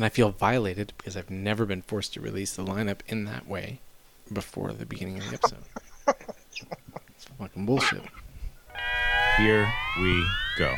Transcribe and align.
And 0.00 0.04
I 0.06 0.08
feel 0.08 0.30
violated 0.30 0.94
because 0.96 1.14
I've 1.14 1.28
never 1.28 1.66
been 1.66 1.82
forced 1.82 2.14
to 2.14 2.22
release 2.22 2.56
the 2.56 2.64
lineup 2.64 3.00
in 3.06 3.26
that 3.26 3.46
way 3.46 3.80
before 4.32 4.72
the 4.72 4.86
beginning 4.86 5.18
of 5.18 5.28
the 5.28 5.34
episode. 5.34 5.58
it's 7.14 7.26
fucking 7.38 7.66
bullshit. 7.66 8.00
Here 9.36 9.70
we 10.00 10.26
go. 10.56 10.74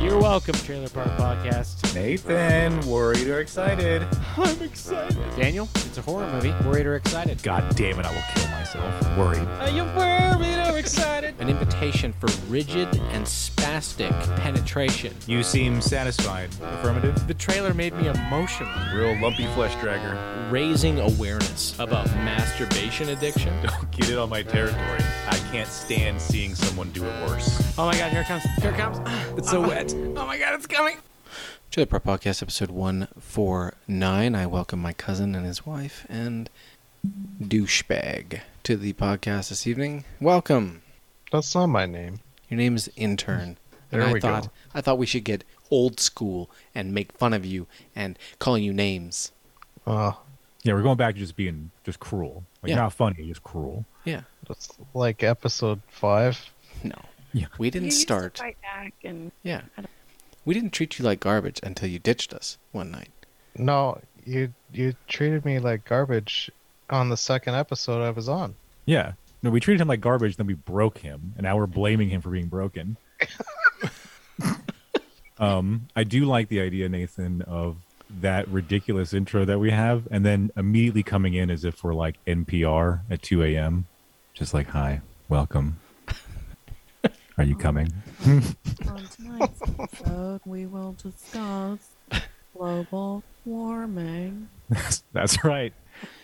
You're 0.00 0.18
welcome, 0.18 0.54
Trailer 0.54 0.88
Park 0.88 1.08
Podcast. 1.08 1.94
Nathan, 1.94 2.80
worried 2.88 3.28
or 3.28 3.40
excited? 3.40 4.02
I'm 4.38 4.62
excited. 4.62 5.18
Daniel, 5.36 5.68
it's 5.74 5.98
a 5.98 6.00
horror 6.00 6.32
movie. 6.32 6.54
Worried 6.66 6.86
or 6.86 6.96
excited? 6.96 7.42
God 7.42 7.76
damn 7.76 8.00
it, 8.00 8.06
I 8.06 8.14
will 8.14 8.24
kill 8.34 8.53
myself. 8.74 9.18
Worried. 9.18 9.48
Are 9.60 9.70
you 9.70 9.84
worried 9.84 10.72
or 10.72 10.78
excited? 10.78 11.34
An 11.38 11.48
invitation 11.48 12.12
for 12.12 12.26
rigid 12.48 12.88
and 13.12 13.24
spastic 13.24 14.12
penetration. 14.36 15.14
You 15.26 15.42
seem 15.42 15.80
satisfied. 15.80 16.50
Affirmative. 16.62 17.26
The 17.26 17.34
trailer 17.34 17.74
made 17.74 17.94
me 17.94 18.08
emotional. 18.08 18.72
Real 18.94 19.20
lumpy 19.20 19.46
flesh 19.48 19.74
dragger. 19.76 20.50
Raising 20.50 21.00
awareness 21.00 21.78
about 21.78 22.06
masturbation 22.06 23.10
addiction. 23.10 23.54
Don't 23.66 23.90
get 23.90 24.10
it 24.10 24.18
on 24.18 24.28
my 24.28 24.42
territory. 24.42 25.00
I 25.28 25.38
can't 25.50 25.68
stand 25.68 26.20
seeing 26.20 26.54
someone 26.54 26.90
do 26.90 27.04
it 27.04 27.28
worse. 27.28 27.78
Oh 27.78 27.86
my 27.86 27.96
god, 27.96 28.12
here 28.12 28.22
it 28.22 28.26
comes. 28.26 28.42
Here 28.60 28.70
it 28.70 28.76
comes. 28.76 28.98
It's 29.36 29.50
so 29.50 29.60
wet. 29.60 29.92
Oh 29.94 30.26
my 30.26 30.38
god, 30.38 30.54
it's 30.54 30.66
coming. 30.66 30.98
Trailer 31.70 31.86
Park 31.86 32.04
Podcast, 32.04 32.40
episode 32.40 32.70
149. 32.70 34.34
I 34.36 34.46
welcome 34.46 34.78
my 34.78 34.92
cousin 34.92 35.34
and 35.34 35.44
his 35.44 35.66
wife 35.66 36.06
and 36.08 36.48
douchebag 37.04 38.40
to 38.62 38.76
the 38.76 38.92
podcast 38.94 39.50
this 39.50 39.66
evening. 39.66 40.04
Welcome. 40.20 40.82
That's 41.30 41.54
not 41.54 41.66
my 41.66 41.86
name. 41.86 42.20
Your 42.48 42.58
name 42.58 42.76
is 42.76 42.90
Intern. 42.96 43.58
There 43.90 44.00
and 44.00 44.10
I 44.10 44.12
we 44.14 44.20
thought 44.20 44.44
go. 44.44 44.50
I 44.74 44.80
thought 44.80 44.98
we 44.98 45.06
should 45.06 45.24
get 45.24 45.44
old 45.70 46.00
school 46.00 46.50
and 46.74 46.92
make 46.94 47.12
fun 47.12 47.32
of 47.32 47.44
you 47.44 47.66
and 47.94 48.18
calling 48.38 48.62
you 48.64 48.72
names. 48.72 49.32
Uh, 49.86 50.12
Yeah, 50.62 50.72
we're 50.74 50.82
going 50.82 50.96
back 50.96 51.14
to 51.14 51.20
just 51.20 51.36
being 51.36 51.70
just 51.84 52.00
cruel. 52.00 52.44
Like 52.62 52.70
Yeah. 52.70 52.76
not 52.76 52.92
funny, 52.92 53.26
just 53.26 53.42
cruel. 53.42 53.84
Yeah. 54.04 54.22
that's 54.48 54.68
like 54.94 55.22
episode 55.22 55.80
five. 55.88 56.50
No. 56.82 56.96
Yeah. 57.32 57.46
We 57.58 57.70
didn't 57.70 57.86
you 57.86 57.92
start. 57.92 58.38
fight 58.38 58.56
back 58.62 58.94
and 59.04 59.30
Yeah. 59.42 59.62
We 60.44 60.54
didn't 60.54 60.72
treat 60.72 60.98
you 60.98 61.04
like 61.04 61.20
garbage 61.20 61.60
until 61.62 61.88
you 61.88 61.98
ditched 61.98 62.32
us 62.34 62.58
one 62.72 62.90
night. 62.90 63.10
No, 63.56 64.00
you 64.24 64.52
you 64.72 64.94
treated 65.08 65.44
me 65.44 65.58
like 65.58 65.84
garbage 65.84 66.50
on 66.90 67.08
the 67.08 67.16
second 67.16 67.54
episode 67.54 68.02
I 68.02 68.10
was 68.10 68.28
on. 68.28 68.54
Yeah. 68.86 69.12
No, 69.42 69.50
we 69.50 69.60
treated 69.60 69.80
him 69.80 69.88
like 69.88 70.00
garbage, 70.00 70.36
then 70.36 70.46
we 70.46 70.54
broke 70.54 70.98
him, 70.98 71.34
and 71.36 71.44
now 71.44 71.56
we're 71.56 71.66
blaming 71.66 72.08
him 72.08 72.22
for 72.22 72.30
being 72.30 72.46
broken. 72.46 72.96
um, 75.38 75.88
I 75.94 76.04
do 76.04 76.24
like 76.24 76.48
the 76.48 76.60
idea, 76.60 76.88
Nathan, 76.88 77.42
of 77.42 77.76
that 78.20 78.48
ridiculous 78.48 79.12
intro 79.12 79.44
that 79.44 79.58
we 79.58 79.70
have, 79.70 80.08
and 80.10 80.24
then 80.24 80.50
immediately 80.56 81.02
coming 81.02 81.34
in 81.34 81.50
as 81.50 81.64
if 81.64 81.84
we're 81.84 81.94
like 81.94 82.16
NPR 82.26 83.00
at 83.10 83.22
2 83.22 83.42
a.m. 83.44 83.86
Just 84.32 84.54
like, 84.54 84.68
hi, 84.68 85.02
welcome. 85.28 85.78
Are 87.38 87.44
you 87.44 87.56
coming? 87.56 87.92
on 88.26 89.06
tonight's 89.14 89.60
episode 89.62 90.40
we 90.46 90.66
will 90.66 90.94
discuss 91.02 91.78
global 92.56 93.22
warming. 93.44 94.48
That's 95.12 95.44
right. 95.44 95.72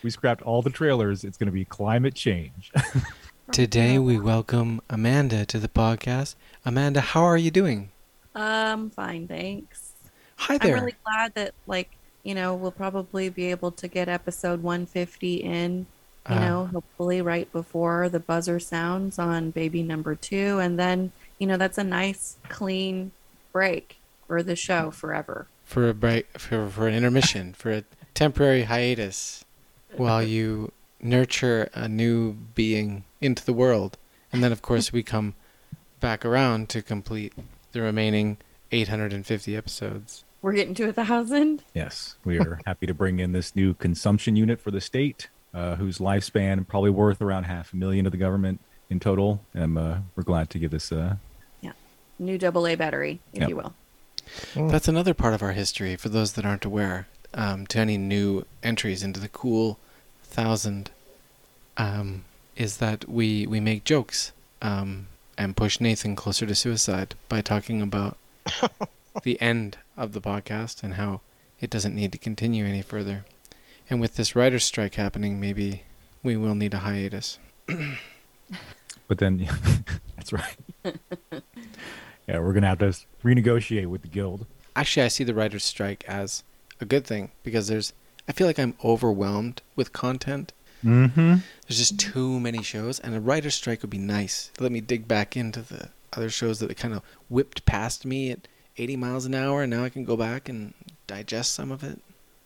We 0.03 0.09
scrapped 0.09 0.41
all 0.41 0.61
the 0.61 0.69
trailers. 0.69 1.23
It's 1.23 1.37
going 1.37 1.47
to 1.47 1.51
be 1.53 1.65
climate 1.65 2.15
change. 2.15 2.71
Today 3.51 3.99
we 3.99 4.19
welcome 4.19 4.81
Amanda 4.89 5.45
to 5.47 5.59
the 5.59 5.67
podcast. 5.67 6.35
Amanda, 6.65 7.01
how 7.01 7.23
are 7.23 7.37
you 7.37 7.51
doing? 7.51 7.89
Um, 8.33 8.89
fine, 8.89 9.27
thanks. 9.27 9.91
Hi 10.37 10.57
there. 10.57 10.77
I'm 10.77 10.83
really 10.83 10.95
glad 11.03 11.33
that 11.35 11.53
like 11.67 11.89
you 12.23 12.33
know 12.33 12.55
we'll 12.55 12.71
probably 12.71 13.29
be 13.29 13.51
able 13.51 13.71
to 13.71 13.87
get 13.87 14.07
episode 14.09 14.63
150 14.63 15.35
in. 15.37 15.85
You 16.29 16.35
Uh, 16.35 16.39
know, 16.39 16.65
hopefully 16.67 17.21
right 17.21 17.51
before 17.51 18.07
the 18.07 18.19
buzzer 18.19 18.59
sounds 18.59 19.17
on 19.19 19.49
baby 19.51 19.81
number 19.83 20.13
two, 20.15 20.59
and 20.59 20.77
then 20.79 21.11
you 21.39 21.47
know 21.47 21.57
that's 21.57 21.77
a 21.79 21.83
nice 21.83 22.37
clean 22.47 23.11
break 23.51 23.97
for 24.27 24.41
the 24.43 24.55
show 24.55 24.91
forever. 24.91 25.47
for 25.65 25.89
a 25.89 25.93
break 25.93 26.27
for, 26.39 26.69
for 26.69 26.87
an 26.87 26.93
intermission 26.93 27.53
for 27.53 27.71
a 27.71 27.83
temporary 28.13 28.63
hiatus 28.63 29.43
while 29.97 30.23
you 30.23 30.71
nurture 31.01 31.69
a 31.73 31.87
new 31.87 32.33
being 32.55 33.03
into 33.19 33.43
the 33.45 33.53
world 33.53 33.97
and 34.31 34.43
then 34.43 34.51
of 34.51 34.61
course 34.61 34.93
we 34.93 35.01
come 35.03 35.33
back 35.99 36.23
around 36.25 36.69
to 36.69 36.81
complete 36.81 37.33
the 37.71 37.81
remaining 37.81 38.37
850 38.71 39.55
episodes 39.55 40.23
We're 40.41 40.53
getting 40.53 40.73
to 40.75 40.89
a 40.89 40.93
thousand. 40.93 41.63
Yes, 41.73 42.15
we 42.23 42.39
are 42.39 42.59
happy 42.65 42.87
to 42.87 42.93
bring 42.93 43.19
in 43.19 43.31
this 43.31 43.55
new 43.55 43.73
consumption 43.75 44.35
unit 44.35 44.59
for 44.59 44.71
the 44.71 44.81
state, 44.81 45.27
uh, 45.53 45.75
whose 45.75 45.97
lifespan 45.99 46.67
probably 46.67 46.89
worth 46.89 47.21
around 47.21 47.43
half 47.43 47.73
a 47.73 47.75
million 47.75 48.05
to 48.05 48.09
the 48.09 48.17
government 48.17 48.59
in 48.89 48.99
total. 48.99 49.41
And 49.53 49.77
uh, 49.77 49.97
we're 50.15 50.23
glad 50.23 50.49
to 50.51 50.59
give 50.59 50.71
this. 50.71 50.91
Uh, 50.91 51.15
New 52.19 52.37
double 52.37 52.67
A 52.67 52.75
battery, 52.75 53.19
if 53.33 53.39
Yep. 53.41 53.49
you 53.49 53.55
will. 53.55 53.73
that's 54.69 54.87
another 54.87 55.13
part 55.15 55.33
of 55.33 55.41
our 55.41 55.53
history 55.53 55.95
for 55.95 56.09
those 56.09 56.33
that 56.33 56.45
aren't 56.45 56.65
aware 56.65 57.07
um, 57.33 57.67
to 57.67 57.79
any 57.79 57.97
new 57.97 58.45
entries 58.63 59.03
into 59.03 59.19
the 59.19 59.29
cool 59.29 59.77
thousand 60.23 60.91
um, 61.77 62.23
is 62.55 62.77
that 62.77 63.07
we 63.09 63.47
we 63.47 63.59
make 63.59 63.83
jokes 63.83 64.31
um, 64.61 65.07
and 65.37 65.57
push 65.57 65.79
nathan 65.79 66.15
closer 66.15 66.45
to 66.45 66.55
suicide 66.55 67.15
by 67.29 67.41
talking 67.41 67.81
about 67.81 68.17
the 69.23 69.41
end 69.41 69.77
of 69.97 70.13
the 70.13 70.21
podcast 70.21 70.83
and 70.83 70.95
how 70.95 71.21
it 71.59 71.69
doesn't 71.69 71.95
need 71.95 72.11
to 72.11 72.17
continue 72.17 72.65
any 72.65 72.81
further. 72.81 73.23
And 73.89 74.01
with 74.01 74.15
this 74.15 74.35
writer's 74.35 74.63
strike 74.65 74.95
happening, 74.95 75.39
maybe 75.39 75.83
we 76.23 76.35
will 76.35 76.55
need 76.55 76.73
a 76.73 76.79
hiatus. 76.79 77.37
but 79.07 79.17
then, 79.19 79.39
yeah, 79.39 79.55
that's 80.15 80.33
right. 80.33 80.55
yeah, 82.27 82.39
we're 82.39 82.53
gonna 82.53 82.67
have 82.67 82.79
to 82.79 82.93
renegotiate 83.23 83.87
with 83.87 84.01
the 84.01 84.07
guild. 84.07 84.45
Actually, 84.75 85.03
I 85.03 85.09
see 85.09 85.23
the 85.23 85.33
writer's 85.33 85.65
strike 85.65 86.03
as 86.07 86.43
a 86.81 86.85
good 86.85 87.05
thing 87.05 87.31
because 87.43 87.67
there's. 87.67 87.93
I 88.27 88.33
feel 88.33 88.47
like 88.47 88.59
I'm 88.59 88.75
overwhelmed 88.83 89.61
with 89.75 89.93
content. 89.93 90.53
Mm-hmm. 90.83 91.35
There's 91.67 91.77
just 91.77 91.99
too 91.99 92.39
many 92.39 92.63
shows, 92.63 92.99
and 92.99 93.15
a 93.15 93.19
writer's 93.19 93.55
strike 93.55 93.81
would 93.81 93.89
be 93.89 93.97
nice. 93.97 94.51
Let 94.59 94.71
me 94.71 94.79
dig 94.81 95.07
back 95.07 95.35
into 95.35 95.61
the 95.61 95.89
other 96.13 96.29
shows 96.29 96.59
that 96.59 96.75
kind 96.77 96.93
of 96.93 97.01
whipped 97.29 97.65
past 97.65 98.05
me 98.05 98.31
at 98.31 98.47
80 98.77 98.95
miles 98.97 99.25
an 99.25 99.35
hour, 99.35 99.63
and 99.63 99.71
now 99.71 99.83
I 99.83 99.89
can 99.89 100.05
go 100.05 100.15
back 100.15 100.49
and 100.49 100.73
digest 101.07 101.53
some 101.53 101.71
of 101.71 101.83
it. 101.83 101.99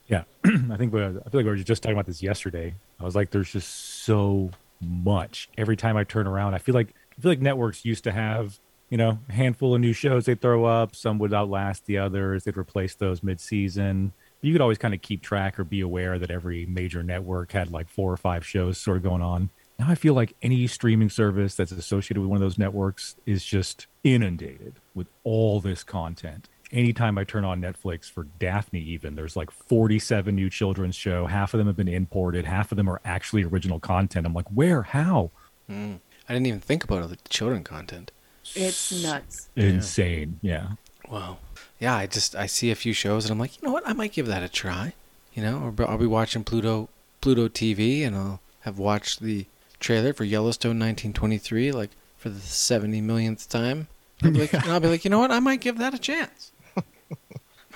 Yeah, 0.07 0.23
I 0.45 0.77
think 0.77 0.93
we, 0.93 1.03
I 1.03 1.09
feel 1.09 1.21
like 1.23 1.33
we 1.33 1.43
were 1.43 1.55
just 1.55 1.81
talking 1.81 1.95
about 1.95 2.05
this 2.05 2.21
yesterday. 2.21 2.73
I 2.99 3.03
was 3.03 3.15
like, 3.15 3.31
there's 3.31 3.51
just 3.51 4.03
so 4.03 4.51
much. 4.81 5.49
Every 5.57 5.75
time 5.75 5.97
I 5.97 6.03
turn 6.03 6.27
around, 6.27 6.53
I 6.53 6.59
feel 6.59 6.75
like 6.75 6.93
I 7.17 7.21
feel 7.21 7.31
like 7.31 7.41
networks 7.41 7.85
used 7.85 8.03
to 8.03 8.11
have 8.11 8.59
you 8.89 8.97
know 8.97 9.19
a 9.29 9.33
handful 9.33 9.73
of 9.73 9.81
new 9.81 9.93
shows 9.93 10.25
they 10.25 10.35
throw 10.35 10.65
up. 10.65 10.95
Some 10.95 11.17
would 11.19 11.33
outlast 11.33 11.85
the 11.85 11.97
others. 11.97 12.43
They'd 12.43 12.57
replace 12.57 12.95
those 12.95 13.23
mid-season. 13.23 14.13
You 14.41 14.53
could 14.53 14.61
always 14.61 14.77
kind 14.77 14.93
of 14.93 15.01
keep 15.01 15.21
track 15.21 15.59
or 15.59 15.63
be 15.63 15.81
aware 15.81 16.19
that 16.19 16.29
every 16.29 16.65
major 16.65 17.01
network 17.01 17.51
had 17.51 17.71
like 17.71 17.89
four 17.89 18.11
or 18.11 18.17
five 18.17 18.45
shows 18.45 18.77
sort 18.77 18.97
of 18.97 19.03
going 19.03 19.21
on. 19.21 19.49
Now 19.79 19.89
I 19.89 19.95
feel 19.95 20.13
like 20.13 20.35
any 20.41 20.67
streaming 20.67 21.09
service 21.09 21.55
that's 21.55 21.71
associated 21.71 22.19
with 22.21 22.29
one 22.29 22.37
of 22.37 22.41
those 22.41 22.57
networks 22.57 23.15
is 23.25 23.43
just 23.43 23.87
inundated 24.03 24.75
with 24.93 25.07
all 25.23 25.59
this 25.59 25.83
content 25.83 26.47
anytime 26.71 27.17
I 27.17 27.23
turn 27.23 27.45
on 27.45 27.61
Netflix 27.61 28.09
for 28.11 28.25
Daphne, 28.39 28.81
even 28.81 29.15
there's 29.15 29.35
like 29.35 29.49
47 29.51 30.35
new 30.35 30.49
children's 30.49 30.95
show. 30.95 31.25
Half 31.25 31.53
of 31.53 31.57
them 31.57 31.67
have 31.67 31.75
been 31.75 31.87
imported. 31.87 32.45
Half 32.45 32.71
of 32.71 32.75
them 32.75 32.89
are 32.89 33.01
actually 33.05 33.43
original 33.43 33.79
content. 33.79 34.25
I'm 34.25 34.33
like, 34.33 34.49
where? 34.49 34.83
How? 34.83 35.31
Mm. 35.69 35.99
I 36.27 36.33
didn't 36.33 36.47
even 36.47 36.59
think 36.59 36.83
about 36.83 37.01
all 37.01 37.07
the 37.07 37.17
children 37.29 37.63
content. 37.63 38.11
It's 38.55 39.03
nuts. 39.03 39.49
Insane. 39.55 40.39
Yeah. 40.41 40.69
Wow. 41.09 41.37
Yeah, 41.79 41.95
I 41.95 42.07
just 42.07 42.35
I 42.35 42.45
see 42.45 42.71
a 42.71 42.75
few 42.75 42.93
shows 42.93 43.25
and 43.25 43.31
I'm 43.31 43.39
like, 43.39 43.61
you 43.61 43.67
know 43.67 43.73
what? 43.73 43.87
I 43.87 43.93
might 43.93 44.13
give 44.13 44.27
that 44.27 44.43
a 44.43 44.49
try. 44.49 44.93
You 45.33 45.43
know, 45.43 45.73
or 45.77 45.87
I'll 45.87 45.97
be 45.97 46.05
watching 46.05 46.43
Pluto 46.43 46.89
Pluto 47.21 47.47
TV 47.47 48.05
and 48.05 48.15
I'll 48.15 48.39
have 48.61 48.77
watched 48.79 49.19
the 49.21 49.45
trailer 49.79 50.13
for 50.13 50.23
Yellowstone 50.23 50.79
1923 50.79 51.71
like 51.71 51.89
for 52.17 52.29
the 52.29 52.39
70 52.39 53.01
millionth 53.01 53.49
time. 53.49 53.87
I'll 54.23 54.31
be 54.31 54.39
like, 54.39 54.53
and 54.53 54.63
I'll 54.65 54.79
be 54.79 54.87
like, 54.87 55.03
you 55.03 55.11
know 55.11 55.19
what? 55.19 55.31
I 55.31 55.39
might 55.39 55.59
give 55.61 55.77
that 55.77 55.93
a 55.93 55.99
chance. 55.99 56.51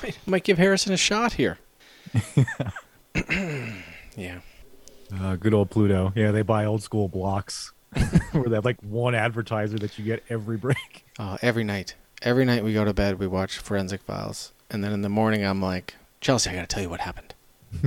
might, 0.02 0.18
might 0.26 0.44
give 0.44 0.58
Harrison 0.58 0.94
a 0.94 0.98
shot 0.98 1.34
here. 1.34 1.60
yeah. 4.16 4.40
Uh, 5.20 5.36
good 5.36 5.54
old 5.54 5.70
Pluto. 5.70 6.14
Yeah, 6.16 6.32
they 6.32 6.42
buy 6.42 6.66
old 6.66 6.82
school 6.84 7.08
blocks 7.08 7.72
where 8.32 8.46
they 8.46 8.56
have 8.56 8.66
like 8.66 8.82
one 8.82 9.16
advertiser 9.16 9.78
that 9.80 9.98
you 10.00 10.06
get 10.06 10.24
every 10.30 10.58
break. 10.58 11.06
Uh, 11.20 11.38
every 11.42 11.66
night. 11.66 11.96
Every 12.22 12.46
night 12.46 12.64
we 12.64 12.74
go 12.74 12.84
to 12.86 12.94
bed, 12.94 13.20
we 13.20 13.28
watch 13.28 13.58
Forensic 13.58 14.02
Files. 14.02 14.52
And 14.70 14.84
then 14.84 14.92
in 14.92 15.02
the 15.02 15.10
morning, 15.10 15.44
I'm 15.46 15.62
like, 15.62 15.96
Chelsea, 16.22 16.50
I 16.50 16.54
got 16.56 16.62
to 16.62 16.68
tell 16.68 16.84
you 16.84 16.90
what 16.90 17.00
happened. 17.02 17.34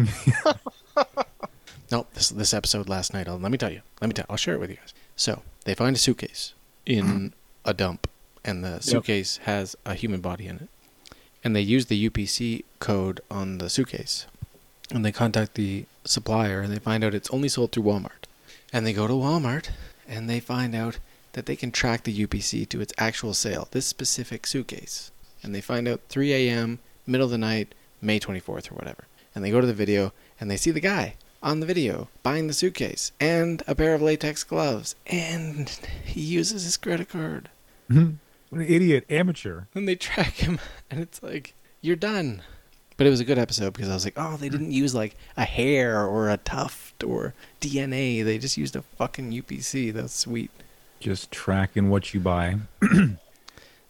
no, 1.90 2.06
this 2.14 2.30
this 2.30 2.54
episode 2.54 2.88
last 2.88 3.12
night. 3.12 3.28
I'll, 3.28 3.38
let 3.38 3.50
me 3.52 3.58
tell 3.58 3.70
you. 3.72 3.82
Let 4.00 4.08
me 4.08 4.14
tell. 4.14 4.24
I'll 4.30 4.36
share 4.36 4.54
it 4.54 4.60
with 4.60 4.70
you 4.70 4.76
guys. 4.76 4.94
So 5.16 5.42
they 5.64 5.74
find 5.74 5.94
a 5.96 5.98
suitcase 5.98 6.54
in 6.86 7.32
a 7.64 7.74
dump, 7.74 8.08
and 8.44 8.64
the 8.64 8.80
suitcase 8.80 9.38
has 9.44 9.76
a 9.84 9.94
human 9.94 10.20
body 10.20 10.46
in 10.46 10.56
it. 10.56 10.68
and 11.44 11.54
they 11.56 11.60
use 11.60 11.86
the 11.86 12.08
UPC 12.08 12.64
code 12.78 13.20
on 13.30 13.58
the 13.58 13.68
suitcase. 13.68 14.26
And 14.90 15.04
they 15.04 15.12
contact 15.12 15.54
the 15.54 15.86
supplier 16.04 16.60
and 16.60 16.72
they 16.72 16.78
find 16.78 17.02
out 17.02 17.14
it's 17.14 17.30
only 17.30 17.48
sold 17.48 17.72
through 17.72 17.84
Walmart. 17.84 18.24
And 18.72 18.86
they 18.86 18.92
go 18.92 19.06
to 19.06 19.12
Walmart 19.14 19.70
and 20.08 20.28
they 20.28 20.38
find 20.40 20.74
out 20.74 20.98
that 21.32 21.46
they 21.46 21.56
can 21.56 21.70
track 21.70 22.04
the 22.04 22.26
UPC 22.26 22.68
to 22.68 22.80
its 22.80 22.92
actual 22.98 23.34
sale, 23.34 23.68
this 23.70 23.86
specific 23.86 24.46
suitcase. 24.46 25.10
And 25.42 25.54
they 25.54 25.60
find 25.60 25.88
out 25.88 26.00
3 26.08 26.32
a.m., 26.32 26.78
middle 27.06 27.26
of 27.26 27.30
the 27.30 27.38
night, 27.38 27.74
May 28.00 28.20
24th 28.20 28.70
or 28.70 28.74
whatever. 28.74 29.06
And 29.34 29.44
they 29.44 29.50
go 29.50 29.60
to 29.60 29.66
the 29.66 29.72
video 29.72 30.12
and 30.38 30.50
they 30.50 30.56
see 30.56 30.70
the 30.70 30.80
guy 30.80 31.16
on 31.42 31.60
the 31.60 31.66
video 31.66 32.08
buying 32.22 32.46
the 32.46 32.52
suitcase 32.52 33.12
and 33.18 33.62
a 33.66 33.74
pair 33.74 33.94
of 33.94 34.02
latex 34.02 34.44
gloves. 34.44 34.94
And 35.06 35.68
he 36.04 36.20
uses 36.20 36.64
his 36.64 36.76
credit 36.76 37.08
card. 37.08 37.48
Mm-hmm. 37.90 38.14
What 38.50 38.60
an 38.60 38.66
idiot, 38.68 39.06
amateur. 39.10 39.62
And 39.74 39.88
they 39.88 39.96
track 39.96 40.34
him 40.34 40.60
and 40.90 41.00
it's 41.00 41.22
like, 41.22 41.54
you're 41.80 41.96
done. 41.96 42.42
But 42.96 43.06
it 43.06 43.10
was 43.10 43.20
a 43.20 43.24
good 43.24 43.38
episode 43.38 43.72
because 43.72 43.88
I 43.88 43.94
was 43.94 44.04
like, 44.04 44.14
oh, 44.16 44.36
they 44.36 44.46
mm-hmm. 44.46 44.58
didn't 44.58 44.72
use 44.72 44.94
like 44.94 45.16
a 45.36 45.44
hair 45.44 46.06
or 46.06 46.30
a 46.30 46.36
tuft 46.36 47.02
or 47.02 47.34
DNA. 47.60 48.24
They 48.24 48.38
just 48.38 48.56
used 48.56 48.76
a 48.76 48.82
fucking 48.82 49.32
UPC. 49.32 49.92
That's 49.92 50.14
sweet. 50.14 50.50
Just 51.02 51.32
tracking 51.32 51.90
what 51.90 52.14
you 52.14 52.20
buy. 52.20 52.58
now, 52.80 53.16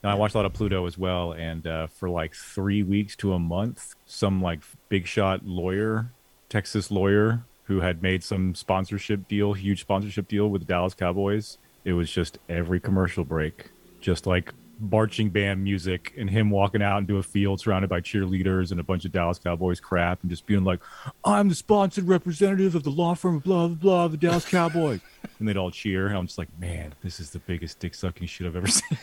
I 0.03 0.15
watched 0.15 0.35
a 0.35 0.39
lot 0.39 0.47
of 0.47 0.55
Pluto 0.55 0.87
as 0.87 0.97
well, 0.97 1.33
and 1.33 1.67
uh, 1.67 1.87
for 1.89 2.09
like 2.09 2.35
three 2.35 2.83
weeks 2.83 3.15
to 3.17 3.35
a 3.35 3.39
month, 3.39 3.95
some 4.07 4.41
like 4.41 4.61
big 4.89 5.07
shot 5.07 5.45
lawyer, 5.45 6.07
Texas 6.49 6.91
lawyer, 6.91 7.45
who 7.65 7.81
had 7.81 8.03
made 8.03 8.25
some 8.25 8.55
sponsorship 8.55 9.29
deal, 9.29 9.53
huge 9.53 9.83
sponsorship 9.83 10.27
deal 10.27 10.49
with 10.49 10.63
the 10.63 10.67
Dallas 10.67 10.95
Cowboys. 10.95 11.59
It 11.85 11.93
was 11.93 12.11
just 12.11 12.39
every 12.49 12.81
commercial 12.81 13.25
break, 13.25 13.69
just 14.01 14.27
like 14.27 14.55
marching 14.91 15.31
band 15.31 15.63
music 15.63 16.13
and 16.19 16.29
him 16.29 16.51
walking 16.51 16.83
out 16.83 16.99
into 16.99 17.19
a 17.19 17.23
field 17.23 17.61
surrounded 17.61 17.89
by 17.89 18.01
cheerleaders 18.01 18.73
and 18.73 18.81
a 18.81 18.83
bunch 18.83 19.05
of 19.05 19.13
Dallas 19.13 19.39
Cowboys 19.39 19.81
crap 19.81 20.21
and 20.23 20.31
just 20.31 20.45
being 20.45 20.65
like, 20.65 20.81
I'm 21.25 21.49
the 21.49 21.55
sponsored 21.55 22.09
representative 22.09 22.75
of 22.75 22.83
the 22.83 22.91
law 22.91 23.15
firm, 23.15 23.39
blah, 23.39 23.69
blah, 23.69 23.77
blah, 23.77 24.09
the 24.09 24.17
Dallas 24.17 24.45
Cowboys. 24.45 25.01
and 25.39 25.49
they'd 25.49 25.57
all 25.57 25.71
cheer. 25.71 26.09
And 26.09 26.17
I'm 26.17 26.27
just 26.27 26.39
like, 26.39 26.49
man, 26.59 26.95
this 27.03 27.21
is 27.21 27.31
the 27.31 27.39
biggest 27.39 27.79
dick 27.79 27.95
sucking 27.95 28.27
shit 28.27 28.47
I've 28.47 28.57
ever 28.57 28.67
seen. 28.67 28.99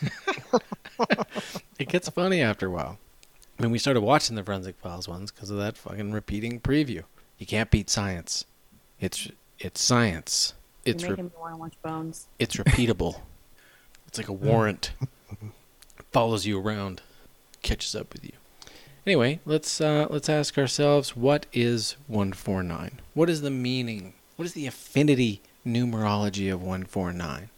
It 1.80 1.88
gets 1.88 2.10
funny 2.10 2.42
after 2.42 2.68
a 2.68 2.70
while. 2.70 3.00
I 3.58 3.64
mean, 3.64 3.72
we 3.72 3.80
started 3.80 4.02
watching 4.02 4.36
the 4.36 4.44
Forensic 4.44 4.78
Files 4.80 5.08
ones 5.08 5.31
because 5.31 5.50
of 5.50 5.58
that 5.58 5.78
fucking 5.78 6.12
repeating 6.12 6.60
preview. 6.60 7.04
You 7.38 7.46
can't 7.46 7.72
beat 7.72 7.90
science. 7.90 8.46
It's 9.00 9.30
it's 9.60 9.81
science. 9.81 10.54
It's 10.84 11.04
You're 11.04 11.12
re- 11.12 11.16
making 11.24 11.26
me 11.26 11.31
want 11.40 11.54
to 11.54 11.58
watch 11.58 11.74
Bones. 11.81 12.28
it's 12.38 12.58
repeatable. 12.58 13.22
it's 14.08 14.18
like 14.18 14.28
a 14.28 14.34
warrant. 14.34 14.92
Follows 16.12 16.46
you 16.46 16.60
around, 16.60 17.02
catches 17.62 17.96
up 17.96 18.14
with 18.14 18.24
you. 18.26 18.32
Anyway, 19.06 19.40
let's 19.46 19.80
uh, 19.82 20.08
let's 20.10 20.30
ask 20.30 20.58
ourselves 20.58 21.16
what 21.16 21.46
is 21.54 21.96
149? 22.08 23.00
What 23.14 23.30
is 23.30 23.42
the 23.42 23.50
meaning? 23.52 24.14
What 24.36 24.46
is 24.46 24.54
the 24.54 24.68
affinity 24.68 25.42
numerology 25.66 26.52
of 26.52 26.62
149? 26.62 27.50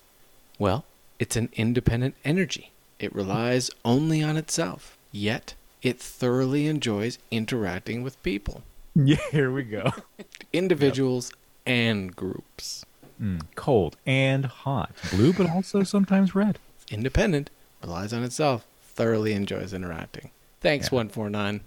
Well, 0.59 0.85
it's 1.19 1.35
an 1.35 1.49
independent 1.53 2.15
energy. 2.23 2.71
It 2.99 3.15
relies 3.15 3.71
only 3.83 4.21
on 4.21 4.37
itself, 4.37 4.97
yet 5.11 5.55
it 5.81 5.99
thoroughly 5.99 6.67
enjoys 6.67 7.17
interacting 7.31 8.03
with 8.03 8.21
people, 8.21 8.61
yeah, 8.95 9.17
here 9.31 9.51
we 9.51 9.63
go. 9.63 9.91
individuals 10.53 11.31
and 11.65 12.15
groups. 12.15 12.85
Mm, 13.21 13.41
cold 13.55 13.97
and 14.05 14.45
hot. 14.45 14.91
Blue, 15.11 15.31
but 15.33 15.49
also 15.49 15.83
sometimes 15.83 16.33
red. 16.35 16.59
independent, 16.89 17.49
relies 17.81 18.13
on 18.13 18.23
itself, 18.23 18.65
thoroughly 18.83 19.33
enjoys 19.33 19.73
interacting. 19.73 20.31
Thanks, 20.59 20.87
Yeah. 20.87 20.97
149. 20.97 21.61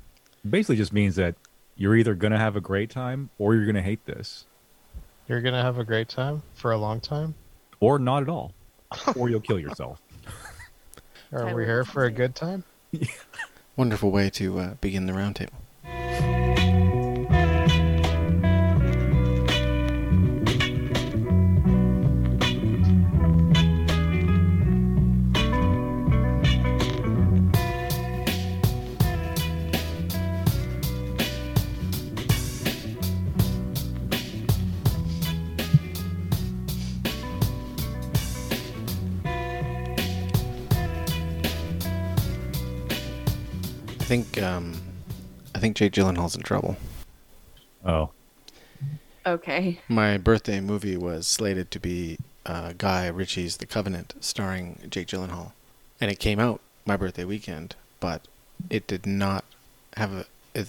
Basically 0.49 0.77
just 0.77 0.93
means 0.93 1.17
that 1.17 1.35
you're 1.77 1.97
either 1.97 2.15
going 2.15 2.33
to 2.33 2.39
have 2.39 2.55
a 2.57 2.61
great 2.61 2.91
time 2.91 3.31
or 3.39 3.55
you're 3.55 3.65
going 3.65 3.75
to 3.75 3.83
hate 3.83 4.05
this, 4.07 4.45
You're 5.29 5.41
gonna 5.41 5.63
have 5.63 5.79
a 5.79 5.85
great 5.85 6.09
time 6.11 6.43
for 6.55 6.71
a 6.71 6.77
long 6.77 7.01
time. 7.01 7.35
or 7.81 7.99
not 7.99 8.23
at 8.23 8.29
all, 8.29 8.53
or 9.17 9.29
you'll 9.31 9.41
kill 9.41 9.59
yourself. 9.59 10.01
Are 11.33 11.55
we 11.55 11.65
here 11.65 11.85
for 11.85 12.05
a 12.05 12.11
good 12.11 12.35
time? 12.35 12.63
Wonderful 13.77 14.11
way 14.11 14.31
to 14.31 14.59
uh, 14.59 14.75
begin 14.81 15.07
the 15.07 15.13
roundtable. 15.15 15.64
Think 44.15 44.41
um, 44.43 44.75
I 45.55 45.59
think 45.59 45.77
Jake 45.77 45.93
Gyllenhaal's 45.93 46.37
in 46.37 46.43
trouble. 46.43 46.77
Oh, 47.85 48.11
Okay. 49.27 49.81
My 49.89 50.19
birthday 50.19 50.61
movie 50.61 50.97
was 50.99 51.27
slated 51.27 51.71
to 51.73 51.81
be 51.81 52.19
uh, 52.45 52.75
Guy 52.77 53.07
Ritchie's 53.09 53.57
The 53.57 53.65
Covenant, 53.67 54.15
starring 54.21 54.79
Jake 54.91 55.09
Gyllenhaal, 55.09 55.53
and 56.01 56.11
it 56.11 56.19
came 56.19 56.39
out 56.39 56.61
my 56.85 56.97
birthday 56.97 57.25
weekend, 57.25 57.75
but 58.01 58.21
it 58.71 58.87
did 58.87 59.05
not 59.07 59.45
have 59.97 60.13
a 60.13 60.27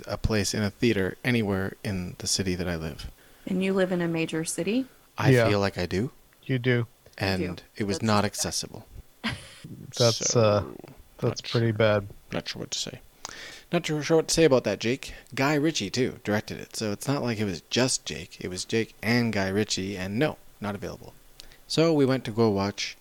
a 0.08 0.18
place 0.18 0.56
in 0.56 0.64
a 0.64 0.72
theater 0.72 1.16
anywhere 1.24 1.74
in 1.84 2.16
the 2.18 2.26
city 2.26 2.56
that 2.56 2.68
I 2.68 2.76
live. 2.76 3.12
And 3.46 3.64
you 3.64 3.72
live 3.72 3.92
in 3.92 4.02
a 4.02 4.08
major 4.08 4.44
city? 4.44 4.88
I 5.16 5.30
Yeah. 5.30 5.48
feel 5.48 5.60
like 5.60 5.78
I 5.78 5.86
do, 5.86 6.10
You 6.46 6.58
do. 6.58 6.88
and 7.20 7.58
do. 7.58 7.64
it 7.78 7.84
was 7.84 7.98
That's 7.98 8.08
not 8.08 8.26
accessible. 8.26 8.88
That's, 10.00 10.32
So, 10.32 10.40
uh, 10.42 10.64
That's 11.20 11.44
not- 11.44 11.52
pretty 11.52 11.72
bad. 11.72 12.08
Not 12.32 12.50
sure 12.50 12.62
what 12.62 12.72
to 12.72 12.80
say. 12.80 13.00
Not 13.72 13.86
sure 13.86 14.02
sure 14.04 14.18
what 14.18 14.28
to 14.28 14.34
say 14.34 14.44
about 14.44 14.64
that, 14.64 14.80
Jake. 14.80 15.14
Guy 15.34 15.56
Ritchie 15.56 15.90
too 15.90 16.20
directed 16.24 16.60
it, 16.60 16.76
so 16.76 16.92
it's 16.92 17.08
not 17.08 17.24
like 17.24 17.40
it 17.40 17.46
was 17.46 17.62
just 17.70 18.06
Jake. 18.06 18.38
It 18.40 18.50
was 18.50 18.66
Jake 18.66 18.94
and 19.02 19.34
Guy 19.34 19.50
Ritchie, 19.50 19.98
and 19.98 20.20
no, 20.20 20.38
not 20.62 20.76
available. 20.76 21.14
So 21.68 21.94
we 21.94 22.06
went 22.06 22.24
to 22.26 22.32
go 22.32 22.50
watch 22.50 22.96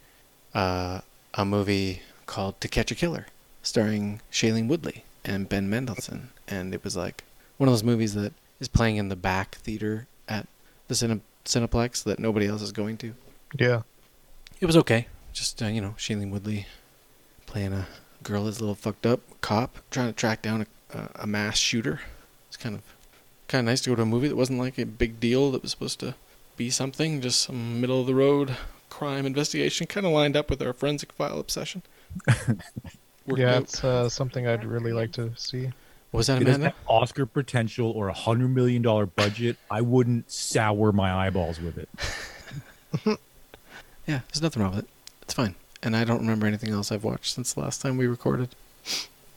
uh, 0.54 1.00
a 1.34 1.44
movie 1.44 2.02
called 2.26 2.60
To 2.60 2.68
Catch 2.68 2.90
a 2.90 2.94
Killer, 2.94 3.26
starring 3.62 4.20
Shailene 4.32 4.68
Woodley 4.68 5.04
and 5.24 5.48
Ben 5.48 5.68
Mendelsohn, 5.68 6.30
and 6.48 6.74
it 6.74 6.82
was 6.82 6.96
like 6.96 7.24
one 7.58 7.68
of 7.68 7.72
those 7.72 7.84
movies 7.84 8.14
that 8.14 8.32
is 8.60 8.68
playing 8.68 8.96
in 8.96 9.08
the 9.08 9.16
back 9.16 9.56
theater 9.56 10.06
at 10.28 10.46
the 10.88 10.94
Cine- 10.94 11.20
Cineplex 11.44 12.02
that 12.04 12.18
nobody 12.18 12.46
else 12.46 12.62
is 12.62 12.72
going 12.72 12.96
to. 12.98 13.14
Yeah. 13.58 13.82
It 14.60 14.66
was 14.66 14.76
okay. 14.78 15.06
Just 15.32 15.62
uh, 15.62 15.66
you 15.66 15.80
know, 15.80 15.94
Shailene 15.98 16.30
Woodley 16.30 16.66
playing 17.46 17.72
a 17.72 17.86
girl 18.24 18.48
is 18.48 18.58
a 18.58 18.60
little 18.60 18.74
fucked 18.74 19.06
up, 19.06 19.20
cop 19.40 19.78
trying 19.90 20.08
to 20.08 20.12
track 20.12 20.42
down 20.42 20.66
a, 20.92 20.98
a, 20.98 21.08
a 21.20 21.26
mass 21.26 21.56
shooter. 21.58 22.00
It's 22.48 22.56
kind 22.56 22.74
of 22.74 22.82
kind 23.46 23.60
of 23.60 23.70
nice 23.70 23.82
to 23.82 23.90
go 23.90 23.96
to 23.96 24.02
a 24.02 24.06
movie 24.06 24.28
that 24.28 24.36
wasn't 24.36 24.58
like 24.58 24.78
a 24.78 24.86
big 24.86 25.20
deal 25.20 25.50
that 25.52 25.62
was 25.62 25.70
supposed 25.70 26.00
to 26.00 26.14
be 26.56 26.70
something, 26.70 27.20
just 27.20 27.42
some 27.42 27.80
middle 27.80 28.00
of 28.00 28.06
the 28.06 28.14
road 28.14 28.56
crime 28.90 29.26
investigation, 29.26 29.86
kind 29.86 30.06
of 30.06 30.12
lined 30.12 30.36
up 30.36 30.48
with 30.48 30.62
our 30.62 30.72
forensic 30.72 31.12
file 31.12 31.40
obsession. 31.40 31.82
Worked 33.26 33.40
yeah, 33.40 33.58
it's 33.58 33.82
uh, 33.82 34.08
something 34.08 34.46
I'd 34.46 34.64
really 34.64 34.92
like 34.92 35.10
to 35.12 35.32
see. 35.36 35.70
was 36.12 36.28
that 36.28 36.40
If 36.40 36.48
it's 36.48 36.56
Amanda? 36.56 36.74
got 36.86 36.94
Oscar 36.94 37.26
potential 37.26 37.90
or 37.90 38.08
a 38.08 38.12
hundred 38.14 38.48
million 38.48 38.82
dollar 38.82 39.06
budget, 39.06 39.56
I 39.70 39.80
wouldn't 39.80 40.30
sour 40.30 40.92
my 40.92 41.12
eyeballs 41.12 41.60
with 41.60 41.78
it. 41.78 41.88
Yeah, 44.06 44.20
there's 44.28 44.42
nothing 44.42 44.62
wrong 44.62 44.72
with 44.74 44.84
it. 44.84 44.90
It's 45.22 45.32
fine. 45.32 45.54
And 45.84 45.94
I 45.94 46.04
don't 46.04 46.20
remember 46.20 46.46
anything 46.46 46.70
else 46.70 46.90
I've 46.90 47.04
watched 47.04 47.34
since 47.34 47.52
the 47.52 47.60
last 47.60 47.82
time 47.82 47.98
we 47.98 48.06
recorded. 48.06 48.56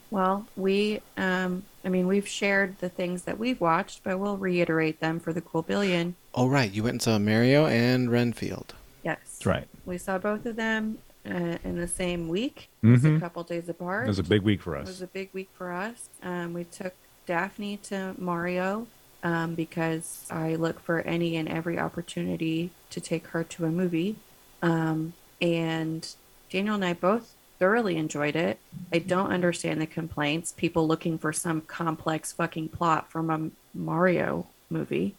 Well, 0.09 0.47
we, 0.55 1.01
um, 1.17 1.63
I 1.83 1.89
mean, 1.89 2.07
we've 2.07 2.27
shared 2.27 2.79
the 2.79 2.87
things 2.87 3.23
that 3.23 3.37
we've 3.37 3.59
watched, 3.59 4.03
but 4.05 4.17
we'll 4.17 4.37
reiterate 4.37 5.01
them 5.01 5.19
for 5.19 5.33
the 5.33 5.41
cool 5.41 5.61
billion. 5.61 6.15
Oh 6.33 6.47
right, 6.47 6.71
you 6.71 6.83
went 6.83 6.93
and 6.93 7.01
saw 7.01 7.19
Mario 7.19 7.65
and 7.65 8.09
Renfield. 8.09 8.73
Yes. 9.03 9.17
That's 9.23 9.45
right. 9.45 9.67
We 9.85 9.97
saw 9.97 10.17
both 10.17 10.45
of 10.45 10.55
them 10.55 10.99
uh, 11.29 11.57
in 11.65 11.77
the 11.77 11.87
same 11.87 12.29
week. 12.29 12.69
It 12.81 12.87
was 12.87 13.03
a 13.03 13.19
couple 13.19 13.43
days 13.43 13.67
apart. 13.67 14.05
It 14.05 14.07
was 14.07 14.19
a 14.19 14.23
big 14.23 14.43
week 14.43 14.61
for 14.61 14.77
us. 14.77 14.87
It 14.87 14.91
was 14.91 15.01
a 15.01 15.07
big 15.07 15.29
week 15.33 15.49
for 15.57 15.73
us. 15.73 16.07
Um, 16.23 16.53
we 16.53 16.63
took 16.63 16.93
Daphne 17.25 17.75
to 17.83 18.15
Mario 18.17 18.87
um, 19.23 19.55
because 19.55 20.25
I 20.29 20.55
look 20.55 20.79
for 20.79 21.01
any 21.01 21.35
and 21.35 21.49
every 21.49 21.77
opportunity 21.77 22.71
to 22.91 23.01
take 23.01 23.27
her 23.27 23.43
to 23.43 23.65
a 23.65 23.69
movie. 23.69 24.15
Um, 24.61 25.13
and 25.41 26.07
Daniel 26.49 26.75
and 26.75 26.85
I 26.85 26.93
both 26.93 27.35
thoroughly 27.59 27.97
enjoyed 27.97 28.35
it. 28.35 28.59
I 28.93 28.99
don't 28.99 29.31
understand 29.31 29.81
the 29.81 29.87
complaints. 29.87 30.53
People 30.55 30.87
looking 30.87 31.17
for 31.17 31.33
some 31.33 31.61
complex 31.61 32.31
fucking 32.31 32.69
plot 32.69 33.11
from 33.11 33.29
a 33.29 33.49
Mario 33.77 34.47
movie. 34.69 35.15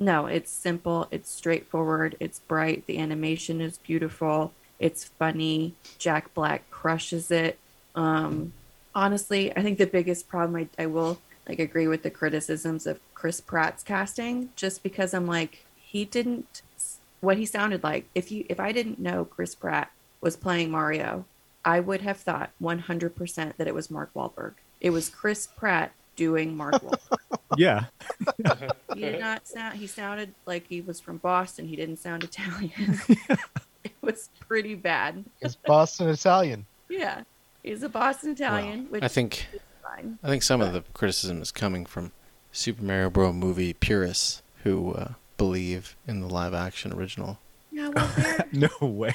No, 0.00 0.26
it's 0.26 0.50
simple. 0.50 1.08
It's 1.10 1.30
straightforward. 1.30 2.16
It's 2.20 2.38
bright. 2.40 2.86
The 2.86 2.98
animation 2.98 3.60
is 3.60 3.78
beautiful. 3.78 4.52
It's 4.78 5.04
funny. 5.04 5.74
Jack 5.98 6.32
Black 6.34 6.70
crushes 6.70 7.30
it. 7.30 7.58
Um, 7.94 8.52
honestly, 8.94 9.56
I 9.56 9.62
think 9.62 9.78
the 9.78 9.86
biggest 9.86 10.28
problem 10.28 10.68
I, 10.78 10.82
I 10.82 10.86
will 10.86 11.18
like 11.48 11.58
agree 11.58 11.88
with 11.88 12.02
the 12.02 12.10
criticisms 12.10 12.86
of 12.86 13.00
Chris 13.14 13.40
Pratt's 13.40 13.82
casting, 13.82 14.50
just 14.54 14.82
because 14.82 15.14
I'm 15.14 15.26
like 15.26 15.64
he 15.76 16.04
didn't 16.04 16.62
what 17.20 17.38
he 17.38 17.46
sounded 17.46 17.82
like. 17.82 18.06
If 18.14 18.30
you 18.30 18.44
if 18.48 18.60
I 18.60 18.70
didn't 18.70 19.00
know 19.00 19.24
Chris 19.24 19.54
Pratt 19.54 19.90
was 20.20 20.36
playing 20.36 20.70
Mario, 20.70 21.24
I 21.64 21.80
would 21.80 22.00
have 22.02 22.18
thought 22.18 22.50
100% 22.62 23.56
that 23.56 23.66
it 23.66 23.74
was 23.74 23.90
Mark 23.90 24.12
Wahlberg. 24.14 24.54
It 24.80 24.90
was 24.90 25.08
Chris 25.08 25.46
Pratt 25.46 25.92
doing 26.16 26.56
Mark 26.56 26.74
Wahlberg. 26.82 27.38
Yeah. 27.56 27.84
he 28.94 29.00
did 29.00 29.20
not 29.20 29.46
sound. 29.46 29.78
He 29.78 29.86
sounded 29.86 30.34
like 30.46 30.66
he 30.68 30.80
was 30.80 31.00
from 31.00 31.18
Boston. 31.18 31.66
He 31.66 31.76
didn't 31.76 31.98
sound 31.98 32.24
Italian. 32.24 33.00
it 33.84 33.92
was 34.00 34.30
pretty 34.40 34.74
bad. 34.74 35.24
It's 35.40 35.56
Boston 35.56 36.08
Italian. 36.08 36.66
Yeah, 36.88 37.22
he's 37.62 37.82
a 37.82 37.88
Boston 37.88 38.30
Italian, 38.30 38.86
which 38.90 39.02
I 39.02 39.08
think 39.08 39.46
fine. 39.82 40.18
I 40.22 40.28
think 40.28 40.42
some 40.42 40.60
of 40.60 40.72
the 40.72 40.82
criticism 40.94 41.42
is 41.42 41.52
coming 41.52 41.84
from 41.86 42.12
Super 42.52 42.82
Mario 42.82 43.10
Bros. 43.10 43.34
movie 43.34 43.74
purists 43.74 44.42
who 44.64 44.92
uh, 44.92 45.12
believe 45.36 45.96
in 46.06 46.20
the 46.20 46.28
live 46.28 46.54
action 46.54 46.92
original. 46.92 47.38
Yeah, 47.70 47.88
well, 47.88 48.10
no 48.52 48.86
way. 48.86 49.14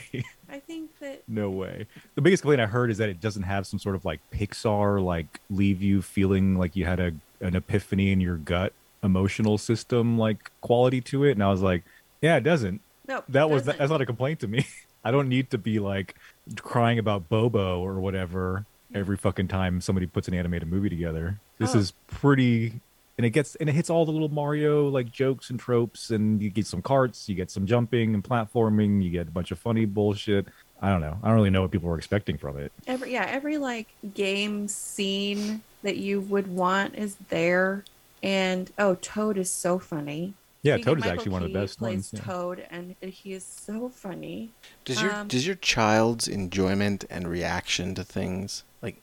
I 0.50 0.60
think 0.60 0.83
No 1.28 1.50
way. 1.50 1.88
The 2.16 2.22
biggest 2.22 2.44
complaint 2.44 2.62
I 2.62 2.66
heard 2.66 2.90
is 2.92 2.98
that 2.98 3.10
it 3.10 3.20
doesn't 3.22 3.44
have 3.44 3.66
some 3.68 3.80
sort 3.80 3.96
of 3.96 4.06
like 4.06 4.20
Pixar 4.32 5.04
like 5.04 5.40
leave 5.50 5.82
you 5.82 6.02
feeling 6.02 6.58
like 6.58 6.76
you 6.76 6.86
had 6.86 7.00
a 7.00 7.12
an 7.42 7.56
epiphany 7.56 8.12
in 8.12 8.22
your 8.22 8.38
gut 8.38 8.74
emotional 9.04 9.58
system 9.58 10.18
like 10.18 10.50
quality 10.62 11.02
to 11.02 11.24
it 11.26 11.32
and 11.34 11.44
I 11.44 11.50
was 11.50 11.62
like, 11.62 11.84
yeah, 12.22 12.38
it 12.38 12.44
doesn't. 12.44 12.80
no. 13.08 13.24
That 13.30 13.50
was 13.50 13.64
doesn't. 13.64 13.80
that's 13.80 13.92
not 13.92 14.02
a 14.02 14.06
complaint 14.06 14.40
to 14.42 14.48
me. 14.48 14.66
I 15.04 15.12
don't 15.12 15.28
need 15.28 15.50
to 15.52 15.58
be 15.58 15.80
like 15.80 16.16
crying 16.58 16.98
about 17.00 17.28
Bobo 17.28 17.80
or 17.82 18.00
whatever 18.00 18.66
every 18.96 19.18
fucking 19.18 19.48
time 19.50 19.82
somebody 19.82 20.06
puts 20.06 20.28
an 20.30 20.34
animated 20.34 20.70
movie 20.72 20.90
together. 20.90 21.40
This 21.58 21.76
Oh. 21.76 21.80
is 21.80 21.92
pretty 22.08 22.80
and 23.18 23.26
it 23.26 23.32
gets 23.32 23.56
and 23.56 23.68
it 23.68 23.74
hits 23.74 23.90
all 23.90 24.06
the 24.06 24.12
little 24.12 24.30
Mario 24.30 24.88
like 24.88 25.12
jokes 25.12 25.50
and 25.50 25.60
tropes 25.60 26.10
and 26.12 26.42
you 26.42 26.50
get 26.50 26.66
some 26.66 26.82
carts, 26.82 27.28
you 27.28 27.36
get 27.36 27.52
some 27.52 27.66
jumping 27.68 28.14
and 28.14 28.24
platforming, 28.24 29.04
you 29.04 29.10
get 29.10 29.28
a 29.28 29.32
bunch 29.32 29.52
of 29.52 29.60
funny 29.60 29.84
bullshit. 29.86 30.48
I 30.84 30.90
don't 30.90 31.02
know. 31.02 31.18
I 31.24 31.28
don't 31.30 31.36
really 31.38 31.50
know 31.50 31.62
what 31.62 31.72
people 31.72 31.90
were 31.90 31.98
expecting 31.98 32.38
from 32.38 32.58
it. 32.58 32.72
every 32.88 33.14
yeah 33.14 33.26
every 33.28 33.58
like 33.58 33.88
game 34.14 34.68
scene 34.68 35.62
that 35.82 35.98
you 35.98 36.22
would 36.22 36.48
want 36.48 36.96
is 36.96 37.16
there. 37.30 37.86
And 38.22 38.72
oh, 38.78 38.96
Toad 38.96 39.38
is 39.38 39.50
so 39.50 39.80
funny. 39.80 40.34
Yeah, 40.62 40.78
Toad 40.78 41.00
is 41.00 41.04
Michael 41.04 41.20
actually 41.20 41.32
one 41.32 41.44
of 41.44 41.50
the 41.50 41.54
Key 41.56 41.62
best 41.62 41.78
plays 41.80 41.94
ones. 41.94 42.14
yeah. 42.14 42.20
Toad, 42.22 42.68
and 42.70 42.96
he 43.02 43.34
is 43.34 43.44
so 43.44 43.90
funny. 43.90 44.52
Does 44.86 45.02
your 45.02 45.14
Um, 45.14 45.28
does 45.28 45.46
your 45.46 45.56
child's 45.56 46.28
enjoyment 46.28 47.04
and 47.10 47.28
reaction 47.28 47.96
to 47.96 48.04
things 48.04 48.64
like 48.82 48.96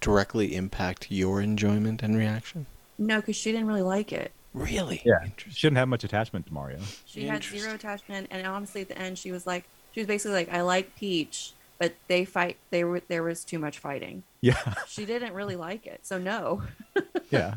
directly 0.00 0.54
impact 0.56 1.06
your 1.10 1.40
enjoyment 1.40 2.02
and 2.02 2.16
reaction? 2.16 2.66
No, 2.98 3.16
because 3.20 3.36
she 3.36 3.52
didn't 3.52 3.66
really 3.68 3.82
like 3.82 4.12
it. 4.12 4.32
Really? 4.52 5.02
Yeah. 5.04 5.26
She 5.36 5.66
didn't 5.66 5.76
have 5.76 5.88
much 5.88 6.02
attachment 6.02 6.46
to 6.46 6.54
Mario. 6.54 6.78
She 7.04 7.26
had 7.26 7.44
zero 7.44 7.74
attachment, 7.74 8.28
and 8.30 8.46
honestly, 8.46 8.80
at 8.80 8.88
the 8.88 8.98
end, 8.98 9.18
she 9.18 9.30
was 9.30 9.46
like, 9.46 9.64
she 9.96 10.00
was 10.00 10.06
basically 10.06 10.34
like, 10.34 10.52
I 10.52 10.60
like 10.60 10.94
Peach, 10.96 11.54
but 11.78 11.94
they 12.06 12.26
fight. 12.26 12.58
They 12.68 12.84
were 12.84 13.00
there 13.08 13.22
was 13.22 13.44
too 13.44 13.58
much 13.58 13.78
fighting. 13.78 14.24
Yeah. 14.42 14.74
She 14.86 15.06
didn't 15.06 15.32
really 15.32 15.56
like 15.56 15.86
it, 15.86 16.00
so 16.04 16.18
no. 16.18 16.62
Yeah. 17.30 17.56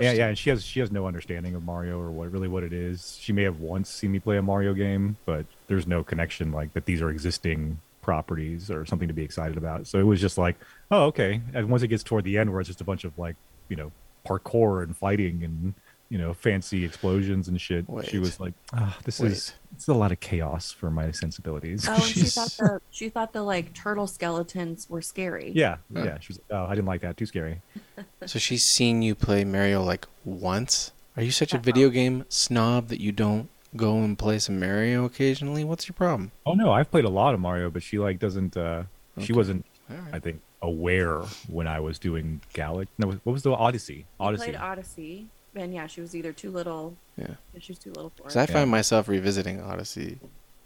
Yeah, 0.00 0.12
yeah, 0.12 0.28
and 0.28 0.38
she 0.38 0.48
has 0.48 0.64
she 0.64 0.80
has 0.80 0.90
no 0.90 1.06
understanding 1.06 1.54
of 1.54 1.62
Mario 1.64 1.98
or 2.00 2.10
what 2.10 2.32
really 2.32 2.48
what 2.48 2.62
it 2.62 2.72
is. 2.72 3.18
She 3.20 3.30
may 3.30 3.42
have 3.42 3.60
once 3.60 3.90
seen 3.90 4.10
me 4.10 4.20
play 4.20 4.38
a 4.38 4.42
Mario 4.42 4.72
game, 4.72 5.18
but 5.26 5.44
there's 5.66 5.86
no 5.86 6.02
connection 6.02 6.50
like 6.50 6.72
that. 6.72 6.86
These 6.86 7.02
are 7.02 7.10
existing 7.10 7.78
properties 8.00 8.70
or 8.70 8.86
something 8.86 9.08
to 9.08 9.12
be 9.12 9.22
excited 9.22 9.58
about. 9.58 9.86
So 9.86 9.98
it 9.98 10.04
was 10.04 10.18
just 10.18 10.38
like, 10.38 10.56
oh, 10.90 11.04
okay. 11.06 11.42
And 11.52 11.68
once 11.68 11.82
it 11.82 11.88
gets 11.88 12.02
toward 12.02 12.24
the 12.24 12.38
end, 12.38 12.50
where 12.50 12.60
it's 12.60 12.68
just 12.68 12.80
a 12.80 12.84
bunch 12.84 13.04
of 13.04 13.18
like, 13.18 13.36
you 13.68 13.76
know, 13.76 13.92
parkour 14.26 14.82
and 14.82 14.96
fighting 14.96 15.44
and 15.44 15.74
you 16.12 16.18
know, 16.18 16.34
fancy 16.34 16.84
explosions 16.84 17.48
and 17.48 17.58
shit, 17.58 17.86
she 18.04 18.18
was 18.18 18.38
like, 18.38 18.52
ah, 18.74 18.98
this 19.04 19.18
Wait. 19.18 19.32
is 19.32 19.54
it's 19.74 19.88
a 19.88 19.94
lot 19.94 20.12
of 20.12 20.20
chaos 20.20 20.70
for 20.70 20.90
my 20.90 21.10
sensibilities. 21.10 21.86
Oh, 21.88 21.94
and 21.94 22.02
she 22.02 22.20
She's- 22.20 22.34
thought 22.36 22.54
the 22.58 22.80
she 22.90 23.08
thought 23.08 23.32
the 23.32 23.42
like 23.42 23.72
turtle 23.72 24.06
skeletons 24.06 24.90
were 24.90 25.00
scary. 25.00 25.52
yeah, 25.54 25.76
Huh. 25.96 26.02
yeah. 26.04 26.18
She 26.20 26.28
was 26.32 26.38
like, 26.38 26.46
oh, 26.50 26.66
I 26.66 26.74
didn't 26.74 26.86
like 26.86 27.00
that. 27.00 27.16
Too 27.16 27.26
scary. 27.26 27.62
So 28.26 28.38
she's 28.38 28.64
seen 28.64 29.00
you 29.02 29.14
play 29.14 29.42
Mario 29.44 29.82
like 29.82 30.06
once. 30.24 30.92
Are 31.16 31.22
you 31.22 31.30
such 31.30 31.52
a 31.54 31.58
video 31.58 31.88
game 31.90 32.24
snob 32.28 32.88
that 32.88 33.00
you 33.00 33.10
don't 33.12 33.48
go 33.74 33.98
and 33.98 34.16
play 34.18 34.38
some 34.38 34.60
Mario 34.60 35.04
occasionally? 35.06 35.64
What's 35.64 35.88
your 35.88 35.94
problem? 35.94 36.30
Oh 36.46 36.52
no, 36.54 36.70
I've 36.72 36.90
played 36.90 37.04
a 37.04 37.10
lot 37.10 37.32
of 37.34 37.40
Mario, 37.40 37.70
but 37.70 37.82
she 37.82 37.98
like 37.98 38.18
doesn't. 38.18 38.56
uh 38.56 38.82
She 39.20 39.32
wasn't 39.32 39.64
All 39.90 39.96
I 40.12 40.18
think, 40.20 40.40
aware 40.60 41.22
when 41.48 41.66
I 41.66 41.80
was 41.80 41.98
doing 41.98 42.42
Galaxy. 42.52 42.92
No, 42.98 43.08
what 43.24 43.32
was 43.32 43.42
the 43.42 43.52
Odyssey? 43.52 43.94
She 43.94 44.04
Odyssey. 44.20 44.44
played 44.52 44.56
Odyssey, 44.56 45.26
and 45.54 45.72
yeah, 45.74 45.86
she 45.86 46.00
was 46.00 46.14
either 46.16 46.32
too 46.32 46.50
little. 46.50 46.96
Yeah. 47.16 47.34
she 47.60 47.72
was 47.72 47.78
too 47.78 47.90
little 47.90 48.10
for 48.10 48.22
Because 48.24 48.36
I 48.36 48.44
it. 48.44 48.48
Yeah. 48.50 48.54
find 48.56 48.70
myself 48.70 49.08
revisiting 49.08 49.60
Odyssey 49.60 50.18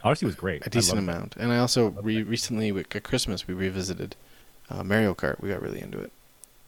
Odyssey 0.05 0.27
was 0.27 0.35
great. 0.37 0.67
a 0.67 0.71
decent 0.71 0.97
loved 0.99 1.09
it. 1.09 1.13
amount, 1.13 1.37
and 1.37 1.53
I 1.53 1.59
also 1.59 1.87
Loved 1.91 2.05
re- 2.07 2.19
it. 2.21 2.27
recently 2.27 2.69
at 2.79 3.03
Christmas 3.03 3.47
we 3.49 3.55
revisited 3.55 4.15
uh, 4.71 4.83
Mario 4.85 5.15
Kart. 5.15 5.41
We 5.41 5.49
got 5.49 5.63
really 5.63 5.81
into 5.81 5.99
it. 5.99 6.13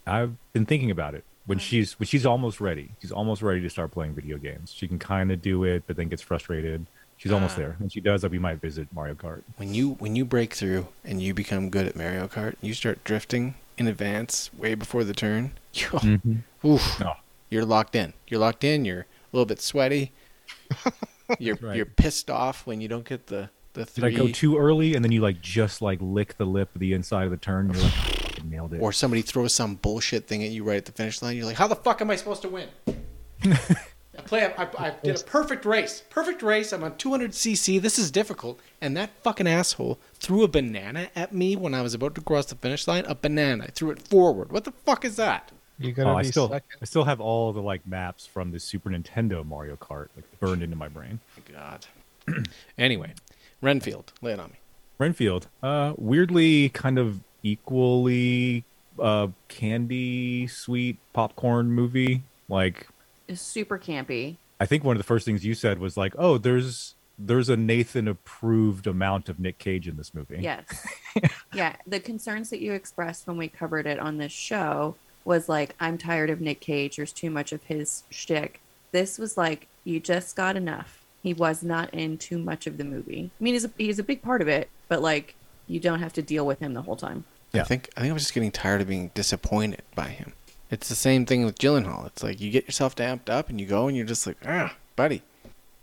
I've 0.07 0.33
been 0.53 0.67
thinking 0.67 0.91
about 0.91 1.15
it. 1.15 1.25
When 1.47 1.59
Oh. 1.59 1.61
she's 1.61 1.99
when 1.99 2.07
she's 2.07 2.27
almost 2.27 2.61
ready, 2.61 2.91
she's 3.01 3.13
almost 3.13 3.41
ready 3.43 3.61
to 3.61 3.71
start 3.71 3.91
playing 3.93 4.15
video 4.15 4.37
games. 4.39 4.73
She 4.75 4.89
can 4.89 4.99
kind 4.99 5.31
of 5.33 5.41
do 5.43 5.65
it, 5.65 5.85
but 5.87 5.97
then 5.97 6.09
gets 6.09 6.23
frustrated. 6.23 6.87
She's 7.17 7.33
almost 7.33 7.55
Ah. 7.55 7.61
there. 7.61 7.77
When 7.79 7.89
she 7.89 8.01
does, 8.01 8.23
that 8.23 8.31
we 8.31 8.39
might 8.39 8.61
visit 8.61 8.89
Mario 8.93 9.15
Kart. 9.15 9.43
When 9.57 9.73
you 9.75 9.91
when 9.99 10.15
you 10.17 10.25
break 10.25 10.55
through 10.55 10.89
and 11.05 11.23
you 11.23 11.35
become 11.35 11.69
good 11.71 11.87
at 11.87 11.97
Mario 11.97 12.29
Kart, 12.29 12.57
you 12.61 12.75
start 12.75 13.03
drifting 13.05 13.55
in 13.77 13.87
advance 13.87 14.51
way 14.55 14.75
before 14.75 15.05
the 15.05 15.15
turn. 15.15 15.53
You, 15.75 15.87
Mm-hmm. 15.87 16.67
oof, 16.69 16.99
No. 17.01 17.15
You're 17.51 17.65
locked 17.65 17.95
in. 17.97 18.13
You're 18.29 18.41
locked 18.41 18.65
in. 18.65 18.85
You're 18.85 19.01
a 19.01 19.07
little 19.37 19.47
bit 19.47 19.61
sweaty. 19.61 20.13
You're 21.39 21.57
Right. 21.61 21.77
you're 21.77 21.85
pissed 21.87 22.31
off 22.31 22.67
when 22.67 22.81
you 22.81 22.89
don't 22.89 23.05
get 23.07 23.27
the 23.27 23.51
the 23.75 23.85
three. 23.85 24.11
Did 24.13 24.21
I 24.21 24.25
go 24.27 24.33
too 24.33 24.57
early 24.57 24.95
and 24.95 25.05
then 25.05 25.13
you 25.13 25.21
like 25.21 25.41
just 25.43 25.83
like 25.83 25.99
lick 26.01 26.39
the 26.39 26.47
lip 26.47 26.75
of 26.75 26.81
the 26.81 26.95
inside 26.95 27.25
of 27.25 27.31
the 27.31 27.37
turn? 27.37 27.67
And 27.67 27.75
you're 27.75 27.85
like, 27.85 28.41
"Oh, 28.41 28.45
nailed 28.49 28.75
it. 28.75 28.81
or 28.81 28.93
somebody 28.95 29.21
throws 29.21 29.53
some 29.55 29.75
bullshit 29.77 30.27
thing 30.27 30.43
at 30.43 30.51
you 30.51 30.65
right 30.65 30.79
at 30.79 30.87
the 30.87 30.93
finish 30.93 31.21
line. 31.21 31.37
You're 31.37 31.45
like, 31.45 31.57
how 31.57 31.67
the 31.69 31.77
fuck 31.77 32.01
am 32.01 32.11
I 32.11 32.17
supposed 32.17 32.41
to 32.43 32.49
win? 32.49 32.69
I 33.45 34.23
play. 34.25 34.45
I, 34.57 34.69
I 34.79 34.95
did 35.03 35.21
a 35.21 35.25
perfect 35.25 35.65
race. 35.67 36.03
Perfect 36.11 36.43
race. 36.43 36.73
I'm 36.73 36.83
on 36.83 36.97
200 36.97 37.33
cc. 37.33 37.81
This 37.81 37.99
is 37.99 38.11
difficult. 38.11 38.59
And 38.81 38.97
that 38.97 39.11
fucking 39.23 39.47
asshole 39.47 39.99
threw 40.15 40.43
a 40.45 40.49
banana 40.49 41.11
at 41.15 41.33
me 41.35 41.55
when 41.57 41.75
I 41.75 41.83
was 41.83 41.95
about 41.95 42.15
to 42.17 42.21
cross 42.23 42.47
the 42.47 42.55
finish 42.57 42.89
line. 42.89 43.05
A 43.07 43.15
banana. 43.15 43.65
I 43.65 43.71
threw 43.71 43.91
it 43.91 44.01
forward. 44.03 44.51
What 44.51 44.65
the 44.65 44.73
fuck 44.73 45.05
is 45.05 45.17
that? 45.17 45.53
You 45.79 45.93
gotta 45.93 46.11
oh, 46.11 46.17
I 46.17 46.23
still 46.23 46.49
second. 46.49 46.79
I 46.83 46.85
still 46.85 47.05
have 47.05 47.21
all 47.21 47.53
the 47.53 47.63
like 47.63 47.87
maps 47.87 48.27
from 48.27 48.51
the 48.51 48.59
Super 48.59 48.91
Nintendo 48.91 49.47
Mario 49.47 49.77
Kart 49.77 50.09
like 50.17 50.25
burned 50.41 50.63
into 50.63 50.77
my 50.77 50.89
brain. 50.89 51.21
God. 51.53 51.87
anyway, 52.79 53.15
Renfield, 53.63 54.13
lay 54.21 54.33
it 54.33 54.41
on 54.41 54.51
me. 54.51 54.57
Renfield, 54.99 55.47
uh, 55.63 55.95
weirdly 55.97 56.69
kind 56.71 56.99
of 56.99 57.21
equally 57.43 58.65
uh, 59.01 59.29
candy 59.47 60.47
sweet 60.49 60.99
popcorn 61.13 61.71
movie. 61.71 62.23
Like, 62.49 62.89
It's 63.29 63.41
super 63.41 63.79
campy. 63.79 64.37
I 64.61 64.67
think 64.67 64.83
one 64.83 64.97
of 64.97 64.99
the 64.99 65.05
first 65.05 65.25
things 65.25 65.45
you 65.45 65.55
said 65.55 65.79
was 65.79 65.97
like, 65.97 66.15
"Oh, 66.19 66.39
there's 66.39 66.97
there's 67.17 67.49
a 67.49 67.57
Nathan 67.57 68.09
approved 68.09 68.87
amount 68.89 69.29
of 69.29 69.39
Nick 69.39 69.59
Cage 69.59 69.87
in 69.87 69.97
this 69.97 70.13
movie." 70.13 70.39
Yes. 70.41 70.87
yeah. 71.55 71.77
The 71.87 72.01
concerns 72.01 72.51
that 72.51 72.61
you 72.61 72.73
expressed 72.73 73.29
when 73.29 73.37
we 73.37 73.47
covered 73.47 73.87
it 73.87 74.01
on 74.01 74.19
this 74.19 74.33
show 74.33 74.97
was 75.29 75.47
like, 75.49 75.75
I'm 75.79 75.99
tired 75.99 76.31
of 76.31 76.41
Nick 76.41 76.61
Cage. 76.61 76.97
There's 76.97 77.13
too 77.13 77.29
much 77.31 77.53
of 77.53 77.63
his 77.65 78.03
shtick. 78.11 78.61
This 78.93 79.19
was 79.19 79.37
like, 79.37 79.67
you 79.85 80.01
just 80.01 80.35
got 80.35 80.57
enough. 80.57 81.05
He 81.23 81.35
was 81.35 81.63
not 81.63 81.93
in 81.93 82.17
too 82.17 82.39
much 82.39 82.67
of 82.67 82.79
the 82.79 82.85
movie. 82.85 83.31
I 83.39 83.45
mean, 83.45 83.53
he's 83.53 83.67
a, 83.67 83.71
he's 83.77 83.99
a 83.99 84.03
big 84.03 84.23
part 84.23 84.41
of 84.41 84.49
it, 84.49 84.71
but 84.89 85.03
like, 85.03 85.35
you 85.67 85.81
don't 85.81 85.99
have 86.01 86.15
to 86.15 86.23
deal 86.23 86.47
with 86.47 86.61
him 86.61 86.73
the 86.73 86.81
whole 86.83 86.97
time. 86.97 87.25
Yeah. 87.53 87.61
I 87.61 87.65
think 87.65 87.91
I 87.97 88.01
think 88.01 88.11
I 88.11 88.15
was 88.15 88.23
just 88.23 88.33
getting 88.33 88.51
tired 88.51 88.81
of 88.81 88.89
being 88.89 89.11
disappointed 89.15 89.83
by 89.95 90.09
him. 90.09 90.33
It's 90.71 90.89
the 90.89 90.95
same 90.95 91.27
thing 91.27 91.45
with 91.45 91.59
Gyllenhaal. 91.59 92.07
It's 92.07 92.23
like 92.23 92.41
you 92.41 92.51
get 92.51 92.65
yourself 92.65 92.95
damped 92.95 93.29
up 93.29 93.51
and 93.51 93.61
you 93.61 93.67
go 93.67 93.87
and 93.89 93.97
you're 93.97 94.07
just 94.07 94.27
like, 94.27 94.37
ah, 94.47 94.75
buddy, 94.97 95.23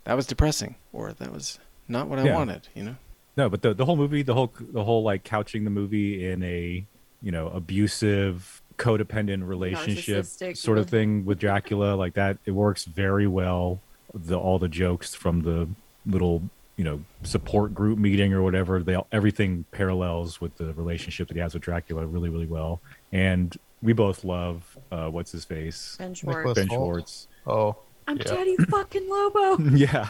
that 0.04 0.14
was 0.14 0.26
depressing, 0.26 0.74
or 0.92 1.12
that 1.12 1.32
was 1.32 1.58
not 1.86 2.08
what 2.08 2.18
I 2.18 2.24
Yeah. 2.24 2.34
wanted. 2.36 2.66
You 2.74 2.82
know? 2.84 2.96
No, 3.36 3.48
but 3.48 3.62
the 3.62 3.74
the 3.74 3.84
whole 3.84 3.96
movie, 3.96 4.22
the 4.22 4.34
whole 4.34 4.52
the 4.58 4.82
whole 4.82 5.02
like 5.04 5.22
couching 5.22 5.62
the 5.64 5.70
movie 5.70 6.28
in 6.28 6.42
a 6.42 6.84
you 7.22 7.30
know 7.32 7.48
abusive 7.48 8.62
codependent 8.78 9.46
relationship 9.46 10.26
sort 10.56 10.78
of 10.78 10.88
thing 10.88 11.24
with 11.24 11.38
Dracula 11.38 11.94
like 11.94 12.14
that 12.14 12.38
it 12.44 12.50
works 12.50 12.84
very 12.84 13.26
well 13.26 13.80
the 14.14 14.38
all 14.38 14.58
the 14.58 14.68
jokes 14.68 15.14
from 15.14 15.42
the 15.42 15.68
little 16.06 16.42
you 16.76 16.84
know 16.84 17.00
support 17.22 17.74
group 17.74 17.98
meeting 17.98 18.32
or 18.32 18.42
whatever 18.42 18.82
they 18.82 18.94
all, 18.94 19.06
everything 19.12 19.64
parallels 19.72 20.40
with 20.40 20.56
the 20.56 20.72
relationship 20.74 21.28
that 21.28 21.34
he 21.34 21.40
has 21.40 21.54
with 21.54 21.62
Dracula 21.62 22.06
really 22.06 22.28
really 22.28 22.46
well 22.46 22.80
and 23.12 23.56
we 23.82 23.92
both 23.92 24.24
love 24.24 24.76
uh 24.92 25.08
what's 25.08 25.32
his 25.32 25.44
face 25.44 25.96
Ben 25.98 26.14
Schwartz. 26.14 26.54
Ben 26.54 26.68
Schwartz 26.68 27.28
Oh, 27.46 27.76
I'm 28.08 28.16
Yeah. 28.18 28.24
Daddy 28.24 28.56
fucking 28.56 29.08
Lobo. 29.08 29.58
yeah, 29.76 30.08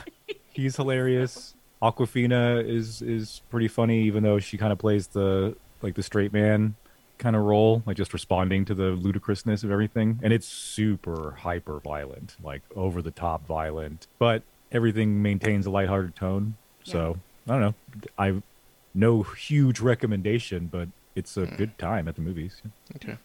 he's 0.53 0.77
hilarious. 0.77 1.55
Awkwafina 1.83 2.67
is 2.67 3.03
is 3.03 3.43
pretty 3.51 3.69
funny, 3.69 4.03
even 4.05 4.23
though 4.23 4.39
she 4.39 4.57
kind 4.57 4.73
of 4.73 4.79
plays 4.79 5.09
the 5.09 5.55
like 5.83 5.95
the 5.95 6.03
straight 6.03 6.33
man. 6.33 6.75
Kind 7.19 7.37
of 7.37 7.43
role, 7.43 7.83
like 7.87 7.97
just 7.97 8.13
responding 8.13 8.65
to 8.67 8.75
the 8.75 8.91
ludicrousness 8.91 9.65
of 9.65 9.71
everything. 9.71 10.21
And 10.23 10.33
it's 10.33 10.47
super 10.47 11.37
hyper 11.41 11.81
violent, 11.81 12.37
like 12.43 12.63
over 12.75 13.03
the 13.03 13.11
top 13.11 13.47
violent, 13.47 14.07
but 14.19 14.43
everything 14.73 15.23
maintains 15.23 15.67
a 15.67 15.71
lighthearted 15.71 16.15
tone. 16.17 16.57
So 16.85 17.19
I 17.49 17.53
don't 17.53 17.61
know. 17.61 17.75
I 18.19 18.43
no 18.95 19.23
huge 19.23 19.81
recommendation, 19.81 20.69
but 20.71 20.89
it's 21.15 21.37
a 21.37 21.47
good 21.47 21.79
time 21.79 22.09
at 22.09 22.17
the 22.17 22.23
movies. 22.23 22.63
Okay. 22.97 23.17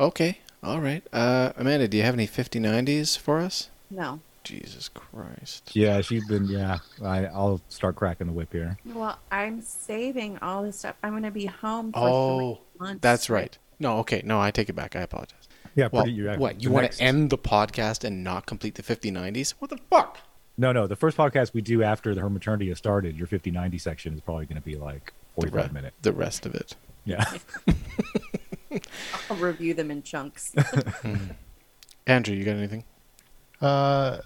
Okay. 0.00 0.38
All 0.62 0.80
right. 0.80 1.02
Uh, 1.12 1.52
Amanda, 1.56 1.88
do 1.88 1.96
you 1.96 2.02
have 2.02 2.14
any 2.14 2.26
5090s 2.26 3.18
for 3.18 3.40
us? 3.40 3.68
No. 3.90 4.20
Jesus 4.44 4.88
Christ. 4.88 5.70
Yeah, 5.74 6.00
she's 6.00 6.26
been. 6.26 6.46
Yeah, 6.46 6.78
I, 7.02 7.26
I'll 7.26 7.60
start 7.68 7.96
cracking 7.96 8.26
the 8.26 8.32
whip 8.32 8.52
here. 8.52 8.78
Well, 8.84 9.18
I'm 9.30 9.60
saving 9.62 10.38
all 10.38 10.62
this 10.62 10.78
stuff. 10.80 10.96
I'm 11.02 11.10
going 11.12 11.22
to 11.22 11.30
be 11.30 11.46
home 11.46 11.92
for 11.92 11.98
Oh, 12.00 12.54
three 12.76 12.86
months. 12.86 13.02
that's 13.02 13.30
right. 13.30 13.56
No, 13.78 13.98
okay. 13.98 14.22
No, 14.24 14.40
I 14.40 14.50
take 14.50 14.68
it 14.68 14.74
back. 14.74 14.96
I 14.96 15.00
apologize. 15.00 15.48
Yeah, 15.74 15.88
Well, 15.90 16.02
pretty, 16.02 16.16
you're- 16.16 16.36
what? 16.36 16.62
You 16.62 16.70
want 16.70 16.84
next- 16.84 16.98
to 16.98 17.04
end 17.04 17.30
the 17.30 17.38
podcast 17.38 18.04
and 18.04 18.22
not 18.22 18.46
complete 18.46 18.74
the 18.74 18.82
5090s? 18.82 19.54
What 19.58 19.70
the 19.70 19.78
fuck? 19.90 20.18
No, 20.58 20.70
no. 20.70 20.86
The 20.86 20.96
first 20.96 21.16
podcast 21.16 21.54
we 21.54 21.62
do 21.62 21.82
after 21.82 22.14
the 22.14 22.20
her 22.20 22.28
maternity 22.28 22.68
has 22.68 22.78
started, 22.78 23.16
your 23.16 23.26
5090 23.26 23.78
section 23.78 24.12
is 24.14 24.20
probably 24.20 24.44
going 24.46 24.56
to 24.60 24.62
be 24.64 24.76
like 24.76 25.12
45 25.36 25.54
Re- 25.68 25.72
minutes. 25.72 25.96
The 26.02 26.12
rest 26.12 26.44
of 26.46 26.54
it. 26.54 26.76
Yeah. 27.04 27.24
I'll 29.30 29.36
review 29.36 29.74
them 29.74 29.90
in 29.90 30.02
chunks. 30.02 30.54
Andrew, 32.06 32.34
you 32.34 32.44
got 32.44 32.56
anything? 32.56 32.84
Uh, 33.60 34.18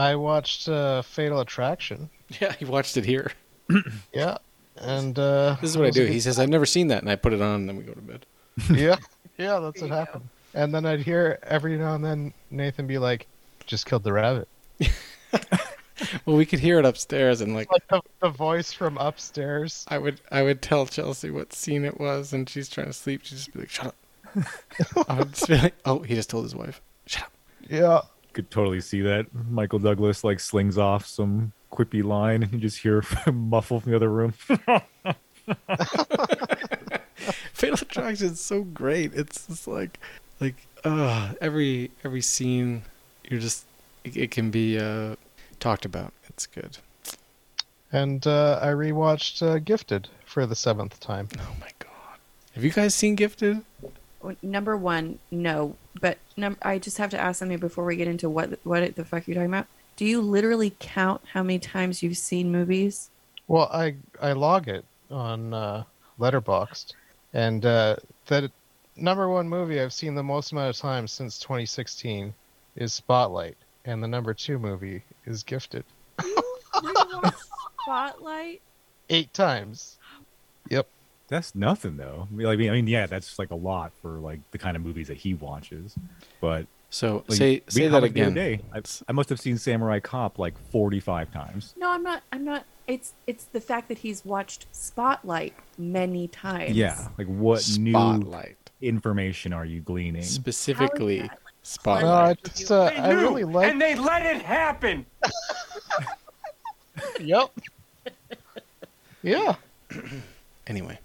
I 0.00 0.16
watched 0.16 0.68
uh, 0.68 1.02
Fatal 1.02 1.40
Attraction. 1.40 2.10
Yeah, 2.40 2.52
he 2.52 2.64
watched 2.64 2.96
it 2.96 3.04
here. 3.04 3.32
Yeah, 4.14 4.38
and 4.76 5.18
uh, 5.18 5.56
This 5.60 5.70
is 5.70 5.76
what 5.76 5.88
I 5.88 5.90
do. 5.90 6.06
He 6.06 6.20
says, 6.20 6.38
I've 6.38 6.48
never 6.48 6.64
seen 6.64 6.86
that. 6.88 7.02
And 7.02 7.10
I 7.10 7.16
put 7.16 7.32
it 7.32 7.42
on 7.42 7.56
and 7.56 7.68
then 7.68 7.76
we 7.76 7.82
go 7.82 7.92
to 7.92 8.00
bed. 8.00 8.24
yeah, 8.72 8.96
yeah, 9.36 9.58
that's 9.58 9.80
what 9.80 9.88
you 9.88 9.92
happened. 9.92 10.28
And 10.54 10.72
then 10.72 10.86
I'd 10.86 11.00
hear 11.00 11.40
every 11.42 11.76
now 11.76 11.94
and 11.96 12.04
then 12.04 12.32
Nathan 12.50 12.86
be 12.86 12.98
like, 12.98 13.26
"Just 13.66 13.86
killed 13.86 14.04
the 14.04 14.12
rabbit." 14.12 14.48
Well, 16.24 16.36
we 16.36 16.46
could 16.46 16.60
hear 16.60 16.78
it 16.78 16.84
upstairs 16.86 17.40
and 17.40 17.54
like 17.54 17.70
Like 17.70 17.86
the, 17.88 18.00
the 18.20 18.30
voice 18.30 18.72
from 18.72 18.96
upstairs. 18.96 19.84
I 19.88 19.98
would 19.98 20.20
I 20.30 20.42
would 20.42 20.62
tell 20.62 20.86
Chelsea 20.86 21.30
what 21.30 21.52
scene 21.52 21.84
it 21.84 22.00
was 22.00 22.32
and 22.32 22.48
she's 22.48 22.68
trying 22.68 22.86
to 22.86 22.92
sleep. 22.92 23.20
She'd 23.24 23.36
just 23.36 23.52
be 23.52 23.60
like, 23.60 23.68
shut 23.68 23.86
up. 23.86 23.96
I 25.08 25.18
would 25.18 25.34
just 25.34 25.48
be 25.48 25.58
like, 25.58 25.74
oh, 25.84 25.98
he 26.00 26.14
just 26.14 26.30
told 26.30 26.44
his 26.44 26.54
wife. 26.54 26.80
Shut 27.06 27.24
up. 27.24 27.32
Yeah, 27.68 28.00
Could 28.32 28.50
totally 28.50 28.80
see 28.80 29.00
that. 29.02 29.26
Michael 29.50 29.78
Douglas 29.80 30.22
like 30.24 30.38
slings 30.40 30.78
off 30.78 31.06
some 31.06 31.52
quippy 31.72 32.02
line 32.04 32.42
and 32.42 32.52
you 32.52 32.58
just 32.58 32.78
hear 32.78 33.02
muffle 33.32 33.80
from 33.80 33.90
the 33.90 33.96
other 33.96 34.08
room. 34.10 34.32
Fatal 37.52 37.74
Attraction 37.82 38.28
is 38.28 38.40
so 38.40 38.62
great. 38.62 39.12
It's 39.14 39.46
just 39.46 39.66
like, 39.68 39.98
like, 40.40 40.54
uh, 40.84 41.32
every 41.40 41.90
every 42.04 42.20
scene, 42.22 42.82
you're 43.28 43.40
just, 43.40 43.64
it, 44.04 44.16
it 44.16 44.30
can 44.30 44.50
be 44.50 44.78
uh, 44.78 45.16
talked 45.58 45.84
about. 45.84 46.12
It's 46.28 46.46
good. 46.46 46.78
and 47.92 48.26
uh, 48.26 48.58
I 48.62 48.68
rewatched 48.68 49.42
uh, 49.42 49.58
Gifted 49.58 50.08
for 50.24 50.46
the 50.46 50.56
seventh 50.56 50.98
time. 51.00 51.28
Oh 51.38 51.56
my 51.60 51.68
god. 51.78 51.90
Have 52.54 52.64
you 52.64 52.70
guys 52.70 52.94
seen 52.94 53.14
Gifted? 53.16 53.62
Well, 54.22 54.36
Number 54.42 54.76
one, 54.76 55.18
no. 55.30 55.76
But 56.00 56.18
num- 56.36 56.58
I 56.62 56.78
just 56.78 56.98
have 56.98 57.10
to 57.10 57.18
ask 57.20 57.38
something 57.38 57.58
before 57.58 57.84
we 57.84 57.96
get 57.96 58.08
into 58.08 58.28
what 58.28 58.58
what 58.64 58.94
the 58.94 59.04
fuck 59.04 59.26
you're 59.26 59.34
talking 59.34 59.50
about. 59.50 59.66
Do 59.96 60.04
you 60.04 60.20
literally 60.20 60.74
count 60.78 61.22
how 61.32 61.42
many 61.42 61.58
times 61.58 62.02
you've 62.02 62.16
seen 62.16 62.50
movies? 62.52 63.10
Well, 63.48 63.68
I 63.72 63.96
I 64.20 64.32
log 64.32 64.68
it 64.68 64.84
on 65.10 65.52
uh, 65.52 65.84
Letterboxd, 66.18 66.92
and 67.32 67.64
uh, 67.66 67.96
the 68.26 68.50
number 68.96 69.28
one 69.28 69.48
movie 69.48 69.80
I've 69.80 69.92
seen 69.92 70.14
the 70.14 70.22
most 70.22 70.52
amount 70.52 70.70
of 70.70 70.76
times 70.80 71.12
since 71.12 71.38
2016 71.38 72.32
is 72.76 72.92
Spotlight, 72.92 73.56
and 73.84 74.02
the 74.02 74.08
number 74.08 74.34
two 74.34 74.58
movie 74.58 75.02
is 75.26 75.42
Gifted. 75.42 75.84
Spotlight. 77.82 78.60
Eight 79.10 79.34
times. 79.34 79.98
Yep. 80.68 80.86
That's 81.30 81.54
nothing 81.54 81.96
though. 81.96 82.28
I 82.30 82.34
mean, 82.34 82.46
like, 82.46 82.58
I 82.58 82.70
mean, 82.72 82.86
yeah, 82.86 83.06
that's 83.06 83.38
like 83.38 83.50
a 83.50 83.54
lot 83.56 83.92
for 84.02 84.18
like 84.18 84.40
the 84.50 84.58
kind 84.58 84.76
of 84.76 84.82
movies 84.82 85.08
that 85.08 85.16
he 85.16 85.32
watches. 85.34 85.94
But 86.40 86.66
So 86.90 87.24
like, 87.28 87.38
say 87.38 87.62
say 87.68 87.88
that 87.88 88.02
much 88.02 88.12
the 88.12 88.20
other 88.22 88.30
again. 88.30 88.34
Day, 88.34 88.60
I, 88.74 88.80
I 89.08 89.12
must 89.12 89.28
have 89.30 89.40
seen 89.40 89.56
Samurai 89.56 90.00
Cop 90.00 90.38
like 90.38 90.54
45 90.70 91.32
times. 91.32 91.74
No, 91.78 91.90
I'm 91.90 92.02
not. 92.02 92.22
I'm 92.32 92.44
not. 92.44 92.64
It's 92.86 93.12
it's 93.28 93.44
the 93.44 93.60
fact 93.60 93.88
that 93.88 93.98
he's 93.98 94.24
watched 94.24 94.66
Spotlight 94.72 95.54
many 95.78 96.26
times. 96.28 96.72
Yeah. 96.72 97.08
Like 97.16 97.28
what 97.28 97.64
new 97.78 97.92
Spotlight. 97.92 98.56
information 98.80 99.52
are 99.52 99.64
you 99.64 99.80
gleaning? 99.80 100.22
Specifically, 100.22 101.20
like, 101.20 101.30
Spotlight. 101.62 102.38
No, 102.44 102.50
just 102.52 102.72
uh, 102.72 102.90
I 102.96 103.12
really 103.12 103.44
like. 103.44 103.70
and 103.70 103.80
they 103.80 103.94
let 103.94 104.26
it 104.26 104.42
happen. 104.42 105.06
Yep. 107.20 107.50
yeah. 109.22 109.54
Anyway. 110.66 110.98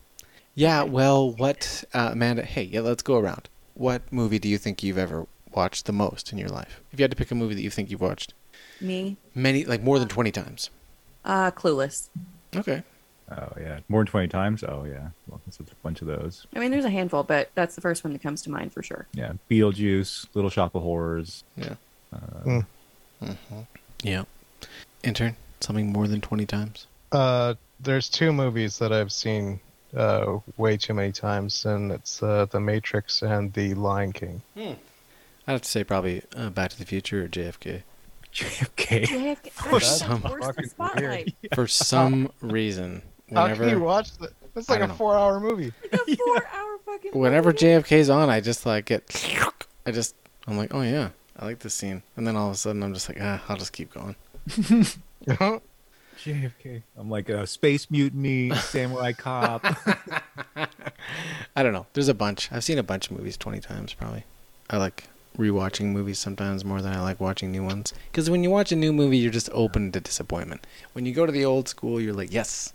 Yeah, 0.56 0.84
well, 0.84 1.32
what, 1.32 1.84
uh, 1.94 2.10
Amanda, 2.14 2.44
hey, 2.44 2.64
yeah, 2.64 2.80
let's 2.80 3.04
go 3.04 3.18
around. 3.20 3.50
What 3.74 4.02
movie 4.12 4.40
do 4.40 4.48
you 4.48 4.58
think 4.58 4.82
you've 4.84 4.98
ever 4.98 5.28
watched 5.54 5.86
the 5.86 5.92
most 5.94 6.32
in 6.32 6.38
your 6.38 6.48
life? 6.50 6.82
If 6.94 7.00
you 7.00 7.04
had 7.04 7.12
to 7.12 7.18
pick 7.18 7.30
a 7.32 7.36
movie 7.36 7.56
that 7.56 7.62
you 7.62 7.70
think 7.70 7.90
you've 7.92 8.02
watched 8.02 8.34
Me, 8.80 9.18
many, 9.34 9.66
like 9.66 9.82
more 9.84 10.00
than 10.00 10.08
20 10.08 10.32
times. 10.32 10.70
uh, 11.26 11.52
Clueless. 11.52 12.08
Okay. 12.56 12.84
Oh 13.32 13.50
yeah, 13.60 13.80
more 13.90 14.02
than 14.02 14.08
20 14.08 14.28
times. 14.28 14.64
Oh 14.64 14.84
yeah, 14.88 15.08
well, 15.28 15.42
that's 15.46 15.60
a 15.60 15.64
bunch 15.82 16.02
of 16.02 16.08
those. 16.08 16.46
I 16.56 16.60
mean, 16.60 16.70
there's 16.70 16.86
a 16.86 16.92
handful, 16.92 17.24
but 17.24 17.50
that's 17.56 17.74
the 17.74 17.82
first 17.82 18.04
one 18.04 18.14
that 18.14 18.22
comes 18.22 18.44
to 18.44 18.52
mind 18.52 18.72
for 18.72 18.84
sure. 18.84 19.08
Yeah, 19.14 19.34
Beetlejuice, 19.50 20.28
Little 20.36 20.52
Shop 20.52 20.76
of 20.76 20.84
Horrors. 20.84 21.44
Yeah. 21.58 21.74
Uh, 22.14 22.62
mm-hmm 23.24 23.62
Yeah. 24.04 24.26
Intern, 25.04 25.36
something 25.60 25.92
more 25.92 26.08
than 26.08 26.22
20 26.22 26.46
times? 26.46 26.86
Uh, 27.12 27.56
there's 27.80 28.10
two 28.10 28.32
movies 28.32 28.78
that 28.78 28.94
I've 28.94 29.12
seen 29.12 29.60
uh, 29.96 30.40
way 30.58 30.78
too 30.78 30.94
many 30.94 31.12
times, 31.12 31.66
and 31.66 31.92
it's 31.92 32.22
uh, 32.22 32.46
The 32.50 32.60
Matrix 32.60 33.22
and 33.22 33.54
The 33.54 33.74
Lion 33.74 34.12
King. 34.14 34.42
I'd 34.58 34.78
have 35.48 35.62
to 35.62 35.70
say 35.70 35.84
probably 35.84 36.24
uh, 36.36 36.50
Back 36.50 36.72
to 36.72 36.78
the 36.78 36.86
Future 36.86 37.24
or 37.26 37.28
JFK. 37.28 37.84
JFK. 38.34 39.06
JFK. 39.06 39.52
For 39.52 39.72
That's 39.80 39.98
some- 40.00 40.22
worse 40.24 40.56
than 40.56 40.70
fucking 40.70 41.34
For 41.54 41.68
some 41.68 42.32
reason, 42.42 43.02
How 43.34 43.54
can 43.54 43.70
you 43.70 43.80
watch 43.80 44.18
that? 44.18 44.32
That's 44.54 44.70
like 44.70 44.78
a 44.78 44.80
don't 44.82 44.90
know. 44.90 44.96
four-hour 44.96 45.40
movie. 45.40 45.74
A 45.92 45.98
four-hour 46.16 46.78
fucking. 46.86 47.12
whenever 47.14 47.50
movie. 47.50 47.66
JFK's 47.66 48.10
on, 48.10 48.30
I 48.30 48.40
just 48.42 48.66
like 48.66 48.86
get, 48.86 49.04
I 49.86 49.92
just, 49.92 50.16
I'm 50.48 50.58
like, 50.58 50.74
oh 50.74 50.82
yeah, 50.82 51.10
I 51.38 51.46
like 51.46 51.60
this 51.60 51.74
scene. 51.74 52.04
And 52.16 52.26
then 52.26 52.36
all 52.38 52.48
of 52.48 52.54
a 52.54 52.58
sudden 52.58 52.82
I'm 52.84 52.94
just 52.94 53.10
like, 53.10 53.18
ah, 53.22 53.44
I'll 53.50 53.58
just 53.58 53.74
keep 53.74 53.94
going. 53.94 54.16
JFK. 56.26 56.82
I'm 56.98 57.10
like 57.10 57.30
a 57.30 57.46
space 57.46 57.92
mutiny, 57.92 58.50
samurai 58.56 59.14
cop. 59.14 59.64
I 61.56 61.64
don't 61.64 61.74
know. 61.74 61.86
There's 61.94 62.08
a 62.08 62.16
bunch. 62.16 62.52
I've 62.52 62.64
seen 62.64 62.80
a 62.80 62.84
bunch 62.84 63.12
of 63.12 63.18
movies 63.18 63.38
20 63.38 63.60
times 63.60 63.94
probably. 63.94 64.24
I 64.70 64.78
like 64.78 65.08
rewatching 65.38 65.88
movies 65.88 66.18
sometimes 66.18 66.66
more 66.66 66.82
than 66.82 66.94
I 66.94 67.02
like 67.02 67.20
watching 67.20 67.52
new 67.52 67.64
ones. 67.64 67.94
Because 68.12 68.30
when 68.30 68.44
you 68.44 68.50
watch 68.50 68.72
a 68.72 68.76
new 68.76 68.92
movie, 68.92 69.18
you're 69.18 69.32
just 69.32 69.50
open 69.54 69.92
to 69.92 70.00
disappointment. 70.00 70.66
When 70.94 71.06
you 71.06 71.14
go 71.14 71.28
to 71.28 71.32
the 71.32 71.46
old 71.46 71.70
school, 71.70 72.02
you're 72.02 72.14
like, 72.14 72.34
yes, 72.34 72.74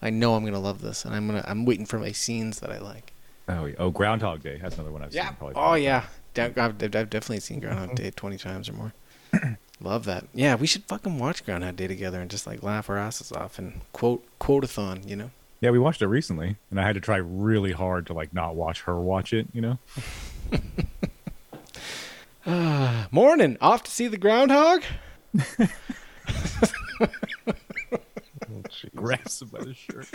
I 0.00 0.10
know 0.10 0.34
I'm 0.34 0.44
gonna 0.44 0.60
love 0.60 0.80
this, 0.80 1.04
and 1.04 1.14
I'm 1.14 1.26
gonna 1.26 1.44
I'm 1.46 1.64
waiting 1.64 1.86
for 1.86 1.98
my 1.98 2.12
scenes 2.12 2.60
that 2.60 2.70
I 2.70 2.78
like. 2.78 3.12
oh, 3.48 3.64
yeah. 3.64 3.74
oh, 3.78 3.90
Groundhog 3.90 4.42
Day. 4.42 4.58
That's 4.62 4.76
another 4.76 4.92
one 4.92 5.02
I've 5.02 5.12
seen. 5.12 5.22
Probably 5.38 5.54
Oh 5.56 5.74
yeah. 5.74 6.04
Da- 6.34 6.44
I've, 6.44 6.58
I've 6.58 6.82
I've 6.82 7.10
definitely 7.10 7.40
seen 7.40 7.58
Groundhog 7.58 7.88
mm-hmm. 7.88 8.04
Day 8.04 8.10
20 8.12 8.38
times 8.38 8.68
or 8.68 8.74
more. 8.74 8.92
Love 9.82 10.04
that. 10.04 10.26
Yeah, 10.32 10.54
we 10.54 10.66
should 10.68 10.84
fucking 10.84 11.18
watch 11.18 11.44
Groundhog 11.44 11.74
Day 11.76 11.88
together 11.88 12.20
and 12.20 12.30
just 12.30 12.46
like 12.46 12.62
laugh 12.62 12.88
our 12.88 12.96
asses 12.96 13.32
off 13.32 13.58
and 13.58 13.80
quote 13.92 14.24
quote-a-thon, 14.38 15.02
you 15.08 15.16
know? 15.16 15.30
Yeah, 15.60 15.70
we 15.70 15.78
watched 15.78 16.02
it 16.02 16.06
recently, 16.06 16.56
and 16.70 16.80
I 16.80 16.84
had 16.84 16.94
to 16.94 17.00
try 17.00 17.16
really 17.16 17.72
hard 17.72 18.06
to 18.06 18.12
like 18.12 18.32
not 18.32 18.54
watch 18.54 18.82
her 18.82 18.98
watch 19.00 19.32
it. 19.32 19.48
You 19.52 19.60
know, 19.60 19.78
Ah, 22.46 23.08
morning. 23.12 23.56
Off 23.60 23.82
to 23.84 23.90
see 23.90 24.06
the 24.08 24.16
groundhog? 24.18 24.82
Oh, 27.00 28.62
grabs 28.94 29.42
him 29.42 29.48
by 29.48 29.60
the 29.64 29.74
shirt. 29.74 30.06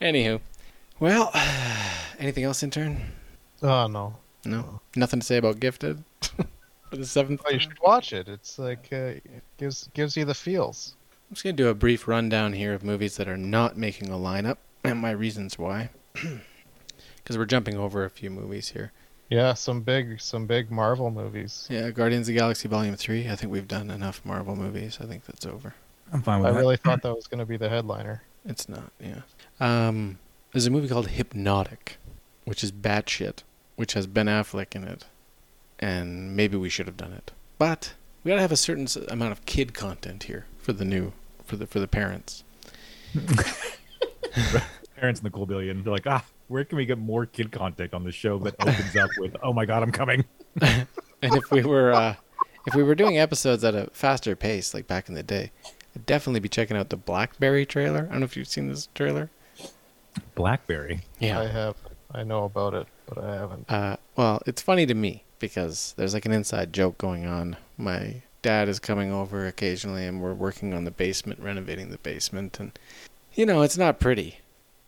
Anywho, 0.00 0.40
well, 1.00 1.30
anything 2.18 2.44
else, 2.44 2.62
intern? 2.62 3.00
Oh 3.62 3.86
no. 3.86 4.16
No, 4.44 4.80
nothing 4.96 5.20
to 5.20 5.26
say 5.26 5.36
about 5.36 5.60
Gifted 5.60 6.04
for 6.90 6.96
the 6.96 7.06
seventh. 7.06 7.42
Oh, 7.46 7.50
you 7.50 7.58
should 7.58 7.78
watch 7.80 8.12
it. 8.12 8.28
It's 8.28 8.58
like 8.58 8.88
uh, 8.92 8.96
it 8.96 9.42
gives 9.58 9.88
gives 9.94 10.16
you 10.16 10.24
the 10.24 10.34
feels. 10.34 10.94
I'm 11.28 11.34
just 11.34 11.44
gonna 11.44 11.54
do 11.54 11.68
a 11.68 11.74
brief 11.74 12.06
rundown 12.06 12.52
here 12.52 12.74
of 12.74 12.84
movies 12.84 13.16
that 13.16 13.28
are 13.28 13.36
not 13.36 13.76
making 13.76 14.08
a 14.10 14.16
lineup 14.16 14.58
and 14.84 14.98
my 14.98 15.10
reasons 15.10 15.58
why. 15.58 15.90
Because 17.16 17.38
we're 17.38 17.46
jumping 17.46 17.78
over 17.78 18.04
a 18.04 18.10
few 18.10 18.28
movies 18.28 18.68
here. 18.68 18.92
Yeah, 19.30 19.54
some 19.54 19.80
big 19.80 20.20
some 20.20 20.46
big 20.46 20.70
Marvel 20.70 21.10
movies. 21.10 21.66
Yeah, 21.70 21.90
Guardians 21.90 22.28
of 22.28 22.34
the 22.34 22.38
Galaxy 22.38 22.68
Volume 22.68 22.96
Three. 22.96 23.30
I 23.30 23.34
think 23.34 23.50
we've 23.50 23.66
done 23.66 23.90
enough 23.90 24.20
Marvel 24.26 24.54
movies. 24.54 24.98
I 25.00 25.06
think 25.06 25.24
that's 25.24 25.46
over. 25.46 25.74
I'm 26.12 26.20
fine 26.22 26.40
I 26.40 26.42
with 26.42 26.52
that. 26.52 26.56
I 26.56 26.60
really 26.60 26.76
thought 26.76 27.02
that 27.02 27.14
was 27.14 27.26
going 27.26 27.38
to 27.38 27.46
be 27.46 27.56
the 27.56 27.70
headliner. 27.70 28.22
It's 28.44 28.68
not. 28.68 28.92
Yeah. 29.00 29.22
Um, 29.58 30.18
There's 30.52 30.66
a 30.66 30.70
movie 30.70 30.88
called 30.88 31.08
Hypnotic, 31.08 31.96
which 32.44 32.62
is 32.62 32.70
batshit, 32.70 33.42
which 33.76 33.94
has 33.94 34.06
Ben 34.06 34.26
Affleck 34.26 34.74
in 34.74 34.84
it, 34.84 35.04
and 35.78 36.36
maybe 36.36 36.56
we 36.56 36.68
should 36.68 36.86
have 36.86 36.96
done 36.96 37.12
it, 37.12 37.32
but 37.58 37.94
we 38.22 38.30
gotta 38.30 38.40
have 38.40 38.52
a 38.52 38.56
certain 38.56 38.86
amount 39.08 39.32
of 39.32 39.44
kid 39.46 39.74
content 39.74 40.24
here 40.24 40.46
for 40.58 40.72
the 40.72 40.84
new 40.84 41.12
for 41.44 41.56
the 41.56 41.66
for 41.66 41.80
the 41.80 41.88
parents. 41.88 42.44
Parents 44.96 45.20
in 45.20 45.24
the 45.24 45.30
Cool 45.30 45.46
Billion. 45.46 45.82
They're 45.82 45.92
like, 45.92 46.06
ah, 46.06 46.24
where 46.48 46.64
can 46.64 46.76
we 46.76 46.86
get 46.86 46.98
more 46.98 47.26
kid 47.26 47.52
content 47.52 47.94
on 47.94 48.04
the 48.04 48.12
show 48.12 48.38
that 48.38 48.54
opens 48.60 48.96
up 48.96 49.10
with, 49.18 49.36
oh 49.42 49.52
my 49.52 49.64
god, 49.64 49.82
I'm 49.82 49.92
coming. 49.92 50.24
And 51.22 51.36
if 51.36 51.50
we 51.50 51.62
were 51.64 51.90
uh, 51.90 52.16
if 52.66 52.74
we 52.74 52.82
were 52.82 52.94
doing 52.94 53.18
episodes 53.18 53.64
at 53.64 53.74
a 53.74 53.88
faster 53.94 54.36
pace, 54.36 54.74
like 54.74 54.86
back 54.86 55.08
in 55.08 55.14
the 55.14 55.22
day, 55.22 55.52
I'd 55.96 56.04
definitely 56.04 56.40
be 56.40 56.50
checking 56.50 56.76
out 56.76 56.90
the 56.90 56.98
Blackberry 56.98 57.64
trailer. 57.64 58.00
I 58.00 58.12
don't 58.12 58.20
know 58.20 58.24
if 58.24 58.36
you've 58.36 58.46
seen 58.46 58.68
this 58.68 58.88
trailer. 58.94 59.30
Blackberry. 60.34 61.00
Yeah, 61.18 61.40
I 61.40 61.46
have. 61.46 61.76
I 62.12 62.24
know 62.24 62.44
about 62.44 62.74
it, 62.74 62.86
but 63.06 63.18
I 63.18 63.34
haven't. 63.34 63.70
Uh, 63.70 63.96
well, 64.16 64.42
it's 64.46 64.62
funny 64.62 64.86
to 64.86 64.94
me 64.94 65.24
because 65.38 65.94
there's 65.96 66.14
like 66.14 66.26
an 66.26 66.32
inside 66.32 66.72
joke 66.72 66.98
going 66.98 67.26
on. 67.26 67.56
My 67.76 68.22
dad 68.42 68.68
is 68.68 68.78
coming 68.78 69.12
over 69.12 69.46
occasionally, 69.46 70.06
and 70.06 70.20
we're 70.20 70.34
working 70.34 70.74
on 70.74 70.84
the 70.84 70.90
basement, 70.90 71.40
renovating 71.40 71.90
the 71.90 71.98
basement, 71.98 72.60
and 72.60 72.78
you 73.34 73.46
know 73.46 73.62
it's 73.62 73.78
not 73.78 74.00
pretty. 74.00 74.40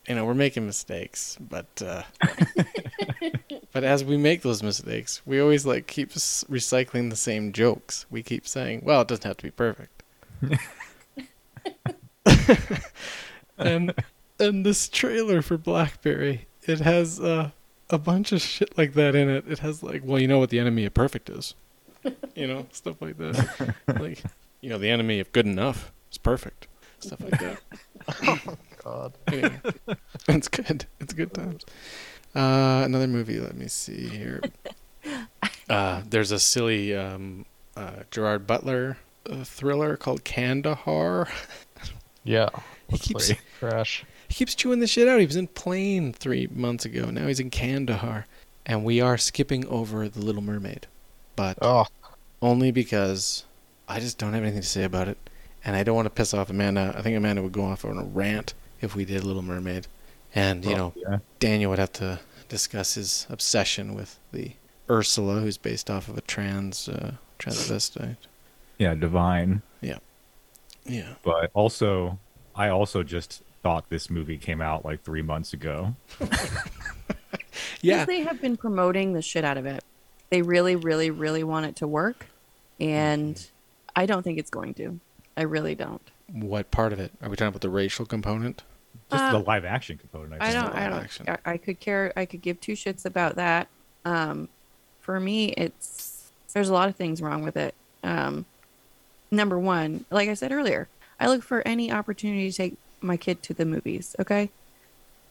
You 0.08 0.14
know 0.14 0.24
we're 0.24 0.34
making 0.34 0.66
mistakes, 0.66 1.36
but 1.40 1.66
uh, 1.84 2.02
but 3.72 3.84
as 3.84 4.04
we 4.04 4.16
make 4.16 4.42
those 4.42 4.62
mistakes, 4.62 5.20
we 5.26 5.40
always 5.40 5.66
like 5.66 5.86
keep 5.86 6.12
s- 6.12 6.44
recycling 6.48 7.10
the 7.10 7.16
same 7.16 7.52
jokes. 7.52 8.06
We 8.10 8.22
keep 8.22 8.46
saying, 8.46 8.82
"Well, 8.84 9.00
it 9.02 9.08
doesn't 9.08 9.24
have 9.24 9.36
to 9.38 9.44
be 9.44 9.50
perfect." 9.50 10.02
and 13.58 13.94
and 14.38 14.66
this 14.66 14.88
trailer 14.88 15.42
for 15.42 15.56
BlackBerry, 15.56 16.46
it 16.62 16.80
has 16.80 17.18
uh, 17.20 17.50
a 17.90 17.98
bunch 17.98 18.32
of 18.32 18.40
shit 18.40 18.76
like 18.76 18.94
that 18.94 19.14
in 19.14 19.28
it. 19.28 19.44
It 19.48 19.60
has 19.60 19.82
like, 19.82 20.02
well, 20.04 20.20
you 20.20 20.28
know 20.28 20.38
what 20.38 20.50
the 20.50 20.58
enemy 20.58 20.84
of 20.84 20.94
perfect 20.94 21.30
is, 21.30 21.54
you 22.34 22.46
know, 22.46 22.66
stuff 22.72 23.00
like 23.00 23.18
that. 23.18 23.74
like, 24.00 24.22
you 24.60 24.70
know, 24.70 24.78
the 24.78 24.90
enemy 24.90 25.20
of 25.20 25.32
good 25.32 25.46
enough 25.46 25.92
is 26.10 26.18
perfect, 26.18 26.68
stuff 27.00 27.20
like 27.20 27.40
that. 27.40 28.58
God. 28.84 29.12
Anyway, 29.26 29.60
it's 30.28 30.48
good. 30.48 30.86
It's 31.00 31.12
good 31.12 31.34
times. 31.34 31.64
Uh, 32.34 32.82
another 32.84 33.06
movie. 33.06 33.40
Let 33.40 33.56
me 33.56 33.66
see 33.68 34.08
here. 34.08 34.40
Uh, 35.68 36.02
there's 36.08 36.30
a 36.30 36.38
silly 36.38 36.94
um, 36.94 37.46
uh, 37.76 38.04
Gerard 38.10 38.46
Butler 38.46 38.98
uh, 39.28 39.42
thriller 39.42 39.96
called 39.96 40.22
Kandahar. 40.24 41.28
Yeah. 42.22 42.50
He 42.88 42.98
keeps 42.98 43.30
like 43.30 43.40
trash. 43.58 44.04
He 44.28 44.34
keeps 44.34 44.54
chewing 44.54 44.80
the 44.80 44.86
shit 44.86 45.08
out. 45.08 45.20
He 45.20 45.26
was 45.26 45.36
in 45.36 45.46
Plane 45.48 46.12
three 46.12 46.48
months 46.52 46.84
ago. 46.84 47.10
Now 47.10 47.26
he's 47.26 47.40
in 47.40 47.50
Kandahar, 47.50 48.26
and 48.64 48.84
we 48.84 49.00
are 49.00 49.16
skipping 49.18 49.66
over 49.68 50.08
the 50.08 50.20
Little 50.20 50.42
Mermaid, 50.42 50.86
but 51.36 51.58
Oh, 51.62 51.86
only 52.42 52.70
because 52.70 53.44
I 53.88 54.00
just 54.00 54.18
don't 54.18 54.32
have 54.32 54.42
anything 54.42 54.62
to 54.62 54.66
say 54.66 54.84
about 54.84 55.08
it, 55.08 55.18
and 55.64 55.76
I 55.76 55.82
don't 55.82 55.96
want 55.96 56.06
to 56.06 56.10
piss 56.10 56.34
off 56.34 56.50
Amanda. 56.50 56.94
I 56.96 57.02
think 57.02 57.16
Amanda 57.16 57.42
would 57.42 57.52
go 57.52 57.64
off 57.64 57.84
on 57.84 57.98
a 57.98 58.04
rant 58.04 58.54
if 58.80 58.94
we 58.94 59.04
did 59.04 59.24
Little 59.24 59.42
Mermaid, 59.42 59.86
and 60.34 60.64
you 60.64 60.76
know 60.76 60.92
Yeah. 60.96 61.18
Daniel 61.38 61.70
would 61.70 61.78
have 61.78 61.92
to 61.94 62.20
discuss 62.48 62.94
his 62.94 63.26
obsession 63.30 63.94
with 63.94 64.18
the 64.32 64.52
Ursula, 64.88 65.40
who's 65.40 65.56
based 65.56 65.90
off 65.90 66.08
of 66.08 66.16
a 66.16 66.20
trans 66.20 66.88
uh, 66.88 67.12
transvestite. 67.38 68.16
Yeah, 68.78 68.94
Divine. 68.94 69.62
Yeah. 69.80 69.98
Yeah. 70.84 71.14
But 71.24 71.50
also, 71.54 72.18
I 72.54 72.68
also 72.68 73.02
just 73.02 73.42
thought 73.66 73.88
this 73.88 74.08
movie 74.08 74.38
came 74.38 74.60
out 74.60 74.84
like 74.84 75.02
three 75.02 75.22
months 75.22 75.52
ago. 75.52 75.96
Yeah. 77.80 78.04
They 78.04 78.20
have 78.20 78.40
been 78.40 78.56
promoting 78.56 79.12
the 79.12 79.22
shit 79.22 79.44
out 79.44 79.56
of 79.56 79.66
it. 79.66 79.82
They 80.30 80.42
really, 80.42 80.76
really, 80.76 81.10
really 81.10 81.42
want 81.42 81.66
it 81.66 81.76
to 81.76 81.86
work, 81.86 82.26
and 82.78 83.44
I 83.94 84.06
don't 84.06 84.22
think 84.22 84.38
it's 84.38 84.50
going 84.50 84.74
to. 84.74 85.00
I 85.36 85.42
really 85.42 85.74
don't. 85.74 86.02
What 86.32 86.70
part 86.70 86.92
of 86.92 87.00
it? 87.00 87.12
Are 87.22 87.28
we 87.28 87.36
talking 87.36 87.48
about 87.48 87.60
the 87.62 87.70
racial 87.70 88.04
component? 88.04 88.62
Just 89.10 89.22
Uh, 89.22 89.32
the 89.32 89.38
live 89.38 89.64
action 89.64 89.98
component. 89.98 90.42
I, 90.42 90.48
I 90.48 90.52
don't. 90.52 90.74
I 90.74 90.88
don't. 90.88 91.02
action. 91.02 91.26
I, 91.28 91.52
I 91.52 91.56
could 91.56 91.80
care. 91.80 92.12
I 92.16 92.24
could 92.24 92.42
give 92.42 92.60
two 92.60 92.72
shits 92.72 93.04
about 93.04 93.36
that. 93.36 93.68
Um, 94.04 94.48
for 95.00 95.18
me, 95.20 95.48
it's 95.50 96.30
there's 96.52 96.68
a 96.68 96.74
lot 96.74 96.88
of 96.88 96.96
things 96.96 97.22
wrong 97.22 97.42
with 97.42 97.56
it. 97.56 97.74
Um, 98.02 98.46
number 99.30 99.58
one, 99.58 100.04
like 100.10 100.28
I 100.28 100.34
said 100.34 100.52
earlier, 100.52 100.88
I 101.20 101.28
look 101.28 101.42
for 101.42 101.66
any 101.66 101.90
opportunity 101.92 102.50
to 102.50 102.56
take 102.56 102.76
my 103.00 103.16
kid 103.16 103.42
to 103.44 103.54
the 103.54 103.64
movies. 103.64 104.16
Okay, 104.18 104.50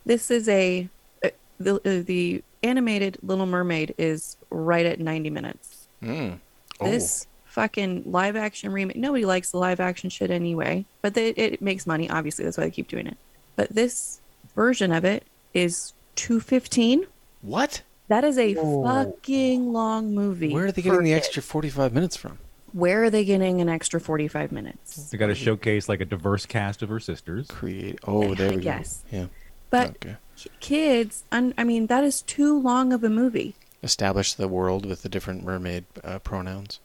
this 0.05 0.29
is 0.31 0.47
a 0.49 0.87
uh, 1.23 1.29
the 1.59 1.75
uh, 1.75 2.03
the 2.05 2.43
animated 2.63 3.17
Little 3.21 3.45
Mermaid 3.45 3.93
is 3.97 4.37
right 4.49 4.85
at 4.85 4.99
90 4.99 5.29
minutes. 5.29 5.87
Mm. 6.01 6.39
Oh. 6.79 6.89
This 6.89 7.27
fucking 7.45 8.03
live 8.05 8.35
action 8.35 8.71
remake. 8.71 8.97
Nobody 8.97 9.25
likes 9.25 9.51
the 9.51 9.57
live 9.57 9.79
action 9.79 10.09
shit 10.09 10.31
anyway, 10.31 10.85
but 11.01 11.13
they, 11.13 11.29
it 11.29 11.61
makes 11.61 11.87
money. 11.87 12.09
Obviously, 12.09 12.43
that's 12.43 12.57
why 12.57 12.65
they 12.65 12.71
keep 12.71 12.87
doing 12.87 13.07
it. 13.07 13.17
But 13.55 13.69
this 13.69 14.19
version 14.55 14.91
of 14.91 15.05
it 15.05 15.23
is 15.53 15.93
two 16.15 16.39
fifteen. 16.39 17.05
What? 17.41 17.81
That 18.07 18.23
is 18.23 18.37
a 18.37 18.53
Whoa. 18.53 18.83
fucking 18.83 19.73
long 19.73 20.13
movie. 20.13 20.53
Where 20.53 20.65
are 20.65 20.71
they 20.71 20.81
getting 20.81 21.03
the 21.03 21.13
extra 21.13 21.41
45 21.41 21.91
minutes 21.91 22.15
from? 22.15 22.37
Where 22.75 23.03
are 23.05 23.09
they 23.09 23.23
getting 23.23 23.61
an 23.61 23.69
extra 23.69 24.01
forty 24.01 24.27
five 24.27 24.51
minutes? 24.51 25.09
They 25.09 25.17
got 25.17 25.27
to 25.27 25.35
showcase 25.35 25.87
like 25.87 26.01
a 26.01 26.05
diverse 26.05 26.45
cast 26.45 26.81
of 26.83 26.89
her 26.89 26.99
sisters. 26.99 27.47
Create. 27.47 27.99
Oh, 28.05 28.35
there 28.35 28.49
we 28.49 28.57
go. 28.57 28.61
Yes. 28.63 29.03
go. 29.09 29.17
Yeah. 29.17 29.25
But 29.69 29.89
okay. 29.91 30.17
kids, 30.59 31.23
un- 31.31 31.53
I 31.57 31.63
mean, 31.63 31.87
that 31.87 32.03
is 32.03 32.21
too 32.21 32.59
long 32.59 32.91
of 32.91 33.01
a 33.03 33.09
movie. 33.09 33.55
Establish 33.81 34.33
the 34.33 34.49
world 34.49 34.85
with 34.85 35.03
the 35.03 35.09
different 35.09 35.45
mermaid 35.45 35.85
uh, 36.03 36.19
pronouns. 36.19 36.79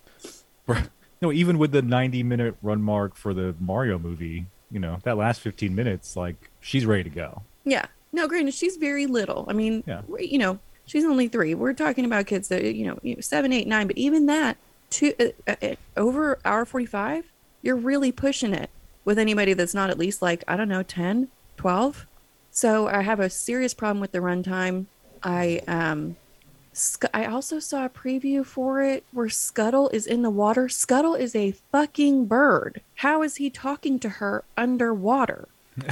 No, 1.23 1.33
even 1.33 1.59
with 1.59 1.73
the 1.73 1.83
90 1.83 2.23
minute 2.23 2.55
run 2.63 2.81
mark 2.83 3.15
for 3.17 3.35
the 3.35 3.55
Mario 3.61 3.99
movie, 3.99 4.47
you 4.71 4.79
know, 4.81 4.99
that 5.03 5.17
last 5.19 5.41
15 5.41 5.75
minutes, 5.75 6.17
like 6.17 6.51
she's 6.61 6.87
ready 6.87 7.03
to 7.05 7.11
go. 7.11 7.43
Yeah. 7.65 7.87
No, 8.13 8.27
granted, 8.27 8.55
she's 8.55 8.77
very 8.77 9.07
little. 9.07 9.45
I 9.49 9.53
mean, 9.53 9.85
Yeah. 9.87 10.03
you 10.19 10.39
know, 10.39 10.61
she's 10.87 11.05
only 11.05 11.29
three. 11.29 11.55
We're 11.55 11.75
talking 11.75 12.05
about 12.07 12.27
kids 12.27 12.49
that, 12.49 12.63
you 12.75 12.87
know, 12.87 13.21
seven, 13.21 13.53
eight, 13.53 13.67
nine. 13.69 13.87
But 13.87 13.99
even 13.99 14.27
that, 14.27 14.57
two, 14.91 15.15
uh, 15.19 15.25
uh, 15.47 15.55
uh, 15.63 15.75
over 15.97 16.39
hour 16.45 16.65
45, 16.65 17.25
you're 17.63 17.77
really 17.77 18.13
pushing 18.13 18.53
it 18.53 18.71
with 19.05 19.19
anybody 19.19 19.55
that's 19.55 19.75
not 19.75 19.91
at 19.91 19.99
least 19.99 20.21
like, 20.21 20.45
I 20.47 20.57
don't 20.57 20.69
know, 20.69 20.83
10, 20.83 21.29
12. 21.57 22.07
So 22.51 22.89
I 22.89 23.03
have 23.03 23.21
a 23.21 23.31
serious 23.31 23.75
problem 23.75 24.01
with 24.01 24.13
the 24.13 24.19
runtime. 24.19 24.87
I, 25.23 25.61
um, 25.67 26.17
Sc- 26.73 27.13
I 27.13 27.27
also 27.27 27.59
saw 27.59 27.85
a 27.85 27.89
preview 27.89 28.45
for 28.45 28.83
it 28.83 29.05
where 29.13 29.29
Scuttle 29.29 29.89
is 29.91 30.07
in 30.07 30.23
the 30.23 30.31
water. 30.31 30.69
Scuttle 30.69 31.15
is 31.15 31.35
a 31.35 31.53
fucking 31.73 32.27
bird. 32.27 32.81
How 32.97 33.23
is 33.23 33.37
he 33.37 33.51
talking 33.51 33.99
to 34.01 34.09
her 34.09 34.45
underwater? 34.57 35.49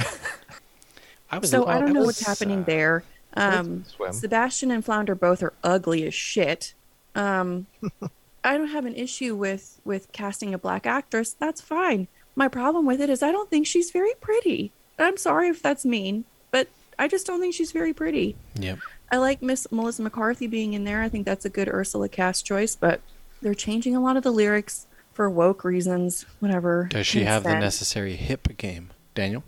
I 1.31 1.39
was. 1.39 1.49
So 1.49 1.67
I 1.67 1.79
don't 1.79 1.93
know 1.93 1.99
was, 2.01 2.07
what's 2.07 2.25
happening 2.25 2.61
uh, 2.61 2.63
there. 2.63 3.03
Um. 3.35 3.85
Sebastian 4.11 4.71
and 4.71 4.83
Flounder 4.83 5.15
both 5.15 5.43
are 5.43 5.53
ugly 5.63 6.05
as 6.07 6.13
shit. 6.13 6.73
Um, 7.13 7.67
I 8.43 8.57
don't 8.57 8.69
have 8.69 8.85
an 8.85 8.95
issue 8.95 9.35
with 9.35 9.79
with 9.83 10.11
casting 10.11 10.53
a 10.53 10.57
black 10.57 10.85
actress. 10.85 11.33
That's 11.33 11.61
fine. 11.61 12.07
My 12.35 12.47
problem 12.47 12.85
with 12.85 13.01
it 13.01 13.09
is 13.09 13.21
I 13.21 13.31
don't 13.31 13.49
think 13.49 13.67
she's 13.67 13.91
very 13.91 14.13
pretty. 14.21 14.71
I'm 14.97 15.17
sorry 15.17 15.49
if 15.49 15.61
that's 15.61 15.85
mean, 15.85 16.25
but 16.51 16.67
I 16.97 17.07
just 17.07 17.25
don't 17.25 17.39
think 17.39 17.53
she's 17.53 17.71
very 17.71 17.93
pretty. 17.93 18.35
Yep. 18.55 18.79
I 19.11 19.17
like 19.17 19.41
Miss 19.41 19.67
Melissa 19.71 20.03
McCarthy 20.03 20.47
being 20.47 20.73
in 20.73 20.83
there. 20.83 21.01
I 21.01 21.09
think 21.09 21.25
that's 21.25 21.45
a 21.45 21.49
good 21.49 21.67
Ursula 21.67 22.09
cast 22.09 22.45
choice, 22.45 22.75
but 22.75 23.01
they're 23.41 23.53
changing 23.53 23.95
a 23.95 24.01
lot 24.01 24.17
of 24.17 24.23
the 24.23 24.31
lyrics 24.31 24.85
for 25.13 25.29
woke 25.29 25.63
reasons. 25.63 26.25
Whatever. 26.39 26.87
Does 26.91 27.07
she 27.07 27.19
Makes 27.19 27.29
have 27.29 27.43
the 27.43 27.59
necessary 27.59 28.15
hip 28.15 28.55
game, 28.57 28.91
Daniel? 29.15 29.43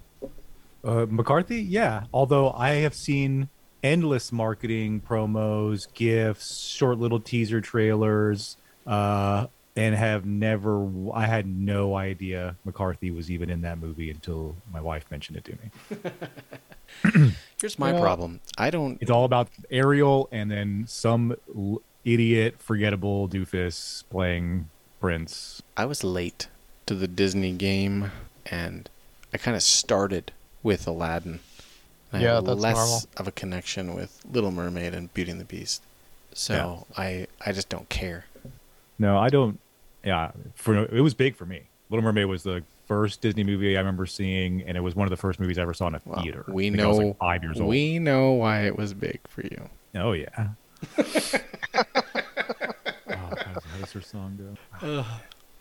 Uh, 0.84 1.06
McCarthy, 1.10 1.62
yeah. 1.62 2.06
Although 2.14 2.52
I 2.52 2.76
have 2.76 2.96
seen 2.96 3.50
endless 3.84 4.32
marketing 4.32 5.02
promos, 5.08 5.88
gifs, 5.94 6.58
short 6.66 6.98
little 6.98 7.20
teaser 7.20 7.62
trailers, 7.62 8.58
uh, 8.88 9.48
and 9.76 9.96
have 9.96 10.26
never. 10.26 10.88
I 11.14 11.26
had 11.26 11.46
no 11.48 11.96
idea 11.96 12.56
McCarthy 12.66 13.12
was 13.12 13.32
even 13.32 13.50
in 13.50 13.62
that 13.62 13.78
movie 13.78 14.10
until 14.10 14.56
my 14.74 14.82
wife 14.82 15.06
mentioned 15.12 15.38
it 15.38 15.46
to 15.46 15.52
me. 15.54 17.32
Here's 17.62 17.80
my 17.80 17.92
Yeah. 17.94 18.00
problem. 18.00 18.42
I 18.58 18.70
don't. 18.70 18.98
It's 19.02 19.12
all 19.12 19.26
about 19.26 19.50
Ariel 19.70 20.28
and 20.32 20.52
then 20.52 20.86
some 20.88 21.36
l- 21.56 21.82
idiot, 22.04 22.56
forgettable 22.60 23.28
doofus 23.30 24.04
playing 24.10 24.70
Prince. 25.00 25.62
I 25.78 25.86
was 25.86 26.04
late 26.04 26.48
to 26.88 26.96
the 26.96 27.08
Disney 27.08 27.52
game, 27.54 28.12
and 28.48 28.90
I 29.34 29.38
kind 29.38 29.56
of 29.56 29.64
started 29.64 30.32
with 30.64 30.88
Aladdin. 30.88 31.40
I 32.12 32.20
Yeah, 32.22 32.36
have 32.36 32.46
that's 32.46 32.60
less 32.60 32.76
normal. 32.76 33.02
of 33.18 33.28
a 33.28 33.32
connection 33.32 33.96
with 33.96 34.20
Little 34.30 34.52
Mermaid 34.52 34.94
and 34.94 35.14
Beauty 35.14 35.32
and 35.32 35.40
the 35.40 35.46
Beast, 35.46 35.82
so 36.34 36.86
I 36.98 37.28
I 37.46 37.52
just 37.54 37.70
don't 37.70 37.88
care. 37.88 38.26
No, 39.02 39.18
I 39.18 39.30
don't. 39.30 39.60
Yeah, 40.06 40.32
for 40.56 40.76
it 40.76 41.02
was 41.02 41.14
big 41.16 41.36
for 41.36 41.46
me. 41.46 41.64
Little 41.90 42.04
Mermaid 42.04 42.28
was 42.28 42.44
the 42.44 42.64
first 42.88 43.20
Disney 43.22 43.44
movie 43.44 43.76
I 43.76 43.80
remember 43.80 44.06
seeing, 44.06 44.62
and 44.62 44.78
it 44.78 44.82
was 44.82 44.96
one 44.96 45.08
of 45.08 45.10
the 45.10 45.18
first 45.18 45.40
movies 45.40 45.58
I 45.58 45.64
ever 45.64 45.74
saw 45.74 45.88
in 45.88 45.96
a 45.96 46.02
Well, 46.06 46.22
theater. 46.22 46.46
we 46.48 46.66
I 46.66 46.68
I 46.68 46.70
was, 46.88 47.00
know 47.00 47.08
like, 47.08 47.18
five 47.18 47.44
years 47.44 47.60
old. 47.60 47.70
We 47.70 47.98
know 48.00 48.32
why 48.34 48.62
it 48.68 48.78
was 48.78 48.94
big 48.94 49.20
for 49.28 49.42
you. 49.42 49.70
Oh 49.96 50.14
yeah. 50.14 50.28
oh, 50.98 51.04
how 53.08 53.54
does, 53.54 53.64
how 53.64 53.80
does 53.80 53.92
her 53.92 54.02
song 54.02 54.56
go? 54.80 55.04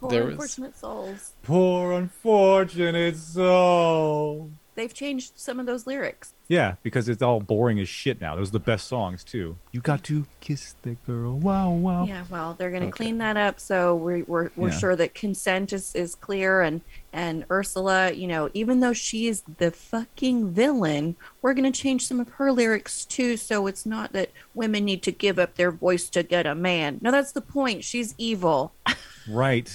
Poor 0.00 0.10
There 0.10 0.24
was- 0.24 0.32
unfortunate 0.34 0.76
souls. 0.76 1.32
Poor 1.42 1.92
unfortunate 1.92 3.16
soul. 3.16 4.50
They've 4.80 4.94
changed 4.94 5.32
some 5.36 5.60
of 5.60 5.66
those 5.66 5.86
lyrics. 5.86 6.32
Yeah, 6.48 6.76
because 6.82 7.06
it's 7.10 7.20
all 7.20 7.38
boring 7.38 7.78
as 7.80 7.88
shit 7.88 8.18
now. 8.18 8.34
Those 8.34 8.48
are 8.48 8.52
the 8.52 8.58
best 8.60 8.86
songs 8.88 9.22
too. 9.22 9.58
You 9.72 9.80
got 9.82 10.02
to 10.04 10.24
kiss 10.40 10.74
the 10.80 10.96
girl. 11.06 11.38
Wow, 11.38 11.70
wow. 11.72 12.06
Yeah, 12.06 12.24
well, 12.30 12.54
they're 12.58 12.70
going 12.70 12.80
to 12.84 12.88
Okay. 12.88 12.96
clean 12.96 13.18
that 13.18 13.36
up, 13.36 13.60
so 13.60 13.94
we're 13.94 14.24
we're, 14.24 14.50
we're 14.56 14.70
Yeah. 14.70 14.78
sure 14.78 14.96
that 14.96 15.12
consent 15.14 15.74
is, 15.74 15.94
is 15.94 16.14
clear, 16.14 16.62
and 16.62 16.80
and 17.12 17.44
Ursula, 17.50 18.12
you 18.12 18.26
know, 18.26 18.48
even 18.54 18.80
though 18.80 18.94
she's 18.94 19.42
the 19.58 19.70
fucking 19.70 20.50
villain, 20.52 21.16
we're 21.42 21.52
going 21.54 21.70
to 21.70 21.78
change 21.78 22.06
some 22.06 22.18
of 22.18 22.30
her 22.30 22.50
lyrics 22.50 23.04
too, 23.04 23.36
so 23.36 23.66
it's 23.66 23.84
not 23.84 24.14
that 24.14 24.30
women 24.54 24.86
need 24.86 25.02
to 25.02 25.12
give 25.12 25.38
up 25.38 25.56
their 25.56 25.70
voice 25.70 26.08
to 26.08 26.22
get 26.22 26.46
a 26.46 26.54
man. 26.54 27.00
No, 27.02 27.10
that's 27.10 27.32
the 27.32 27.42
point. 27.42 27.84
She's 27.84 28.14
evil. 28.16 28.72
Right. 29.28 29.70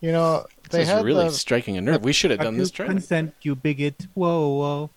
You 0.00 0.10
know, 0.10 0.46
they 0.72 0.78
This 0.78 0.88
is 0.88 0.94
had 0.94 1.04
really 1.04 1.24
the, 1.26 1.30
striking 1.30 1.76
a 1.76 1.80
nerve. 1.80 2.02
We 2.02 2.12
should 2.12 2.30
have 2.32 2.40
done 2.40 2.56
this 2.56 2.70
training. 2.70 2.96
consent, 2.96 3.34
you 3.42 3.54
bigot. 3.54 4.06
Whoa, 4.14 4.48
whoa. 4.48 4.90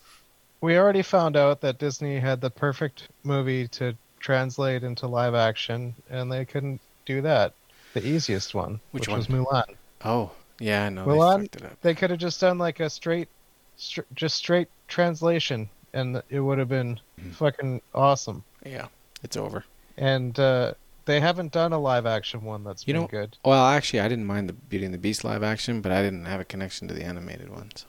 we 0.62 0.78
already 0.78 1.02
found 1.04 1.38
out 1.38 1.62
that 1.62 1.78
Disney 1.78 2.20
had 2.20 2.42
the 2.42 2.50
perfect 2.50 3.10
movie 3.24 3.68
to 3.70 3.96
translate 4.20 4.84
into 4.84 5.06
live 5.08 5.36
action, 5.36 5.94
and 6.10 6.32
they 6.32 6.46
couldn't 6.46 6.82
do 7.06 7.22
that. 7.22 7.54
The 7.94 8.06
easiest 8.06 8.56
one, 8.56 8.80
Which 8.92 9.08
which, 9.08 9.16
was 9.16 9.30
one? 9.30 9.46
Mulan. 9.46 9.76
Oh, 10.04 10.32
yeah, 10.60 10.90
no, 10.90 11.06
Mulan? 11.06 11.38
they 11.38 11.44
fucked 11.44 11.56
it 11.58 11.64
up. 11.66 11.82
They 11.82 11.94
could 11.94 12.10
have 12.10 12.20
just 12.20 12.42
done 12.42 12.58
like 12.58 12.80
a 12.80 12.90
straight, 12.90 13.28
str- 13.78 14.02
just 14.16 14.36
straight 14.38 14.68
translation, 14.88 15.70
and 15.94 16.22
it 16.30 16.40
would 16.40 16.58
have 16.58 16.70
been 16.70 17.00
Mm-hmm. 17.20 17.32
fucking 17.32 17.82
awesome. 17.94 18.44
Yeah, 18.66 18.88
it's 19.24 19.38
over. 19.38 19.64
And 19.98 20.38
uh, 20.38 20.74
they 21.06 21.20
haven't 21.20 21.52
done 21.52 21.72
a 21.74 21.80
live 21.80 22.06
action 22.06 22.44
one 22.44 22.64
that's 22.64 22.88
You 22.88 22.94
been 22.94 23.02
know- 23.04 23.08
good. 23.08 23.38
Well, 23.46 23.66
actually, 23.66 24.00
I 24.02 24.08
didn't 24.08 24.26
mind 24.26 24.50
the 24.50 24.54
Beauty 24.54 24.86
and 24.86 24.94
the 24.94 24.98
Beast 25.00 25.24
live 25.24 25.44
action, 25.44 25.82
but 25.82 25.92
I 25.92 26.02
didn't 26.02 26.26
have 26.26 26.40
a 26.40 26.46
connection 26.46 26.88
to 26.88 26.94
the 26.94 27.04
animated 27.04 27.50
one. 27.50 27.70
So 27.76 27.86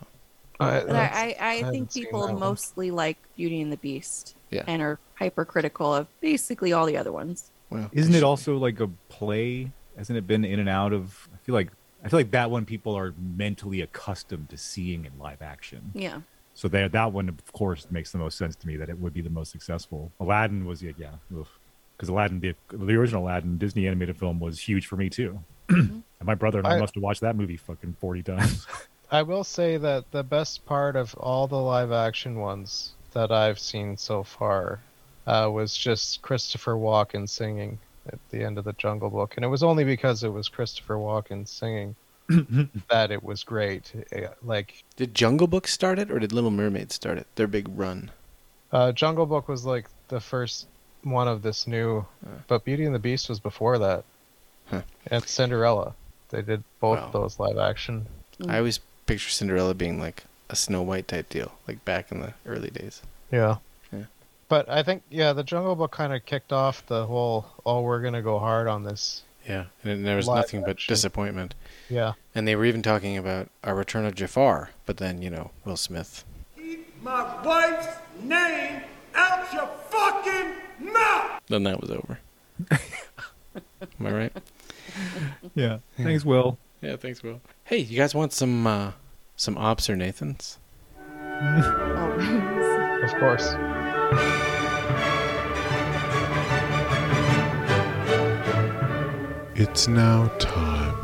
I, 0.61 0.81
I, 0.81 1.37
I, 1.41 1.63
I 1.67 1.71
think 1.71 1.93
people 1.93 2.21
that 2.27 2.33
one. 2.33 2.41
mostly 2.41 2.91
like 2.91 3.19
Beauty 3.37 3.61
and 3.61 3.71
the 3.73 3.77
Beast 3.77 4.35
Yeah. 4.51 4.65
and 4.67 4.81
are 4.83 4.99
hypercritical 5.15 5.95
of 5.95 6.07
basically 6.21 6.73
all 6.73 6.87
the 6.87 6.97
other 6.97 7.13
ones. 7.13 7.51
well, 7.71 7.91
Isn't 7.93 8.15
it 8.15 8.23
also 8.23 8.57
like 8.57 8.81
a 8.81 8.89
play? 9.09 9.71
Hasn't 9.97 10.17
it 10.19 10.27
been 10.27 10.45
in 10.45 10.59
and 10.61 10.69
out 10.69 10.93
of? 10.93 11.29
I 11.35 11.39
feel 11.45 11.55
like 11.55 11.71
I 12.05 12.09
feel 12.09 12.19
like 12.19 12.31
that 12.33 12.51
one 12.51 12.65
people 12.67 12.95
are 12.97 13.15
mentally 13.19 13.81
accustomed 13.81 14.51
to 14.51 14.57
seeing 14.59 15.05
in 15.07 15.19
live 15.19 15.41
action. 15.43 15.91
Yeah. 15.95 16.21
So 16.55 16.69
there, 16.69 16.89
that 16.89 17.13
one 17.13 17.29
of 17.29 17.53
course 17.53 17.87
makes 17.91 18.13
the 18.13 18.19
most 18.19 18.39
sense 18.39 18.57
to 18.57 18.67
me 18.67 18.77
that 18.77 18.89
it 18.89 18.99
would 18.99 19.13
be 19.13 19.21
the 19.23 19.31
most 19.31 19.51
successful. 19.53 20.13
Aladdin 20.21 20.65
was 20.67 20.83
yeah, 20.83 20.93
yeah, 20.99 21.13
because 21.97 22.09
Aladdin, 22.09 22.41
the, 22.41 22.55
the 22.71 22.95
original 22.95 23.25
Aladdin 23.25 23.59
Disney 23.59 23.87
animated 23.87 24.17
film 24.17 24.39
was 24.41 24.61
huge 24.61 24.87
for 24.87 24.97
me 24.97 25.09
too. 25.09 25.39
and 25.69 26.03
my 26.23 26.35
brother 26.35 26.59
and 26.59 26.67
I, 26.69 26.77
I- 26.77 26.81
must 26.81 26.95
have 26.95 27.03
watched 27.03 27.21
that 27.23 27.37
movie 27.37 27.57
fucking 27.57 27.97
forty 28.01 28.23
times. 28.23 28.67
I 29.11 29.23
will 29.23 29.45
say 29.45 29.77
that 29.77 30.11
the 30.11 30.25
best 30.25 30.67
part 30.67 30.97
of 30.97 31.15
all 31.15 31.47
the 31.47 31.57
live 31.61 31.93
action 31.93 32.41
ones 32.41 32.93
that 33.13 33.31
I've 33.31 33.59
seen 33.61 33.97
so 33.97 34.25
far 34.25 34.81
uh, 35.29 35.49
was 35.53 35.77
just 35.77 36.23
Christopher 36.23 36.75
Walken 36.75 37.29
singing 37.29 37.79
at 38.13 38.19
the 38.31 38.43
end 38.43 38.59
of 38.59 38.65
the 38.65 38.73
Jungle 38.73 39.09
Book, 39.11 39.37
and 39.37 39.45
it 39.45 39.49
was 39.49 39.63
only 39.63 39.85
because 39.85 40.25
it 40.25 40.29
was 40.33 40.49
Christopher 40.49 40.95
Walken 40.97 41.47
singing 41.47 41.95
that 42.91 43.11
it 43.13 43.23
was 43.23 43.45
great. 43.45 43.93
Eh, 44.13 44.27
Like 44.43 44.83
did 44.97 45.15
Jungle 45.15 45.47
Book 45.47 45.69
start 45.69 45.99
it, 46.01 46.11
or 46.11 46.19
did 46.19 46.33
Little 46.33 46.51
Mermaid 46.51 46.91
start 46.93 47.17
it? 47.19 47.27
Their 47.37 47.47
big 47.47 47.69
run. 47.79 48.11
uh, 48.73 48.91
Jungle 48.93 49.27
Book 49.27 49.49
was 49.49 49.65
like 49.65 49.87
the 50.09 50.21
first 50.21 50.67
one 51.11 51.29
of 51.29 51.43
this 51.43 51.67
new, 51.67 52.05
Uh. 52.25 52.31
but 52.49 52.65
Beauty 52.65 52.85
and 52.85 52.95
the 52.95 52.99
Beast 52.99 53.29
was 53.29 53.39
before 53.41 53.79
that, 53.79 54.05
Huh. 54.71 54.83
and 55.07 55.25
Cinderella. 55.27 55.95
They 56.31 56.43
did 56.43 56.65
both 56.81 56.99
Wow. 57.01 57.11
those 57.13 57.39
live 57.39 57.59
action. 57.59 58.07
I 58.49 58.59
always 58.59 58.81
picture 59.07 59.31
Cinderella 59.31 59.75
being 59.75 60.01
like 60.01 60.25
a 60.51 60.57
Snow 60.57 60.83
White 60.83 61.07
type 61.09 61.29
deal, 61.29 61.53
like 61.69 61.85
back 61.85 62.11
in 62.11 62.21
the 62.21 62.35
early 62.45 62.71
days. 62.71 63.03
Yeah. 63.31 63.57
Yeah. 63.93 64.05
But 64.49 64.69
I 64.69 64.83
think 64.83 65.03
yeah, 65.09 65.33
the 65.33 65.45
Jungle 65.45 65.77
Book 65.77 65.93
kind 65.93 66.13
of 66.13 66.25
kicked 66.27 66.53
off 66.53 66.85
the 66.87 67.07
whole 67.07 67.47
oh 67.65 67.81
we're 67.83 68.01
gonna 68.03 68.23
go 68.23 68.39
hard 68.39 68.67
on 68.69 68.83
this. 68.83 69.23
Yeah, 69.49 69.67
and 69.85 70.05
there 70.05 70.17
was 70.17 70.27
Live 70.27 70.39
nothing 70.39 70.63
but 70.65 70.79
disappointment. 70.89 71.55
Yeah. 71.89 72.15
And 72.35 72.49
they 72.49 72.57
were 72.57 72.65
even 72.65 72.83
talking 72.83 73.17
about 73.17 73.49
a 73.63 73.75
return 73.75 74.05
of 74.05 74.17
Jafar, 74.17 74.71
but 74.87 74.97
then 74.97 75.23
you 75.23 75.31
know 75.31 75.53
Will 75.65 75.77
Smith. 75.77 76.25
Keep 76.57 77.01
my 77.03 77.43
wife's 77.45 77.87
name 78.21 78.83
out 79.15 79.53
your 79.53 79.69
fucking 79.89 80.53
mouth! 80.81 81.41
Then 81.49 81.63
that 81.65 81.81
was 81.81 81.91
over. 81.91 82.19
Am 82.71 84.07
I 84.07 84.11
right? 84.11 84.33
yeah. 85.55 85.79
Thanks, 85.97 86.25
Will. 86.25 86.59
Yeah, 86.81 86.97
thanks, 86.97 87.23
Will. 87.23 87.41
Hey, 87.65 87.79
you 87.79 87.97
guys 87.97 88.15
want 88.15 88.33
some 88.33 88.67
uh, 88.67 88.93
some 89.37 89.57
Ops 89.59 89.89
or 89.91 89.97
Nathans? 89.97 90.59
Oh, 91.19 93.01
Of 93.05 93.15
course. 93.21 93.55
It's 99.59 99.89
now 99.89 100.29
time 100.39 100.95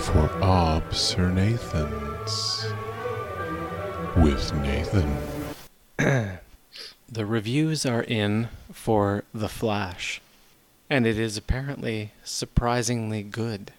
for 0.00 0.28
Obs 0.42 1.14
or 1.16 1.30
Nathan's 1.30 2.66
with 4.16 4.52
Nathan. 4.54 5.16
The 7.14 7.26
reviews 7.26 7.84
are 7.84 8.02
in 8.02 8.48
for 8.72 9.24
The 9.34 9.50
Flash, 9.50 10.22
and 10.88 11.06
it 11.06 11.18
is 11.18 11.36
apparently 11.36 12.12
surprisingly 12.24 13.22
good. 13.22 13.70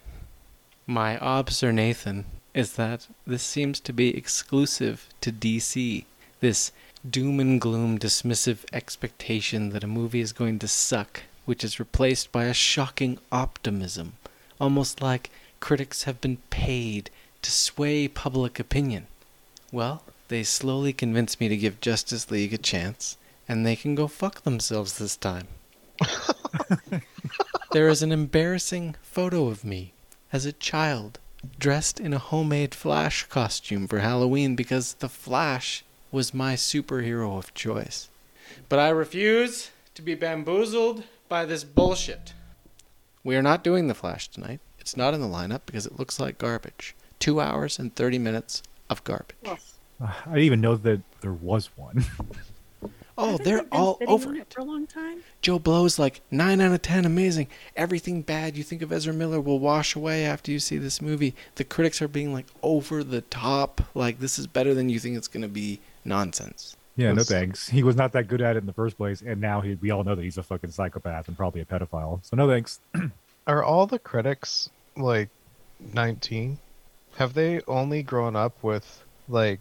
My 0.85 1.17
obs 1.17 1.63
or 1.63 1.73
Nathan 1.73 2.25
is 2.53 2.73
that 2.73 3.07
this 3.25 3.41
seems 3.41 3.79
to 3.79 3.91
be 3.91 4.15
exclusive 4.15 5.07
to 5.21 5.31
DC. 5.31 6.05
This 6.41 6.71
doom 7.09 7.39
and 7.39 7.59
gloom 7.59 7.97
dismissive 7.97 8.65
expectation 8.71 9.69
that 9.69 9.83
a 9.83 9.87
movie 9.87 10.21
is 10.21 10.31
going 10.31 10.59
to 10.59 10.67
suck, 10.67 11.23
which 11.45 11.63
is 11.63 11.79
replaced 11.79 12.31
by 12.31 12.43
a 12.43 12.53
shocking 12.53 13.17
optimism, 13.31 14.13
almost 14.61 15.01
like 15.01 15.31
critics 15.59 16.03
have 16.03 16.21
been 16.21 16.37
paid 16.51 17.09
to 17.41 17.51
sway 17.51 18.07
public 18.07 18.59
opinion. 18.59 19.07
Well, 19.71 20.03
they 20.27 20.43
slowly 20.43 20.93
convinced 20.93 21.39
me 21.39 21.49
to 21.49 21.57
give 21.57 21.81
Justice 21.81 22.29
League 22.29 22.53
a 22.53 22.59
chance, 22.59 23.17
and 23.47 23.65
they 23.65 23.75
can 23.75 23.95
go 23.95 24.07
fuck 24.07 24.43
themselves 24.43 24.97
this 24.97 25.15
time. 25.15 25.47
there 27.71 27.87
is 27.87 28.01
an 28.01 28.11
embarrassing 28.11 28.95
photo 29.01 29.47
of 29.47 29.63
me 29.63 29.93
as 30.31 30.45
a 30.45 30.51
child, 30.51 31.19
dressed 31.59 31.99
in 31.99 32.13
a 32.13 32.19
homemade 32.19 32.73
Flash 32.73 33.25
costume 33.25 33.87
for 33.87 33.99
Halloween 33.99 34.55
because 34.55 34.95
the 34.95 35.09
Flash 35.09 35.83
was 36.11 36.33
my 36.33 36.55
superhero 36.55 37.37
of 37.37 37.53
choice. 37.53 38.09
But 38.69 38.79
I 38.79 38.89
refuse 38.89 39.71
to 39.95 40.01
be 40.01 40.15
bamboozled 40.15 41.03
by 41.29 41.45
this 41.45 41.63
bullshit. 41.63 42.33
We 43.23 43.35
are 43.35 43.41
not 43.41 43.63
doing 43.63 43.87
the 43.87 43.93
Flash 43.93 44.27
tonight. 44.27 44.59
It's 44.79 44.97
not 44.97 45.13
in 45.13 45.21
the 45.21 45.27
lineup 45.27 45.61
because 45.65 45.85
it 45.85 45.97
looks 45.97 46.19
like 46.19 46.37
garbage. 46.37 46.95
Two 47.19 47.39
hours 47.39 47.79
and 47.79 47.95
30 47.95 48.19
minutes 48.19 48.63
of 48.89 49.03
garbage. 49.03 49.37
I 49.99 50.13
didn't 50.25 50.39
even 50.39 50.61
know 50.61 50.75
that 50.75 51.01
there 51.21 51.31
was 51.33 51.69
one. 51.77 52.05
Oh, 53.17 53.37
they're 53.37 53.65
all 53.71 53.97
over 54.07 54.35
it. 54.35 54.51
for 54.51 54.61
a 54.61 54.63
long 54.63 54.87
time. 54.87 55.23
Joe 55.41 55.59
Blow's 55.59 55.99
like 55.99 56.21
9 56.31 56.59
out 56.59 56.71
of 56.73 56.81
10, 56.81 57.05
amazing. 57.05 57.47
Everything 57.75 58.21
bad 58.23 58.57
you 58.57 58.63
think 58.63 58.81
of 58.81 58.91
Ezra 58.91 59.13
Miller 59.13 59.39
will 59.39 59.59
wash 59.59 59.95
away 59.95 60.25
after 60.25 60.51
you 60.51 60.59
see 60.59 60.77
this 60.77 61.01
movie. 61.01 61.35
The 61.55 61.63
critics 61.63 62.01
are 62.01 62.07
being 62.07 62.33
like 62.33 62.47
over 62.63 63.03
the 63.03 63.21
top, 63.21 63.81
like 63.93 64.19
this 64.19 64.39
is 64.39 64.47
better 64.47 64.73
than 64.73 64.89
you 64.89 64.99
think 64.99 65.15
it's 65.15 65.27
going 65.27 65.43
to 65.43 65.47
be 65.47 65.79
nonsense. 66.03 66.75
yeah, 66.95 67.13
no 67.13 67.23
thanks. 67.23 67.69
He 67.69 67.83
was 67.83 67.95
not 67.95 68.13
that 68.13 68.27
good 68.27 68.41
at 68.41 68.55
it 68.55 68.59
in 68.59 68.65
the 68.65 68.73
first 68.73 68.97
place, 68.97 69.21
and 69.21 69.39
now 69.39 69.61
he, 69.61 69.75
we 69.75 69.91
all 69.91 70.03
know 70.03 70.15
that 70.15 70.23
he's 70.23 70.37
a 70.39 70.43
fucking 70.43 70.71
psychopath 70.71 71.27
and 71.27 71.37
probably 71.37 71.61
a 71.61 71.65
pedophile. 71.65 72.19
So 72.25 72.35
no 72.35 72.47
thanks. 72.47 72.79
Are 73.47 73.63
all 73.63 73.85
the 73.85 73.99
critics 73.99 74.69
like 74.97 75.29
19? 75.93 76.57
Have 77.17 77.33
they 77.35 77.61
only 77.67 78.01
grown 78.01 78.35
up 78.35 78.63
with 78.63 79.03
like 79.29 79.59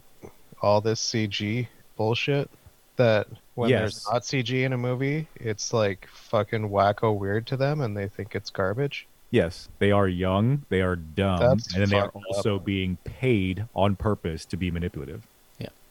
all 0.61 0.81
this 0.81 1.01
CG 1.03 1.67
bullshit 1.97 2.49
that 2.97 3.27
when 3.55 3.69
there's 3.69 4.05
not 4.11 4.23
CG 4.23 4.63
in 4.63 4.73
a 4.73 4.77
movie, 4.77 5.27
it's 5.35 5.73
like 5.73 6.07
fucking 6.07 6.69
wacko 6.69 7.17
weird 7.17 7.47
to 7.47 7.57
them 7.57 7.81
and 7.81 7.95
they 7.95 8.07
think 8.07 8.35
it's 8.35 8.49
garbage? 8.49 9.07
Yes, 9.31 9.67
they 9.79 9.91
are 9.91 10.07
young, 10.07 10.63
they 10.69 10.81
are 10.81 10.95
dumb, 10.95 11.39
That's 11.39 11.73
and 11.73 11.81
then 11.81 11.89
they 11.89 11.97
are 11.97 12.11
fucked 12.11 12.17
up. 12.17 12.23
also 12.35 12.59
being 12.59 12.97
paid 13.03 13.65
on 13.75 13.95
purpose 13.95 14.45
to 14.45 14.57
be 14.57 14.69
manipulative. 14.69 15.23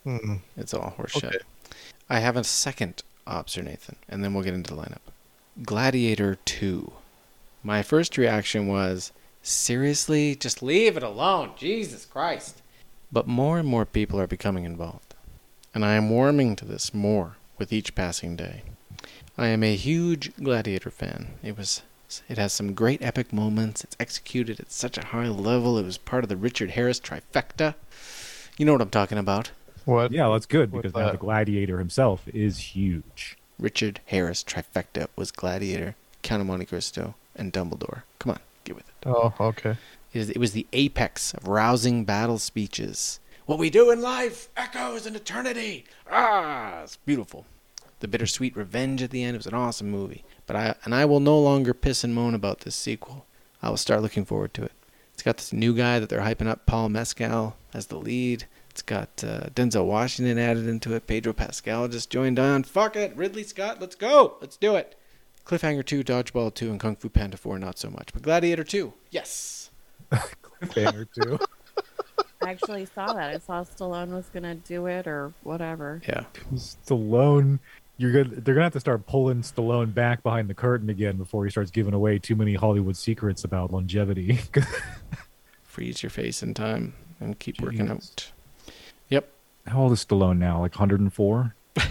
Mm. 0.06 0.40
It's 0.56 0.74
all 0.74 0.94
horseshit. 0.98 1.24
Okay. 1.24 1.38
I 2.08 2.18
have 2.18 2.36
a 2.36 2.44
second 2.44 3.02
ops 3.26 3.56
or 3.56 3.62
Nathan, 3.62 3.96
and 4.08 4.24
then 4.24 4.34
we'll 4.34 4.42
get 4.42 4.54
into 4.54 4.74
the 4.74 4.80
lineup. 4.80 4.98
Gladiator 5.62 6.36
2. 6.44 6.92
My 7.62 7.82
first 7.82 8.18
reaction 8.18 8.66
was 8.66 9.12
seriously, 9.42 10.34
just 10.34 10.62
leave 10.62 10.96
it 10.96 11.02
alone. 11.02 11.52
Jesus 11.56 12.04
Christ. 12.04 12.62
But 13.10 13.28
more 13.28 13.58
and 13.58 13.68
more 13.68 13.84
people 13.84 14.18
are 14.20 14.26
becoming 14.26 14.64
involved. 14.64 15.11
And 15.74 15.84
I 15.84 15.94
am 15.94 16.10
warming 16.10 16.56
to 16.56 16.64
this 16.64 16.92
more 16.92 17.36
with 17.58 17.72
each 17.72 17.94
passing 17.94 18.36
day. 18.36 18.62
I 19.38 19.48
am 19.48 19.62
a 19.62 19.74
huge 19.74 20.34
Gladiator 20.36 20.90
fan. 20.90 21.34
It 21.42 21.56
was 21.56 21.82
it 22.28 22.36
has 22.36 22.52
some 22.52 22.74
great 22.74 23.02
epic 23.02 23.32
moments. 23.32 23.82
It's 23.82 23.96
executed 23.98 24.60
at 24.60 24.70
such 24.70 24.98
a 24.98 25.06
high 25.06 25.28
level. 25.28 25.78
It 25.78 25.84
was 25.84 25.96
part 25.96 26.24
of 26.24 26.28
the 26.28 26.36
Richard 26.36 26.72
Harris 26.72 27.00
trifecta. 27.00 27.74
You 28.58 28.66
know 28.66 28.72
what 28.72 28.82
I'm 28.82 28.90
talking 28.90 29.16
about. 29.16 29.50
What? 29.84 30.12
Yeah, 30.12 30.24
well, 30.24 30.34
that's 30.34 30.46
good 30.46 30.70
because 30.70 30.94
now 30.94 31.10
the 31.10 31.16
gladiator 31.16 31.78
himself 31.78 32.28
is 32.28 32.58
huge. 32.58 33.36
Richard 33.58 34.00
Harris 34.06 34.44
trifecta 34.44 35.08
was 35.16 35.30
Gladiator, 35.30 35.94
Count 36.22 36.40
of 36.40 36.46
Monte 36.46 36.66
Cristo, 36.66 37.14
and 37.34 37.52
Dumbledore. 37.52 38.02
Come 38.18 38.32
on, 38.32 38.40
get 38.64 38.76
with 38.76 38.88
it. 38.88 38.94
Oh, 39.06 39.32
okay. 39.40 39.76
It 40.12 40.30
it 40.30 40.38
was 40.38 40.52
the 40.52 40.66
apex 40.72 41.32
of 41.34 41.48
rousing 41.48 42.04
battle 42.04 42.38
speeches. 42.38 43.18
What 43.46 43.58
we 43.58 43.70
do 43.70 43.90
in 43.90 44.00
life 44.00 44.48
echoes 44.56 45.06
in 45.06 45.16
eternity. 45.16 45.84
Ah, 46.10 46.82
it's 46.82 46.96
beautiful. 46.96 47.44
The 48.00 48.08
bittersweet 48.08 48.56
revenge 48.56 49.02
at 49.02 49.10
the 49.10 49.22
end. 49.22 49.34
It 49.34 49.38
was 49.38 49.46
an 49.46 49.54
awesome 49.54 49.90
movie. 49.90 50.24
But 50.46 50.56
I 50.56 50.74
and 50.84 50.94
I 50.94 51.04
will 51.04 51.20
no 51.20 51.38
longer 51.38 51.74
piss 51.74 52.04
and 52.04 52.14
moan 52.14 52.34
about 52.34 52.60
this 52.60 52.76
sequel. 52.76 53.26
I 53.62 53.70
will 53.70 53.76
start 53.76 54.02
looking 54.02 54.24
forward 54.24 54.54
to 54.54 54.64
it. 54.64 54.72
It's 55.12 55.22
got 55.22 55.36
this 55.36 55.52
new 55.52 55.74
guy 55.74 55.98
that 55.98 56.08
they're 56.08 56.20
hyping 56.20 56.48
up, 56.48 56.66
Paul 56.66 56.88
Mescal, 56.88 57.56
as 57.74 57.86
the 57.86 57.98
lead. 57.98 58.44
It's 58.70 58.82
got 58.82 59.08
uh, 59.22 59.50
Denzel 59.54 59.84
Washington 59.84 60.38
added 60.38 60.66
into 60.66 60.94
it. 60.94 61.06
Pedro 61.06 61.32
Pascal 61.32 61.88
just 61.88 62.10
joined 62.10 62.38
on. 62.38 62.62
Fuck 62.62 62.96
it, 62.96 63.14
Ridley 63.14 63.42
Scott, 63.42 63.80
let's 63.80 63.94
go, 63.94 64.36
let's 64.40 64.56
do 64.56 64.76
it. 64.76 64.98
Cliffhanger 65.44 65.84
2, 65.84 66.02
Dodgeball 66.02 66.54
2, 66.54 66.70
and 66.70 66.80
Kung 66.80 66.96
Fu 66.96 67.10
Panda 67.10 67.36
4, 67.36 67.58
not 67.58 67.78
so 67.78 67.90
much. 67.90 68.12
But 68.14 68.22
Gladiator 68.22 68.64
2, 68.64 68.94
yes. 69.10 69.70
Cliffhanger 70.10 71.06
too. 71.12 71.38
I 72.42 72.50
actually 72.50 72.86
saw 72.86 73.12
that. 73.12 73.30
I 73.30 73.38
saw 73.38 73.62
Stallone 73.62 74.10
was 74.10 74.28
gonna 74.32 74.54
do 74.54 74.86
it 74.86 75.06
or 75.06 75.32
whatever. 75.42 76.02
Yeah. 76.06 76.24
Stallone, 76.54 77.58
you're 77.96 78.12
good. 78.12 78.44
They're 78.44 78.54
gonna 78.54 78.64
have 78.64 78.72
to 78.72 78.80
start 78.80 79.06
pulling 79.06 79.42
Stallone 79.42 79.94
back 79.94 80.22
behind 80.22 80.48
the 80.48 80.54
curtain 80.54 80.90
again 80.90 81.16
before 81.16 81.44
he 81.44 81.50
starts 81.50 81.70
giving 81.70 81.94
away 81.94 82.18
too 82.18 82.36
many 82.36 82.54
Hollywood 82.54 82.96
secrets 82.96 83.44
about 83.44 83.72
longevity. 83.72 84.40
freeze 85.64 86.02
your 86.02 86.10
face 86.10 86.42
in 86.42 86.52
time 86.52 86.94
and 87.20 87.38
keep 87.38 87.60
working 87.60 87.88
out. 87.88 88.30
Yep. 89.08 89.28
How 89.66 89.82
old 89.82 89.92
is 89.92 90.04
Stallone 90.04 90.38
now? 90.38 90.60
Like 90.60 90.74
104? 90.74 91.54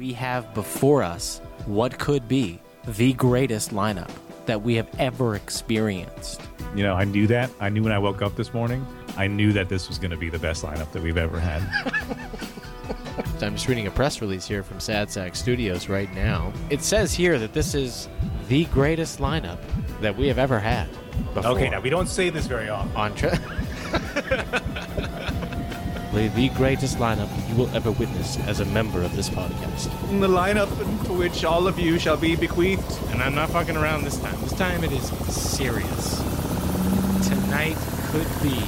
We 0.00 0.14
have 0.14 0.54
before 0.54 1.02
us 1.02 1.40
what 1.66 1.98
could 1.98 2.26
be 2.26 2.58
the 2.86 3.12
greatest 3.12 3.70
lineup 3.70 4.10
that 4.46 4.62
we 4.62 4.76
have 4.76 4.88
ever 4.98 5.34
experienced. 5.34 6.40
You 6.74 6.84
know, 6.84 6.94
I 6.94 7.04
knew 7.04 7.26
that. 7.26 7.50
I 7.60 7.68
knew 7.68 7.82
when 7.82 7.92
I 7.92 7.98
woke 7.98 8.22
up 8.22 8.34
this 8.34 8.54
morning. 8.54 8.86
I 9.16 9.26
knew 9.26 9.52
that 9.52 9.68
this 9.68 9.88
was 9.88 9.98
going 9.98 10.12
to 10.12 10.16
be 10.16 10.30
the 10.30 10.38
best 10.38 10.64
lineup 10.64 10.90
that 10.92 11.02
we've 11.02 11.18
ever 11.18 11.38
had. 11.38 11.62
I'm 13.42 13.54
just 13.54 13.68
reading 13.68 13.86
a 13.86 13.90
press 13.90 14.20
release 14.20 14.46
here 14.46 14.62
from 14.62 14.80
Sad 14.80 15.10
Sack 15.10 15.34
Studios 15.34 15.88
right 15.88 16.12
now. 16.14 16.52
It 16.68 16.82
says 16.82 17.14
here 17.14 17.38
that 17.38 17.54
this 17.54 17.74
is 17.74 18.08
the 18.48 18.64
greatest 18.66 19.18
lineup 19.18 19.58
that 20.00 20.16
we 20.16 20.28
have 20.28 20.38
ever 20.38 20.58
had. 20.58 20.88
Before. 21.34 21.52
okay, 21.52 21.70
now 21.70 21.80
we 21.80 21.90
don't 21.90 22.08
say 22.08 22.30
this 22.30 22.46
very 22.46 22.68
often. 22.68 22.94
on 22.96 23.14
tra- 23.14 23.38
Play 26.10 26.28
the 26.28 26.48
greatest 26.50 26.98
lineup 26.98 27.28
you 27.48 27.54
will 27.54 27.68
ever 27.74 27.92
witness 27.92 28.36
as 28.40 28.60
a 28.60 28.64
member 28.66 29.02
of 29.02 29.14
this 29.14 29.28
podcast. 29.30 29.90
The 30.20 30.26
lineup 30.28 30.68
to 31.06 31.12
which 31.12 31.44
all 31.44 31.66
of 31.68 31.78
you 31.78 31.98
shall 31.98 32.16
be 32.16 32.34
bequeathed. 32.36 32.98
And 33.10 33.22
I'm 33.22 33.34
not 33.34 33.50
fucking 33.50 33.76
around 33.76 34.04
this 34.04 34.18
time. 34.20 34.38
This 34.42 34.52
time 34.54 34.82
it 34.82 34.92
is 34.92 35.04
serious. 35.32 36.18
Tonight 37.28 37.76
could 38.10 38.26
be 38.42 38.60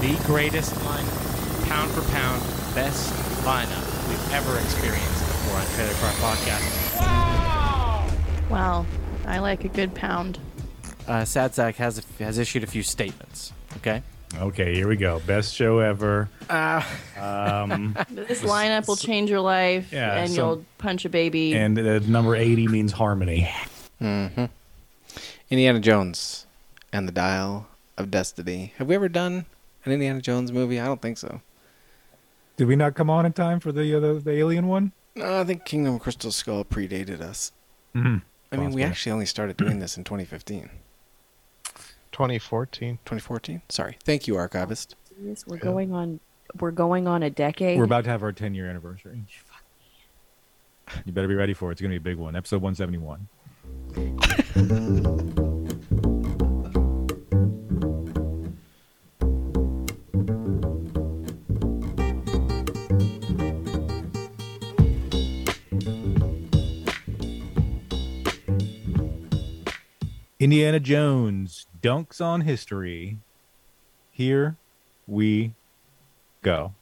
the 0.00 0.16
greatest 0.26 0.74
lineup, 0.76 1.68
pound 1.68 1.90
for 1.92 2.02
pound, 2.12 2.40
best 2.74 3.12
lineup 3.44 4.08
we've 4.08 4.32
ever 4.32 4.58
experienced 4.58 5.26
before 5.26 5.58
on 5.58 5.66
Trailer 5.74 5.94
Park 5.94 6.14
Podcast. 6.36 6.72
Well, 8.50 8.86
I 9.26 9.38
like 9.38 9.64
a 9.64 9.68
good 9.68 9.94
pound. 9.94 10.38
Uh, 11.08 11.24
Sad 11.24 11.54
Sack 11.54 11.76
has 11.76 12.04
has 12.18 12.38
issued 12.38 12.64
a 12.64 12.66
few 12.66 12.82
statements. 12.82 13.52
Okay. 13.78 14.02
Okay, 14.38 14.74
here 14.74 14.88
we 14.88 14.96
go. 14.96 15.20
Best 15.26 15.54
show 15.54 15.78
ever. 15.78 16.28
Uh, 16.50 16.82
Um, 17.18 17.96
This 18.10 18.42
lineup 18.42 18.86
will 18.88 18.96
change 18.96 19.30
your 19.30 19.40
life, 19.40 19.92
Yeah, 19.92 20.14
and 20.16 20.30
so- 20.30 20.36
you'll 20.36 20.64
punch 20.78 21.04
a 21.04 21.08
baby. 21.08 21.54
and 21.54 21.78
uh, 21.78 22.00
number 22.00 22.34
80 22.36 22.66
means 22.68 22.92
harmony. 22.92 23.48
Mm-hmm. 24.02 24.44
Indiana 25.48 25.78
Jones 25.80 26.46
and 26.92 27.06
the 27.08 27.12
Dial 27.12 27.66
of 27.96 28.10
Destiny. 28.10 28.74
Have 28.78 28.88
we 28.88 28.94
ever 28.96 29.08
done 29.08 29.46
an 29.86 29.92
Indiana 29.92 30.20
Jones 30.20 30.52
movie? 30.52 30.80
I 30.80 30.86
don't 30.86 31.00
think 31.00 31.18
so. 31.18 31.40
Did 32.56 32.68
we 32.68 32.76
not 32.76 32.94
come 32.94 33.10
on 33.10 33.26
in 33.26 33.32
time 33.32 33.60
for 33.60 33.72
the 33.72 33.94
uh, 33.94 34.00
the, 34.00 34.14
the 34.14 34.32
alien 34.32 34.66
one? 34.66 34.92
No, 35.14 35.40
I 35.40 35.44
think 35.44 35.64
Kingdom 35.64 35.94
of 35.94 36.00
Crystal 36.00 36.30
Skull 36.30 36.64
predated 36.64 37.20
us. 37.20 37.52
Mm-hmm. 37.94 38.16
I 38.52 38.56
mean, 38.56 38.66
we 38.66 38.66
Possibly. 38.66 38.84
actually 38.84 39.12
only 39.12 39.26
started 39.26 39.56
doing 39.56 39.78
this 39.80 39.96
in 39.96 40.04
2015. 40.04 40.70
2014. 42.12 42.98
2014? 43.04 43.62
Sorry. 43.68 43.96
Thank 44.04 44.26
you, 44.26 44.36
archivist. 44.36 44.94
Serious? 45.16 45.46
We're 45.46 45.56
going 45.56 45.92
on. 45.92 46.20
We're 46.58 46.70
going 46.70 47.06
on 47.06 47.22
a 47.22 47.30
decade. 47.30 47.78
We're 47.78 47.84
about 47.84 48.04
to 48.04 48.10
have 48.10 48.22
our 48.22 48.32
10 48.32 48.54
year 48.54 48.68
anniversary. 48.68 49.22
You 51.04 51.12
better 51.12 51.28
be 51.28 51.34
ready 51.34 51.52
for 51.54 51.70
it. 51.70 51.72
It's 51.72 51.80
going 51.80 51.92
to 51.92 51.98
be 51.98 52.10
a 52.10 52.12
big 52.12 52.18
one. 52.18 52.36
Episode 52.36 52.62
171. 52.62 53.28
Indiana 70.46 70.78
Jones 70.78 71.66
dunks 71.82 72.20
on 72.20 72.42
history. 72.42 73.18
Here 74.12 74.56
we 75.08 75.54
go. 76.40 76.72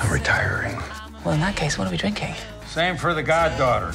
I'm 0.00 0.10
retiring. 0.10 0.80
Well, 1.22 1.34
in 1.34 1.40
that 1.40 1.54
case, 1.54 1.76
what 1.76 1.86
are 1.86 1.90
we 1.90 1.98
drinking? 1.98 2.34
Same 2.66 2.96
for 2.96 3.12
the 3.12 3.22
goddaughter. 3.22 3.92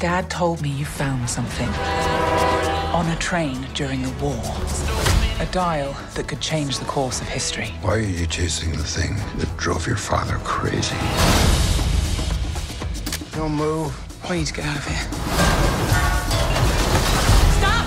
Dad 0.00 0.28
told 0.28 0.60
me 0.60 0.70
you 0.70 0.84
found 0.84 1.30
something 1.30 2.51
on 2.92 3.08
a 3.08 3.16
train 3.16 3.66
during 3.74 4.02
the 4.02 4.10
war. 4.22 4.38
A 5.40 5.46
dial 5.50 5.96
that 6.14 6.28
could 6.28 6.40
change 6.40 6.78
the 6.78 6.84
course 6.84 7.22
of 7.22 7.28
history. 7.28 7.68
Why 7.80 7.94
are 7.94 8.00
you 8.00 8.26
chasing 8.26 8.72
the 8.72 8.84
thing 8.84 9.16
that 9.38 9.56
drove 9.56 9.86
your 9.86 9.96
father 9.96 10.36
crazy? 10.44 10.94
Don't 13.34 13.52
move. 13.52 13.96
We 14.28 14.38
need 14.38 14.46
to 14.46 14.52
get 14.52 14.66
out 14.66 14.76
of 14.76 14.86
here. 14.86 15.08
Stop! 17.58 17.86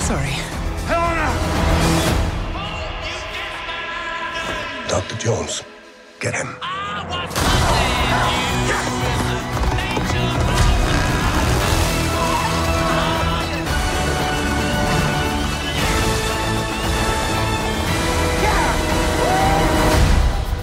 Sorry. 0.00 0.36
Helena! 0.86 1.28
Dr. 4.88 5.16
Jones, 5.16 5.64
get 6.20 6.34
him. 6.34 6.56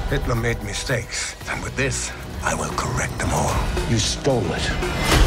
Hitler 0.10 0.36
made 0.36 0.64
mistakes, 0.64 1.36
and 1.50 1.62
with 1.62 1.76
this, 1.76 2.14
I 2.42 2.56
will 2.56 2.72
correct 2.78 3.20
them 3.20 3.30
all. 3.34 3.54
You 3.90 3.98
stole 3.98 4.46
it. 4.54 4.64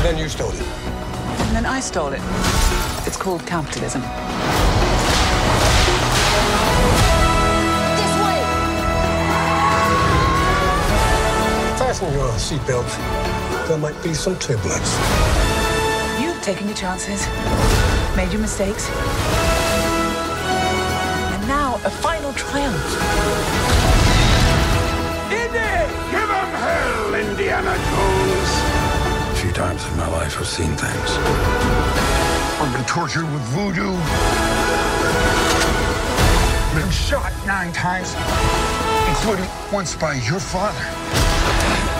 Then 0.03 0.17
you 0.17 0.27
stole 0.27 0.53
it. 0.53 0.63
And 0.63 1.55
then 1.55 1.67
I 1.67 1.81
stole 1.81 2.15
it. 2.15 2.21
It's 3.07 3.19
called 3.19 3.45
capitalism. 3.47 4.01
Fasten 11.77 12.11
your 12.15 12.33
seatbelt. 12.39 13.69
There 13.69 13.77
might 13.77 14.03
be 14.03 14.15
some 14.15 14.39
turbulence. 14.39 14.97
You've 16.19 16.41
taken 16.41 16.69
your 16.69 16.77
chances, 16.77 17.27
made 18.17 18.33
your 18.33 18.41
mistakes. 18.41 18.89
And 21.35 21.47
now, 21.47 21.75
a 21.85 21.91
final 21.91 22.33
triumph. 22.33 23.70
Jones! 27.63 28.53
A 29.33 29.35
few 29.35 29.53
times 29.53 29.85
in 29.87 29.97
my 29.99 30.09
life, 30.09 30.39
I've 30.39 30.47
seen 30.47 30.75
things. 30.77 31.11
I've 32.59 32.73
been 32.73 32.85
tortured 32.87 33.25
with 33.25 33.43
voodoo. 33.53 33.93
Been 36.75 36.91
shot 36.91 37.33
nine 37.47 37.71
times, 37.73 38.15
including 39.09 39.47
once 39.71 39.95
by 39.95 40.15
your 40.15 40.41
father. 40.41 40.87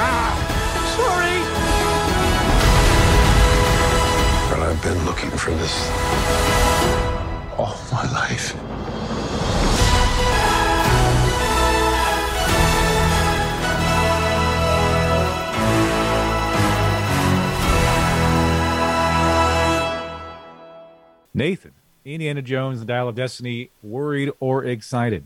Ah, 0.01 0.33
sorry! 0.97 1.41
But 4.51 4.67
I've 4.67 4.83
been 4.83 5.05
looking 5.05 5.31
for 5.31 5.51
this 5.51 5.91
all 7.59 7.77
my 7.93 8.11
life. 8.13 8.55
Nathan, 21.41 21.73
Indiana 22.05 22.43
Jones, 22.43 22.81
The 22.81 22.85
Dial 22.85 23.09
of 23.09 23.15
Destiny, 23.15 23.71
worried 23.83 24.31
or 24.41 24.63
excited? 24.63 25.25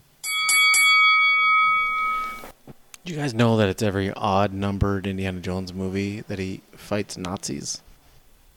Do 3.05 3.13
you 3.13 3.17
guys 3.17 3.35
know 3.35 3.57
that 3.57 3.69
it's 3.69 3.83
every 3.83 4.13
odd 4.13 4.53
numbered 4.53 5.09
Indiana 5.09 5.41
Jones 5.41 5.75
movie 5.75 6.21
that 6.21 6.39
he 6.39 6.61
fights 6.71 7.17
Nazis? 7.17 7.83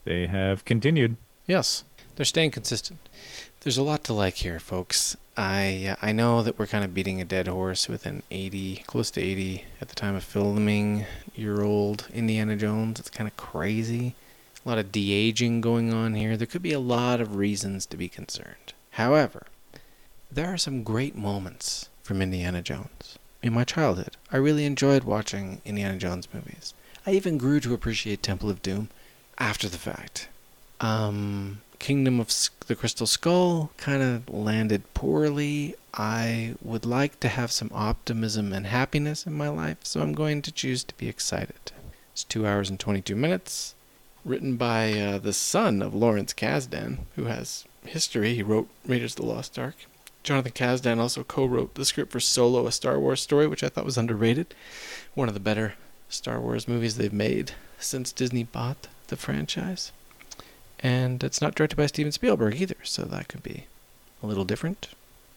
They 0.04 0.28
have 0.28 0.64
continued. 0.64 1.16
Yes, 1.48 1.82
they're 2.14 2.24
staying 2.24 2.52
consistent. 2.52 3.00
There's 3.62 3.76
a 3.76 3.82
lot 3.82 4.04
to 4.04 4.12
like 4.12 4.36
here, 4.36 4.60
folks. 4.60 5.16
I 5.36 5.88
uh, 5.90 5.96
I 6.00 6.12
know 6.12 6.44
that 6.44 6.60
we're 6.60 6.68
kind 6.68 6.84
of 6.84 6.94
beating 6.94 7.20
a 7.20 7.24
dead 7.24 7.48
horse 7.48 7.88
with 7.88 8.06
an 8.06 8.22
80, 8.30 8.84
close 8.86 9.10
to 9.10 9.20
80 9.20 9.64
at 9.80 9.88
the 9.88 9.96
time 9.96 10.14
of 10.14 10.22
filming 10.22 11.06
year 11.34 11.62
old 11.64 12.06
Indiana 12.14 12.54
Jones. 12.54 13.00
It's 13.00 13.10
kind 13.10 13.26
of 13.26 13.36
crazy. 13.36 14.14
A 14.68 14.72
lot 14.76 14.78
of 14.78 14.92
de 14.92 15.14
aging 15.14 15.62
going 15.62 15.94
on 15.94 16.12
here. 16.12 16.36
There 16.36 16.46
could 16.46 16.60
be 16.60 16.74
a 16.74 16.78
lot 16.78 17.22
of 17.22 17.36
reasons 17.36 17.86
to 17.86 17.96
be 17.96 18.06
concerned. 18.06 18.74
However, 18.90 19.46
there 20.30 20.52
are 20.52 20.58
some 20.58 20.82
great 20.82 21.16
moments 21.16 21.88
from 22.02 22.20
Indiana 22.20 22.60
Jones. 22.60 23.18
In 23.42 23.54
my 23.54 23.64
childhood, 23.64 24.18
I 24.30 24.36
really 24.36 24.66
enjoyed 24.66 25.04
watching 25.04 25.62
Indiana 25.64 25.96
Jones 25.96 26.28
movies. 26.34 26.74
I 27.06 27.12
even 27.12 27.38
grew 27.38 27.60
to 27.60 27.72
appreciate 27.72 28.22
Temple 28.22 28.50
of 28.50 28.60
Doom 28.60 28.90
after 29.38 29.70
the 29.70 29.78
fact. 29.78 30.28
Um, 30.82 31.62
Kingdom 31.78 32.20
of 32.20 32.30
the 32.66 32.76
Crystal 32.76 33.06
Skull 33.06 33.70
kind 33.78 34.02
of 34.02 34.28
landed 34.28 34.92
poorly. 34.92 35.76
I 35.94 36.56
would 36.60 36.84
like 36.84 37.20
to 37.20 37.28
have 37.28 37.50
some 37.50 37.70
optimism 37.72 38.52
and 38.52 38.66
happiness 38.66 39.26
in 39.26 39.32
my 39.32 39.48
life, 39.48 39.78
so 39.84 40.02
I'm 40.02 40.12
going 40.12 40.42
to 40.42 40.52
choose 40.52 40.84
to 40.84 40.94
be 40.96 41.08
excited. 41.08 41.72
It's 42.12 42.22
two 42.22 42.46
hours 42.46 42.68
and 42.68 42.78
22 42.78 43.16
minutes. 43.16 43.74
Written 44.24 44.56
by 44.56 44.92
uh, 44.92 45.18
the 45.18 45.32
son 45.32 45.80
of 45.80 45.94
Lawrence 45.94 46.34
Kasdan, 46.34 46.98
who 47.16 47.24
has 47.24 47.64
history. 47.84 48.34
He 48.34 48.42
wrote 48.42 48.68
Raiders 48.86 49.12
of 49.12 49.16
the 49.16 49.26
Lost 49.26 49.58
Ark. 49.58 49.76
Jonathan 50.22 50.52
Kasdan 50.52 50.98
also 50.98 51.24
co 51.24 51.46
wrote 51.46 51.74
the 51.74 51.84
script 51.84 52.12
for 52.12 52.20
Solo, 52.20 52.66
a 52.66 52.72
Star 52.72 52.98
Wars 52.98 53.22
story, 53.22 53.46
which 53.46 53.64
I 53.64 53.68
thought 53.68 53.84
was 53.84 53.96
underrated. 53.96 54.54
One 55.14 55.28
of 55.28 55.34
the 55.34 55.40
better 55.40 55.74
Star 56.08 56.40
Wars 56.40 56.68
movies 56.68 56.96
they've 56.96 57.12
made 57.12 57.52
since 57.78 58.12
Disney 58.12 58.44
bought 58.44 58.88
the 59.06 59.16
franchise. 59.16 59.92
And 60.80 61.24
it's 61.24 61.40
not 61.40 61.54
directed 61.54 61.76
by 61.76 61.86
Steven 61.86 62.12
Spielberg 62.12 62.60
either, 62.60 62.76
so 62.82 63.02
that 63.02 63.28
could 63.28 63.42
be 63.42 63.64
a 64.22 64.26
little 64.26 64.44
different. 64.44 64.88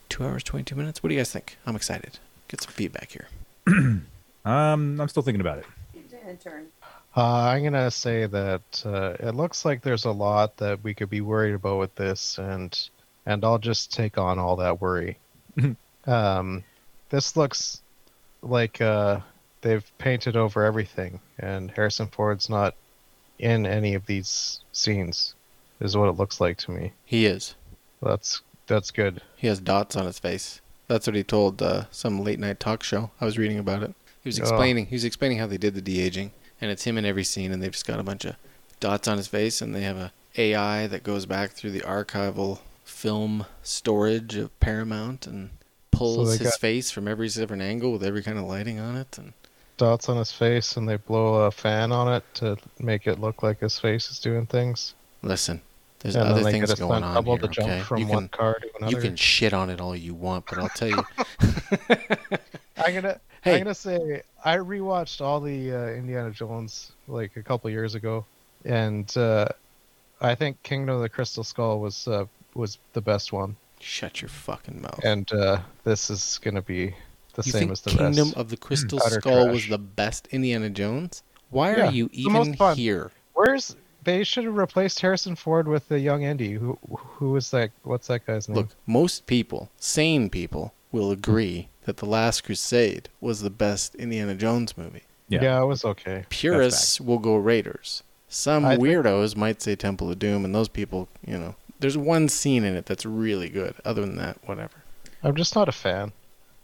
Two 0.10 0.26
hours, 0.26 0.44
22 0.44 0.76
minutes. 0.76 1.02
What 1.02 1.10
do 1.10 1.16
you 1.16 1.20
guys 1.22 1.32
think? 1.32 1.58
I'm 1.66 1.76
excited. 1.76 2.20
Get 2.48 2.62
some 2.62 2.74
feedback 2.74 3.12
here. 3.12 3.28
Um, 4.44 5.00
I'm 5.00 5.08
still 5.08 5.22
thinking 5.22 5.40
about 5.42 5.60
it. 5.60 5.66
Intern. 6.28 6.68
Uh, 7.16 7.24
I'm 7.24 7.64
gonna 7.64 7.92
say 7.92 8.26
that 8.26 8.84
uh, 8.86 9.16
it 9.20 9.36
looks 9.36 9.66
like 9.66 9.82
there's 9.82 10.06
a 10.06 10.12
lot 10.12 10.58
that 10.58 10.84
we 10.84 10.94
could 10.94 11.10
be 11.10 11.22
worried 11.22 11.54
about 11.56 11.80
with 11.80 11.94
this, 11.96 12.38
and 12.38 12.78
and 13.26 13.44
I'll 13.44 13.60
just 13.60 13.92
take 13.94 14.18
on 14.18 14.40
all 14.40 14.56
that 14.58 14.80
worry. 14.82 15.18
um, 16.08 16.64
this 17.10 17.36
looks 17.36 17.82
like 18.42 18.80
uh, 18.82 19.20
they've 19.62 19.86
painted 19.98 20.38
over 20.38 20.64
everything, 20.64 21.20
and 21.38 21.70
Harrison 21.72 22.08
Ford's 22.08 22.50
not 22.50 22.76
in 23.40 23.66
any 23.66 23.94
of 23.96 24.06
these 24.06 24.62
scenes, 24.72 25.36
is 25.82 25.98
what 25.98 26.08
it 26.10 26.14
looks 26.18 26.40
like 26.40 26.58
to 26.60 26.72
me. 26.72 26.94
He 27.06 27.26
is. 27.26 27.56
That's 28.02 28.42
that's 28.68 28.90
good. 28.92 29.22
He 29.36 29.48
has 29.48 29.60
dots 29.60 29.98
on 29.98 30.06
his 30.06 30.18
face. 30.20 30.62
That's 30.88 31.08
what 31.08 31.16
he 31.16 31.24
told 31.24 31.62
uh, 31.62 31.86
some 31.92 32.24
late 32.24 32.40
night 32.40 32.60
talk 32.60 32.84
show. 32.84 33.12
I 33.20 33.26
was 33.26 33.38
reading 33.38 33.60
about 33.60 33.84
it. 33.84 33.94
He 34.24 34.30
was 34.30 34.40
Oh. 34.40 34.44
explaining. 34.44 34.86
He 34.86 34.96
was 34.96 35.04
explaining 35.06 35.40
how 35.40 35.48
they 35.48 35.58
did 35.58 35.74
the 35.76 35.82
de 35.82 36.00
aging, 36.02 36.32
and 36.62 36.72
it's 36.72 36.84
him 36.84 36.98
in 36.98 37.06
every 37.06 37.24
scene, 37.24 37.52
and 37.52 37.62
they've 37.62 37.72
just 37.72 37.88
got 37.88 38.00
a 38.00 38.04
bunch 38.04 38.26
of 38.26 38.36
dots 38.80 39.08
on 39.08 39.18
his 39.18 39.28
face, 39.28 39.62
and 39.62 39.74
they 39.76 39.82
have 39.82 39.98
a 39.98 40.12
AI 40.38 40.88
that 40.88 41.04
goes 41.04 41.26
back 41.26 41.52
through 41.52 41.72
the 41.72 41.82
archival 41.82 42.60
film 42.86 43.46
storage 43.64 44.36
of 44.36 44.58
Paramount 44.60 45.28
and 45.28 45.50
pulls 45.92 46.38
they 46.38 46.44
his 46.46 46.56
face 46.58 46.92
from 46.92 47.08
every 47.08 47.28
different 47.28 47.62
angle 47.62 47.92
with 47.92 48.04
every 48.04 48.24
kind 48.24 48.38
of 48.38 48.46
lighting 48.46 48.80
on 48.80 48.96
it, 48.96 49.18
and 49.18 49.34
Dots 49.78 50.08
on 50.10 50.18
his 50.18 50.32
face, 50.32 50.78
and 50.78 50.88
they 50.88 50.98
blow 50.98 51.46
a 51.46 51.52
fan 51.52 51.92
on 51.92 52.14
it 52.14 52.24
to 52.36 52.56
make 52.80 53.08
it 53.08 53.20
look 53.20 53.42
like 53.42 53.60
his 53.62 53.80
face 53.80 54.12
is 54.12 54.20
doing 54.20 54.46
things. 54.46 54.94
listen. 55.24 55.62
There's 56.00 56.16
And 56.16 56.28
other 56.30 56.42
things 56.52 56.70
going 56.80 57.04
on 57.04 57.16
here. 57.26 57.44
okay? 57.66 57.80
you 58.00 58.06
can, 58.06 58.30
You 58.90 58.98
can 58.98 59.16
shit 59.16 59.54
on 59.54 59.70
it 59.70 59.80
all 59.80 59.96
you 59.96 60.16
want, 60.16 60.46
but 60.48 60.58
I'll 60.58 60.70
tell 60.70 60.88
you, 60.90 61.04
I'm 62.78 62.94
gonna 62.96 63.20
Hey. 63.42 63.56
I'm 63.56 63.64
gonna 63.64 63.74
say 63.74 64.22
I 64.46 64.58
rewatched 64.58 65.22
all 65.22 65.40
the 65.40 65.72
uh, 65.74 65.88
Indiana 65.90 66.32
Jones 66.32 66.92
like 67.08 67.36
a 67.38 67.44
couple 67.44 67.70
years 67.70 67.96
ago, 67.96 68.26
and 68.66 69.12
uh, 69.18 69.48
I 70.22 70.36
think 70.36 70.62
Kingdom 70.64 70.96
of 70.96 71.02
the 71.02 71.10
Crystal 71.10 71.44
Skull 71.44 71.80
was 71.80 72.08
uh, 72.08 72.26
was 72.54 72.78
the 72.94 73.02
best 73.02 73.34
one, 73.34 73.56
shut 73.80 74.22
your 74.22 74.30
fucking 74.30 74.82
mouth. 74.82 75.00
and 75.04 75.32
uh, 75.34 75.60
this 75.84 76.10
is 76.10 76.40
gonna 76.44 76.62
be 76.62 76.94
the 77.34 77.42
you 77.44 77.52
same 77.52 77.60
think 77.62 77.72
as 77.72 77.82
the 77.82 77.90
rest. 77.92 78.00
Kingdom 78.00 78.28
rest. 78.28 78.38
of 78.38 78.50
the 78.50 78.58
Crystal 78.58 79.00
Utter 79.04 79.22
Skull 79.22 79.50
was 79.50 79.68
the 79.68 79.80
best 79.80 80.28
Indiana 80.32 80.70
Jones? 80.70 81.24
Why 81.50 81.76
Yeah, 81.76 81.88
are 81.88 81.92
you 81.92 82.10
even 82.14 82.54
here? 82.76 83.12
Where's 83.34 83.76
they 84.04 84.24
should 84.24 84.46
have 84.46 84.56
replaced 84.56 85.00
Harrison 85.00 85.36
Ford 85.36 85.68
with 85.68 85.88
the 85.88 86.00
young 86.00 86.24
Indy. 86.24 86.54
Who 86.54 86.78
who 86.92 87.36
is 87.36 87.50
that? 87.52 87.72
What's 87.84 88.08
that 88.08 88.26
guy's 88.26 88.48
name? 88.48 88.58
Look, 88.58 88.70
most 88.86 89.26
people, 89.26 89.70
sane 89.78 90.30
people, 90.30 90.74
will 90.92 91.12
agree 91.12 91.70
that 91.86 91.98
The 91.98 92.06
Last 92.06 92.44
Crusade 92.44 93.10
was 93.20 93.42
the 93.42 93.50
best 93.50 93.96
Indiana 93.96 94.36
Jones 94.36 94.78
movie. 94.78 95.04
yeah. 95.30 95.62
it 95.62 95.66
was 95.66 95.84
okay. 95.86 96.26
Purists 96.30 97.00
will 97.02 97.20
go 97.20 97.36
Raiders. 97.36 98.04
Some 98.30 98.66
I 98.66 98.76
think- 98.76 98.84
weirdos 98.88 99.36
might 99.36 99.62
say 99.62 99.76
Temple 99.76 100.10
of 100.12 100.20
Doom, 100.20 100.46
and 100.46 100.54
those 100.56 100.70
people, 100.70 101.08
you 101.26 101.38
know, 101.38 101.56
there's 101.80 101.98
one 101.98 102.30
scene 102.30 102.64
in 102.64 102.76
it 102.76 102.86
that's 102.86 103.06
really 103.06 103.50
good. 103.50 103.74
Other 103.84 104.02
than 104.02 104.16
that, 104.18 104.38
whatever. 104.46 104.74
I'm 105.24 105.36
just 105.36 105.56
not 105.56 105.68
a 105.68 105.72
fan. 105.72 106.12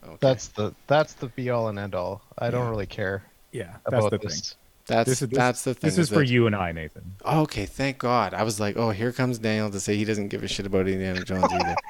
Okay. 0.03 0.17
That's 0.21 0.47
the 0.49 0.73
that's 0.88 1.13
the 1.13 1.28
be 1.28 1.49
all 1.49 1.67
and 1.67 1.78
end 1.78 1.93
all. 1.95 2.21
I 2.38 2.49
don't 2.49 2.69
really 2.69 2.86
care 2.86 3.23
Yeah, 3.51 3.75
that's 3.86 4.05
about 4.05 4.11
the 4.11 4.17
this. 4.19 4.51
thing. 4.51 4.57
That's 4.88 5.10
This 5.10 5.20
this, 5.20 5.30
that's 5.30 5.64
the 5.64 5.74
thing. 5.74 5.88
This 5.90 5.98
is 5.98 6.10
for 6.10 6.20
that- 6.20 6.28
you 6.30 6.48
and 6.48 6.56
I, 6.56 6.72
Nathan. 6.72 7.16
Okay, 7.26 7.66
thank 7.66 7.98
God. 8.00 8.34
I 8.34 8.44
was 8.44 8.60
like, 8.60 8.78
oh, 8.78 8.90
here 8.92 9.12
comes 9.12 9.38
Daniel 9.40 9.70
to 9.70 9.80
say 9.80 9.96
he 9.98 10.06
doesn't 10.06 10.30
give 10.30 10.44
a 10.44 10.48
shit 10.48 10.66
about 10.66 10.88
Indiana 10.88 11.24
Jones 11.24 11.52
either. 11.52 11.76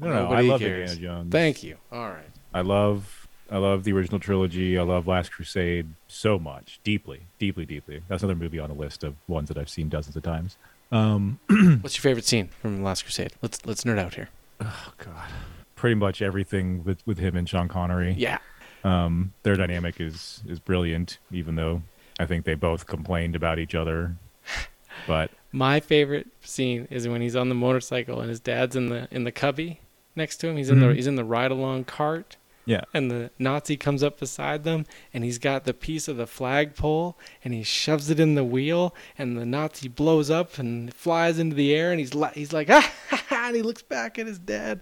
No, 0.00 0.08
no, 0.12 0.26
I 0.32 0.40
love 0.40 0.60
cares. 0.60 0.92
Indiana 0.94 1.14
Jones. 1.22 1.32
Thank 1.32 1.62
you. 1.62 1.76
All 1.92 2.08
right. 2.10 2.28
I 2.52 2.60
love 2.62 3.28
I 3.50 3.58
love 3.58 3.84
the 3.84 3.92
original 3.92 4.18
trilogy. 4.18 4.76
I 4.76 4.82
love 4.82 5.06
Last 5.06 5.30
Crusade 5.30 5.86
so 6.08 6.38
much, 6.38 6.80
deeply, 6.82 7.20
deeply, 7.38 7.64
deeply. 7.64 8.02
That's 8.08 8.22
another 8.24 8.38
movie 8.38 8.58
on 8.58 8.70
a 8.70 8.74
list 8.74 9.04
of 9.04 9.14
ones 9.28 9.48
that 9.48 9.56
I've 9.56 9.68
seen 9.68 9.88
dozens 9.88 10.16
of 10.16 10.24
times. 10.24 10.56
Um, 10.90 11.38
What's 11.80 11.96
your 11.96 12.02
favorite 12.02 12.24
scene 12.24 12.48
from 12.60 12.82
Last 12.82 13.04
Crusade? 13.04 13.32
Let's 13.40 13.64
let's 13.64 13.84
nerd 13.84 13.98
out 14.00 14.14
here. 14.14 14.28
oh 14.60 14.92
God, 14.98 15.30
pretty 15.76 15.94
much 15.94 16.20
everything 16.20 16.82
with 16.84 16.98
with 17.06 17.18
him 17.18 17.36
and 17.36 17.48
Sean 17.48 17.68
Connery. 17.68 18.14
Yeah. 18.18 18.38
Um, 18.82 19.32
their 19.44 19.54
dynamic 19.56 20.00
is 20.00 20.42
is 20.48 20.58
brilliant, 20.58 21.18
even 21.30 21.54
though 21.54 21.82
I 22.18 22.26
think 22.26 22.44
they 22.44 22.54
both 22.54 22.86
complained 22.86 23.34
about 23.36 23.58
each 23.58 23.74
other. 23.74 24.16
But 25.06 25.30
My 25.52 25.80
favorite 25.80 26.28
scene 26.42 26.86
is 26.90 27.06
when 27.08 27.20
he's 27.20 27.36
on 27.36 27.48
the 27.48 27.54
motorcycle 27.54 28.20
and 28.20 28.28
his 28.28 28.40
dad's 28.40 28.76
in 28.76 28.86
the 28.88 29.08
in 29.10 29.24
the 29.24 29.32
cubby 29.32 29.80
next 30.16 30.36
to 30.38 30.48
him. 30.48 30.56
He's 30.56 30.70
in 30.70 30.80
the 30.80 30.86
Mhm. 30.86 30.94
he's 30.94 31.06
in 31.06 31.16
the 31.16 31.24
ride 31.24 31.50
along 31.50 31.84
cart. 31.84 32.36
yeah, 32.66 32.80
And 32.94 33.10
the 33.10 33.30
Nazi 33.38 33.76
comes 33.76 34.02
up 34.02 34.18
beside 34.18 34.64
them, 34.64 34.86
and 35.12 35.22
he's 35.22 35.36
got 35.38 35.64
the 35.64 35.74
piece 35.74 36.08
of 36.08 36.16
the 36.16 36.26
flagpole, 36.26 37.14
and 37.44 37.52
he 37.52 37.62
shoves 37.62 38.08
it 38.08 38.18
in 38.18 38.36
the 38.36 38.44
wheel, 38.44 38.94
and 39.18 39.36
the 39.36 39.44
Nazi 39.44 39.86
blows 39.86 40.30
up 40.30 40.56
and 40.58 40.94
flies 40.94 41.38
into 41.38 41.54
the 41.54 41.74
air, 41.74 41.90
and 41.90 42.00
he's 42.00 42.14
li- 42.14 42.30
he's 42.32 42.54
like 42.54 42.70
ah, 42.70 42.90
and 43.30 43.54
he 43.54 43.60
looks 43.60 43.82
back 43.82 44.18
at 44.18 44.26
his 44.26 44.38
dad, 44.38 44.80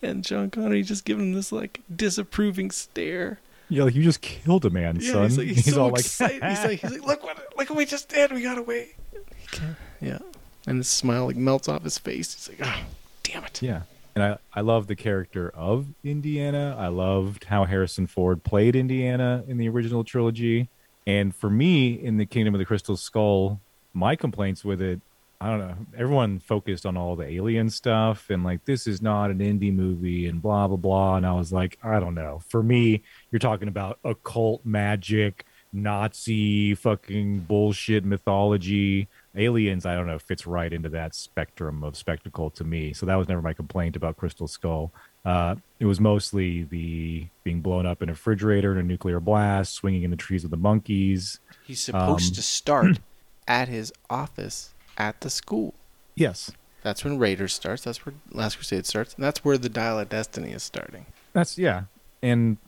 and 0.00 0.24
Sean 0.26 0.48
Connery 0.48 0.82
just 0.82 1.04
giving 1.04 1.26
him 1.26 1.32
this 1.34 1.52
like 1.52 1.80
disapproving 1.94 2.70
stare. 2.70 3.40
Yeah, 3.68 3.84
like 3.84 3.94
you 3.94 4.02
just 4.02 4.20
killed 4.20 4.64
a 4.64 4.70
man, 4.70 4.98
Yeah, 5.00 5.12
son. 5.12 5.22
he's, 5.24 5.38
like, 5.38 5.46
he's, 5.48 5.74
so 5.74 5.82
all 5.82 5.90
like, 5.90 6.04
he's 6.04 6.20
like, 6.20 6.80
he's 6.80 6.82
like, 6.92 7.06
look 7.06 7.22
what 7.22 7.38
look 7.56 7.70
what 7.70 7.76
we 7.76 7.84
just 7.84 8.08
did. 8.08 8.32
We 8.32 8.42
got 8.42 8.58
away. 8.58 8.94
He 9.12 10.06
Yeah, 10.06 10.18
and 10.66 10.78
his 10.78 10.88
smile 10.88 11.26
like 11.26 11.36
melts 11.36 11.68
off 11.68 11.82
his 11.84 11.98
face. 11.98 12.34
He's 12.34 12.58
like, 12.58 12.68
oh, 12.68 12.80
damn 13.22 13.44
it. 13.44 13.62
Yeah. 13.62 13.82
And 14.14 14.24
I, 14.24 14.38
I 14.52 14.62
love 14.62 14.88
the 14.88 14.96
character 14.96 15.50
of 15.54 15.86
Indiana. 16.02 16.74
I 16.76 16.88
loved 16.88 17.44
how 17.44 17.64
Harrison 17.66 18.08
Ford 18.08 18.42
played 18.42 18.74
Indiana 18.74 19.44
in 19.46 19.58
the 19.58 19.68
original 19.68 20.02
trilogy. 20.02 20.68
And 21.06 21.32
for 21.34 21.48
me, 21.48 21.92
in 21.92 22.16
the 22.16 22.26
Kingdom 22.26 22.52
of 22.52 22.58
the 22.58 22.64
Crystal 22.64 22.96
Skull, 22.96 23.60
my 23.94 24.16
complaints 24.16 24.64
with 24.64 24.82
it 24.82 25.00
I 25.40 25.50
don't 25.50 25.60
know. 25.60 25.76
Everyone 25.96 26.40
focused 26.40 26.84
on 26.84 26.96
all 26.96 27.14
the 27.14 27.26
alien 27.28 27.70
stuff 27.70 28.28
and 28.28 28.42
like 28.42 28.64
this 28.64 28.88
is 28.88 29.00
not 29.00 29.30
an 29.30 29.38
indie 29.38 29.72
movie 29.72 30.26
and 30.26 30.42
blah 30.42 30.66
blah 30.66 30.76
blah. 30.76 31.16
And 31.16 31.24
I 31.24 31.32
was 31.32 31.52
like, 31.52 31.78
I 31.82 32.00
don't 32.00 32.14
know. 32.16 32.40
For 32.48 32.62
me, 32.62 33.02
you're 33.30 33.38
talking 33.38 33.68
about 33.68 34.00
occult 34.04 34.64
magic, 34.64 35.44
Nazi 35.72 36.74
fucking 36.74 37.40
bullshit 37.40 38.04
mythology. 38.04 39.06
Aliens, 39.36 39.86
I 39.86 39.94
don't 39.94 40.08
know, 40.08 40.18
fits 40.18 40.44
right 40.44 40.72
into 40.72 40.88
that 40.88 41.14
spectrum 41.14 41.84
of 41.84 41.96
spectacle 41.96 42.50
to 42.50 42.64
me. 42.64 42.92
So 42.92 43.06
that 43.06 43.14
was 43.14 43.28
never 43.28 43.40
my 43.40 43.52
complaint 43.52 43.94
about 43.94 44.16
Crystal 44.16 44.48
Skull. 44.48 44.92
Uh, 45.24 45.54
it 45.78 45.84
was 45.84 46.00
mostly 46.00 46.64
the 46.64 47.28
being 47.44 47.60
blown 47.60 47.86
up 47.86 48.02
in 48.02 48.08
a 48.08 48.12
refrigerator 48.12 48.72
in 48.72 48.78
a 48.78 48.82
nuclear 48.82 49.20
blast, 49.20 49.74
swinging 49.74 50.02
in 50.02 50.10
the 50.10 50.16
trees 50.16 50.42
with 50.42 50.50
the 50.50 50.56
monkeys. 50.56 51.38
He's 51.64 51.78
supposed 51.80 52.32
Um, 52.32 52.34
to 52.34 52.42
start 52.42 52.98
at 53.46 53.68
his 53.68 53.92
office 54.10 54.74
at 54.98 55.20
the 55.22 55.30
school. 55.30 55.74
Yes, 56.14 56.50
That's 56.82 57.04
when 57.04 57.18
Raiders 57.18 57.54
starts. 57.54 57.84
That's 57.84 58.04
where 58.04 58.14
Last 58.30 58.56
Crusade 58.56 58.86
starts. 58.86 59.14
And 59.14 59.24
that's 59.24 59.44
where 59.44 59.56
the 59.56 59.68
Dial 59.68 59.98
of 59.98 60.08
Destiny 60.08 60.50
is 60.52 60.62
starting. 60.62 61.06
That's 61.32 61.56
yeah, 61.56 61.84
and 62.22 62.58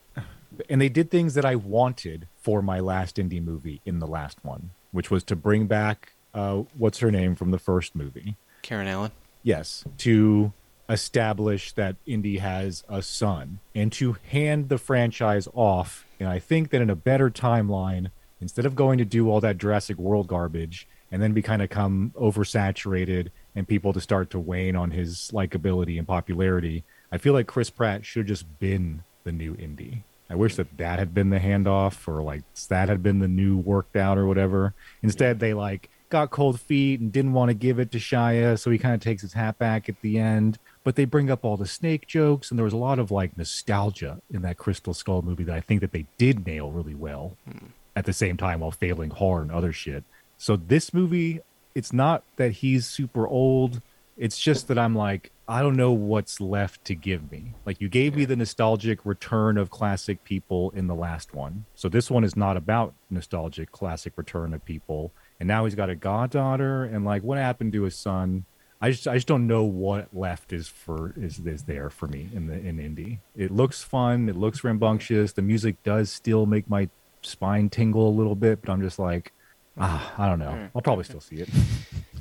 and 0.69 0.81
they 0.81 0.89
did 0.89 1.11
things 1.11 1.35
that 1.35 1.45
I 1.45 1.57
wanted 1.57 2.29
for 2.41 2.63
my 2.63 2.81
last 2.81 3.17
indie 3.17 3.43
movie 3.43 3.81
in 3.85 3.99
the 3.99 4.07
last 4.07 4.45
one, 4.45 4.71
which 4.93 5.11
was 5.11 5.23
to 5.25 5.37
bring 5.37 5.67
back 5.67 6.13
uh, 6.35 6.63
what's 6.77 6.99
her 6.99 7.11
name 7.11 7.35
from 7.35 7.51
the 7.51 7.59
first 7.59 7.95
movie. 7.95 8.37
Karen 8.63 8.87
Allen. 8.87 9.11
Yes, 9.43 9.85
to 9.99 10.53
establish 10.89 11.73
that 11.73 11.97
Indy 12.05 12.39
has 12.39 12.85
a 12.89 13.01
son 13.01 13.61
and 13.75 13.93
to 13.93 14.17
hand 14.31 14.69
the 14.69 14.79
franchise 14.79 15.49
off. 15.55 16.05
And 16.19 16.29
I 16.29 16.39
think 16.39 16.71
that 16.71 16.83
in 16.83 16.91
a 16.91 16.97
better 16.97 17.31
timeline, 17.31 18.11
instead 18.41 18.67
of 18.67 18.75
going 18.75 18.99
to 18.99 19.05
do 19.05 19.31
all 19.31 19.41
that 19.41 19.57
Jurassic 19.57 19.99
World 19.99 20.27
garbage 20.27 20.87
and 21.11 21.23
then 21.23 21.33
be 21.33 21.43
kind 21.43 21.63
of 21.63 21.71
come 21.71 22.13
oversaturated 22.17 23.29
and 23.55 23.67
people 23.67 23.93
to 23.93 24.01
start 24.01 24.31
to 24.31 24.39
wane 24.39 24.77
on 24.77 24.91
his 24.91 25.31
likability 25.33 25.99
and 25.99 26.07
popularity, 26.07 26.85
I 27.11 27.19
feel 27.19 27.33
like 27.33 27.47
Chris 27.47 27.71
Pratt 27.71 28.05
should 28.05 28.21
have 28.21 28.29
just 28.29 28.59
been 28.59 29.03
the 29.25 29.33
new 29.33 29.55
indie. 29.55 30.03
I 30.29 30.37
wish 30.37 30.55
that 30.57 30.79
that 30.79 31.01
had 31.01 31.13
been 31.13 31.31
the 31.31 31.41
handoff 31.41 32.07
or 32.07 32.23
like 32.23 32.43
that 32.69 32.89
had 32.89 33.03
been 33.03 33.19
the 33.19 33.29
new 33.29 33.57
worked 33.57 33.97
out 33.97 34.17
or 34.17 34.27
whatever. 34.27 34.75
Instead, 35.03 35.41
they 35.41 35.55
like 35.55 35.91
got 36.09 36.31
cold 36.31 36.61
feet 36.61 37.01
and 37.01 37.13
didn't 37.13 37.33
want 37.33 37.49
to 37.49 37.55
give 37.55 37.81
it 37.81 37.91
to 37.93 37.99
Shia, 37.99 38.59
so 38.59 38.71
he 38.71 38.79
kind 38.79 38.95
of 38.95 39.01
takes 39.01 39.23
his 39.23 39.33
hat 39.33 39.59
back 39.59 39.89
at 39.89 40.01
the 40.03 40.19
end. 40.19 40.59
But 40.85 40.95
they 40.95 41.05
bring 41.05 41.31
up 41.31 41.45
all 41.45 41.57
the 41.57 41.67
snake 41.67 42.07
jokes, 42.07 42.51
and 42.51 42.59
there 42.59 42.65
was 42.65 42.73
a 42.73 42.79
lot 42.79 43.01
of 43.01 43.11
like 43.11 43.37
nostalgia 43.37 44.21
in 44.31 44.43
that 44.43 44.57
Crystal 44.57 44.95
Skull 44.95 45.23
movie 45.23 45.45
that 45.45 45.57
I 45.57 45.61
think 45.61 45.81
that 45.81 45.93
they 45.93 46.07
did 46.17 46.47
nail 46.47 46.71
really 46.71 46.95
well. 46.95 47.37
Hmm. 47.51 47.67
At 47.97 48.07
the 48.07 48.13
same 48.13 48.37
time, 48.37 48.61
while 48.61 48.71
failing 48.71 49.11
hard 49.11 49.43
and 49.43 49.51
other 49.51 49.73
shit. 49.73 50.05
So 50.41 50.57
this 50.57 50.95
movie, 50.95 51.41
it's 51.75 51.93
not 51.93 52.25
that 52.37 52.51
he's 52.53 52.87
super 52.87 53.29
old. 53.29 53.83
It's 54.17 54.39
just 54.39 54.69
that 54.69 54.79
I'm 54.79 54.97
like, 54.97 55.33
I 55.47 55.61
don't 55.61 55.77
know 55.77 55.93
what's 55.93 56.41
left 56.41 56.83
to 56.87 56.95
give 56.95 57.31
me. 57.31 57.53
Like 57.67 57.79
you 57.79 57.91
gave 57.91 58.17
me 58.17 58.25
the 58.25 58.37
nostalgic 58.37 59.05
return 59.05 59.59
of 59.59 59.69
classic 59.69 60.25
people 60.25 60.71
in 60.71 60.87
the 60.87 60.95
last 60.95 61.35
one. 61.35 61.67
So 61.75 61.91
this 61.91 62.11
one 62.11 62.25
is 62.25 62.37
not 62.37 62.57
about 62.57 62.95
nostalgic 63.11 63.71
classic 63.71 64.15
return 64.17 64.55
of 64.55 64.65
people. 64.65 65.13
And 65.39 65.47
now 65.47 65.67
he's 65.67 65.75
got 65.75 65.91
a 65.91 65.95
goddaughter 65.95 66.85
and 66.85 67.05
like 67.05 67.23
what 67.23 67.37
happened 67.37 67.75
to 67.75 67.83
his 67.83 67.95
son? 67.95 68.47
I 68.81 68.93
just 68.93 69.07
I 69.07 69.17
just 69.17 69.27
don't 69.27 69.47
know 69.47 69.65
what 69.65 70.09
left 70.11 70.55
is 70.55 70.69
for 70.69 71.13
is 71.19 71.39
is 71.41 71.65
there 71.65 71.91
for 71.91 72.07
me 72.07 72.31
in 72.33 72.47
the 72.47 72.55
in 72.55 72.79
indie. 72.79 73.19
It 73.37 73.51
looks 73.51 73.83
fun, 73.83 74.31
it 74.31 74.37
looks 74.37 74.65
rambunctious. 74.65 75.35
The 75.35 75.43
music 75.43 75.83
does 75.83 76.11
still 76.11 76.47
make 76.47 76.71
my 76.71 76.89
spine 77.21 77.69
tingle 77.69 78.09
a 78.09 78.17
little 78.17 78.37
bit, 78.37 78.63
but 78.63 78.73
I'm 78.73 78.81
just 78.81 78.99
like 78.99 79.35
ah, 79.81 80.15
I 80.19 80.29
don't 80.29 80.39
know. 80.39 80.69
I'll 80.75 80.83
probably 80.83 81.05
still 81.05 81.21
see 81.21 81.37
it. 81.37 81.49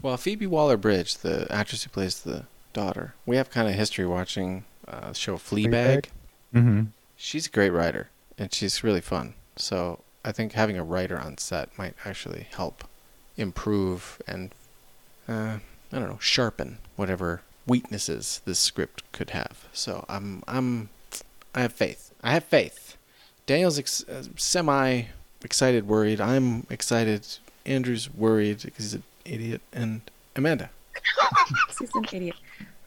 Well, 0.02 0.16
Phoebe 0.16 0.48
Waller 0.48 0.78
Bridge, 0.78 1.18
the 1.18 1.46
actress 1.52 1.84
who 1.84 1.90
plays 1.90 2.22
the 2.22 2.46
daughter, 2.72 3.16
we 3.26 3.36
have 3.36 3.50
kind 3.50 3.68
of 3.68 3.74
history 3.74 4.06
watching 4.06 4.64
uh, 4.88 5.10
the 5.10 5.14
show 5.14 5.36
Fleabag. 5.36 6.06
Mm-hmm. 6.56 6.84
She's 7.18 7.48
a 7.48 7.50
great 7.50 7.72
writer, 7.72 8.08
and 8.38 8.54
she's 8.54 8.82
really 8.82 9.02
fun. 9.02 9.34
So 9.58 10.00
I 10.24 10.32
think 10.32 10.54
having 10.54 10.78
a 10.78 10.86
writer 10.86 11.20
on 11.20 11.38
set 11.38 11.78
might 11.78 11.96
actually 12.06 12.48
help 12.52 12.86
improve 13.36 14.22
and, 14.26 14.52
uh, 15.28 15.58
I 15.92 16.00
don't 16.00 16.10
know, 16.10 16.20
sharpen 16.22 16.78
whatever 16.96 17.42
weaknesses 17.68 18.40
this 18.46 18.60
script 18.60 19.04
could 19.12 19.32
have. 19.32 19.68
So 19.74 20.06
I'm, 20.08 20.44
I'm, 20.48 20.90
I 21.54 21.62
have 21.62 21.74
faith. 21.74 22.14
I 22.24 22.32
have 22.32 22.46
faith. 22.46 22.96
Daniel's 23.46 23.78
ex- 23.78 24.08
uh, 24.08 24.24
semi 24.38 25.04
excited, 25.44 25.88
worried. 25.88 26.22
I'm 26.22 26.66
excited. 26.70 27.28
Andrew's 27.66 28.14
worried 28.14 28.62
because 28.64 28.86
he's 28.86 28.94
an 28.96 29.04
idiot, 29.26 29.62
and 29.74 30.02
Amanda. 30.36 30.70
She's 31.78 31.94
an 31.96 32.06
idiot. 32.12 32.36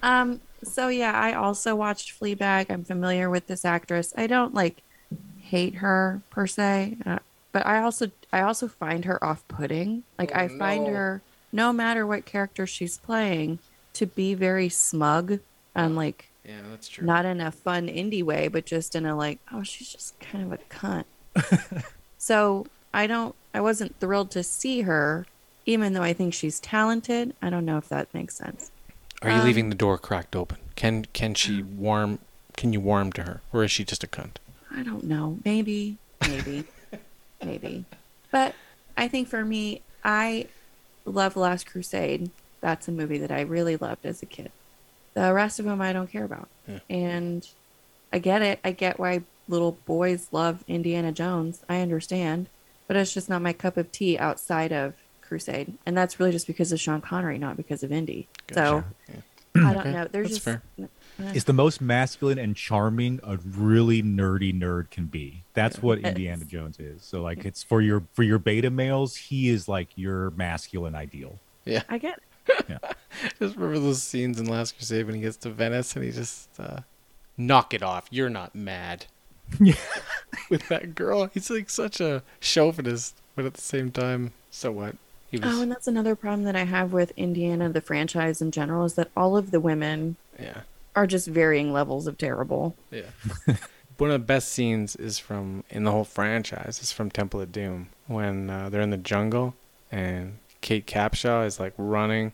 Um. 0.02 0.40
So 0.64 0.88
yeah, 0.88 1.12
I 1.12 1.32
also 1.32 1.74
watched 1.74 2.18
Fleabag. 2.18 2.70
I'm 2.70 2.84
familiar 2.84 3.28
with 3.28 3.46
this 3.46 3.64
actress. 3.64 4.12
I 4.16 4.26
don't 4.26 4.54
like 4.54 4.82
hate 5.40 5.76
her 5.76 6.22
per 6.30 6.46
se, 6.46 6.96
uh, 7.04 7.18
but 7.52 7.66
I 7.66 7.82
also 7.82 8.10
I 8.32 8.40
also 8.42 8.68
find 8.68 9.04
her 9.04 9.22
off-putting. 9.22 10.04
Like 10.18 10.34
I 10.34 10.48
find 10.48 10.84
no. 10.84 10.90
her, 10.90 11.22
no 11.52 11.72
matter 11.72 12.06
what 12.06 12.24
character 12.24 12.66
she's 12.66 12.98
playing, 12.98 13.58
to 13.94 14.06
be 14.06 14.34
very 14.34 14.68
smug 14.68 15.38
and 15.74 15.96
like 15.96 16.28
Yeah, 16.44 16.60
that's 16.70 16.88
true. 16.88 17.06
not 17.06 17.24
in 17.24 17.40
a 17.40 17.50
fun 17.50 17.88
indie 17.88 18.22
way, 18.22 18.48
but 18.48 18.64
just 18.64 18.94
in 18.94 19.04
a 19.06 19.16
like, 19.16 19.38
oh, 19.52 19.62
she's 19.62 19.90
just 19.92 20.18
kind 20.20 20.44
of 20.44 20.52
a 20.52 20.58
cunt. 20.74 21.04
so 22.18 22.66
I 22.94 23.06
don't, 23.06 23.34
I 23.54 23.60
wasn't 23.60 23.98
thrilled 24.00 24.30
to 24.32 24.42
see 24.42 24.82
her, 24.82 25.26
even 25.66 25.92
though 25.92 26.02
I 26.02 26.12
think 26.12 26.34
she's 26.34 26.58
talented. 26.60 27.34
I 27.42 27.50
don't 27.50 27.64
know 27.64 27.78
if 27.78 27.88
that 27.88 28.12
makes 28.14 28.34
sense. 28.36 28.70
Are 29.22 29.30
you 29.30 29.36
Um, 29.36 29.44
leaving 29.44 29.68
the 29.68 29.74
door 29.76 29.98
cracked 29.98 30.34
open? 30.34 30.58
Can 30.74 31.04
can 31.12 31.34
she 31.34 31.62
warm? 31.62 32.18
Can 32.56 32.72
you 32.72 32.80
warm 32.80 33.12
to 33.12 33.22
her, 33.22 33.40
or 33.52 33.62
is 33.64 33.70
she 33.70 33.84
just 33.84 34.02
a 34.02 34.06
cunt? 34.06 34.36
I 34.74 34.82
don't 34.82 35.04
know. 35.04 35.38
Maybe, 35.44 35.98
maybe, 36.26 36.64
maybe. 37.44 37.84
But 38.30 38.54
I 38.96 39.06
think 39.08 39.28
for 39.28 39.44
me, 39.44 39.82
I 40.04 40.46
love 41.04 41.36
Last 41.36 41.66
Crusade. 41.66 42.30
That's 42.60 42.88
a 42.88 42.92
movie 42.92 43.18
that 43.18 43.30
I 43.30 43.40
really 43.42 43.76
loved 43.76 44.06
as 44.06 44.22
a 44.22 44.26
kid. 44.26 44.50
The 45.14 45.32
rest 45.34 45.58
of 45.58 45.66
them 45.66 45.80
I 45.80 45.92
don't 45.92 46.10
care 46.10 46.24
about. 46.24 46.48
Yeah. 46.66 46.78
And 46.88 47.46
I 48.12 48.18
get 48.18 48.40
it. 48.42 48.60
I 48.64 48.72
get 48.72 48.98
why 48.98 49.22
little 49.48 49.72
boys 49.84 50.28
love 50.32 50.64
Indiana 50.68 51.12
Jones. 51.12 51.60
I 51.68 51.80
understand. 51.80 52.46
But 52.92 52.98
it's 53.00 53.14
just 53.14 53.30
not 53.30 53.40
my 53.40 53.54
cup 53.54 53.78
of 53.78 53.90
tea 53.90 54.18
outside 54.18 54.70
of 54.70 54.92
Crusade. 55.22 55.72
And 55.86 55.96
that's 55.96 56.20
really 56.20 56.30
just 56.30 56.46
because 56.46 56.72
of 56.72 56.78
Sean 56.78 57.00
Connery, 57.00 57.38
not 57.38 57.56
because 57.56 57.82
of 57.82 57.90
Indy. 57.90 58.28
So 58.52 58.84
I 59.56 59.72
don't 59.72 59.76
Okay, 59.78 59.92
know. 59.92 60.08
There's 60.12 60.26
that's 60.28 60.44
just 60.44 60.44
fair. 60.44 60.62
It's 61.18 61.44
the 61.44 61.54
most 61.54 61.80
masculine 61.80 62.38
and 62.38 62.54
charming 62.54 63.18
a 63.22 63.38
really 63.38 64.02
nerdy 64.02 64.52
nerd 64.52 64.90
can 64.90 65.06
be. 65.06 65.42
That's 65.54 65.80
what 65.80 66.00
It's- 66.00 66.10
Indiana 66.10 66.44
Jones 66.44 66.78
is. 66.78 67.02
So 67.02 67.22
like 67.22 67.46
it's 67.46 67.62
for 67.62 67.80
your 67.80 68.02
for 68.12 68.24
your 68.24 68.38
beta 68.38 68.68
males, 68.68 69.16
he 69.16 69.48
is 69.48 69.68
like 69.68 69.88
your 69.96 70.28
masculine 70.32 70.94
ideal. 70.94 71.38
Yeah. 71.64 71.84
I 71.88 71.96
get 71.96 72.18
it. 72.18 72.64
Yeah. 72.68 72.78
Just 73.38 73.56
remember 73.56 73.78
those 73.78 74.02
scenes 74.02 74.38
in 74.38 74.44
Last 74.44 74.76
Crusade 74.76 75.06
when 75.06 75.14
he 75.14 75.22
gets 75.22 75.38
to 75.38 75.48
Venice 75.48 75.96
and 75.96 76.04
he 76.04 76.10
just 76.10 76.50
uh, 76.60 76.80
knock 77.38 77.72
it 77.72 77.82
off. 77.82 78.06
You're 78.10 78.28
not 78.28 78.54
mad. 78.54 79.06
Yeah. 79.58 79.76
With 80.50 80.68
that 80.68 80.94
girl, 80.94 81.26
he's 81.32 81.50
like 81.50 81.70
such 81.70 82.00
a 82.00 82.22
chauvinist, 82.40 83.16
but 83.36 83.44
at 83.44 83.54
the 83.54 83.60
same 83.60 83.90
time, 83.90 84.32
so 84.50 84.72
what? 84.72 84.96
Was. 85.32 85.40
Oh, 85.44 85.62
and 85.62 85.72
that's 85.72 85.88
another 85.88 86.14
problem 86.14 86.44
that 86.44 86.56
I 86.56 86.64
have 86.64 86.92
with 86.92 87.10
Indiana, 87.16 87.70
the 87.70 87.80
franchise 87.80 88.42
in 88.42 88.50
general, 88.50 88.84
is 88.84 88.94
that 88.94 89.10
all 89.16 89.34
of 89.34 89.50
the 89.50 89.60
women 89.60 90.16
yeah. 90.38 90.60
are 90.94 91.06
just 91.06 91.26
varying 91.26 91.72
levels 91.72 92.06
of 92.06 92.18
terrible. 92.18 92.76
Yeah. 92.90 93.06
One 93.96 94.10
of 94.10 94.20
the 94.20 94.26
best 94.26 94.50
scenes 94.50 94.94
is 94.94 95.18
from 95.18 95.64
in 95.70 95.84
the 95.84 95.90
whole 95.90 96.04
franchise 96.04 96.80
is 96.82 96.92
from 96.92 97.10
Temple 97.10 97.40
of 97.40 97.50
Doom 97.50 97.88
when 98.08 98.50
uh, 98.50 98.68
they're 98.68 98.82
in 98.82 98.90
the 98.90 98.98
jungle 98.98 99.54
and 99.90 100.38
Kate 100.60 100.86
Capshaw 100.86 101.46
is 101.46 101.60
like 101.60 101.72
running 101.78 102.32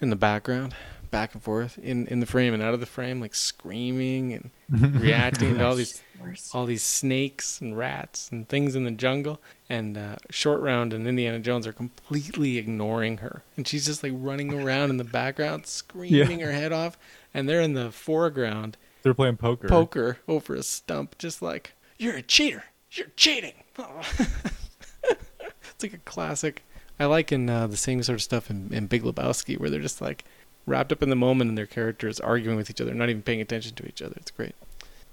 in 0.00 0.10
the 0.10 0.16
background, 0.16 0.74
back 1.16 1.32
and 1.32 1.42
forth 1.42 1.78
in 1.78 2.06
in 2.08 2.20
the 2.20 2.26
frame 2.26 2.52
and 2.52 2.62
out 2.62 2.74
of 2.74 2.80
the 2.80 2.84
frame, 2.84 3.22
like 3.22 3.34
screaming 3.34 4.34
and 4.34 4.50
reacting 5.00 5.56
to 5.56 5.64
all 5.64 5.74
these 5.74 6.02
Worse. 6.20 6.50
all 6.54 6.66
these 6.66 6.82
snakes 6.82 7.58
and 7.58 7.76
rats 7.76 8.28
and 8.30 8.46
things 8.46 8.76
in 8.76 8.84
the 8.84 8.90
jungle. 8.90 9.40
And 9.70 9.96
uh, 9.96 10.16
Short 10.28 10.60
Round 10.60 10.92
and 10.92 11.08
Indiana 11.08 11.38
Jones 11.38 11.66
are 11.66 11.72
completely 11.72 12.58
ignoring 12.58 13.18
her, 13.18 13.42
and 13.56 13.66
she's 13.66 13.86
just 13.86 14.02
like 14.02 14.12
running 14.14 14.52
around 14.52 14.90
in 14.90 14.98
the 14.98 15.04
background, 15.04 15.64
screaming 15.80 16.40
her 16.40 16.52
head 16.52 16.70
off. 16.70 16.98
And 17.32 17.48
they're 17.48 17.62
in 17.62 17.72
the 17.72 17.90
foreground 17.90 18.76
They're 19.02 19.14
playing 19.14 19.38
poker. 19.38 19.68
poker 19.68 20.18
over 20.28 20.54
a 20.54 20.62
stump, 20.62 21.16
just 21.16 21.40
like 21.40 21.72
you're 21.98 22.16
a 22.16 22.22
cheater. 22.22 22.64
You're 22.90 23.08
cheating. 23.16 23.54
it's 23.78 25.82
like 25.82 25.94
a 25.94 25.98
classic. 26.04 26.62
I 27.00 27.06
like 27.06 27.32
in 27.32 27.48
uh, 27.48 27.68
the 27.68 27.76
same 27.76 28.02
sort 28.02 28.16
of 28.16 28.22
stuff 28.22 28.50
in, 28.50 28.70
in 28.72 28.86
Big 28.86 29.02
Lebowski, 29.02 29.58
where 29.58 29.70
they're 29.70 29.80
just 29.80 30.02
like 30.02 30.24
wrapped 30.66 30.92
up 30.92 31.02
in 31.02 31.08
the 31.10 31.16
moment 31.16 31.48
and 31.48 31.56
their 31.56 31.66
characters 31.66 32.20
arguing 32.20 32.56
with 32.56 32.68
each 32.70 32.80
other, 32.80 32.92
not 32.94 33.08
even 33.08 33.22
paying 33.22 33.40
attention 33.40 33.74
to 33.76 33.86
each 33.86 34.02
other. 34.02 34.14
It's 34.18 34.30
great. 34.30 34.54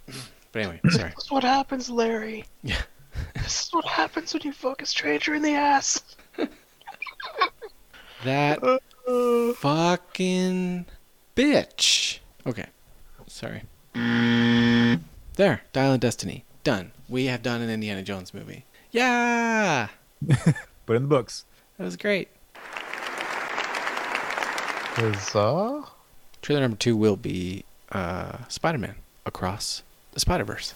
But 0.51 0.61
anyway, 0.61 0.79
sorry. 0.91 1.09
This 1.15 1.23
is 1.23 1.31
what 1.31 1.43
happens, 1.43 1.89
Larry. 1.89 2.45
Yeah. 2.61 2.79
This 3.33 3.63
is 3.63 3.69
what 3.71 3.85
happens 3.85 4.33
when 4.33 4.43
you 4.43 4.51
fuck 4.51 4.83
a 4.83 4.85
stranger 4.85 5.33
in 5.33 5.41
the 5.41 5.55
ass. 5.55 5.99
That 8.23 8.59
fucking 9.57 10.85
bitch. 11.35 12.19
Okay. 12.47 12.67
Sorry. 13.27 13.63
There. 13.93 15.61
Dial 15.73 15.93
of 15.93 15.99
Destiny. 15.99 16.45
Done. 16.63 16.91
We 17.09 17.25
have 17.25 17.43
done 17.43 17.61
an 17.61 17.69
Indiana 17.69 18.01
Jones 18.01 18.33
movie. 18.33 18.65
Yeah. 18.91 19.89
Put 20.85 20.95
in 20.95 21.03
the 21.03 21.09
books. 21.09 21.43
That 21.77 21.83
was 21.83 21.97
great. 21.97 22.29
Huzzah. 24.95 25.85
Trailer 26.43 26.61
number 26.61 26.77
two 26.77 26.95
will 26.95 27.15
be 27.15 27.65
uh, 27.91 28.37
Spider 28.47 28.77
Man 28.77 28.93
Across 29.25 29.81
the 30.11 30.19
Spider 30.19 30.43
Verse. 30.43 30.75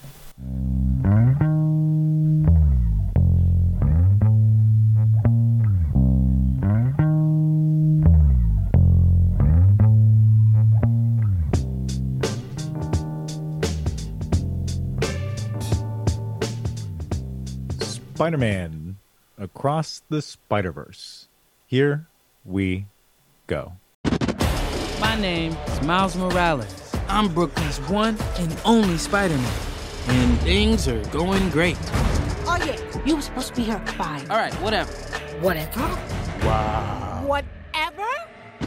Spider 17.80 18.36
Man 18.36 18.96
Across 19.38 20.02
the 20.08 20.20
Spider 20.20 20.72
Verse. 20.72 21.28
Here 21.68 22.08
we 22.44 22.86
go. 23.46 23.74
My 25.08 25.18
name 25.18 25.56
is 25.68 25.82
Miles 25.82 26.16
Morales. 26.16 26.92
I'm 27.08 27.32
Brooklyn's 27.32 27.78
one 27.88 28.18
and 28.36 28.54
only 28.66 28.98
Spider-Man. 28.98 29.52
And 30.06 30.38
things 30.40 30.86
are 30.86 31.02
going 31.06 31.48
great. 31.48 31.78
Oh 32.46 32.58
yeah, 32.60 32.78
you 33.06 33.16
were 33.16 33.22
supposed 33.22 33.48
to 33.48 33.54
be 33.54 33.62
here 33.62 33.76
at 33.76 33.88
five. 33.88 34.30
All 34.30 34.36
right, 34.36 34.52
whatever. 34.60 34.92
Whatever. 35.40 35.80
Wow. 36.46 37.24
Whatever. 37.26 38.06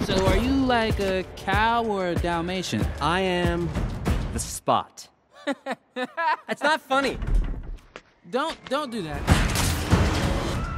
So 0.02 0.26
are 0.26 0.38
you 0.38 0.52
like 0.52 1.00
a 1.00 1.24
cow 1.36 1.86
or 1.86 2.08
a 2.08 2.16
Dalmatian? 2.16 2.88
I 3.00 3.22
am 3.22 3.70
the 4.34 4.40
spot. 4.40 5.08
It's 6.50 6.64
not 6.64 6.82
funny. 6.82 7.20
Don't 8.32 8.58
don't 8.66 8.92
do 8.92 9.04
that. 9.04 9.22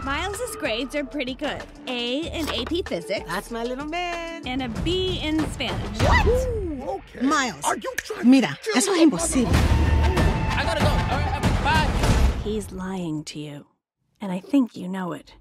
Miles's 0.03 0.55
grades 0.57 0.95
are 0.95 1.05
pretty 1.05 1.33
good. 1.33 1.63
A 1.87 2.27
in 2.27 2.49
AP 2.49 2.85
Physics. 2.85 3.25
That's 3.25 3.51
my 3.51 3.63
little 3.63 3.85
man. 3.85 4.45
And 4.45 4.61
a 4.61 4.67
B 4.83 5.21
in 5.23 5.39
Spanish. 5.51 6.01
What? 6.01 6.27
okay. 6.27 7.21
Miles. 7.25 7.63
Are 7.63 7.77
you 7.77 7.93
Mira, 8.25 8.57
eso 8.75 8.91
es 8.91 9.01
imposible. 9.01 9.51
I 9.55 10.63
gotta 10.65 10.81
go. 10.81 10.87
All 10.87 11.19
right, 11.19 11.41
bye. 11.63 12.39
He's 12.43 12.71
lying 12.73 13.23
to 13.25 13.39
you. 13.39 13.65
And 14.19 14.31
I 14.31 14.39
think 14.39 14.75
you 14.75 14.89
know 14.89 15.13
it. 15.13 15.35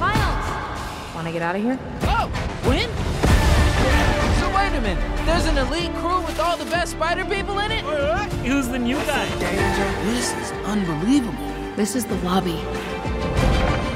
Miles! 0.00 1.14
Want 1.14 1.26
to 1.26 1.32
get 1.32 1.42
out 1.42 1.54
of 1.54 1.62
here? 1.62 1.78
Oh, 2.02 2.30
when? 4.80 4.96
So 4.96 5.02
wait 5.02 5.02
a 5.02 5.08
minute. 5.10 5.26
There's 5.26 5.46
an 5.46 5.58
elite 5.58 5.94
crew 5.96 6.20
with 6.22 6.38
all 6.40 6.56
the 6.56 6.64
best 6.66 6.92
spider 6.92 7.24
people 7.24 7.58
in 7.58 7.72
it? 7.72 7.84
Who's 8.44 8.68
the 8.68 8.78
new 8.78 8.96
guy? 8.96 9.26
This 10.04 10.32
is 10.34 10.52
unbelievable. 10.64 11.52
This 11.76 11.94
is 11.94 12.04
the 12.04 12.16
lobby. 12.16 12.56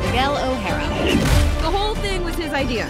Miguel 0.07 0.37
O'Hara. 0.37 0.89
The 1.63 1.71
whole 1.71 1.95
thing 1.97 2.25
was 2.25 2.35
his 2.37 2.53
idea. 2.53 2.87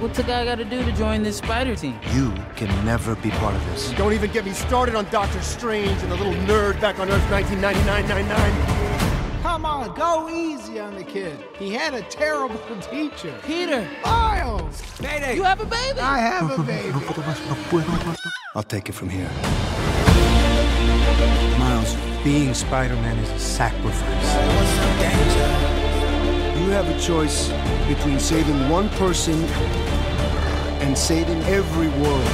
What's 0.00 0.18
a 0.18 0.22
guy 0.22 0.44
gotta 0.44 0.64
do 0.64 0.84
to 0.84 0.92
join 0.92 1.22
this 1.22 1.38
spider 1.38 1.74
team? 1.74 1.98
You 2.12 2.34
can 2.56 2.68
never 2.84 3.14
be 3.16 3.30
part 3.30 3.54
of 3.54 3.64
this. 3.66 3.90
Don't 3.92 4.12
even 4.12 4.30
get 4.30 4.44
me 4.44 4.52
started 4.52 4.94
on 4.94 5.06
Doctor 5.10 5.40
Strange 5.40 6.02
and 6.02 6.12
the 6.12 6.16
little 6.16 6.34
nerd 6.44 6.80
back 6.80 6.98
on 6.98 7.08
Earth 7.10 7.22
1999-99. 7.30 8.83
Come 9.44 9.66
on, 9.66 9.94
go 9.94 10.30
easy 10.30 10.80
on 10.80 10.94
the 10.94 11.04
kid. 11.04 11.38
He 11.58 11.70
had 11.70 11.92
a 11.92 12.00
terrible 12.00 12.58
teacher. 12.90 13.38
Peter. 13.44 13.86
Miles! 14.02 14.82
Mayday. 15.02 15.36
You 15.36 15.42
have 15.42 15.60
a 15.60 15.66
baby? 15.66 16.00
I 16.00 16.16
have 16.16 16.50
a 16.50 16.62
baby. 16.62 16.90
I'll 18.54 18.62
take 18.62 18.88
it 18.88 18.92
from 18.92 19.10
here. 19.10 19.28
Miles, 21.58 21.94
being 22.24 22.54
Spider-Man 22.54 23.18
is 23.18 23.28
a 23.32 23.38
sacrifice. 23.38 24.34
You 26.58 26.70
have 26.70 26.88
a 26.88 26.98
choice 26.98 27.50
between 27.86 28.18
saving 28.18 28.70
one 28.70 28.88
person 29.00 29.34
and 30.80 30.96
saving 30.96 31.42
every 31.42 31.88
world. 32.02 32.26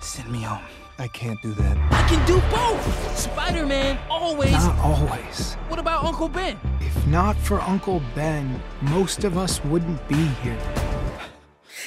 Send 0.00 0.32
me 0.32 0.42
home. 0.42 0.71
I 1.02 1.08
can't 1.08 1.42
do 1.42 1.52
that. 1.54 1.76
I 1.90 2.08
can 2.08 2.24
do 2.28 2.40
both. 2.54 3.18
Spider-Man 3.18 3.98
always. 4.08 4.52
Not 4.52 4.78
always. 4.78 5.54
What 5.66 5.80
about 5.80 6.04
Uncle 6.04 6.28
Ben? 6.28 6.56
If 6.80 6.94
not 7.08 7.36
for 7.36 7.60
Uncle 7.60 8.00
Ben, 8.14 8.62
most 8.82 9.24
of 9.24 9.36
us 9.36 9.64
wouldn't 9.64 9.98
be 10.06 10.26
here. 10.44 10.62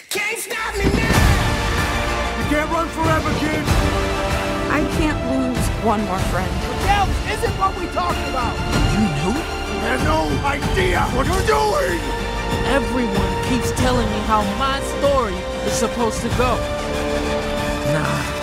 Can't 0.09 0.37
stop 0.37 0.75
me 0.75 0.83
now! 0.83 2.39
You 2.39 2.45
can't 2.51 2.69
run 2.69 2.89
forever, 2.89 3.31
kid! 3.39 3.63
I 4.75 4.83
can't 4.99 5.19
lose 5.31 5.65
one 5.85 6.03
more 6.03 6.19
friend. 6.27 6.51
Miguel, 6.75 7.05
this 7.07 7.39
isn't 7.39 7.57
what 7.57 7.71
we 7.79 7.87
talked 7.95 8.19
about. 8.27 8.51
You 8.91 8.99
knew? 9.15 9.39
There's 9.79 10.03
no 10.03 10.27
idea 10.43 10.99
what 11.15 11.25
you're 11.25 11.47
doing! 11.47 12.01
Everyone 12.67 13.43
keeps 13.47 13.71
telling 13.79 14.09
me 14.11 14.19
how 14.27 14.43
my 14.59 14.81
story 14.99 15.35
is 15.63 15.71
supposed 15.71 16.19
to 16.19 16.27
go. 16.35 16.59
Nah, 17.95 18.34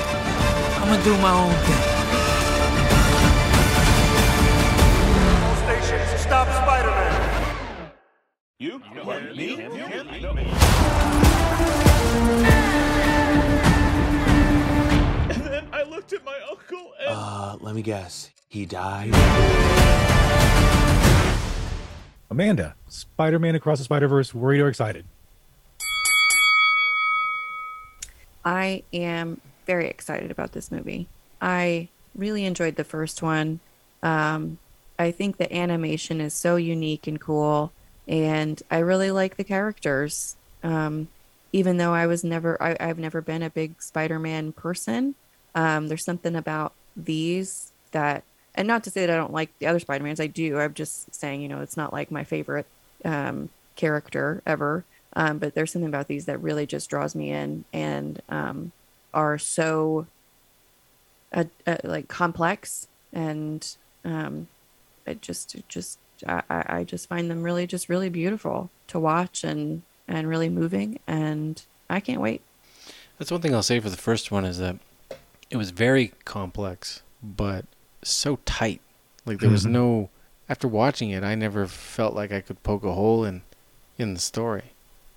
I'm 0.82 0.88
gonna 0.88 1.04
do 1.04 1.16
my 1.18 1.32
own 1.32 1.54
thing. 1.64 1.82
All 5.44 5.54
stations, 5.54 6.20
stop 6.20 6.48
Spider-Man! 6.48 7.92
You? 8.58 8.80
What, 9.04 9.36
me? 9.36 9.54
And 15.30 15.40
then 15.46 15.68
I 15.72 15.84
looked 15.88 16.12
at 16.12 16.24
my 16.24 16.38
uncle 16.50 16.92
and... 16.98 17.10
Uh, 17.10 17.56
let 17.60 17.76
me 17.76 17.82
guess. 17.82 18.30
He 18.48 18.66
died? 18.66 19.14
Amanda, 22.28 22.74
Spider 22.88 23.38
Man 23.38 23.54
Across 23.54 23.78
the 23.78 23.84
Spider 23.84 24.08
Verse. 24.08 24.34
Worried 24.34 24.60
or 24.60 24.68
excited? 24.68 25.04
I 28.44 28.82
am 28.92 29.40
very 29.66 29.88
excited 29.88 30.30
about 30.30 30.52
this 30.52 30.70
movie. 30.70 31.06
I 31.40 31.88
really 32.14 32.44
enjoyed 32.44 32.76
the 32.76 32.84
first 32.84 33.22
one. 33.22 33.60
Um, 34.02 34.58
I 34.98 35.10
think 35.10 35.36
the 35.36 35.54
animation 35.54 36.20
is 36.20 36.34
so 36.34 36.56
unique 36.56 37.06
and 37.06 37.20
cool, 37.20 37.72
and 38.06 38.62
I 38.70 38.78
really 38.78 39.10
like 39.10 39.36
the 39.36 39.44
characters. 39.44 40.36
Um, 40.62 41.08
even 41.52 41.76
though 41.76 41.92
I 41.92 42.06
was 42.06 42.22
never, 42.24 42.62
I, 42.62 42.76
I've 42.78 42.98
never 42.98 43.20
been 43.20 43.42
a 43.42 43.50
big 43.50 43.82
Spider-Man 43.82 44.52
person. 44.52 45.14
Um, 45.54 45.88
there's 45.88 46.04
something 46.04 46.36
about 46.36 46.72
these 46.96 47.72
that, 47.90 48.22
and 48.54 48.68
not 48.68 48.84
to 48.84 48.90
say 48.90 49.06
that 49.06 49.12
I 49.12 49.16
don't 49.16 49.32
like 49.32 49.50
the 49.58 49.66
other 49.66 49.80
Spider-Mans. 49.80 50.20
I 50.20 50.28
do. 50.28 50.58
I'm 50.58 50.74
just 50.74 51.14
saying, 51.14 51.42
you 51.42 51.48
know, 51.48 51.60
it's 51.60 51.76
not 51.76 51.92
like 51.92 52.10
my 52.10 52.24
favorite 52.24 52.66
um, 53.04 53.50
character 53.76 54.42
ever. 54.46 54.84
Um, 55.14 55.38
but 55.38 55.54
there's 55.54 55.70
something 55.72 55.88
about 55.88 56.08
these 56.08 56.24
that 56.24 56.40
really 56.40 56.66
just 56.66 56.88
draws 56.88 57.14
me 57.14 57.30
in 57.30 57.66
and 57.72 58.22
um, 58.30 58.72
are 59.14 59.38
so 59.38 60.06
uh, 61.32 61.44
uh, 61.66 61.76
like 61.84 62.08
complex 62.08 62.86
and 63.12 63.76
um, 64.04 64.48
it 65.06 65.22
just 65.22 65.54
it 65.54 65.68
just 65.68 65.98
I, 66.26 66.42
I 66.50 66.64
I 66.78 66.84
just 66.84 67.08
find 67.08 67.30
them 67.30 67.42
really 67.42 67.66
just 67.66 67.88
really 67.88 68.08
beautiful 68.08 68.70
to 68.88 68.98
watch 69.00 69.44
and 69.44 69.82
and 70.08 70.28
really 70.28 70.48
moving 70.48 70.98
and 71.06 71.62
I 71.88 72.00
can't 72.00 72.20
wait. 72.20 72.42
That's 73.18 73.30
one 73.30 73.40
thing 73.40 73.54
I'll 73.54 73.62
say 73.62 73.80
for 73.80 73.90
the 73.90 73.96
first 73.96 74.30
one 74.30 74.44
is 74.44 74.58
that 74.58 74.76
it 75.50 75.56
was 75.56 75.70
very 75.70 76.12
complex, 76.24 77.02
but 77.22 77.66
so 78.02 78.38
tight. 78.44 78.80
Like 79.24 79.38
there 79.38 79.50
was 79.50 79.64
Mhm. 79.66 79.70
no. 79.70 80.10
After 80.48 80.66
watching 80.68 81.10
it, 81.10 81.22
I 81.22 81.34
never 81.34 81.66
felt 81.66 82.14
like 82.14 82.32
I 82.32 82.40
could 82.40 82.62
poke 82.62 82.84
a 82.84 82.92
hole 82.92 83.24
in 83.24 83.42
in 83.96 84.14
the 84.14 84.20
story. 84.20 84.71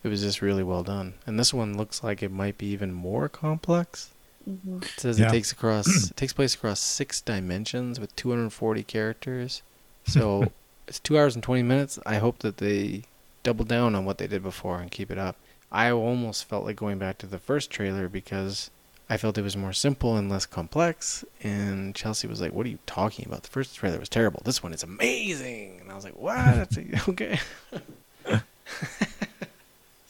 It 0.06 0.10
was 0.10 0.22
just 0.22 0.42
really 0.42 0.62
well 0.64 0.84
done. 0.84 1.16
And 1.26 1.40
this 1.40 1.52
one 1.54 1.76
looks 1.76 2.04
like 2.04 2.22
it 2.22 2.32
might 2.32 2.58
be 2.60 2.68
even 2.68 2.94
more 2.94 3.28
complex. 3.28 4.12
Mhm. 4.48 4.84
It 4.84 5.00
says 5.00 5.20
Yeah. 5.20 5.28
it 5.28 5.32
takes 5.32 5.52
across 5.52 5.88
it 6.12 6.16
takes 6.16 6.32
place 6.34 6.54
across 6.54 6.80
six 6.80 7.20
dimensions 7.22 8.00
with 8.00 8.16
240 8.16 8.84
characters. 8.84 9.62
So 10.08 10.52
it's 10.88 11.00
two 11.00 11.18
hours 11.18 11.34
and 11.34 11.44
20 11.44 11.64
minutes. 11.64 11.98
I 12.06 12.18
hope 12.18 12.40
that 12.40 12.58
they 12.58 13.06
double 13.42 13.66
down 13.66 13.96
on 13.96 14.06
what 14.06 14.20
they 14.20 14.28
did 14.28 14.44
before 14.44 14.80
and 14.80 14.92
keep 14.92 15.10
it 15.10 15.18
up. 15.18 15.36
I 15.72 15.90
almost 15.90 16.46
felt 16.46 16.64
like 16.64 16.76
going 16.76 17.00
back 17.00 17.18
to 17.18 17.26
the 17.26 17.40
first 17.40 17.72
trailer 17.72 18.08
because 18.08 18.70
I 19.10 19.18
felt 19.18 19.40
it 19.40 19.42
was 19.42 19.58
more 19.58 19.74
simple 19.74 20.16
and 20.16 20.30
less 20.30 20.46
complex. 20.46 21.26
And 21.42 21.96
Chelsea 21.96 22.28
was 22.28 22.40
like, 22.40 22.54
"What 22.54 22.68
are 22.68 22.70
you 22.70 22.78
talking 22.86 23.26
about? 23.26 23.42
The 23.42 23.50
first 23.50 23.76
trailer 23.76 23.98
was 24.00 24.10
terrible. 24.10 24.42
This 24.46 24.62
one 24.62 24.74
is 24.74 24.84
amazing." 24.84 25.80
And 25.82 25.92
I 25.92 25.96
was 25.96 26.04
like, 26.04 26.16
"What? 26.20 26.36
That's 26.46 26.78
okay." 27.10 27.40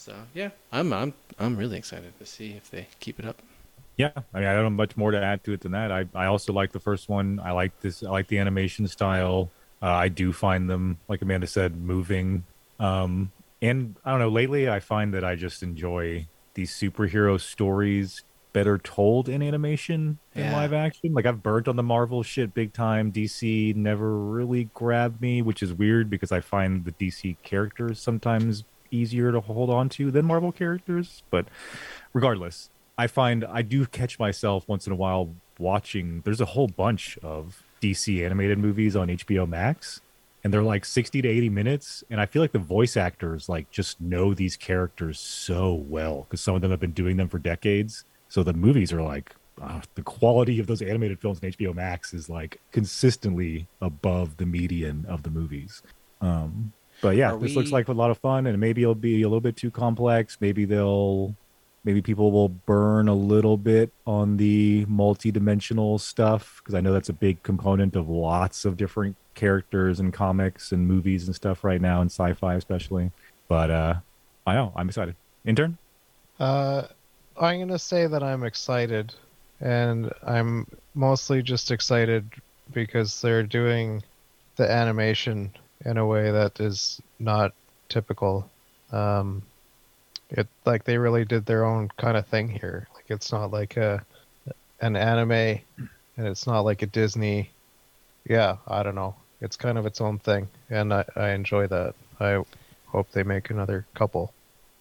So 0.06 0.14
yeah, 0.36 0.50
I'm 0.72 0.94
I'm 0.94 1.14
I'm 1.40 1.58
really 1.58 1.78
excited 1.78 2.18
to 2.20 2.26
see 2.26 2.52
if 2.52 2.70
they 2.70 2.88
keep 3.00 3.20
it 3.20 3.26
up. 3.26 3.42
Yeah, 3.98 4.12
I 4.34 4.40
mean, 4.40 4.48
I 4.48 4.54
don't 4.54 4.66
have 4.66 4.74
much 4.74 4.98
more 4.98 5.12
to 5.12 5.22
add 5.22 5.44
to 5.46 5.54
it 5.54 5.62
than 5.62 5.72
that. 5.72 5.92
I, 5.92 6.06
I 6.14 6.26
also 6.26 6.52
like 6.54 6.74
the 6.74 6.80
first 6.80 7.08
one. 7.10 7.40
I 7.44 7.52
like 7.52 7.80
this. 7.82 8.04
I 8.04 8.10
like 8.10 8.28
the 8.28 8.38
animation 8.38 8.88
style. 8.88 9.50
Uh, 9.82 9.88
I 9.88 10.10
do 10.10 10.32
find 10.34 10.70
them, 10.70 10.98
like 11.08 11.22
Amanda 11.22 11.48
said, 11.48 11.76
moving. 11.78 12.44
Um, 12.80 13.32
and 13.62 13.96
I 14.06 14.12
don't 14.12 14.20
know. 14.20 14.30
Lately, 14.30 14.70
I 14.70 14.80
find 14.80 15.14
that 15.14 15.24
I 15.24 15.36
just 15.36 15.64
enjoy 15.64 16.28
these 16.56 16.72
superhero 16.72 17.40
stories 17.40 18.24
better 18.54 18.78
told 18.78 19.28
in 19.28 19.42
animation 19.42 20.18
in 20.36 20.42
Yeah. 20.42 20.54
live 20.54 20.74
action. 20.74 21.14
Like 21.14 21.26
I've 21.26 21.42
burnt 21.42 21.68
on 21.68 21.76
the 21.78 21.84
Marvel 21.84 22.22
shit 22.22 22.54
big 22.54 22.74
time. 22.74 23.12
DC 23.12 23.76
never 23.76 24.18
really 24.18 24.66
grabbed 24.74 25.20
me, 25.22 25.42
which 25.42 25.64
is 25.64 25.74
weird 25.74 26.10
because 26.10 26.32
I 26.32 26.42
find 26.42 26.86
the 26.86 26.92
DC 26.94 27.38
characters 27.44 28.00
sometimes 28.02 28.64
easier 28.96 29.32
to 29.32 29.40
hold 29.40 29.70
on 29.70 29.90
to 29.90 30.12
than 30.12 30.26
Marvel 30.26 30.52
characters. 30.52 31.24
But 31.30 31.48
regardless, 32.14 32.70
I 32.98 33.08
find 33.08 33.46
I 33.46 33.62
do 33.62 33.86
catch 33.86 34.20
myself 34.20 34.68
once 34.68 34.88
in 34.88 34.94
a 34.94 34.96
while 34.96 35.36
watching. 35.60 36.22
There's 36.26 36.42
a 36.42 36.46
whole 36.46 36.68
bunch 36.68 37.18
of 37.22 37.64
DC 37.82 38.24
animated 38.26 38.58
movies 38.58 38.96
on 38.96 39.10
HBO 39.10 39.48
Max, 39.48 40.02
and 40.44 40.54
they're 40.54 40.64
like 40.64 40.86
60 40.86 41.22
to 41.22 41.28
80 41.28 41.50
minutes. 41.50 42.04
And 42.10 42.22
I 42.22 42.26
feel 42.26 42.42
like 42.42 42.52
the 42.52 42.60
voice 42.60 42.98
actors 42.98 43.50
like 43.50 43.70
just 43.72 44.00
know 44.00 44.34
these 44.34 44.56
characters 44.56 45.20
so 45.20 45.74
well 45.74 46.24
because 46.24 46.42
some 46.42 46.56
of 46.56 46.62
them 46.62 46.72
have 46.72 46.80
been 46.80 46.92
doing 46.92 47.18
them 47.18 47.30
for 47.30 47.40
decades. 47.40 48.06
So 48.30 48.44
the 48.44 48.54
movies 48.54 48.92
are 48.94 49.02
like 49.02 49.36
uh, 49.62 49.82
the 49.96 50.02
quality 50.02 50.60
of 50.60 50.68
those 50.68 50.82
animated 50.82 51.20
films 51.20 51.40
on 51.44 51.50
HBO 51.52 51.74
Max 51.74 52.14
is 52.14 52.30
like 52.30 52.60
consistently 52.72 53.68
above 53.82 54.38
the 54.38 54.46
median 54.46 55.06
of 55.08 55.24
the 55.24 55.30
movies. 55.30 55.82
Um, 56.22 56.74
but 57.06 57.18
yeah, 57.18 57.34
Are 57.34 57.38
this 57.38 57.56
looks 57.56 57.72
like 57.72 57.88
a 57.88 57.94
lot 57.94 58.10
of 58.10 58.18
fun, 58.18 58.48
and 58.48 58.60
maybe 58.60 58.82
it'll 58.82 58.96
be 58.96 59.22
a 59.22 59.28
little 59.28 59.40
bit 59.40 59.56
too 59.56 59.70
complex. 59.70 60.38
Maybe 60.40 60.66
they'll, 60.66 61.36
maybe 61.84 62.02
people 62.02 62.32
will 62.32 62.50
burn 62.50 63.08
a 63.08 63.14
little 63.14 63.58
bit 63.58 63.92
on 64.08 64.38
the 64.38 64.88
multi-dimensional 64.88 66.00
stuff 66.00 66.60
because 66.64 66.74
I 66.74 66.82
know 66.82 66.92
that's 66.92 67.10
a 67.10 67.14
big 67.14 67.44
component 67.44 67.96
of 67.96 68.10
lots 68.10 68.66
of 68.66 68.76
different 68.76 69.18
characters 69.36 70.00
and 70.00 70.12
comics 70.12 70.72
and 70.72 70.88
movies 70.88 71.28
and 71.28 71.36
stuff 71.36 71.64
right 71.64 71.80
now, 71.80 72.02
and 72.02 72.10
sci-fi 72.10 72.56
especially. 72.56 73.12
But 73.48 73.70
uh, 73.70 73.94
I 74.48 74.56
know 74.56 74.74
I'm 74.76 74.90
excited. 74.90 75.16
Intern. 75.46 75.78
Uh, 76.40 76.88
I'm 77.40 77.60
gonna 77.60 77.78
say 77.78 78.08
that 78.08 78.24
I'm 78.24 78.44
excited, 78.44 79.14
and 79.62 80.12
I'm 80.26 80.66
mostly 80.96 81.44
just 81.44 81.70
excited 81.70 82.28
because 82.74 83.22
they're 83.22 83.44
doing 83.44 84.02
the 84.56 84.68
animation 84.68 85.52
in 85.86 85.98
a 85.98 86.06
way 86.06 86.32
that 86.32 86.60
is 86.60 87.00
not 87.20 87.54
typical. 87.90 88.50
Um, 88.92 89.44
it 90.30 90.48
like 90.66 90.84
they 90.84 90.98
really 90.98 91.26
did 91.26 91.46
their 91.46 91.66
own 91.66 91.90
kind 91.98 92.18
of 92.18 92.28
thing 92.28 92.50
here. 92.50 92.88
Like 92.96 93.06
it's 93.10 93.32
not 93.32 93.52
like 93.52 93.78
a 93.78 94.04
an 94.82 94.96
anime, 94.96 95.32
and 95.32 96.28
it's 96.28 96.48
not 96.48 96.62
like 96.62 96.82
a 96.82 96.88
Disney. 96.88 97.52
Yeah, 98.28 98.58
I 98.68 98.84
don't 98.84 98.96
know. 98.96 99.16
It's 99.42 99.56
kind 99.56 99.78
of 99.78 99.86
its 99.86 100.02
own 100.02 100.18
thing, 100.20 100.48
and 100.70 100.94
I, 100.94 101.06
I 101.16 101.30
enjoy 101.30 101.68
that. 101.68 101.94
I 102.20 102.44
hope 102.88 103.12
they 103.12 103.24
make 103.24 103.50
another 103.50 103.86
couple. 103.94 104.34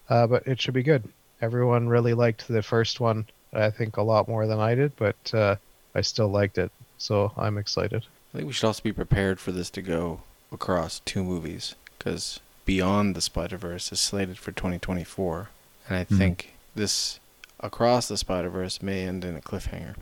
Uh, 0.08 0.26
but 0.26 0.46
it 0.46 0.60
should 0.60 0.74
be 0.74 0.82
good. 0.82 1.02
Everyone 1.40 1.88
really 1.88 2.14
liked 2.14 2.48
the 2.48 2.62
first 2.62 3.00
one. 3.00 3.26
I 3.52 3.70
think 3.70 3.96
a 3.96 4.02
lot 4.02 4.28
more 4.28 4.46
than 4.46 4.58
I 4.58 4.74
did, 4.74 4.92
but 4.96 5.34
uh, 5.34 5.56
I 5.94 6.00
still 6.00 6.28
liked 6.28 6.58
it. 6.58 6.72
So 6.98 7.32
I'm 7.36 7.58
excited. 7.58 8.04
I 8.32 8.38
think 8.38 8.46
we 8.46 8.52
should 8.52 8.66
also 8.66 8.82
be 8.82 8.92
prepared 8.92 9.38
for 9.38 9.52
this 9.52 9.70
to 9.70 9.82
go 9.82 10.22
across 10.54 11.00
two 11.00 11.22
movies 11.24 11.74
because 11.98 12.40
Beyond 12.64 13.14
the 13.14 13.20
Spider 13.20 13.58
Verse 13.58 13.92
is 13.92 14.00
slated 14.00 14.38
for 14.38 14.50
2024, 14.52 15.50
and 15.88 15.96
I 15.98 16.04
Mhm. 16.04 16.16
think 16.18 16.54
this 16.74 17.20
Across 17.60 18.08
the 18.08 18.16
Spider 18.16 18.50
Verse 18.50 18.82
may 18.82 19.06
end 19.06 19.24
in 19.24 19.36
a 19.36 19.40
cliffhanger. 19.40 19.94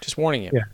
Just 0.00 0.16
warning 0.18 0.42
you. 0.42 0.50
Yeah, 0.52 0.64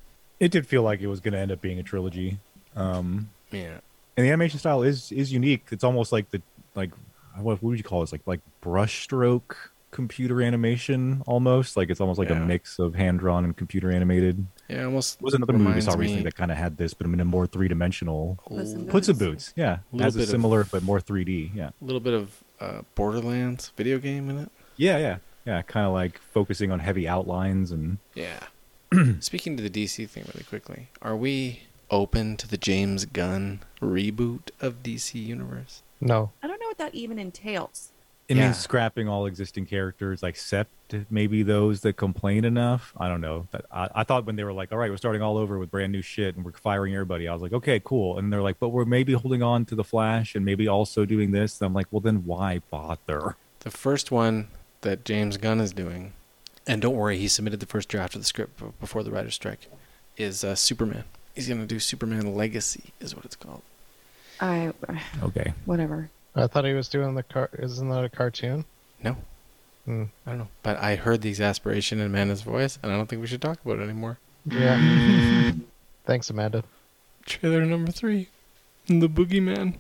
it 0.41 0.51
did 0.51 0.67
feel 0.67 0.83
like 0.83 1.01
it 1.01 1.07
was 1.07 1.21
going 1.21 1.33
to 1.33 1.39
end 1.39 1.53
up 1.53 1.61
being 1.61 1.79
a 1.79 1.83
trilogy. 1.83 2.39
Um, 2.75 3.31
Yeah. 3.51 3.79
and 4.17 4.27
the 4.27 4.31
animation 4.31 4.59
style 4.59 4.83
is 4.83 5.13
is 5.13 5.33
unique. 5.33 5.67
It's 5.71 5.85
almost 5.85 6.13
like 6.13 6.31
the 6.31 6.41
like 6.75 6.91
what, 7.37 7.63
what 7.63 7.63
would 7.63 7.79
you 7.79 7.85
call 7.85 8.01
it? 8.01 8.05
It's 8.05 8.13
like 8.13 8.27
like 8.27 8.41
brushstroke 8.63 9.55
computer 9.91 10.43
animation 10.43 11.23
almost. 11.27 11.77
Like 11.77 11.91
it's 11.91 12.01
almost 12.01 12.19
like 12.19 12.29
Yeah. 12.29 12.43
a 12.43 12.47
mix 12.47 12.79
of 12.79 12.95
hand 12.95 13.19
drawn 13.21 13.45
and 13.45 13.57
computer 13.57 13.91
animated. 13.91 14.47
Yeah, 14.69 14.85
almost 14.85 15.19
There 15.19 15.25
was 15.25 15.35
another 15.35 15.55
movie 15.55 15.75
we 15.77 15.81
saw 15.81 15.93
recently 15.93 16.17
me- 16.17 16.25
that 16.25 16.35
kind 16.37 16.51
of 16.51 16.59
had 16.59 16.77
this, 16.77 16.93
but 16.95 17.07
in 17.07 17.19
a 17.21 17.25
more 17.25 17.47
three 17.47 17.69
dimensional. 17.69 18.39
Puss 18.47 18.73
in 18.73 18.87
Puts 18.87 19.09
in 19.09 19.17
Boots. 19.17 19.49
Boots, 19.49 19.53
yeah, 19.57 19.79
Little 19.93 20.05
has 20.05 20.15
a 20.17 20.19
bit 20.19 20.25
of- 20.25 20.31
similar 20.31 20.65
but 20.65 20.83
more 20.83 21.01
3D. 21.01 21.53
Yeah, 21.55 21.71
A 21.81 21.85
little 21.85 22.01
bit 22.01 22.15
of 22.15 22.43
uh, 22.61 22.83
Borderlands 22.95 23.73
video 23.77 23.99
game 23.99 24.29
in 24.31 24.39
it. 24.39 24.51
yeah, 24.77 24.99
yeah, 24.99 25.17
yeah. 25.47 25.63
Kind 25.63 25.87
of 25.87 25.93
like 25.93 26.19
focusing 26.33 26.71
on 26.71 26.81
heavy 26.81 27.09
outlines 27.09 27.71
and 27.71 27.99
Yeah. 28.15 28.41
Speaking 29.21 29.57
to 29.57 29.63
the 29.63 29.71
DC 29.71 30.09
thing 30.09 30.25
really 30.35 30.45
quickly, 30.45 30.89
are 31.03 31.17
we 31.17 31.61
open 31.91 32.37
to 32.37 32.47
the 32.49 32.57
James 32.59 33.05
Gunn 33.07 33.61
reboot 33.81 34.51
of 34.61 34.83
DC 34.83 35.15
Universe? 35.25 35.83
No. 36.01 36.33
I 36.43 36.47
don't 36.47 36.61
know 36.61 36.67
what 36.69 36.79
that 36.79 36.95
even 36.95 37.19
entails. 37.19 37.93
It 38.29 38.37
Yeah. 38.37 38.45
means 38.47 38.59
scrapping 38.59 39.09
all 39.09 39.25
existing 39.25 39.65
characters, 39.65 40.23
except 40.23 40.71
maybe 41.11 41.43
those 41.43 41.81
that 41.81 41.95
complain 41.97 42.45
enough. 42.45 42.93
I 42.99 43.09
don't 43.09 43.23
know. 43.23 43.47
I, 43.73 43.89
I 43.95 44.05
thought 44.05 44.27
when 44.27 44.37
they 44.37 44.45
were 44.45 44.53
like, 44.53 44.71
"All 44.71 44.77
right, 44.77 44.91
we're 44.91 44.99
starting 44.99 45.23
all 45.23 45.39
over 45.39 45.59
with 45.59 45.71
brand 45.71 45.93
new 45.93 46.03
shit 46.03 46.37
and 46.37 46.45
we're 46.45 46.53
firing 46.53 46.93
everybody," 46.95 47.27
I 47.27 47.33
was 47.33 47.41
like, 47.41 47.55
"Okay, 47.55 47.81
cool." 47.83 48.19
And 48.19 48.31
they're 48.31 48.43
like, 48.43 48.59
"But 48.61 48.69
we're 48.69 48.85
maybe 48.85 49.15
holding 49.15 49.43
on 49.43 49.65
to 49.67 49.75
the 49.75 49.85
Flash 49.85 50.35
and 50.35 50.45
maybe 50.45 50.69
also 50.69 51.07
doing 51.07 51.31
this." 51.31 51.59
And 51.61 51.67
I'm 51.67 51.73
like, 51.75 51.87
"Well, 51.91 52.01
then 52.01 52.27
why 52.27 52.61
bother?" 52.71 53.37
The 53.61 53.71
first 53.71 54.11
one 54.11 54.49
that 54.83 55.05
James 55.07 55.39
Gunn 55.39 55.59
is 55.61 55.73
doing, 55.73 56.13
and 56.67 56.83
don't 56.83 56.97
worry, 56.97 57.17
he 57.19 57.29
submitted 57.29 57.61
the 57.61 57.67
first 57.67 57.89
draft 57.89 58.15
of 58.15 58.21
the 58.21 58.27
script 58.27 58.61
before 58.79 59.03
the 59.03 59.11
writer's 59.11 59.35
strike, 59.37 59.69
is 60.19 60.45
uh, 60.45 60.55
Superman. 60.55 61.05
He's 61.35 61.49
going 61.49 61.61
to 61.61 61.67
do 61.67 61.79
Superman 61.81 62.35
Legacy, 62.35 62.93
is 63.01 63.15
what 63.17 63.25
it's 63.25 63.37
called. 63.37 63.63
I 64.41 64.73
Okay. 65.23 65.55
whatever. 65.65 66.11
I 66.35 66.47
thought 66.47 66.65
he 66.65 66.73
was 66.73 66.89
doing 66.89 67.15
the 67.15 67.23
car. 67.23 67.51
Isn't 67.59 67.89
that 67.89 68.05
a 68.05 68.09
cartoon? 68.09 68.65
No. 69.03 69.17
Hmm. 69.85 70.05
I 70.27 70.31
don't 70.31 70.39
know. 70.41 70.49
But 70.63 70.77
I 70.79 70.97
heard 70.97 71.23
the 71.23 71.29
exasperation 71.31 71.99
in 71.99 72.07
Amanda's 72.07 72.43
voice, 72.43 72.79
and 72.83 72.93
I 72.93 72.97
don't 72.97 73.07
think 73.07 73.21
we 73.21 73.27
should 73.27 73.43
talk 73.43 73.59
about 73.65 73.79
it 73.79 73.83
anymore. 73.83 74.19
Yeah. 74.45 75.53
Thanks, 76.05 76.31
Amanda. 76.31 76.65
Trailer 77.27 77.65
number 77.65 77.93
three 77.93 78.29
The 78.87 79.09
Boogeyman. 79.09 79.75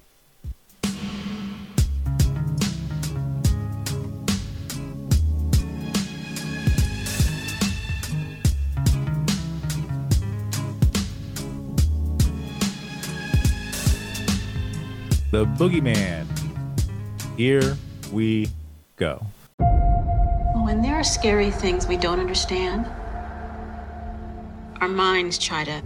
The 15.30 15.44
Boogeyman. 15.44 16.38
Here 17.39 17.76
we 18.11 18.51
go. 18.97 19.24
When 19.59 20.82
there 20.82 20.97
are 20.97 21.05
scary 21.05 21.53
things 21.53 21.86
we 21.86 21.97
don't 21.97 22.18
understand, 22.18 22.84
our 24.80 24.89
minds 24.89 25.39
try 25.39 25.62
to 25.62 25.80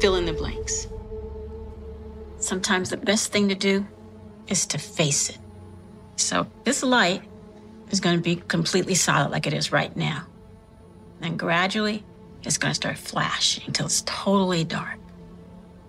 fill 0.00 0.16
in 0.16 0.26
the 0.26 0.32
blanks. 0.32 0.88
Sometimes 2.40 2.90
the 2.90 2.96
best 2.96 3.30
thing 3.30 3.48
to 3.48 3.54
do 3.54 3.86
is 4.48 4.66
to 4.66 4.78
face 4.78 5.30
it. 5.30 5.38
So 6.16 6.48
this 6.64 6.82
light 6.82 7.22
is 7.92 8.00
going 8.00 8.16
to 8.16 8.22
be 8.22 8.34
completely 8.34 8.96
solid 8.96 9.30
like 9.30 9.46
it 9.46 9.52
is 9.52 9.70
right 9.70 9.96
now. 9.96 10.26
Then 11.20 11.36
gradually, 11.36 12.04
it's 12.42 12.58
going 12.58 12.72
to 12.72 12.74
start 12.74 12.98
flashing 12.98 13.62
until 13.68 13.86
it's 13.86 14.02
totally 14.04 14.64
dark. 14.64 14.98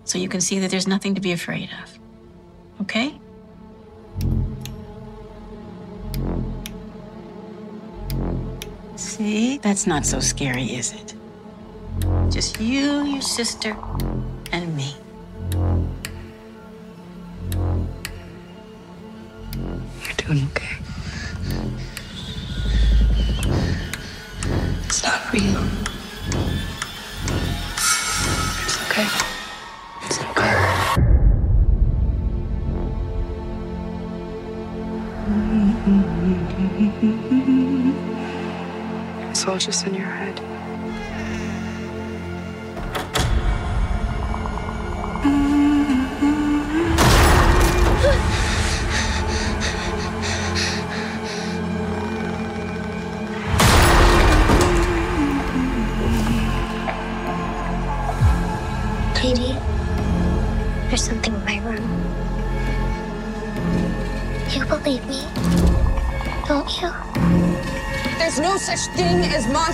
So 0.04 0.18
you 0.18 0.28
can 0.28 0.40
see 0.40 0.60
that 0.60 0.70
there's 0.70 0.86
nothing 0.86 1.16
to 1.16 1.20
be 1.20 1.32
afraid 1.32 1.68
of. 1.82 1.98
Okay? 2.82 3.18
See? 8.98 9.58
That's 9.58 9.86
not 9.86 10.04
so 10.04 10.18
scary, 10.18 10.64
is 10.74 10.92
it? 10.92 11.14
Just 12.30 12.60
you, 12.60 13.04
your 13.04 13.22
sister, 13.22 13.76
and 14.50 14.76
me. 14.76 14.96
You're 20.02 20.16
doing 20.16 20.48
okay. 20.48 20.78
It's 24.84 25.02
not 25.04 25.32
real. 25.32 25.77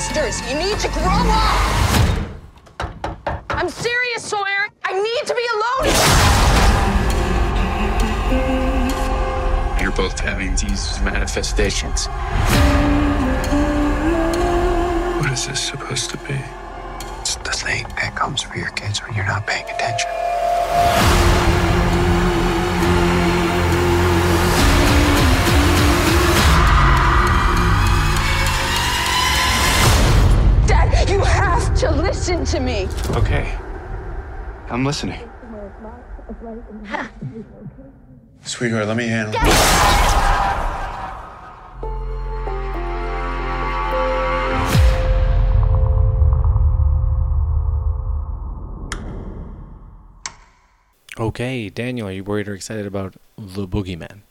Monsters. 0.04 0.40
You 0.50 0.58
need 0.58 0.78
to 0.80 0.88
grow 0.88 1.02
up. 1.06 1.60
I'm 3.50 3.68
serious, 3.68 4.24
Sawyer. 4.24 4.68
I 4.84 4.92
need 4.92 5.26
to 5.26 5.34
be 5.34 5.46
alone. 5.54 5.86
You're 9.80 9.92
both 9.92 10.18
having 10.20 10.50
these 10.56 11.00
manifestations. 11.02 12.08
I'm 34.74 34.84
listening. 34.84 35.20
Sweetheart, 38.42 38.88
let 38.88 38.96
me 38.96 39.06
handle 39.06 39.32
it. 39.36 39.40
Okay, 51.20 51.68
Daniel, 51.68 52.08
are 52.08 52.10
you 52.10 52.24
worried 52.24 52.48
or 52.48 52.54
excited 52.54 52.84
about 52.84 53.14
the 53.38 53.68
Boogeyman? 53.68 54.22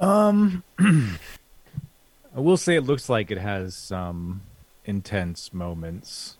Um, 0.00 0.64
I 0.80 1.20
will 2.34 2.56
say 2.56 2.74
it 2.74 2.82
looks 2.82 3.08
like 3.08 3.30
it 3.30 3.38
has 3.38 3.76
some 3.76 4.40
intense 4.84 5.54
moments. 5.54 6.36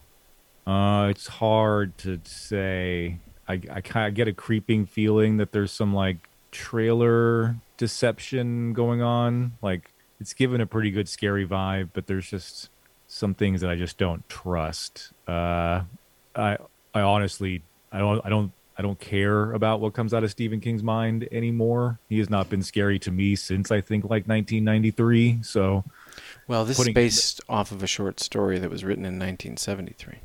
Uh, 0.66 1.08
it's 1.10 1.26
hard 1.26 1.96
to 1.98 2.20
say. 2.24 3.18
I 3.48 3.60
I 3.70 3.80
kind 3.80 4.08
of 4.08 4.14
get 4.14 4.26
a 4.28 4.32
creeping 4.32 4.86
feeling 4.86 5.36
that 5.36 5.52
there's 5.52 5.70
some 5.72 5.94
like 5.94 6.28
trailer 6.50 7.56
deception 7.76 8.72
going 8.72 9.02
on. 9.02 9.52
Like 9.62 9.92
it's 10.20 10.32
given 10.34 10.60
a 10.60 10.66
pretty 10.66 10.90
good 10.90 11.08
scary 11.08 11.46
vibe, 11.46 11.90
but 11.92 12.06
there's 12.06 12.28
just 12.28 12.70
some 13.06 13.34
things 13.34 13.60
that 13.60 13.70
I 13.70 13.76
just 13.76 13.98
don't 13.98 14.28
trust. 14.28 15.12
Uh, 15.28 15.82
I 16.34 16.56
I 16.94 17.00
honestly 17.02 17.62
I 17.92 17.98
don't 17.98 18.24
I 18.26 18.28
don't 18.28 18.50
I 18.78 18.82
don't 18.82 18.98
care 18.98 19.52
about 19.52 19.80
what 19.80 19.94
comes 19.94 20.12
out 20.12 20.24
of 20.24 20.30
Stephen 20.30 20.60
King's 20.60 20.82
mind 20.82 21.28
anymore. 21.30 21.98
He 22.08 22.18
has 22.18 22.28
not 22.28 22.50
been 22.50 22.62
scary 22.62 22.98
to 23.00 23.10
me 23.12 23.36
since 23.36 23.70
I 23.70 23.80
think 23.80 24.04
like 24.04 24.26
1993. 24.26 25.38
So, 25.42 25.84
Well, 26.48 26.64
this 26.66 26.76
putting- 26.76 26.90
is 26.90 26.94
based 26.94 27.40
off 27.48 27.70
of 27.72 27.82
a 27.82 27.86
short 27.86 28.20
story 28.20 28.58
that 28.58 28.68
was 28.68 28.84
written 28.84 29.04
in 29.06 29.18
1973. 29.18 30.18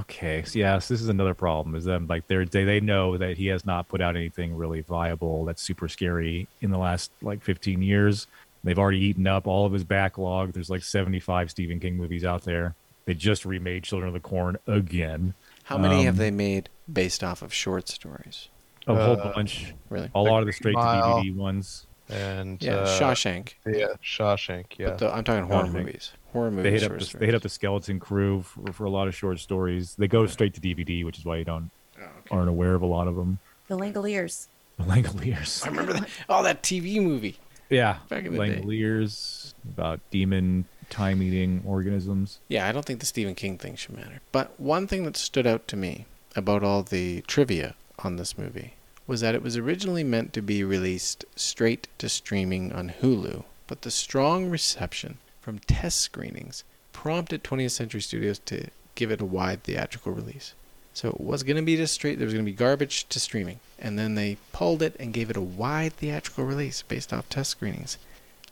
Okay, 0.00 0.42
so 0.44 0.58
yes, 0.58 0.88
this 0.88 1.00
is 1.00 1.08
another 1.08 1.34
problem. 1.34 1.74
Is 1.74 1.84
them 1.84 2.06
like 2.06 2.26
they're, 2.26 2.44
they 2.44 2.64
they 2.64 2.80
know 2.80 3.16
that 3.18 3.36
he 3.36 3.46
has 3.48 3.64
not 3.66 3.88
put 3.88 4.00
out 4.00 4.16
anything 4.16 4.56
really 4.56 4.80
viable 4.80 5.44
that's 5.44 5.62
super 5.62 5.88
scary 5.88 6.48
in 6.60 6.70
the 6.70 6.78
last 6.78 7.10
like 7.22 7.42
15 7.42 7.82
years. 7.82 8.26
They've 8.62 8.78
already 8.78 9.00
eaten 9.00 9.26
up 9.26 9.46
all 9.46 9.66
of 9.66 9.72
his 9.72 9.84
backlog. 9.84 10.52
There's 10.52 10.70
like 10.70 10.82
75 10.82 11.50
Stephen 11.50 11.80
King 11.80 11.96
movies 11.96 12.24
out 12.24 12.44
there. 12.44 12.74
They 13.04 13.12
just 13.12 13.44
remade 13.44 13.84
Children 13.84 14.08
of 14.08 14.14
the 14.14 14.20
Corn 14.20 14.56
again. 14.66 15.34
How 15.64 15.76
many 15.76 16.04
have 16.04 16.14
Um, 16.14 16.18
they 16.18 16.30
made 16.30 16.70
based 16.90 17.22
off 17.22 17.42
of 17.42 17.52
short 17.52 17.88
stories? 17.88 18.48
A 18.86 18.94
whole 18.94 19.20
Uh, 19.20 19.32
bunch. 19.34 19.74
Really? 19.90 20.10
A 20.14 20.20
lot 20.20 20.40
of 20.40 20.46
the 20.46 20.52
straight 20.52 20.72
to 20.74 20.78
DVD 20.78 21.34
ones. 21.34 21.86
And 22.08 22.62
Yeah, 22.62 22.76
uh, 22.76 22.98
Shawshank. 22.98 23.54
Yeah, 23.66 23.88
Shawshank. 24.02 24.78
Yeah. 24.78 24.88
But 24.90 24.98
the, 24.98 25.14
I'm 25.14 25.24
talking 25.24 25.44
horror 25.44 25.66
Shawshank. 25.66 25.72
movies. 25.72 26.12
Horror 26.34 26.50
movies. 26.50 26.64
They 26.64 26.70
hit 26.72 26.82
up 26.82 26.98
the, 26.98 27.18
they 27.18 27.26
hit 27.26 27.34
up 27.36 27.42
the 27.42 27.48
skeleton 27.48 28.00
crew 28.00 28.42
for, 28.42 28.72
for 28.72 28.84
a 28.84 28.90
lot 28.90 29.06
of 29.06 29.14
short 29.14 29.38
stories. 29.38 29.94
They 29.94 30.08
go 30.08 30.26
straight 30.26 30.52
to 30.54 30.60
DVD, 30.60 31.04
which 31.04 31.16
is 31.16 31.24
why 31.24 31.36
you 31.36 31.44
don't 31.44 31.70
oh, 32.02 32.06
aren't 32.30 32.48
aware 32.48 32.74
of 32.74 32.82
a 32.82 32.86
lot 32.86 33.06
of 33.06 33.14
them. 33.14 33.38
The 33.68 33.78
Langoliers. 33.78 34.48
The 34.76 34.84
Langoliers. 34.84 35.64
I 35.64 35.70
remember 35.70 35.92
that. 35.92 36.08
Oh, 36.28 36.42
that 36.42 36.62
TV 36.62 37.00
movie. 37.00 37.38
Yeah, 37.70 37.98
Back 38.08 38.24
in 38.24 38.34
the 38.34 38.46
day. 38.46 38.56
Langoliers 38.56 39.54
about 39.64 40.00
demon 40.10 40.66
time 40.90 41.22
eating 41.22 41.62
organisms. 41.64 42.40
Yeah, 42.48 42.68
I 42.68 42.72
don't 42.72 42.84
think 42.84 42.98
the 42.98 43.06
Stephen 43.06 43.36
King 43.36 43.56
thing 43.56 43.76
should 43.76 43.96
matter. 43.96 44.20
But 44.32 44.58
one 44.58 44.88
thing 44.88 45.04
that 45.04 45.16
stood 45.16 45.46
out 45.46 45.68
to 45.68 45.76
me 45.76 46.04
about 46.34 46.64
all 46.64 46.82
the 46.82 47.22
trivia 47.22 47.74
on 48.00 48.16
this 48.16 48.36
movie 48.36 48.74
was 49.06 49.20
that 49.20 49.36
it 49.36 49.42
was 49.42 49.56
originally 49.56 50.02
meant 50.02 50.32
to 50.32 50.42
be 50.42 50.64
released 50.64 51.24
straight 51.36 51.86
to 51.98 52.08
streaming 52.08 52.72
on 52.72 52.92
Hulu, 53.00 53.44
but 53.68 53.82
the 53.82 53.90
strong 53.90 54.50
reception 54.50 55.18
from 55.44 55.58
test 55.58 56.00
screenings 56.00 56.64
prompted 56.94 57.44
20th 57.44 57.72
Century 57.72 58.00
Studios 58.00 58.38
to 58.38 58.68
give 58.94 59.10
it 59.10 59.20
a 59.20 59.26
wide 59.26 59.62
theatrical 59.62 60.10
release. 60.10 60.54
So 60.94 61.10
it 61.10 61.20
was 61.20 61.42
going 61.42 61.56
to 61.56 61.62
be 61.62 61.76
just 61.76 61.92
straight, 61.92 62.18
there 62.18 62.24
was 62.24 62.32
going 62.32 62.46
to 62.46 62.50
be 62.50 62.56
garbage 62.56 63.06
to 63.10 63.20
streaming. 63.20 63.60
And 63.78 63.98
then 63.98 64.14
they 64.14 64.38
pulled 64.52 64.80
it 64.80 64.96
and 64.98 65.12
gave 65.12 65.28
it 65.28 65.36
a 65.36 65.42
wide 65.42 65.92
theatrical 65.92 66.44
release 66.44 66.80
based 66.80 67.12
off 67.12 67.28
test 67.28 67.50
screenings. 67.50 67.98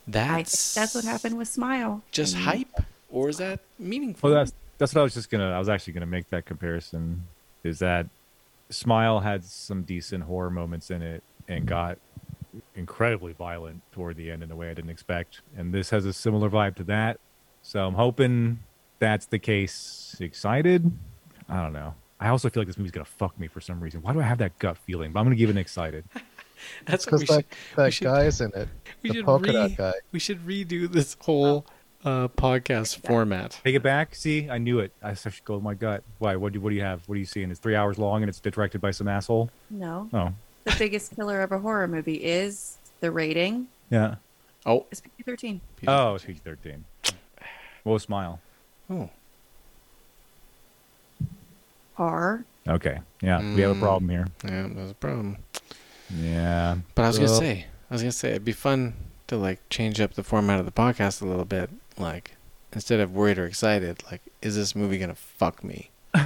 That's 0.05 0.73
think 0.75 0.83
that's 0.83 0.93
what 0.93 1.05
happened 1.05 1.37
with 1.37 1.47
Smile. 1.47 2.03
just 2.11 2.35
I 2.35 2.37
mean, 2.37 2.45
hype? 2.45 2.85
Or 3.09 3.29
is 3.29 3.37
that 3.37 3.61
meaningful? 3.79 4.29
Well, 4.29 4.39
that's 4.39 4.53
that's 4.77 4.93
what 4.93 5.01
I 5.01 5.03
was 5.03 5.13
just 5.13 5.29
gonna. 5.29 5.49
I 5.49 5.59
was 5.59 5.69
actually 5.69 5.93
gonna 5.93 6.05
make 6.05 6.29
that 6.31 6.45
comparison. 6.45 7.23
Is 7.63 7.79
that 7.79 8.07
Smile 8.69 9.21
had 9.21 9.45
some 9.45 9.83
decent 9.83 10.25
horror 10.25 10.49
moments 10.49 10.91
in 10.91 11.01
it 11.01 11.23
and 11.47 11.63
mm. 11.63 11.67
got 11.67 11.97
incredibly 12.75 13.33
violent 13.33 13.81
toward 13.91 14.17
the 14.17 14.31
end 14.31 14.43
in 14.43 14.51
a 14.51 14.55
way 14.55 14.69
I 14.69 14.73
didn't 14.73 14.91
expect, 14.91 15.41
and 15.55 15.73
this 15.73 15.89
has 15.91 16.05
a 16.05 16.13
similar 16.13 16.49
vibe 16.49 16.75
to 16.75 16.83
that. 16.85 17.19
So 17.61 17.85
I'm 17.85 17.93
hoping 17.95 18.59
that's 18.99 19.25
the 19.25 19.39
case. 19.39 20.15
Excited? 20.19 20.91
I 21.49 21.61
don't 21.61 21.73
know. 21.73 21.95
I 22.19 22.29
also 22.29 22.49
feel 22.49 22.61
like 22.61 22.67
this 22.67 22.77
movie's 22.77 22.91
gonna 22.91 23.05
fuck 23.05 23.37
me 23.39 23.47
for 23.47 23.59
some 23.61 23.79
reason. 23.81 24.01
Why 24.01 24.13
do 24.13 24.19
I 24.19 24.23
have 24.23 24.37
that 24.39 24.57
gut 24.59 24.77
feeling? 24.77 25.11
But 25.11 25.19
I'm 25.19 25.25
gonna 25.25 25.35
give 25.35 25.49
it 25.49 25.53
an 25.53 25.57
excited. 25.57 26.05
That's 26.85 27.05
what 27.05 27.19
because 27.19 27.21
we 27.21 27.25
that, 27.27 27.33
should- 27.35 27.75
that 27.77 27.85
we 27.85 27.91
should- 27.91 28.03
guy's 28.05 28.41
in 28.41 28.51
it. 28.55 28.67
We 29.01 29.09
the 29.09 29.15
should 29.15 29.25
polka 29.25 29.47
re- 29.47 29.53
dot 29.53 29.75
guy. 29.75 29.93
We 30.13 30.19
should 30.19 30.47
redo 30.47 30.89
this 30.89 31.17
whole 31.19 31.65
uh, 32.05 32.29
podcast 32.29 33.05
format. 33.05 33.59
Take 33.65 33.75
it 33.75 33.83
back. 33.83 34.15
See, 34.15 34.49
I 34.49 34.57
knew 34.59 34.79
it. 34.79 34.93
I 35.01 35.13
should 35.13 35.43
go 35.43 35.55
with 35.55 35.63
my 35.63 35.73
gut. 35.73 36.03
Why? 36.19 36.37
What 36.37 36.53
do 36.53 36.61
What 36.61 36.69
do 36.69 36.75
you 36.75 36.81
have? 36.81 37.01
What 37.07 37.15
are 37.15 37.19
you 37.19 37.25
seeing? 37.25 37.51
It's 37.51 37.59
three 37.59 37.75
hours 37.75 37.97
long 37.97 38.21
and 38.23 38.29
it's 38.29 38.39
directed 38.39 38.79
by 38.79 38.91
some 38.91 39.09
asshole. 39.09 39.49
No. 39.69 40.09
Oh, 40.13 40.33
The 40.65 40.75
biggest 40.79 41.15
killer 41.15 41.41
of 41.41 41.51
a 41.51 41.59
horror 41.59 41.87
movie 41.87 42.23
is 42.23 42.77
the 42.99 43.11
rating. 43.11 43.67
yeah. 43.89 44.15
Oh, 44.65 44.85
It's 44.91 45.01
PG 45.01 45.23
13. 45.25 45.61
Oh, 45.89 46.15
it's 46.15 46.23
PG 46.23 46.39
thirteen. 46.43 46.85
We'll 47.83 47.99
smile. 47.99 48.39
Oh. 48.89 49.09
R. 51.97 52.45
Okay. 52.67 52.99
Yeah, 53.21 53.39
we 53.55 53.61
have 53.61 53.71
a 53.71 53.75
Mm. 53.75 53.79
problem 53.81 54.09
here. 54.09 54.27
Yeah, 54.45 54.67
there's 54.73 54.91
a 54.91 54.95
problem. 54.95 55.37
Yeah. 56.09 56.77
But 56.95 57.03
I 57.03 57.07
was 57.09 57.17
gonna 57.17 57.29
say, 57.29 57.65
I 57.89 57.93
was 57.93 58.01
gonna 58.01 58.11
say, 58.13 58.29
it'd 58.31 58.45
be 58.45 58.53
fun 58.53 58.93
to 59.27 59.35
like 59.35 59.59
change 59.69 59.99
up 59.99 60.13
the 60.13 60.23
format 60.23 60.59
of 60.59 60.65
the 60.65 60.71
podcast 60.71 61.21
a 61.21 61.25
little 61.25 61.43
bit. 61.45 61.69
Like 61.97 62.35
instead 62.71 63.01
of 63.01 63.13
worried 63.13 63.37
or 63.37 63.45
excited, 63.45 64.01
like, 64.09 64.21
is 64.41 64.55
this 64.55 64.75
movie 64.75 64.97
gonna 64.97 65.13
fuck 65.15 65.61
me? 65.63 65.89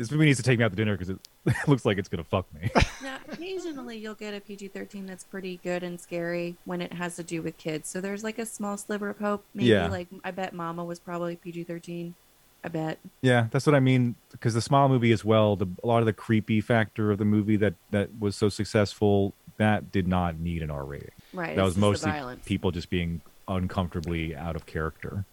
this 0.00 0.10
movie 0.10 0.24
needs 0.24 0.38
to 0.38 0.42
take 0.42 0.58
me 0.58 0.64
out 0.64 0.70
to 0.70 0.76
dinner 0.76 0.96
because 0.96 1.10
it 1.10 1.18
looks 1.68 1.84
like 1.84 1.98
it's 1.98 2.08
gonna 2.08 2.24
fuck 2.24 2.46
me. 2.54 2.70
Now, 3.02 3.16
occasionally 3.32 3.96
you'll 3.96 4.14
get 4.14 4.34
a 4.34 4.40
PG 4.40 4.68
13 4.68 5.06
that's 5.06 5.24
pretty 5.24 5.58
good 5.62 5.82
and 5.82 5.98
scary 6.00 6.56
when 6.64 6.80
it 6.82 6.92
has 6.94 7.16
to 7.16 7.22
do 7.22 7.40
with 7.42 7.56
kids. 7.56 7.88
So 7.88 8.00
there's 8.00 8.22
like 8.24 8.38
a 8.38 8.44
small 8.46 8.76
sliver 8.76 9.08
of 9.10 9.18
hope. 9.18 9.44
Maybe 9.54 9.68
Yeah. 9.70 9.88
like, 9.88 10.08
I 10.22 10.30
bet 10.32 10.52
Mama 10.52 10.84
was 10.84 10.98
probably 10.98 11.36
PG 11.36 11.64
13. 11.64 12.14
I 12.62 12.68
bet. 12.68 12.98
yeah, 13.22 13.46
that's 13.50 13.64
what 13.64 13.74
I 13.74 13.80
mean. 13.80 14.16
Because 14.32 14.52
the 14.52 14.60
smile 14.60 14.88
movie 14.90 15.12
as 15.12 15.24
well, 15.24 15.56
the 15.56 15.66
a 15.82 15.86
lot 15.86 16.00
of 16.00 16.06
the 16.06 16.12
creepy 16.12 16.60
factor 16.60 17.10
of 17.10 17.16
the 17.16 17.24
movie 17.24 17.56
that 17.56 17.72
that 17.90 18.10
was 18.20 18.36
so 18.36 18.50
successful 18.50 19.32
that 19.56 19.90
did 19.90 20.06
not 20.06 20.38
need 20.38 20.62
an 20.62 20.70
R 20.70 20.84
rating. 20.84 21.10
Right, 21.32 21.56
That 21.56 21.64
was 21.64 21.78
mostly 21.78 22.12
people 22.44 22.70
just 22.70 22.90
being 22.90 23.22
uncomfortably 23.48 24.34
out 24.36 24.56
of 24.56 24.66
character. 24.66 25.24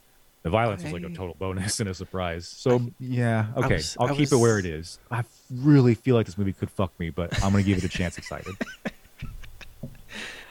The 0.43 0.49
violence 0.49 0.83
was 0.83 0.93
like 0.93 1.03
a 1.03 1.09
total 1.09 1.35
bonus 1.37 1.79
and 1.81 1.89
a 1.89 1.93
surprise. 1.93 2.47
So 2.47 2.81
yeah, 2.99 3.47
okay, 3.57 3.75
was- 3.75 3.97
I'll 3.99 4.07
I 4.07 4.15
keep 4.15 4.31
it 4.31 4.37
where 4.37 4.59
it 4.59 4.65
is. 4.65 4.99
I 5.11 5.23
really 5.51 5.93
feel 5.95 6.15
like 6.15 6.25
this 6.25 6.37
movie 6.37 6.53
could 6.53 6.69
fuck 6.71 6.97
me, 6.99 7.09
but 7.09 7.33
I'm 7.43 7.51
gonna 7.51 7.63
give 7.63 7.77
it 7.79 7.83
a 7.83 7.89
chance. 7.89 8.17
Excited. 8.17 8.55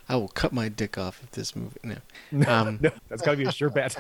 I 0.09 0.15
will 0.17 0.29
cut 0.29 0.53
my 0.53 0.69
dick 0.69 0.99
off 0.99 1.21
if 1.23 1.33
this 1.33 1.57
movie. 1.57 1.79
No, 1.83 1.97
um, 2.47 2.79
no, 2.81 2.91
that's 3.09 3.23
gotta 3.23 3.37
be 3.37 3.45
a 3.45 3.53
sure 3.53 3.71
bet. 3.71 3.97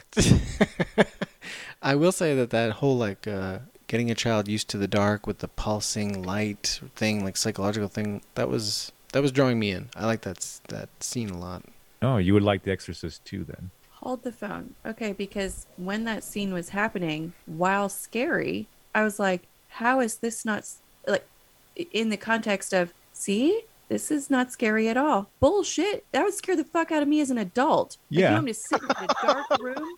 I 1.82 1.94
will 1.94 2.12
say 2.12 2.34
that 2.34 2.50
that 2.50 2.72
whole 2.72 2.96
like 2.96 3.26
uh, 3.26 3.58
getting 3.86 4.10
a 4.10 4.14
child 4.14 4.48
used 4.48 4.68
to 4.70 4.78
the 4.78 4.86
dark 4.88 5.26
with 5.26 5.38
the 5.38 5.48
pulsing 5.48 6.22
light 6.22 6.80
thing, 6.94 7.24
like 7.24 7.36
psychological 7.36 7.88
thing, 7.88 8.22
that 8.34 8.48
was 8.48 8.92
that 9.12 9.22
was 9.22 9.32
drawing 9.32 9.58
me 9.58 9.70
in. 9.70 9.88
I 9.96 10.06
like 10.06 10.22
that 10.22 10.60
that 10.68 10.88
scene 11.00 11.30
a 11.30 11.38
lot. 11.38 11.64
Oh, 12.02 12.18
you 12.18 12.34
would 12.34 12.42
like 12.42 12.62
The 12.62 12.70
Exorcist 12.70 13.24
too, 13.24 13.44
then? 13.44 13.70
Hold 14.06 14.22
the 14.22 14.30
phone. 14.30 14.74
Okay, 14.86 15.12
because 15.12 15.66
when 15.76 16.04
that 16.04 16.22
scene 16.22 16.54
was 16.54 16.68
happening, 16.68 17.32
while 17.46 17.88
scary, 17.88 18.68
I 18.94 19.02
was 19.02 19.18
like, 19.18 19.42
how 19.68 19.98
is 19.98 20.18
this 20.18 20.44
not 20.44 20.64
like 21.08 21.26
in 21.92 22.10
the 22.10 22.16
context 22.16 22.72
of 22.72 22.92
see, 23.12 23.62
this 23.88 24.12
is 24.12 24.30
not 24.30 24.52
scary 24.52 24.88
at 24.88 24.96
all. 24.96 25.28
Bullshit. 25.40 26.04
That 26.12 26.22
would 26.22 26.34
scare 26.34 26.54
the 26.54 26.62
fuck 26.64 26.92
out 26.92 27.02
of 27.02 27.08
me 27.08 27.20
as 27.20 27.30
an 27.30 27.38
adult. 27.38 27.96
Like, 28.10 28.20
Yeah. 28.20 28.28
You 28.28 28.34
want 28.34 28.44
me 28.46 28.52
to 28.52 28.58
sit 28.58 28.80
in 28.82 28.90
a 28.90 29.06
dark 29.26 29.46
room 29.60 29.96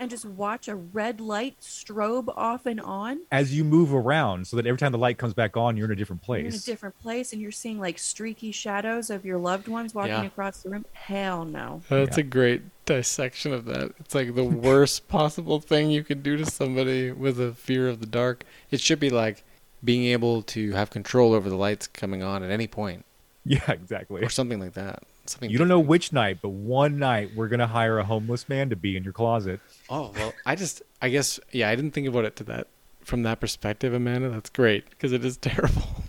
and 0.00 0.10
just 0.10 0.24
watch 0.24 0.68
a 0.68 0.74
red 0.76 1.18
light 1.20 1.56
strobe 1.60 2.32
off 2.36 2.64
and 2.66 2.80
on? 2.80 3.20
As 3.30 3.54
you 3.54 3.64
move 3.64 3.94
around, 3.94 4.46
so 4.46 4.56
that 4.56 4.66
every 4.66 4.78
time 4.78 4.92
the 4.92 4.98
light 4.98 5.16
comes 5.18 5.32
back 5.34 5.56
on, 5.56 5.76
you're 5.76 5.86
in 5.86 5.92
a 5.92 5.96
different 5.96 6.22
You're 6.26 6.38
in 6.38 6.46
a 6.46 6.58
different 6.58 6.98
place 7.00 7.32
and 7.32 7.40
you're 7.40 7.52
seeing 7.52 7.78
like 7.78 7.98
streaky 7.98 8.50
shadows 8.52 9.08
of 9.10 9.24
your 9.26 9.38
loved 9.38 9.68
ones 9.68 9.94
walking 9.94 10.12
Yeah. 10.12 10.24
across 10.24 10.62
the 10.62 10.70
room. 10.70 10.84
Hell 10.92 11.44
no. 11.44 11.82
That's 11.88 12.18
a 12.18 12.22
great 12.22 12.62
dissection 12.84 13.52
of 13.52 13.64
that. 13.66 13.92
It's 14.00 14.14
like 14.14 14.34
the 14.34 14.44
worst 14.44 15.08
possible 15.08 15.60
thing 15.60 15.90
you 15.90 16.04
could 16.04 16.22
do 16.22 16.36
to 16.36 16.46
somebody 16.46 17.10
with 17.12 17.40
a 17.40 17.52
fear 17.52 17.88
of 17.88 18.00
the 18.00 18.06
dark. 18.06 18.44
It 18.70 18.80
should 18.80 19.00
be 19.00 19.10
like 19.10 19.44
being 19.84 20.04
able 20.04 20.42
to 20.42 20.72
have 20.72 20.90
control 20.90 21.34
over 21.34 21.48
the 21.48 21.56
lights 21.56 21.86
coming 21.88 22.22
on 22.22 22.42
at 22.42 22.50
any 22.50 22.66
point, 22.66 23.04
Yeah, 23.44 23.70
exactly. 23.70 24.22
or 24.22 24.28
something 24.28 24.60
like 24.60 24.74
that. 24.74 25.02
Something 25.26 25.50
You 25.50 25.58
don't 25.58 25.68
know 25.68 25.80
which 25.80 26.12
night, 26.12 26.38
but 26.42 26.48
one 26.48 26.98
night 26.98 27.30
we're 27.36 27.48
gonna 27.48 27.66
hire 27.68 27.98
a 27.98 28.04
homeless 28.04 28.48
man 28.48 28.70
to 28.70 28.76
be 28.76 28.96
in 28.96 29.04
your 29.04 29.12
closet. 29.12 29.60
Oh 29.88 30.12
well, 30.16 30.32
I 30.44 30.56
just, 30.56 30.82
I 31.00 31.08
guess, 31.10 31.38
yeah, 31.52 31.68
I 31.68 31.76
didn't 31.76 31.92
think 31.92 32.08
about 32.08 32.24
it 32.24 32.34
to 32.36 32.44
that 32.44 32.66
from 33.00 33.22
that 33.22 33.38
perspective, 33.40 33.94
Amanda. 33.94 34.30
That's 34.30 34.50
great 34.50 34.88
because 34.90 35.12
it 35.12 35.24
is 35.24 35.36
terrible. 35.38 36.04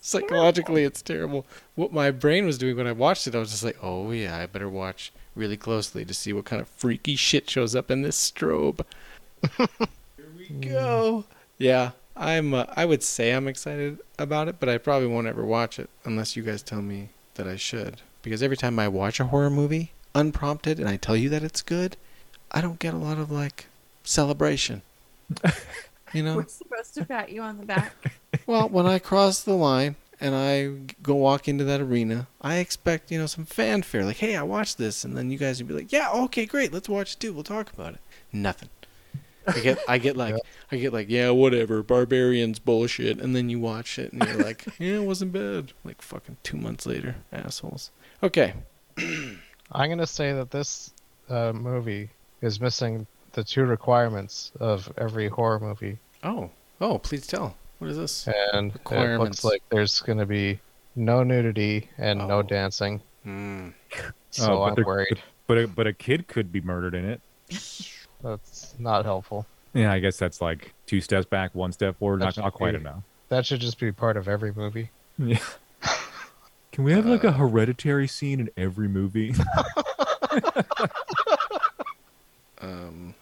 Psychologically, 0.00 0.84
it's 0.84 1.02
terrible. 1.02 1.44
What 1.74 1.92
my 1.92 2.10
brain 2.10 2.46
was 2.46 2.56
doing 2.56 2.76
when 2.76 2.86
I 2.86 2.92
watched 2.92 3.26
it, 3.26 3.34
I 3.34 3.38
was 3.38 3.50
just 3.50 3.64
like, 3.64 3.76
oh 3.82 4.10
yeah, 4.12 4.38
I 4.38 4.46
better 4.46 4.68
watch 4.68 5.12
really 5.38 5.56
closely 5.56 6.04
to 6.04 6.12
see 6.12 6.32
what 6.32 6.44
kind 6.44 6.60
of 6.60 6.68
freaky 6.68 7.16
shit 7.16 7.48
shows 7.48 7.74
up 7.74 7.90
in 7.90 8.02
this 8.02 8.18
strobe. 8.18 8.84
Here 9.56 9.68
we 10.36 10.48
go. 10.48 11.24
Yeah, 11.56 11.92
I'm. 12.16 12.52
Uh, 12.52 12.66
I 12.76 12.84
would 12.84 13.02
say 13.02 13.32
I'm 13.32 13.48
excited 13.48 13.98
about 14.18 14.48
it, 14.48 14.56
but 14.58 14.68
I 14.68 14.78
probably 14.78 15.08
won't 15.08 15.26
ever 15.26 15.44
watch 15.44 15.78
it 15.78 15.88
unless 16.04 16.36
you 16.36 16.42
guys 16.42 16.62
tell 16.62 16.82
me 16.82 17.10
that 17.34 17.46
I 17.46 17.56
should. 17.56 18.02
Because 18.22 18.42
every 18.42 18.56
time 18.56 18.78
I 18.78 18.88
watch 18.88 19.20
a 19.20 19.26
horror 19.26 19.50
movie 19.50 19.92
unprompted 20.14 20.80
and 20.80 20.88
I 20.88 20.96
tell 20.96 21.16
you 21.16 21.28
that 21.30 21.44
it's 21.44 21.62
good, 21.62 21.96
I 22.50 22.60
don't 22.60 22.78
get 22.78 22.94
a 22.94 22.98
lot 22.98 23.18
of 23.18 23.30
like 23.30 23.66
celebration. 24.02 24.82
you 26.12 26.22
know? 26.22 26.36
We're 26.36 26.48
supposed 26.48 26.94
to 26.94 27.04
pat 27.04 27.30
you 27.30 27.42
on 27.42 27.58
the 27.58 27.66
back. 27.66 27.94
Well, 28.46 28.68
when 28.68 28.86
I 28.86 28.98
cross 28.98 29.42
the 29.42 29.54
line 29.54 29.96
and 30.20 30.34
I 30.34 30.94
go 31.02 31.14
walk 31.14 31.48
into 31.48 31.64
that 31.64 31.80
arena, 31.80 32.28
I 32.40 32.56
expect, 32.56 33.10
you 33.10 33.18
know, 33.18 33.26
some 33.26 33.44
fanfare. 33.44 34.04
Like, 34.04 34.16
hey, 34.16 34.36
I 34.36 34.42
watched 34.42 34.78
this. 34.78 35.04
And 35.04 35.16
then 35.16 35.30
you 35.30 35.38
guys 35.38 35.58
would 35.58 35.68
be 35.68 35.74
like, 35.74 35.92
yeah, 35.92 36.10
okay, 36.12 36.46
great. 36.46 36.72
Let's 36.72 36.88
watch 36.88 37.14
it 37.14 37.20
too. 37.20 37.32
We'll 37.32 37.44
talk 37.44 37.72
about 37.72 37.94
it. 37.94 38.00
Nothing. 38.32 38.68
I 39.46 39.60
get, 39.60 39.78
I 39.88 39.98
get 39.98 40.16
like, 40.16 40.34
I 40.72 40.76
get 40.76 40.92
like, 40.92 41.08
yeah, 41.08 41.30
whatever, 41.30 41.82
barbarians 41.82 42.58
bullshit, 42.58 43.18
and 43.20 43.34
then 43.34 43.48
you 43.48 43.58
watch 43.58 43.98
it 43.98 44.12
and 44.12 44.22
you're 44.26 44.44
like, 44.44 44.66
yeah, 44.78 44.96
it 44.96 45.04
wasn't 45.04 45.32
bad. 45.32 45.72
Like 45.84 46.02
fucking 46.02 46.36
two 46.42 46.58
months 46.58 46.84
later, 46.84 47.16
assholes. 47.32 47.90
Okay, 48.22 48.52
I'm 48.98 49.88
gonna 49.88 50.06
say 50.06 50.32
that 50.32 50.50
this 50.50 50.92
uh, 51.30 51.52
movie 51.54 52.10
is 52.42 52.60
missing 52.60 53.06
the 53.32 53.42
two 53.44 53.64
requirements 53.64 54.52
of 54.60 54.92
every 54.98 55.28
horror 55.28 55.60
movie, 55.60 55.98
Oh, 56.22 56.50
oh, 56.80 56.98
please 56.98 57.26
tell. 57.26 57.56
What 57.78 57.90
is 57.90 57.96
this? 57.96 58.28
and 58.52 58.72
it 58.90 59.18
looks 59.18 59.44
like 59.44 59.62
there's 59.70 60.00
gonna 60.00 60.26
be 60.26 60.58
no 60.96 61.22
nudity 61.22 61.88
and 61.98 62.22
Oh. 62.22 62.26
no 62.26 62.42
dancing. 62.42 63.00
Hmm. 63.22 63.68
So 64.30 64.58
Oh, 64.58 64.62
I'm 64.64 64.74
there- 64.74 64.84
worried. 64.84 65.20
But 65.46 65.58
a, 65.58 65.66
but 65.68 65.86
a 65.86 65.92
kid 65.92 66.26
could 66.28 66.52
be 66.52 66.60
murdered 66.60 66.94
in 66.94 67.04
it. 67.08 67.20
That's 68.22 68.74
not 68.78 69.04
helpful. 69.04 69.46
Yeah, 69.72 69.92
I 69.92 69.98
guess 70.00 70.18
that's 70.18 70.40
like 70.40 70.74
two 70.86 71.00
steps 71.00 71.24
back, 71.26 71.54
one 71.54 71.72
step 71.72 71.98
forward. 71.98 72.20
That 72.20 72.36
Not, 72.36 72.44
not 72.44 72.52
quite 72.54 72.72
be- 72.72 72.80
enough. 72.80 73.02
That 73.28 73.46
should 73.46 73.60
just 73.60 73.78
be 73.78 73.92
part 73.92 74.16
of 74.16 74.26
every 74.28 74.52
movie. 74.52 74.90
Yeah. 75.18 75.38
Can 76.72 76.84
we 76.84 76.92
have 76.92 77.06
like 77.06 77.24
a 77.24 77.32
hereditary 77.32 78.06
scene 78.08 78.40
in 78.40 78.50
every 78.56 78.88
movie? 78.88 79.34
Um, 82.60 83.14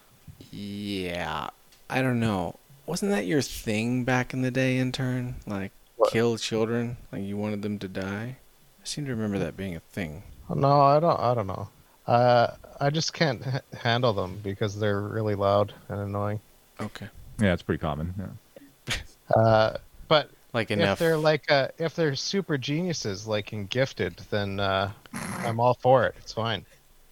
yeah, 0.51 1.51
I 1.91 2.01
don't 2.01 2.21
know. 2.21 2.57
Wasn't 2.87 3.11
that 3.11 3.27
your 3.27 3.43
thing 3.43 4.05
back 4.05 4.33
in 4.33 4.43
the 4.43 4.51
day, 4.51 4.79
intern? 4.79 5.37
Like 5.47 5.73
kill 6.09 6.37
children, 6.39 6.97
like 7.13 7.23
you 7.23 7.37
wanted 7.37 7.63
them 7.63 7.79
to 7.81 7.89
die. 7.89 8.37
I 8.81 8.85
seem 8.85 9.05
to 9.07 9.11
remember 9.11 9.39
that 9.41 9.57
being 9.57 9.75
a 9.75 9.81
thing. 9.81 10.23
No, 10.55 10.81
I 10.81 11.01
don't. 11.01 11.19
I 11.19 11.35
don't 11.35 11.47
know. 11.49 11.69
Uh, 12.07 12.53
I 12.81 12.91
just 12.91 13.13
can't 13.13 13.43
h- 13.45 13.63
handle 13.81 14.13
them 14.13 14.39
because 14.45 14.79
they're 14.79 15.01
really 15.01 15.35
loud 15.35 15.75
and 15.89 15.99
annoying. 16.01 16.39
Okay. 16.81 17.09
yeah, 17.41 17.53
it's 17.53 17.63
pretty 17.63 17.81
common. 17.81 18.15
Yeah. 18.19 18.95
Uh, 19.35 19.77
but 20.07 20.31
Like 20.53 20.71
enough. 20.71 20.93
if 20.93 20.99
they're 21.01 21.17
like 21.19 21.51
uh, 21.51 21.67
if 21.79 21.97
they're 21.97 22.15
super 22.15 22.57
geniuses 22.57 23.27
like 23.27 23.53
in 23.53 23.67
Gifted, 23.67 24.19
then 24.31 24.61
uh, 24.61 24.93
I'm 25.39 25.59
all 25.59 25.75
for 25.75 26.05
it. 26.07 26.15
It's 26.19 26.33
fine. 26.33 26.65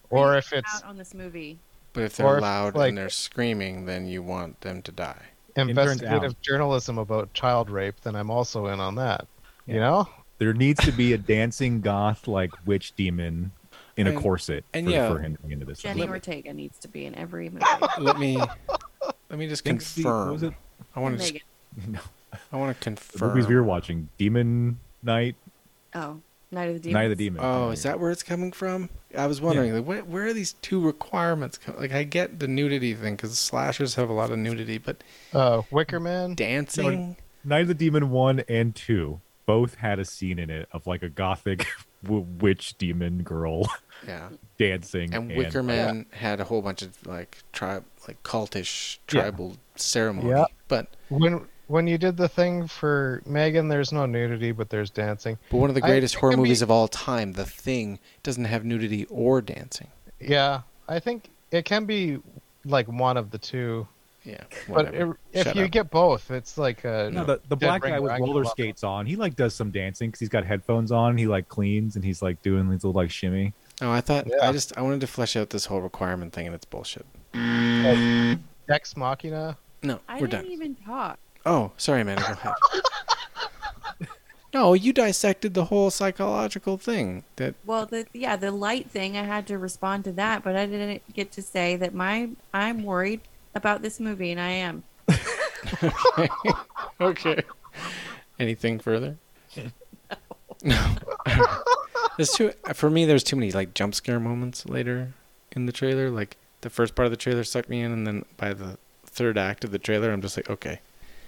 Or 0.09 0.37
if 0.37 0.53
it's 0.53 0.73
out 0.77 0.85
on 0.85 0.95
this 0.95 1.13
movie. 1.13 1.59
But 1.91 2.03
if 2.03 2.15
they're 2.15 2.37
if, 2.37 2.41
loud 2.41 2.75
like- 2.75 2.87
and 2.89 2.97
they're 2.97 3.09
screaming, 3.09 3.85
then 3.85 4.07
you 4.07 4.23
want 4.23 4.61
them 4.61 4.81
to 4.83 4.93
die. 4.93 5.23
Investigative 5.55 6.39
journalism 6.41 6.97
about 6.97 7.33
child 7.33 7.69
rape, 7.69 7.95
then 8.01 8.15
I'm 8.15 8.29
also 8.29 8.67
in 8.67 8.79
on 8.79 8.95
that. 8.95 9.27
You 9.65 9.79
know? 9.79 10.07
There 10.37 10.53
needs 10.53 10.83
to 10.85 10.91
be 10.91 11.13
a 11.13 11.17
dancing 11.17 11.81
goth 11.81 12.27
like 12.27 12.51
witch 12.65 12.93
demon 12.95 13.51
in 13.97 14.07
a 14.07 14.13
corset 14.13 14.65
and 14.73 14.85
for, 14.85 14.91
yeah. 14.91 15.09
for 15.09 15.19
him 15.19 15.37
to 15.37 15.41
be 15.43 15.53
into 15.53 15.65
this. 15.65 15.79
Jenna 15.79 16.01
Let- 16.01 16.09
Ortega 16.09 16.53
needs 16.53 16.77
to 16.79 16.87
be 16.89 17.05
in 17.05 17.15
every 17.15 17.49
movie. 17.49 17.65
Let 17.99 18.19
me 18.19 18.37
let 19.29 19.39
me 19.39 19.47
just 19.47 19.63
confirm. 19.63 20.25
what 20.27 20.33
was 20.33 20.43
it? 20.43 20.53
I 20.95 20.99
want 20.99 21.19
to. 21.19 21.23
Megan. 21.23 21.41
No. 21.87 21.99
I 22.51 22.57
want 22.57 22.73
to 22.75 22.79
The 22.79 22.83
confirm. 22.83 23.29
movies 23.29 23.47
we 23.47 23.55
were 23.55 23.63
watching, 23.63 24.09
Demon 24.17 24.79
Night, 25.03 25.35
Oh, 25.93 26.19
Night 26.55 26.69
of 26.69 26.73
the 26.75 26.79
Demons. 26.79 26.93
Night 26.95 27.11
of 27.11 27.17
the 27.17 27.23
Demon. 27.25 27.41
Oh, 27.43 27.69
is 27.69 27.83
that 27.83 27.99
where 27.99 28.09
it's 28.09 28.23
coming 28.23 28.51
from? 28.51 28.89
I 29.15 29.27
was 29.27 29.39
wondering, 29.41 29.73
like, 29.75 29.85
where, 29.85 30.03
where 30.03 30.25
are 30.25 30.33
these 30.33 30.53
two 30.53 30.79
requirements? 30.81 31.57
Co- 31.59 31.75
like, 31.77 31.93
I 31.93 32.03
get 32.03 32.39
the 32.39 32.47
nudity 32.47 32.93
thing 32.95 33.15
because 33.15 33.37
slashers 33.37 33.95
have 33.95 34.09
a 34.09 34.13
lot 34.13 34.31
of 34.31 34.39
nudity, 34.39 34.77
but 34.79 35.03
Uh, 35.33 35.61
Wicker 35.71 35.99
Man. 35.99 36.33
dancing. 36.33 37.17
Night 37.43 37.61
of 37.61 37.67
the 37.67 37.73
Demon 37.75 38.09
one 38.09 38.39
and 38.49 38.73
two 38.73 39.21
both 39.45 39.75
had 39.75 39.99
a 39.99 40.05
scene 40.05 40.39
in 40.39 40.49
it 40.49 40.67
of 40.71 40.87
like 40.87 41.03
a 41.03 41.09
gothic 41.09 41.67
w- 42.03 42.25
witch 42.39 42.75
demon 42.79 43.21
girl 43.21 43.69
Yeah. 44.07 44.29
dancing. 44.57 45.13
And 45.13 45.31
Wicker 45.35 45.61
Man 45.61 46.07
had 46.11 46.39
a 46.39 46.43
whole 46.45 46.63
bunch 46.63 46.81
of 46.81 47.05
like 47.05 47.37
tribe, 47.53 47.83
like 48.07 48.23
cultish 48.23 48.97
Yeah. 49.13 49.21
tribal 49.21 49.57
ceremony. 49.75 50.29
Yeah. 50.29 50.45
But 50.67 50.95
When 51.09 51.45
when 51.67 51.87
you 51.87 51.97
did 51.97 52.17
the 52.17 52.27
thing 52.29 52.67
for 52.67 53.21
Megan, 53.25 53.67
there's 53.67 53.91
no 53.91 54.05
nudity, 54.05 54.51
but 54.51 54.69
there's 54.69 54.89
dancing. 54.89 55.37
but 55.49 55.57
one 55.57 55.69
of 55.69 55.75
the 55.75 55.81
greatest 55.81 56.15
it 56.15 56.19
horror 56.19 56.31
can 56.33 56.39
be- 56.39 56.43
movies 56.43 56.61
of 56.61 56.69
all 56.71 56.87
time, 56.87 57.33
The 57.33 57.45
Thing, 57.45 57.99
doesn't 58.23 58.45
have 58.45 58.63
nudity 58.65 59.05
or 59.05 59.41
dancing. 59.41 59.87
Yeah, 60.19 60.61
I 60.87 60.99
think 60.99 61.29
it 61.51 61.65
can 61.65 61.85
be 61.85 62.19
like 62.65 62.87
one 62.87 63.17
of 63.17 63.31
the 63.31 63.37
two. 63.37 63.87
Yeah. 64.23 64.41
But 64.67 64.93
it, 64.95 65.07
if 65.33 65.43
Shut 65.43 65.55
you 65.55 65.65
up. 65.65 65.71
get 65.71 65.91
both, 65.91 66.31
it's 66.31 66.57
like 66.57 66.83
a 66.83 67.11
No, 67.13 67.25
the, 67.25 67.41
the 67.47 67.55
black 67.55 67.83
guy 67.83 67.99
with 67.99 68.11
roller 68.19 68.43
skates 68.45 68.83
on, 68.83 69.05
he 69.05 69.15
like 69.15 69.35
does 69.35 69.53
some 69.53 69.69
dancing 69.69 70.09
because 70.09 70.19
he's 70.19 70.29
got 70.29 70.43
headphones 70.45 70.91
on. 70.91 71.15
He 71.17 71.27
like 71.27 71.47
cleans 71.47 71.95
and 71.95 72.03
he's 72.03 72.23
like 72.23 72.41
doing 72.41 72.67
these 72.69 72.83
little 72.83 72.99
like 72.99 73.11
shimmy. 73.11 73.53
Oh, 73.81 73.91
I 73.91 74.01
thought 74.01 74.25
I 74.41 74.51
just 74.51 74.75
I 74.77 74.81
wanted 74.81 75.01
to 75.01 75.07
flesh 75.07 75.35
out 75.35 75.51
this 75.51 75.65
whole 75.65 75.81
requirement 75.81 76.33
thing, 76.33 76.47
and 76.47 76.55
it's 76.55 76.65
bullshit. 76.65 77.05
Ex 78.67 78.97
Machina. 78.97 79.57
No, 79.83 79.99
I 80.07 80.15
we're 80.19 80.27
didn't 80.27 80.45
done. 80.45 80.51
even 80.51 80.75
talk. 80.75 81.19
Oh, 81.45 81.71
sorry, 81.77 82.03
man. 82.03 82.17
Go 82.17 82.23
ahead. 82.23 82.53
no, 84.53 84.73
you 84.73 84.91
dissected 84.93 85.53
the 85.53 85.65
whole 85.65 85.91
psychological 85.91 86.77
thing. 86.77 87.23
That 87.35 87.55
Well, 87.65 87.85
the 87.85 88.07
yeah, 88.13 88.35
the 88.35 88.51
light 88.51 88.89
thing. 88.89 89.17
I 89.17 89.23
had 89.23 89.45
to 89.47 89.57
respond 89.57 90.03
to 90.05 90.11
that, 90.13 90.43
but 90.43 90.55
I 90.55 90.65
didn't 90.65 91.01
get 91.13 91.31
to 91.33 91.41
say 91.41 91.75
that 91.75 91.93
my 91.93 92.29
I'm 92.53 92.83
worried 92.83 93.21
about 93.53 93.81
this 93.81 93.99
movie, 93.99 94.31
and 94.31 94.39
I 94.41 94.49
am. 94.49 94.83
okay. 97.01 97.43
Anything 98.39 98.79
further? 98.79 99.17
No. 100.63 100.95
there's 102.17 102.31
too 102.31 102.53
for 102.73 102.89
me. 102.89 103.05
There's 103.05 103.23
too 103.23 103.35
many 103.35 103.51
like 103.51 103.73
jump 103.73 103.93
scare 103.93 104.19
moments 104.19 104.65
later 104.65 105.13
in 105.51 105.65
the 105.65 105.71
trailer. 105.71 106.09
Like 106.09 106.37
the 106.61 106.69
first 106.69 106.95
part 106.95 107.05
of 107.05 107.11
the 107.11 107.17
trailer 107.17 107.43
sucked 107.43 107.69
me 107.69 107.81
in, 107.81 107.91
and 107.91 108.07
then 108.07 108.25
by 108.37 108.53
the 108.53 108.77
third 109.05 109.37
act 109.37 109.63
of 109.63 109.71
the 109.71 109.77
trailer, 109.77 110.11
I'm 110.11 110.21
just 110.21 110.37
like, 110.37 110.49
okay, 110.49 110.79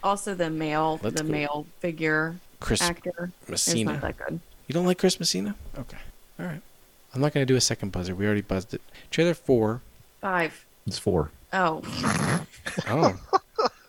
Also, 0.03 0.33
the 0.35 0.49
male, 0.49 0.99
Let's 1.03 1.17
the 1.21 1.23
go. 1.23 1.31
male 1.31 1.67
figure 1.79 2.35
Chris 2.59 2.81
actor 2.81 3.31
is 3.43 3.49
Messina. 3.49 3.93
not 3.93 4.01
that 4.01 4.17
good. 4.17 4.39
You 4.67 4.73
don't 4.73 4.85
like 4.85 4.97
Chris 4.97 5.19
Messina? 5.19 5.55
Okay, 5.77 5.97
all 6.39 6.45
right. 6.45 6.61
I'm 7.13 7.21
not 7.21 7.33
gonna 7.33 7.45
do 7.45 7.55
a 7.55 7.61
second 7.61 7.91
buzzer. 7.91 8.13
We 8.15 8.25
already 8.25 8.41
buzzed 8.41 8.73
it. 8.73 8.81
Trailer 9.11 9.33
four. 9.33 9.81
Five. 10.21 10.65
It's 10.85 10.99
four. 10.99 11.31
Oh, 11.53 11.81
Oh, 12.87 13.17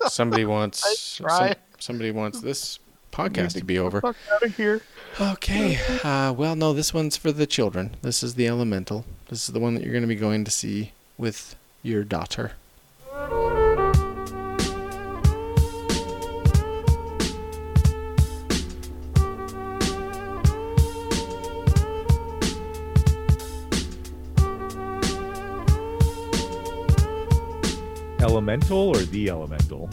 somebody 0.09 0.45
wants 0.45 1.17
some- 1.17 1.55
somebody 1.79 2.11
wants 2.11 2.41
this 2.41 2.79
podcast 3.13 3.55
to 3.59 3.65
be 3.65 3.79
over. 3.79 4.01
Fuck 4.01 4.17
out 4.33 4.43
of 4.43 4.57
here. 4.57 4.81
Okay. 5.21 5.79
Uh, 6.05 6.33
well, 6.33 6.55
no, 6.55 6.73
this 6.73 6.95
one's 6.95 7.17
for 7.17 7.33
the 7.33 7.47
children. 7.47 7.97
This 8.03 8.23
is 8.23 8.35
the 8.37 8.47
Elemental. 8.47 9.05
This 9.29 9.49
is 9.49 9.53
the 9.53 9.59
one 9.61 9.75
that 9.75 9.83
you're 9.83 9.93
going 9.93 10.03
to 10.03 10.09
be 10.09 10.15
going 10.17 10.45
to 10.45 10.51
see 10.51 10.93
with 11.17 11.57
your 11.83 12.05
daughter. 12.05 12.53
Elemental 28.21 28.89
or 28.89 28.97
the 28.97 29.31
Elemental? 29.31 29.89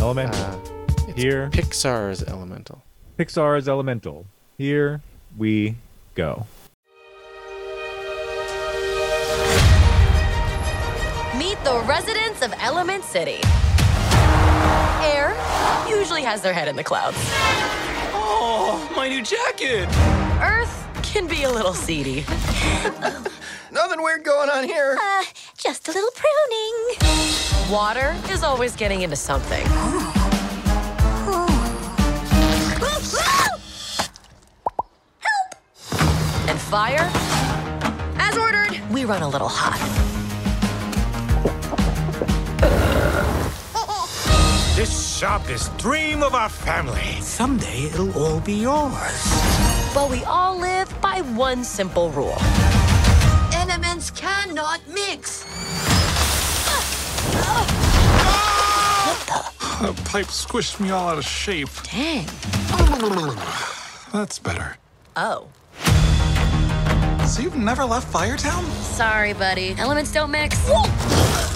Elemental. 0.00 0.40
Uh, 0.40 0.58
it's 1.08 1.20
Here. 1.22 1.50
Pixar's 1.52 2.22
Elemental. 2.22 2.82
Pixar's 3.18 3.68
Elemental. 3.68 4.26
Here 4.56 5.02
we 5.36 5.76
go. 6.14 6.46
Meet 11.36 11.62
the 11.64 11.84
residents 11.86 12.40
of 12.40 12.54
Element 12.60 13.04
City. 13.04 13.40
Air 15.02 15.36
usually 15.86 16.22
has 16.22 16.40
their 16.40 16.54
head 16.54 16.66
in 16.66 16.76
the 16.76 16.84
clouds. 16.84 17.18
Oh, 18.18 18.90
my 18.96 19.08
new 19.08 19.22
jacket! 19.22 19.86
Earth 20.42 20.86
can 21.02 21.26
be 21.26 21.42
a 21.42 21.50
little 21.50 21.74
seedy. 21.74 22.24
Nothing 23.96 24.04
weird 24.04 24.24
going 24.24 24.50
on 24.50 24.64
here. 24.64 24.98
Uh, 25.00 25.24
just 25.56 25.88
a 25.88 25.92
little 25.92 26.10
pruning. 26.10 27.72
Water 27.72 28.14
is 28.30 28.42
always 28.42 28.76
getting 28.76 29.00
into 29.00 29.16
something. 29.16 29.64
Help! 29.66 31.50
And 36.46 36.58
fire? 36.58 37.10
As 38.18 38.36
ordered, 38.36 38.78
we 38.90 39.06
run 39.06 39.22
a 39.22 39.28
little 39.28 39.48
hot. 39.50 39.80
This 44.76 45.16
shop 45.16 45.48
is 45.48 45.70
dream 45.78 46.22
of 46.22 46.34
our 46.34 46.50
family. 46.50 47.18
Someday 47.22 47.84
it'll 47.84 48.12
all 48.12 48.40
be 48.40 48.56
yours. 48.56 49.22
But 49.94 50.10
we 50.10 50.22
all 50.24 50.58
live 50.58 51.00
by 51.00 51.22
one 51.22 51.64
simple 51.64 52.10
rule. 52.10 52.36
Elements 53.96 54.20
cannot 54.20 54.80
mix. 54.88 55.44
That 59.80 59.96
pipe 60.04 60.26
squished 60.26 60.80
me 60.80 60.90
all 60.90 61.08
out 61.08 61.16
of 61.16 61.24
shape. 61.24 61.70
Dang. 61.84 62.26
That's 64.12 64.38
better. 64.38 64.76
Oh. 65.16 65.48
So 67.26 67.40
you've 67.40 67.56
never 67.56 67.86
left 67.86 68.12
Firetown? 68.12 68.62
Sorry, 68.82 69.32
buddy. 69.32 69.74
Elements 69.78 70.12
don't 70.12 70.30
mix. 70.30 70.58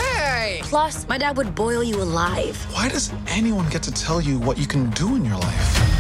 Hey! 0.01 0.61
Plus, 0.63 1.07
my 1.09 1.19
dad 1.19 1.37
would 1.37 1.55
boil 1.55 1.85
you 1.85 2.01
alive. 2.01 2.57
Why 2.73 2.89
does 2.89 3.13
anyone 3.27 3.69
get 3.69 3.83
to 3.83 3.93
tell 3.93 4.23
you 4.23 4.39
what 4.39 4.57
you 4.57 4.67
can 4.67 4.89
do 4.93 5.15
in 5.15 5.27
your 5.27 5.37
life? 5.37 6.00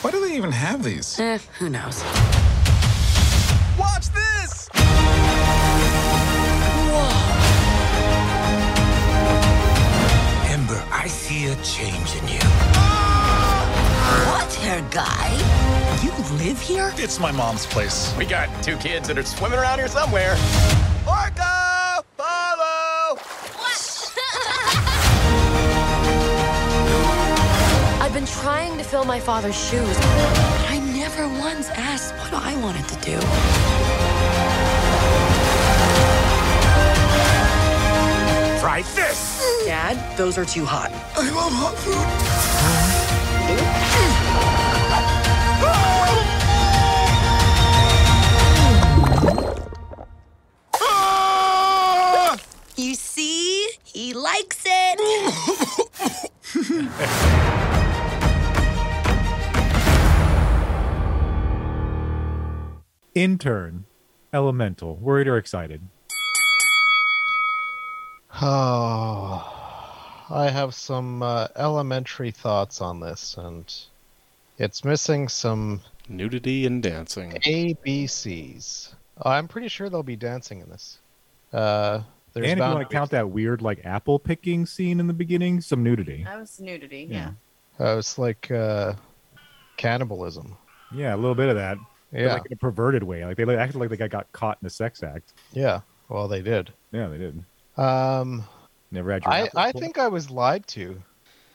Why 0.00 0.12
do 0.12 0.20
they 0.20 0.36
even 0.36 0.52
have 0.52 0.84
these? 0.84 1.18
Eh, 1.18 1.38
who 1.58 1.68
knows? 1.68 2.04
Watch 3.76 4.06
this! 4.10 4.68
Ember, 10.46 10.80
I 10.92 11.08
see 11.08 11.46
a 11.46 11.56
change 11.64 12.14
in 12.14 12.28
you. 12.28 12.38
What, 14.30 14.54
hair 14.54 14.86
guy? 14.92 15.34
You 16.00 16.12
live 16.36 16.60
here? 16.60 16.92
It's 16.94 17.18
my 17.18 17.32
mom's 17.32 17.66
place. 17.66 18.14
We 18.16 18.24
got 18.24 18.48
two 18.62 18.76
kids 18.76 19.08
that 19.08 19.18
are 19.18 19.24
swimming 19.24 19.58
around 19.58 19.80
here 19.80 19.88
somewhere. 19.88 20.36
Orca! 21.08 21.67
I've 28.08 28.14
been 28.14 28.24
trying 28.24 28.78
to 28.78 28.84
fill 28.84 29.04
my 29.04 29.20
father's 29.20 29.54
shoes, 29.54 29.94
but 29.98 30.70
I 30.70 30.78
never 30.94 31.28
once 31.28 31.68
asked 31.68 32.14
what 32.14 32.32
I 32.42 32.56
wanted 32.62 32.88
to 32.88 32.94
do. 33.04 33.20
Try 38.60 38.80
this! 38.94 39.62
Dad, 39.66 40.16
those 40.16 40.38
are 40.38 40.46
too 40.46 40.64
hot. 40.64 40.90
I 41.16 41.28
love 41.34 41.52
hot 41.52 41.76
food. 41.76 41.98
You 52.82 52.94
see? 52.94 53.68
He 53.84 54.14
likes 54.14 54.64
it. 54.64 54.98
Intern. 63.18 63.84
Elemental. 64.32 64.94
Worried 64.94 65.26
or 65.26 65.38
excited? 65.38 65.80
Oh, 68.40 70.24
I 70.30 70.50
have 70.50 70.72
some 70.72 71.22
uh, 71.22 71.48
elementary 71.56 72.30
thoughts 72.30 72.80
on 72.80 73.00
this, 73.00 73.36
and 73.36 73.74
it's 74.58 74.84
missing 74.84 75.28
some 75.28 75.80
Nudity 76.08 76.64
and 76.66 76.80
dancing. 76.80 77.32
ABCs. 77.32 78.94
I'm 79.22 79.48
pretty 79.48 79.68
sure 79.68 79.88
there'll 79.90 80.04
be 80.04 80.14
dancing 80.16 80.60
in 80.60 80.70
this. 80.70 80.98
Uh, 81.52 82.02
there's 82.34 82.50
and 82.50 82.60
if 82.60 82.64
you 82.66 82.72
want 82.72 82.78
to 82.78 82.84
to 82.84 82.92
count 82.92 83.10
that 83.10 83.30
weird 83.30 83.62
like 83.62 83.84
apple 83.84 84.20
picking 84.20 84.64
scene 84.64 85.00
in 85.00 85.08
the 85.08 85.12
beginning, 85.12 85.60
some 85.60 85.82
nudity. 85.82 86.22
That 86.24 86.38
was 86.38 86.60
nudity. 86.60 87.08
Yeah. 87.10 87.30
be- 87.78 87.84
uh, 87.84 87.98
it's 87.98 88.16
like 88.16 88.48
uh, 88.50 88.94
cannibalism. 89.76 90.56
Yeah, 90.94 91.14
a 91.14 91.16
little 91.16 91.34
bit 91.34 91.48
of 91.48 91.56
that. 91.56 91.78
Yeah. 92.12 92.34
like 92.34 92.46
in 92.46 92.52
a 92.54 92.56
perverted 92.56 93.02
way. 93.02 93.24
Like 93.24 93.36
they 93.36 93.56
acted 93.56 93.78
like 93.78 93.90
the 93.90 93.96
guy 93.96 94.08
got 94.08 94.30
caught 94.32 94.58
in 94.62 94.66
a 94.66 94.70
sex 94.70 95.02
act. 95.02 95.32
Yeah, 95.52 95.80
well, 96.08 96.28
they 96.28 96.42
did. 96.42 96.72
Yeah, 96.92 97.08
they 97.08 97.18
did. 97.18 97.44
Um, 97.76 98.44
Never 98.90 99.12
had 99.12 99.24
your 99.24 99.32
I, 99.32 99.48
I 99.54 99.72
think 99.72 99.98
I 99.98 100.08
was 100.08 100.30
lied 100.30 100.66
to. 100.68 101.02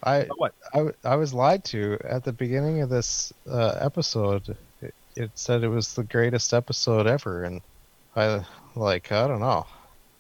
I 0.04 0.28
what? 0.36 0.54
I, 0.74 0.89
I 1.04 1.16
was 1.16 1.34
lied 1.34 1.64
to 1.66 1.97
at 2.04 2.24
the 2.24 2.34
beginning 2.34 2.82
of 2.82 2.89
this 2.89 3.34
uh, 3.49 3.78
episode. 3.80 4.56
It, 4.82 4.93
it 5.16 5.32
said 5.36 5.64
it 5.64 5.70
was 5.70 5.93
the 5.93 6.04
greatest 6.04 6.54
episode 6.54 7.08
ever, 7.08 7.43
and 7.43 7.62
I 8.16 8.45
like 8.76 9.12
I 9.12 9.28
don't 9.28 9.39
know. 9.39 9.66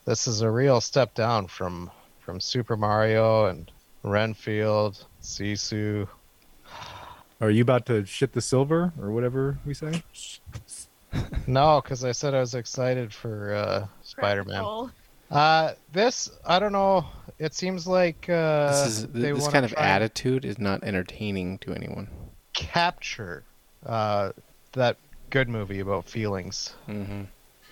This 0.05 0.27
is 0.27 0.41
a 0.41 0.49
real 0.49 0.81
step 0.81 1.13
down 1.13 1.47
from 1.47 1.91
from 2.21 2.39
Super 2.39 2.77
Mario 2.77 3.47
and 3.47 3.69
Renfield, 4.03 5.05
Sisu. 5.21 6.07
Are 7.43 7.51
you 7.51 7.61
about 7.61 7.85
to 7.87 8.05
shit 8.05 8.31
the 8.31 8.39
silver 8.39 8.93
or 8.97 9.11
whatever 9.11 9.57
we 9.65 9.73
say? 9.73 10.01
No, 11.45 11.81
because 11.81 12.05
I 12.05 12.13
said 12.13 12.33
I 12.33 12.39
was 12.39 12.55
excited 12.55 13.13
for 13.13 13.53
uh, 13.53 13.87
Spider-Man. 14.01 14.65
Uh, 15.29 15.73
this 15.91 16.31
I 16.47 16.57
don't 16.57 16.71
know. 16.71 17.05
It 17.37 17.53
seems 17.53 17.85
like 17.85 18.29
uh, 18.29 18.71
This 18.71 18.85
is 18.97 19.07
they 19.07 19.31
this 19.33 19.47
kind 19.49 19.65
of 19.65 19.73
attitude 19.73 20.45
is 20.45 20.57
not 20.57 20.83
entertaining 20.85 21.57
to 21.59 21.73
anyone. 21.73 22.07
capture 22.53 23.43
uh, 23.85 24.31
that 24.71 24.95
good 25.31 25.49
movie 25.49 25.81
about 25.81 26.05
feelings, 26.05 26.73
hmm 26.85 27.23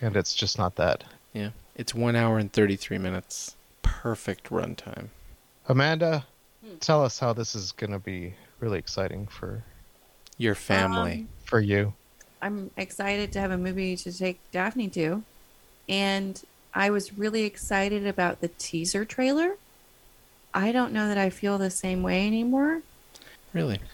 and 0.01 0.17
it's 0.17 0.35
just 0.35 0.57
not 0.57 0.75
that. 0.75 1.05
Yeah, 1.33 1.51
it's 1.75 1.95
one 1.95 2.17
hour 2.17 2.37
and 2.39 2.51
thirty 2.51 2.75
three 2.75 2.97
minutes. 2.97 3.55
Perfect 3.83 4.49
runtime. 4.49 5.07
Amanda, 5.67 6.25
tell 6.81 7.03
us 7.05 7.19
how 7.19 7.31
this 7.33 7.55
is 7.55 7.71
gonna 7.71 7.99
be 7.99 8.33
really 8.61 8.79
exciting 8.79 9.27
for 9.27 9.63
Your 10.37 10.55
family. 10.55 11.13
Um, 11.13 11.27
for 11.45 11.59
you. 11.59 11.93
I'm 12.41 12.71
excited 12.77 13.31
to 13.33 13.39
have 13.39 13.51
a 13.51 13.57
movie 13.57 13.95
to 13.97 14.17
take 14.17 14.39
Daphne 14.51 14.87
to. 14.89 15.23
And 15.89 16.41
I 16.73 16.89
was 16.89 17.17
really 17.17 17.43
excited 17.43 18.07
about 18.07 18.41
the 18.41 18.47
teaser 18.47 19.03
trailer. 19.05 19.57
I 20.53 20.71
don't 20.71 20.93
know 20.93 21.07
that 21.07 21.17
I 21.17 21.29
feel 21.29 21.57
the 21.57 21.69
same 21.69 22.03
way 22.03 22.25
anymore. 22.25 22.81
really? 23.53 23.79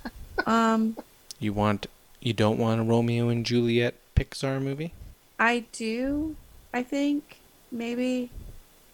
Um, 0.46 0.96
You 1.40 1.52
want 1.52 1.88
you 2.22 2.32
don't 2.32 2.60
want 2.60 2.80
a 2.80 2.84
Romeo 2.84 3.30
and 3.30 3.44
Juliet 3.44 3.96
Pixar 4.16 4.62
movie? 4.62 4.94
I 5.40 5.66
do, 5.72 6.36
I 6.72 6.84
think, 6.84 7.38
maybe. 7.72 8.30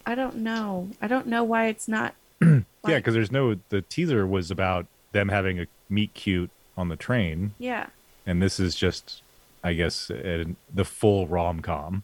I 0.06 0.14
don't 0.14 0.36
know. 0.36 0.88
I 1.02 1.06
don't 1.06 1.26
know 1.26 1.44
why 1.44 1.66
it's 1.66 1.86
not. 1.86 2.14
yeah, 2.40 2.62
because 2.86 3.12
there's 3.12 3.30
no. 3.30 3.56
The 3.68 3.82
teaser 3.82 4.26
was 4.26 4.50
about 4.50 4.86
them 5.14 5.30
having 5.30 5.58
a 5.58 5.66
meet 5.88 6.12
cute 6.12 6.50
on 6.76 6.88
the 6.90 6.96
train, 6.96 7.54
Yeah. 7.58 7.86
and 8.26 8.42
this 8.42 8.60
is 8.60 8.74
just, 8.74 9.22
I 9.62 9.72
guess, 9.72 10.10
uh, 10.10 10.44
the 10.74 10.84
full 10.84 11.26
rom 11.26 11.62
com. 11.62 12.02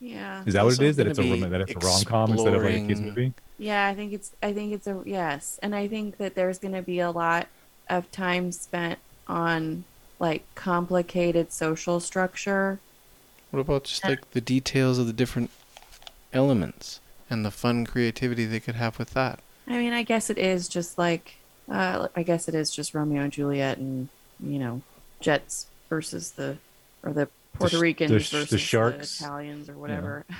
Yeah. 0.00 0.42
Is 0.46 0.54
that 0.54 0.64
what 0.64 0.80
it 0.80 0.80
Also? 0.86 0.92
That 0.92 1.06
it's 1.06 1.18
a 1.18 1.22
rom- 1.22 1.50
that 1.50 1.60
it's 1.60 1.72
a 1.74 1.78
rom 1.78 2.04
com 2.04 2.32
instead 2.32 2.54
of 2.54 2.62
like 2.64 2.74
a 2.74 2.86
kids 2.86 3.00
movie? 3.00 3.34
Yeah, 3.58 3.86
I 3.86 3.94
think 3.94 4.12
it's 4.12 4.32
I 4.42 4.52
think 4.52 4.72
it's 4.72 4.86
a 4.86 5.00
yes. 5.04 5.60
And 5.62 5.74
I 5.74 5.86
think 5.86 6.16
that 6.16 6.34
there's 6.34 6.58
going 6.58 6.74
to 6.74 6.82
be 6.82 6.98
a 6.98 7.10
lot 7.10 7.46
of 7.88 8.10
time 8.10 8.50
spent 8.50 8.98
on 9.28 9.84
like 10.18 10.42
complicated 10.54 11.52
social 11.52 12.00
structure. 12.00 12.80
What 13.50 13.60
about 13.60 13.84
just 13.84 14.04
like 14.04 14.30
the 14.32 14.40
details 14.40 14.98
of 14.98 15.06
the 15.06 15.12
different 15.12 15.50
elements 16.32 17.00
and 17.30 17.44
the 17.44 17.50
fun 17.50 17.86
creativity 17.86 18.44
they 18.46 18.60
could 18.60 18.76
have 18.76 18.98
with 18.98 19.10
that? 19.10 19.38
I 19.68 19.78
mean, 19.78 19.92
I 19.92 20.02
guess 20.02 20.30
it 20.30 20.38
is 20.38 20.68
just 20.68 20.98
like 20.98 21.36
uh 21.70 22.08
I 22.16 22.22
guess 22.22 22.48
it 22.48 22.54
is 22.54 22.70
just 22.70 22.94
Romeo 22.94 23.22
and 23.22 23.32
Juliet 23.32 23.78
and, 23.78 24.08
you 24.40 24.58
know, 24.58 24.82
Jets 25.20 25.66
versus 25.88 26.32
the 26.32 26.56
or 27.02 27.12
the 27.12 27.28
Puerto 27.54 27.76
sh- 27.76 27.80
Ricans 27.80 28.10
the 28.10 28.20
sh- 28.20 28.30
the 28.30 28.38
versus 28.40 28.60
Sharks? 28.60 29.20
Italians 29.20 29.68
or 29.68 29.74
whatever. 29.74 30.24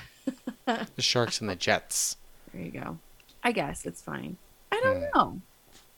The 0.65 1.01
Sharks 1.01 1.41
and 1.41 1.49
the 1.49 1.55
Jets. 1.57 2.15
There 2.53 2.61
you 2.63 2.71
go. 2.71 2.97
I 3.43 3.51
guess 3.51 3.85
it's 3.85 4.01
fine. 4.01 4.37
I 4.71 4.79
don't 4.81 5.03
Hmm. 5.03 5.17
know. 5.17 5.41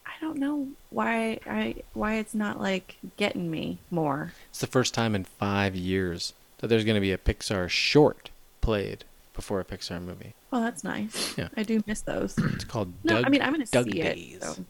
I 0.06 0.12
don't 0.20 0.38
know 0.40 0.70
why 0.90 1.40
I 1.46 1.76
why 1.94 2.16
it's 2.16 2.34
not 2.34 2.60
like 2.60 2.96
getting 3.18 3.52
me 3.52 3.78
more. 3.92 4.34
It's 4.50 4.62
the 4.62 4.68
first 4.68 4.94
time 4.96 5.14
in 5.14 5.24
five 5.26 5.76
years 5.76 6.34
that 6.58 6.68
there's 6.68 6.84
going 6.86 6.96
to 6.96 7.02
be 7.02 7.12
a 7.12 7.18
Pixar 7.20 7.70
short 7.70 8.32
played 8.62 9.04
before 9.36 9.60
a 9.60 9.66
Pixar 9.66 10.02
movie. 10.02 10.34
Well, 10.50 10.62
that's 10.62 10.84
nice. 10.84 11.38
Yeah. 11.38 11.50
I 11.56 11.62
do 11.64 11.84
miss 11.86 12.02
those. 12.02 12.36
It's 12.38 12.64
called 12.64 12.92
No, 13.04 13.16
Dug. 13.18 13.26
I 13.26 13.30
mean 13.30 13.42
I'm 13.44 13.52
gonna 13.52 13.66
Dug 13.66 13.86
see 13.86 14.02
Days. 14.02 14.38
it. 14.38 14.44
So. 14.44 14.66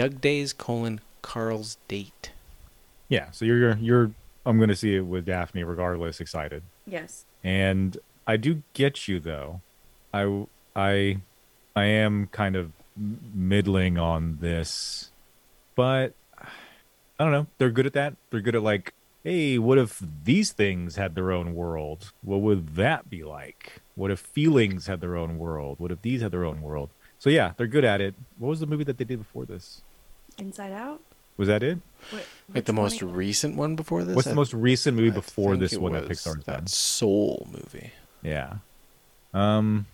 Dug 0.00 0.22
Days 0.22 0.54
colon 0.54 1.02
Carl's 1.20 1.76
date. 1.86 2.30
Yeah, 3.10 3.30
so 3.32 3.44
you're 3.44 3.76
you're 3.76 4.12
I'm 4.46 4.56
going 4.56 4.70
to 4.70 4.74
see 4.74 4.96
it 4.96 5.02
with 5.02 5.26
Daphne 5.26 5.62
regardless 5.62 6.22
excited. 6.22 6.62
Yes. 6.86 7.26
And 7.44 7.98
I 8.26 8.38
do 8.38 8.62
get 8.72 9.08
you 9.08 9.20
though. 9.20 9.60
I 10.14 10.46
I 10.74 11.18
I 11.76 11.84
am 11.84 12.28
kind 12.28 12.56
of 12.56 12.72
middling 12.96 13.98
on 13.98 14.38
this, 14.40 15.10
but 15.74 16.14
I 16.40 17.24
don't 17.24 17.32
know. 17.32 17.46
They're 17.58 17.68
good 17.68 17.84
at 17.84 17.92
that. 17.92 18.14
They're 18.30 18.40
good 18.40 18.56
at 18.56 18.62
like, 18.62 18.94
hey, 19.22 19.58
what 19.58 19.76
if 19.76 20.02
these 20.24 20.50
things 20.50 20.96
had 20.96 21.14
their 21.14 21.30
own 21.30 21.54
world? 21.54 22.12
What 22.22 22.40
would 22.40 22.76
that 22.76 23.10
be 23.10 23.22
like? 23.22 23.82
What 23.96 24.10
if 24.10 24.18
feelings 24.18 24.86
had 24.86 25.02
their 25.02 25.18
own 25.18 25.36
world? 25.36 25.78
What 25.78 25.92
if 25.92 26.00
these 26.00 26.22
had 26.22 26.32
their 26.32 26.46
own 26.46 26.62
world? 26.62 26.88
So 27.18 27.28
yeah, 27.28 27.52
they're 27.58 27.66
good 27.66 27.84
at 27.84 28.00
it. 28.00 28.14
What 28.38 28.48
was 28.48 28.60
the 28.60 28.66
movie 28.66 28.84
that 28.84 28.96
they 28.96 29.04
did 29.04 29.18
before 29.18 29.44
this? 29.44 29.82
Inside 30.40 30.72
Out. 30.72 31.00
Was 31.36 31.48
that 31.48 31.62
it? 31.62 31.78
What, 32.10 32.24
Like 32.54 32.64
the 32.64 32.72
most 32.72 33.02
recent 33.02 33.56
one 33.56 33.76
before 33.76 34.04
this? 34.04 34.14
What's 34.16 34.28
the 34.28 34.34
most 34.34 34.52
recent 34.54 34.96
movie 34.96 35.10
I 35.10 35.14
before 35.14 35.56
this 35.56 35.76
one 35.76 35.92
that 35.92 36.08
was 36.08 36.18
Pixar's 36.18 36.44
that 36.44 36.56
done? 36.58 36.66
Soul 36.66 37.46
movie. 37.50 37.92
Yeah. 38.22 38.56
Um. 39.32 39.86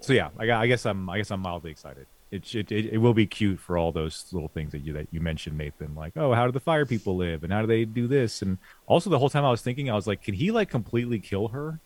So 0.00 0.12
yeah, 0.12 0.30
I, 0.38 0.50
I 0.50 0.66
guess 0.66 0.86
I'm 0.86 1.08
I 1.10 1.18
guess 1.18 1.30
I'm 1.30 1.40
mildly 1.40 1.70
excited. 1.70 2.06
It, 2.30 2.52
it 2.54 2.72
it 2.72 2.86
it 2.94 2.98
will 2.98 3.14
be 3.14 3.26
cute 3.26 3.60
for 3.60 3.78
all 3.78 3.92
those 3.92 4.24
little 4.32 4.48
things 4.48 4.72
that 4.72 4.78
you 4.80 4.92
that 4.94 5.06
you 5.12 5.20
mentioned, 5.20 5.56
Nathan. 5.58 5.94
Like, 5.94 6.14
oh, 6.16 6.32
how 6.32 6.46
do 6.46 6.52
the 6.52 6.60
fire 6.60 6.86
people 6.86 7.16
live, 7.16 7.44
and 7.44 7.52
how 7.52 7.60
do 7.60 7.66
they 7.66 7.84
do 7.84 8.06
this? 8.06 8.42
And 8.42 8.58
also, 8.86 9.10
the 9.10 9.18
whole 9.18 9.30
time 9.30 9.44
I 9.44 9.50
was 9.50 9.60
thinking, 9.62 9.90
I 9.90 9.94
was 9.94 10.06
like, 10.06 10.22
can 10.22 10.34
he 10.34 10.50
like 10.50 10.70
completely 10.70 11.18
kill 11.20 11.48
her? 11.48 11.78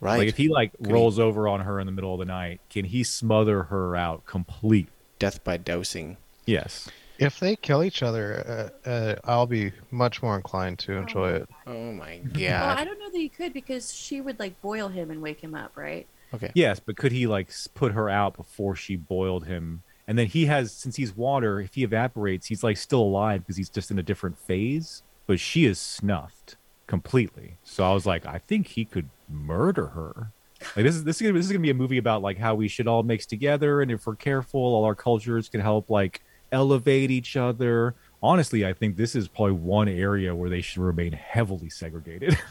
Right. 0.00 0.18
Like, 0.18 0.28
if 0.28 0.36
he 0.36 0.48
like 0.48 0.72
Could 0.78 0.86
he- 0.88 0.92
rolls 0.92 1.18
over 1.20 1.46
on 1.46 1.60
her 1.60 1.78
in 1.78 1.86
the 1.86 1.92
middle 1.92 2.12
of 2.14 2.18
the 2.18 2.24
night, 2.24 2.60
can 2.70 2.86
he 2.86 3.04
smother 3.04 3.64
her 3.64 3.94
out 3.94 4.24
complete? 4.26 4.88
Death 5.20 5.44
by 5.44 5.56
dousing. 5.58 6.16
Yes. 6.46 6.88
If 7.18 7.38
they 7.40 7.56
kill 7.56 7.84
each 7.84 8.02
other, 8.02 8.70
uh, 8.84 8.88
uh, 8.88 9.16
I'll 9.24 9.46
be 9.46 9.72
much 9.90 10.22
more 10.22 10.36
inclined 10.36 10.78
to 10.80 10.92
enjoy 10.92 11.32
it. 11.32 11.48
Oh 11.66 11.92
my 11.92 12.18
Well, 12.34 12.70
I 12.76 12.84
god. 12.84 12.84
don't 12.84 12.98
know 12.98 13.10
that 13.10 13.20
you 13.20 13.30
could 13.30 13.52
because 13.52 13.94
she 13.94 14.20
would 14.20 14.38
like 14.38 14.60
boil 14.60 14.88
him 14.88 15.10
and 15.10 15.20
wake 15.22 15.40
him 15.40 15.54
up, 15.54 15.72
right? 15.76 16.06
Okay. 16.34 16.50
Yes, 16.54 16.80
but 16.80 16.96
could 16.96 17.12
he 17.12 17.26
like 17.26 17.48
s- 17.48 17.68
put 17.74 17.92
her 17.92 18.08
out 18.08 18.36
before 18.36 18.74
she 18.74 18.96
boiled 18.96 19.46
him? 19.46 19.82
And 20.08 20.18
then 20.18 20.26
he 20.26 20.46
has, 20.46 20.76
since 20.76 20.96
he's 20.96 21.14
water, 21.14 21.60
if 21.60 21.74
he 21.74 21.84
evaporates, 21.84 22.46
he's 22.46 22.62
like 22.62 22.76
still 22.76 23.02
alive 23.02 23.40
because 23.42 23.56
he's 23.56 23.70
just 23.70 23.90
in 23.90 23.98
a 23.98 24.02
different 24.02 24.38
phase. 24.38 25.02
But 25.26 25.38
she 25.40 25.64
is 25.66 25.78
snuffed 25.80 26.56
completely. 26.88 27.58
So 27.62 27.84
I 27.88 27.92
was 27.94 28.06
like, 28.06 28.26
I 28.26 28.38
think 28.38 28.68
he 28.68 28.84
could 28.84 29.10
murder 29.28 29.88
her. 29.88 30.32
Like 30.74 30.84
this 30.84 30.94
is 30.94 31.04
this 31.04 31.16
is 31.16 31.22
gonna, 31.22 31.34
this 31.38 31.46
is 31.46 31.52
gonna 31.52 31.62
be 31.62 31.70
a 31.70 31.74
movie 31.74 31.98
about 31.98 32.22
like 32.22 32.38
how 32.38 32.54
we 32.54 32.68
should 32.68 32.88
all 32.88 33.02
mix 33.02 33.26
together, 33.26 33.82
and 33.82 33.90
if 33.90 34.06
we're 34.06 34.16
careful, 34.16 34.60
all 34.60 34.84
our 34.84 34.94
cultures 34.94 35.48
can 35.48 35.60
help 35.60 35.90
like 35.90 36.22
elevate 36.52 37.10
each 37.10 37.36
other. 37.36 37.94
Honestly, 38.22 38.64
I 38.64 38.72
think 38.72 38.96
this 38.96 39.16
is 39.16 39.26
probably 39.26 39.52
one 39.52 39.88
area 39.88 40.34
where 40.34 40.48
they 40.50 40.60
should 40.60 40.82
remain 40.82 41.12
heavily 41.12 41.68
segregated. 41.70 42.38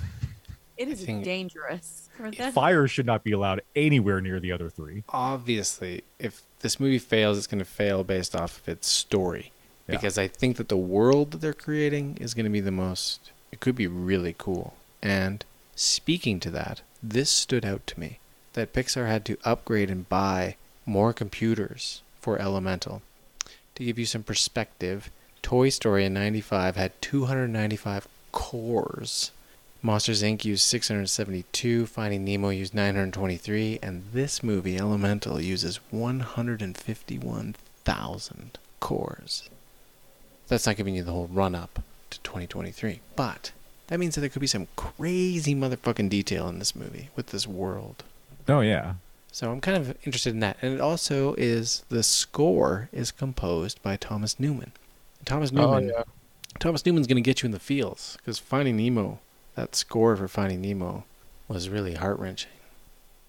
It 0.82 0.88
is 0.88 1.06
think- 1.06 1.23
dangerous. 1.23 2.10
Fire 2.53 2.88
should 2.88 3.06
not 3.06 3.23
be 3.23 3.34
allowed 3.34 3.61
anywhere 3.76 4.19
near 4.19 4.40
the 4.40 4.52
other 4.52 4.68
three. 4.68 5.03
Obviously, 5.10 6.03
if 6.18 6.41
this 6.61 6.80
movie 6.80 6.98
fails, 6.98 7.38
it's 7.38 7.45
going 7.45 7.60
to 7.60 7.65
fail 7.65 8.03
based 8.03 8.36
off 8.36 8.60
of 8.60 8.68
its 8.68 8.88
story. 8.88 9.52
Yeah. 9.88 9.98
Because 9.98 10.18
I 10.18 10.28
think 10.28 10.57
that 10.57 10.69
the 10.69 10.78
world 10.78 11.32
that 11.32 11.41
they're 11.41 11.53
creating 11.53 12.18
is 12.19 12.34
going 12.34 12.45
to 12.45 12.49
be 12.49 12.61
the 12.61 12.72
most. 12.72 13.30
It 13.52 13.60
could 13.60 13.76
be 13.76 13.86
really 13.86 14.34
cool. 14.36 14.73
And 15.03 15.45
speaking 15.76 16.40
to 16.40 16.49
that, 16.49 16.82
this 17.03 17.30
stood 17.30 17.64
out 17.64 17.86
to 17.86 17.99
me 17.99 18.18
that 18.53 18.73
Pixar 18.73 19.06
had 19.07 19.23
to 19.26 19.38
upgrade 19.44 19.91
and 19.91 20.10
buy 20.10 20.56
more 20.86 21.14
computers 21.14 22.02
for 22.19 22.40
Elemental. 22.40 23.03
To 23.82 23.86
give 23.86 23.98
you 23.98 24.06
some 24.06 24.22
perspective, 24.22 25.10
Toy 25.41 25.70
Story 25.70 26.06
in 26.06 26.14
95 26.14 26.76
had 26.76 27.02
295 27.02 28.08
cores. 28.32 29.32
Monsters 29.82 30.22
Inc. 30.22 30.45
used 30.45 30.66
672, 30.66 31.88
Finding 31.88 32.24
Nemo 32.24 32.49
used 32.49 32.76
923, 32.76 33.80
and 33.82 34.03
this 34.14 34.44
movie, 34.44 34.78
Elemental, 34.78 35.41
uses 35.41 35.80
151,000 35.90 38.60
cores. 38.80 39.49
That's 40.48 40.68
not 40.68 40.78
giving 40.78 40.94
you 40.94 41.03
the 41.03 41.14
whole 41.14 41.30
run 41.34 41.56
up 41.56 41.80
to 42.12 42.20
2023, 42.20 42.99
but 43.16 43.52
that 43.88 43.99
means 43.99 44.14
that 44.14 44.22
there 44.22 44.30
could 44.30 44.41
be 44.41 44.45
some 44.45 44.68
crazy 44.76 45.56
motherfucking 45.56 46.12
detail 46.12 46.48
in 46.49 46.60
this 46.60 46.76
movie 46.76 47.10
with 47.16 47.30
this 47.30 47.48
world. 47.48 48.03
Oh 48.48 48.60
yeah. 48.60 48.94
So 49.32 49.52
I'm 49.52 49.62
kind 49.62 49.78
of 49.78 49.98
interested 50.03 50.34
in 50.34 50.40
that. 50.41 50.58
And 50.62 50.74
it 50.74 50.82
also 50.82 51.34
is 51.36 51.84
the 51.90 52.03
score 52.03 52.90
is 52.91 53.12
composed 53.12 53.82
by 53.82 53.95
Thomas 53.95 54.40
Newman. 54.40 54.72
Thomas 55.26 55.52
Oh, 55.52 55.56
Newman. 55.56 55.90
yeah. 55.95 56.03
Thomas 56.60 56.86
Newman's 56.86 57.08
going 57.08 57.16
to 57.16 57.28
get 57.28 57.41
you 57.41 57.48
in 57.48 57.52
the 57.52 57.60
feels 57.60 58.18
because 58.18 58.38
Finding 58.40 58.76
Nemo, 58.78 59.20
that 59.56 59.76
score 59.76 60.16
for 60.18 60.28
Finding 60.28 60.62
Nemo 60.62 61.06
was 61.48 61.70
really 61.70 61.94
heart 61.95 62.20
wrenching. 62.20 62.52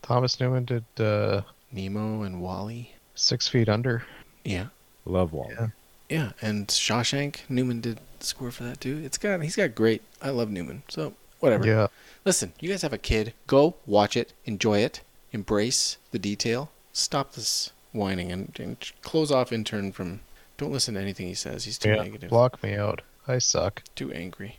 Thomas 0.03 0.41
Newman 0.41 0.65
did 0.65 0.85
uh, 0.99 1.43
Nemo 1.71 2.23
and 2.23 2.43
WALL-E. 2.43 2.93
Six 3.15 3.47
Feet 3.47 3.69
Under. 3.69 4.03
Yeah. 4.45 4.67
Love 5.05 5.33
WALL-E. 5.33 5.55
Yeah. 5.59 5.67
Yeah, 6.09 6.33
and 6.43 6.67
Shawshank 6.69 7.37
Newman 7.49 7.81
did 7.81 7.99
the 8.19 8.27
score 8.27 8.51
for 8.51 8.65
that 8.65 8.83
too. 8.83 9.01
It's 9.03 9.17
got 9.17 9.41
he's 9.41 9.57
got 9.57 9.75
great. 9.75 10.03
I 10.21 10.29
love 10.29 10.51
Newman. 10.51 10.83
So 10.89 11.15
whatever. 11.41 11.65
Yeah. 11.67 11.87
Listen, 12.27 12.53
you 12.61 12.69
guys 12.69 12.83
have 12.83 12.93
a 12.93 12.99
kid. 12.99 13.33
Go 13.47 13.77
watch 13.87 14.15
it, 14.15 14.35
enjoy 14.45 14.81
it, 14.81 15.01
embrace 15.33 15.97
the 16.11 16.19
detail. 16.19 16.71
Stop 16.93 17.33
this 17.33 17.71
whining 17.93 18.31
and, 18.33 18.57
and 18.61 18.93
close 19.03 19.31
off 19.31 19.53
intern 19.53 19.93
from. 19.93 20.21
Don't 20.59 20.73
listen 20.73 20.95
to 20.95 21.01
anything 21.01 21.27
he 21.27 21.35
says. 21.35 21.65
He's 21.65 21.79
too 21.79 21.91
Yeah. 21.91 22.03
negative. 22.03 22.31
Block 22.31 22.63
me 22.63 22.75
out. 22.75 23.03
I 23.27 23.39
suck. 23.39 23.83
Too 23.97 24.13
angry. 24.13 24.59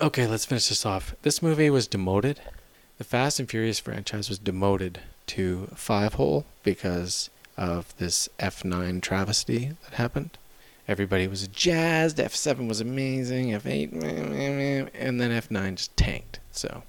Okay, 0.00 0.26
let's 0.26 0.44
finish 0.44 0.68
this 0.68 0.84
off. 0.86 1.14
This 1.22 1.42
movie 1.42 1.70
was 1.70 1.86
demoted. 1.86 2.40
The 2.98 3.04
Fast 3.04 3.38
and 3.38 3.48
Furious 3.48 3.78
franchise 3.78 4.28
was 4.28 4.38
demoted 4.38 5.00
to 5.28 5.68
five 5.74 6.14
hole 6.14 6.44
because 6.62 7.30
of 7.56 7.96
this 7.98 8.28
F9 8.38 9.00
travesty 9.02 9.72
that 9.84 9.94
happened. 9.94 10.36
Everybody 10.88 11.26
was 11.26 11.48
jazzed. 11.48 12.18
F7 12.18 12.68
was 12.68 12.80
amazing. 12.80 13.48
F8, 13.48 13.92
meh, 13.92 14.22
meh, 14.22 14.50
meh, 14.82 14.90
and 14.94 15.20
then 15.20 15.30
F9 15.30 15.76
just 15.76 15.96
tanked. 15.96 16.38
So 16.52 16.82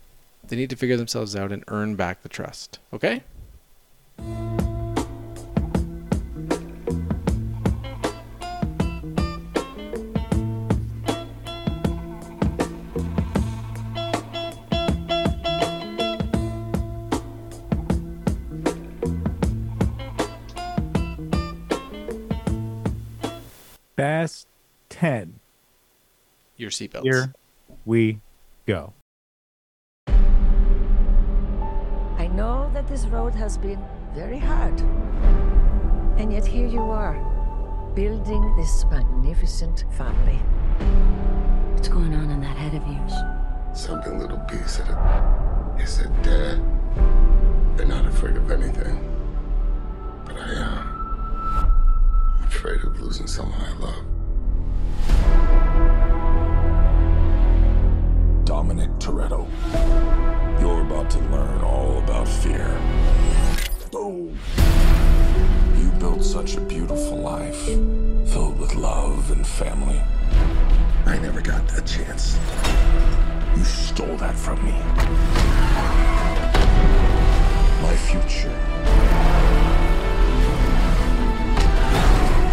they 0.48 0.56
need 0.56 0.70
to 0.70 0.76
figure 0.76 0.98
themselves 0.98 1.36
out 1.36 1.52
and 1.52 1.64
earn 1.68 1.96
back 1.96 2.24
the 2.24 2.30
trust. 2.30 2.80
Okay? 2.94 3.24
Fast 23.96 24.48
10. 24.90 25.40
Your 26.56 26.70
seatbelts. 26.70 27.04
Here 27.04 27.34
we 27.86 28.20
go. 28.68 28.94
This 32.98 33.06
road 33.12 33.36
has 33.36 33.60
been 33.60 33.80
very 34.16 34.40
hard. 34.40 34.80
And 36.18 36.34
yet 36.34 36.48
here 36.48 36.66
you 36.66 36.82
are, 36.82 37.14
building 37.94 38.56
this 38.56 38.86
magnificent 38.86 39.86
family. 39.92 40.40
What's 41.74 41.90
going 41.90 42.16
on 42.16 42.32
in 42.32 42.42
that 42.42 42.58
head 42.58 42.74
of 42.74 42.88
yours? 42.88 43.14
Something 43.80 44.18
little 44.18 44.42
B 44.50 44.56
said 44.66 44.88
it. 44.90 44.98
He 45.80 45.86
said, 45.86 46.10
Dad, 46.24 46.60
you're 47.78 47.86
not 47.86 48.08
afraid 48.08 48.36
of 48.36 48.50
anything. 48.50 48.98
But 50.26 50.38
I 50.38 50.54
am. 50.54 50.88
I'm 52.40 52.48
afraid 52.48 52.84
of 52.84 53.00
losing 53.00 53.28
someone 53.28 53.62
I 53.62 53.74
love. 53.78 54.06
Dominic 58.44 58.90
Toretto. 58.98 59.48
About 60.98 61.12
to 61.12 61.20
learn 61.26 61.62
all 61.62 62.00
about 62.00 62.28
fear. 62.28 62.82
Boom! 63.92 64.36
You 65.78 65.92
built 66.00 66.24
such 66.24 66.56
a 66.56 66.62
beautiful 66.62 67.20
life, 67.20 67.66
filled 68.34 68.60
with 68.60 68.74
love 68.74 69.30
and 69.30 69.46
family. 69.46 70.02
I 71.06 71.20
never 71.20 71.40
got 71.40 71.68
that 71.68 71.86
chance. 71.86 72.40
You 73.56 73.64
stole 73.64 74.18
that 74.18 74.36
from 74.36 74.58
me. 74.66 74.72
My 77.84 77.96
future. 77.96 78.58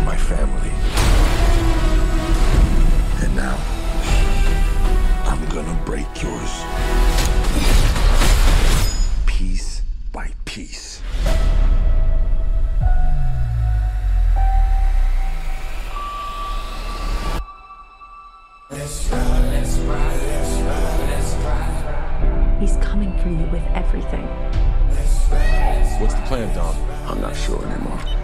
My 0.04 0.18
family. 0.18 0.72
And 3.24 3.34
now, 3.34 3.56
I'm 5.24 5.42
gonna 5.48 5.82
break 5.86 6.22
yours. 6.22 7.13
Piece 9.44 9.82
by 10.10 10.32
piece. 10.46 11.02
He's 22.58 22.76
coming 22.78 23.12
for 23.18 23.28
you 23.28 23.44
with 23.52 23.62
everything. 23.74 24.24
What's 26.00 26.14
the 26.14 26.22
plan, 26.22 26.54
Dom? 26.54 26.74
I'm 27.06 27.20
not 27.20 27.36
sure 27.36 27.62
anymore. 27.66 28.23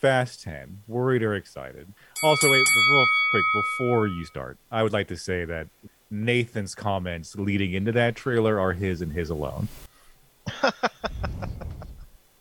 Fast 0.00 0.42
10, 0.42 0.82
worried 0.88 1.22
or 1.22 1.34
excited? 1.34 1.92
Also, 2.24 2.50
wait, 2.50 2.64
real 2.90 3.06
quick, 3.32 3.44
before 3.54 4.06
you 4.06 4.24
start, 4.24 4.56
I 4.70 4.82
would 4.82 4.92
like 4.92 5.08
to 5.08 5.16
say 5.16 5.44
that 5.44 5.66
Nathan's 6.10 6.74
comments 6.74 7.36
leading 7.36 7.74
into 7.74 7.92
that 7.92 8.16
trailer 8.16 8.58
are 8.58 8.72
his 8.72 9.02
and 9.02 9.12
his 9.12 9.30
alone. 9.30 9.68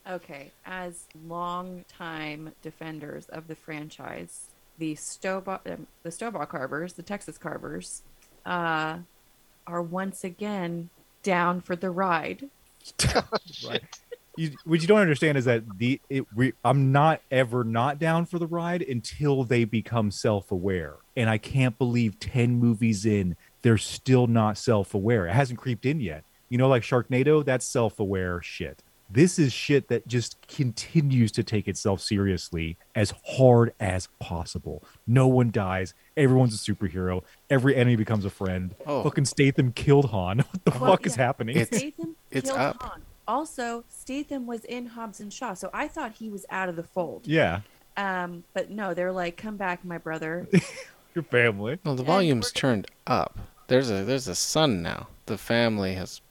Okay, 0.10 0.50
as 0.66 1.04
long-time 1.28 2.54
defenders 2.64 3.28
of 3.30 3.48
the 3.48 3.54
franchise, 3.54 4.46
the 4.80 4.96
Stobart, 4.96 5.62
um, 5.68 5.86
the 6.02 6.10
Stobart 6.10 6.50
Carvers, 6.50 6.94
the 6.94 7.04
Texas 7.04 7.38
Carvers, 7.38 8.02
uh, 8.44 8.98
are 9.68 9.82
once 9.84 10.24
again 10.24 10.90
down 11.22 11.62
for 11.62 11.76
the 11.76 11.92
ride. 11.92 12.50
Right. 13.68 13.84
You, 14.40 14.52
what 14.64 14.82
you 14.82 14.88
don't 14.88 15.02
understand 15.02 15.38
is 15.38 15.44
that 15.46 15.64
the 15.80 16.00
it, 16.10 16.26
we, 16.34 16.54
I'm 16.64 16.94
not 16.94 17.20
ever 17.30 17.66
not 17.66 18.00
down 18.00 18.26
for 18.26 18.40
the 18.40 18.48
ride 18.48 18.82
until 18.82 19.44
they 19.44 19.66
become 19.66 20.12
self-aware, 20.12 20.96
and 21.18 21.30
I 21.30 21.38
can't 21.38 21.78
believe 21.78 22.22
ten 22.22 22.58
movies 22.58 23.06
in 23.06 23.36
they're 23.64 23.78
still 23.78 24.28
not 24.28 24.58
self-aware. 24.58 25.28
It 25.28 25.34
hasn't 25.34 25.60
creeped 25.60 25.86
in 25.86 26.00
yet. 26.00 26.24
You 26.48 26.58
know, 26.58 26.70
like 26.70 26.84
Sharknado, 26.84 27.44
that's 27.44 27.68
self-aware 27.68 28.42
shit. 28.42 28.82
This 29.10 29.38
is 29.38 29.52
shit 29.52 29.90
that 29.90 30.08
just 30.08 30.38
continues 30.48 31.34
to 31.34 31.44
take 31.44 31.68
itself 31.68 32.00
seriously 32.00 32.78
as 32.96 33.14
hard 33.26 33.74
as 33.78 34.08
possible. 34.20 34.86
No 35.06 35.28
one 35.28 35.52
dies. 35.52 35.94
Everyone's 36.16 36.56
a 36.56 36.74
superhero. 36.74 37.24
Every 37.50 37.76
enemy 37.76 37.98
becomes 37.98 38.24
a 38.24 38.30
friend. 38.30 38.74
Oh. 38.86 39.04
Fucking 39.04 39.26
Statham 39.26 39.74
killed 39.74 40.12
Han. 40.12 40.38
What 40.52 40.64
the 40.64 40.72
Well, 40.80 40.92
fuck 40.92 41.06
is 41.06 41.18
yeah, 41.18 41.24
happening? 41.26 41.66
Statham 41.66 42.16
it's 42.32 42.50
killed 42.52 42.62
up. 42.62 42.82
Han. 42.84 43.02
Also, 43.30 43.84
Statham 43.88 44.48
was 44.48 44.66
in 44.66 44.88
Hobbs 44.88 45.20
and 45.20 45.32
Shaw, 45.32 45.54
so 45.54 45.70
I 45.74 45.88
thought 45.88 46.14
he 46.14 46.30
was 46.30 46.46
out 46.50 46.68
of 46.68 46.76
the 46.76 46.84
fold. 46.84 47.28
yeah, 47.28 47.62
Um, 47.96 48.44
but 48.54 48.70
no, 48.72 48.94
they're 48.94 49.12
like, 49.12 49.38
"Come 49.38 49.56
back, 49.56 49.86
my 49.86 49.98
brother." 50.00 50.48
your 51.16 51.24
family. 51.24 51.78
Well, 51.86 51.96
the 51.96 52.04
volume's 52.04 52.52
turned 52.52 52.88
up. 53.08 53.38
There's 53.68 53.90
a 53.92 54.04
there's 54.04 54.28
a 54.28 54.36
son 54.36 54.82
now. 54.82 55.08
The 55.28 55.38
family 55.38 55.94
has 55.94 56.22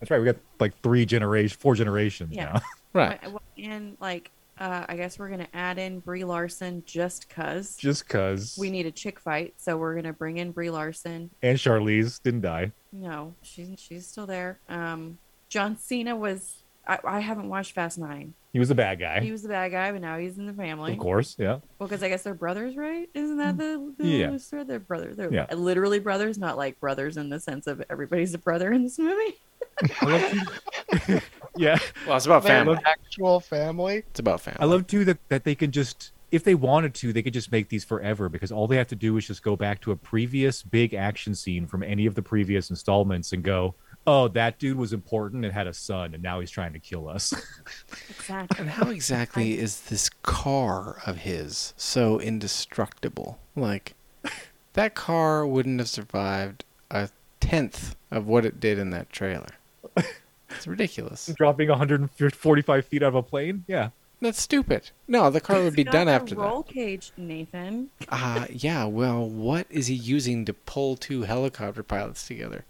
That's 0.00 0.10
right. 0.10 0.18
We 0.18 0.24
got 0.26 0.36
like 0.58 0.74
three 0.82 1.06
generations, 1.06 1.52
four 1.52 1.74
generations 1.76 2.34
Yeah. 2.34 2.54
now. 2.54 2.60
right. 2.92 3.20
And 3.56 3.96
like, 4.00 4.30
uh, 4.58 4.84
I 4.88 4.96
guess 4.96 5.18
we're 5.18 5.28
gonna 5.28 5.48
add 5.54 5.78
in 5.78 6.00
Brie 6.00 6.24
Larson 6.24 6.82
just 6.86 7.28
cause 7.28 7.76
Just 7.76 8.08
cause. 8.08 8.56
we 8.58 8.68
need 8.70 8.86
a 8.86 8.90
chick 8.90 9.20
fight, 9.20 9.54
so 9.58 9.76
we're 9.76 9.94
gonna 9.94 10.12
bring 10.12 10.38
in 10.38 10.50
Brie 10.50 10.70
Larson. 10.70 11.30
and 11.42 11.56
Charlize 11.56 12.20
didn't 12.20 12.40
die. 12.40 12.72
No, 12.90 13.34
she's 13.42 13.68
she's 13.78 14.06
still 14.08 14.26
there. 14.26 14.58
Um, 14.68 15.18
John 15.52 15.76
Cena 15.76 16.16
was. 16.16 16.56
I, 16.86 16.98
I 17.04 17.20
haven't 17.20 17.48
watched 17.50 17.72
Fast 17.72 17.98
Nine. 17.98 18.32
He 18.54 18.58
was 18.58 18.70
a 18.70 18.74
bad 18.74 18.98
guy. 18.98 19.20
He 19.20 19.30
was 19.30 19.42
the 19.42 19.48
bad 19.50 19.70
guy, 19.70 19.92
but 19.92 20.00
now 20.00 20.16
he's 20.18 20.36
in 20.38 20.46
the 20.46 20.52
family. 20.52 20.92
Of 20.94 20.98
course, 20.98 21.36
yeah. 21.38 21.58
Well, 21.78 21.88
because 21.88 22.02
I 22.02 22.08
guess 22.08 22.22
they're 22.22 22.34
brothers, 22.34 22.74
right? 22.76 23.08
Isn't 23.14 23.36
that 23.36 23.56
the, 23.58 23.94
the 23.98 24.06
Yeah. 24.08 24.30
loose? 24.30 24.48
They're 24.48 24.80
brothers. 24.80 25.16
They're 25.16 25.32
Yeah. 25.32 25.46
literally 25.54 26.00
brothers, 26.00 26.38
not 26.38 26.56
like 26.56 26.80
brothers 26.80 27.16
in 27.18 27.28
the 27.28 27.38
sense 27.38 27.66
of 27.66 27.82
everybody's 27.88 28.34
a 28.34 28.38
brother 28.38 28.72
in 28.72 28.82
this 28.82 28.98
movie. 28.98 29.36
Yeah. 31.56 31.78
Well, 32.06 32.16
it's 32.16 32.24
about 32.24 32.42
Their 32.44 32.64
family. 32.64 32.78
actual 32.86 33.38
family. 33.40 33.96
It's 34.10 34.20
about 34.20 34.40
family. 34.40 34.58
I 34.60 34.64
love 34.64 34.86
too 34.86 35.04
that, 35.04 35.18
that 35.28 35.44
they 35.44 35.54
can 35.54 35.70
just 35.70 36.12
if 36.30 36.44
they 36.44 36.54
wanted 36.54 36.94
to, 36.94 37.12
they 37.12 37.22
could 37.22 37.34
just 37.34 37.52
make 37.52 37.68
these 37.68 37.84
forever 37.84 38.30
because 38.30 38.50
all 38.50 38.66
they 38.66 38.76
have 38.76 38.88
to 38.88 38.96
do 38.96 39.14
is 39.18 39.26
just 39.26 39.42
go 39.42 39.54
back 39.54 39.82
to 39.82 39.92
a 39.92 39.96
previous 39.96 40.62
big 40.62 40.94
action 40.94 41.34
scene 41.34 41.66
from 41.66 41.82
any 41.82 42.06
of 42.06 42.14
the 42.14 42.22
previous 42.22 42.70
installments 42.70 43.34
and 43.34 43.42
go, 43.42 43.74
oh, 44.06 44.28
that 44.28 44.58
dude 44.58 44.76
was 44.76 44.92
important 44.92 45.44
and 45.44 45.52
had 45.54 45.66
a 45.66 45.74
son, 45.74 46.14
and 46.14 46.22
now 46.22 46.40
he's 46.40 46.50
trying 46.50 46.72
to 46.72 46.78
kill 46.78 47.08
us. 47.08 47.32
Exactly. 48.10 48.60
And 48.60 48.70
how 48.70 48.88
exactly 48.90 49.58
is 49.58 49.80
this 49.82 50.08
car 50.22 51.02
of 51.06 51.18
his 51.18 51.74
so 51.76 52.20
indestructible? 52.20 53.38
Like, 53.56 53.94
that 54.74 54.94
car 54.94 55.46
wouldn't 55.46 55.80
have 55.80 55.88
survived 55.88 56.64
a 56.90 57.08
tenth 57.40 57.96
of 58.10 58.26
what 58.26 58.44
it 58.44 58.60
did 58.60 58.78
in 58.78 58.90
that 58.90 59.10
trailer. 59.10 59.48
It's 60.50 60.66
ridiculous. 60.66 61.26
Dropping 61.36 61.68
145 61.68 62.86
feet 62.86 63.02
out 63.02 63.08
of 63.08 63.14
a 63.16 63.22
plane? 63.22 63.64
Yeah. 63.66 63.90
That's 64.20 64.40
stupid. 64.40 64.90
No, 65.08 65.30
the 65.30 65.40
car 65.40 65.60
would 65.62 65.74
be 65.74 65.82
done 65.84 66.06
the 66.06 66.12
after 66.12 66.36
that. 66.36 66.40
roll 66.40 66.62
cage, 66.62 67.10
Nathan. 67.16 67.90
Uh, 68.08 68.46
yeah, 68.50 68.84
well, 68.84 69.28
what 69.28 69.66
is 69.68 69.88
he 69.88 69.94
using 69.94 70.44
to 70.44 70.52
pull 70.52 70.96
two 70.96 71.22
helicopter 71.22 71.82
pilots 71.82 72.26
together? 72.26 72.64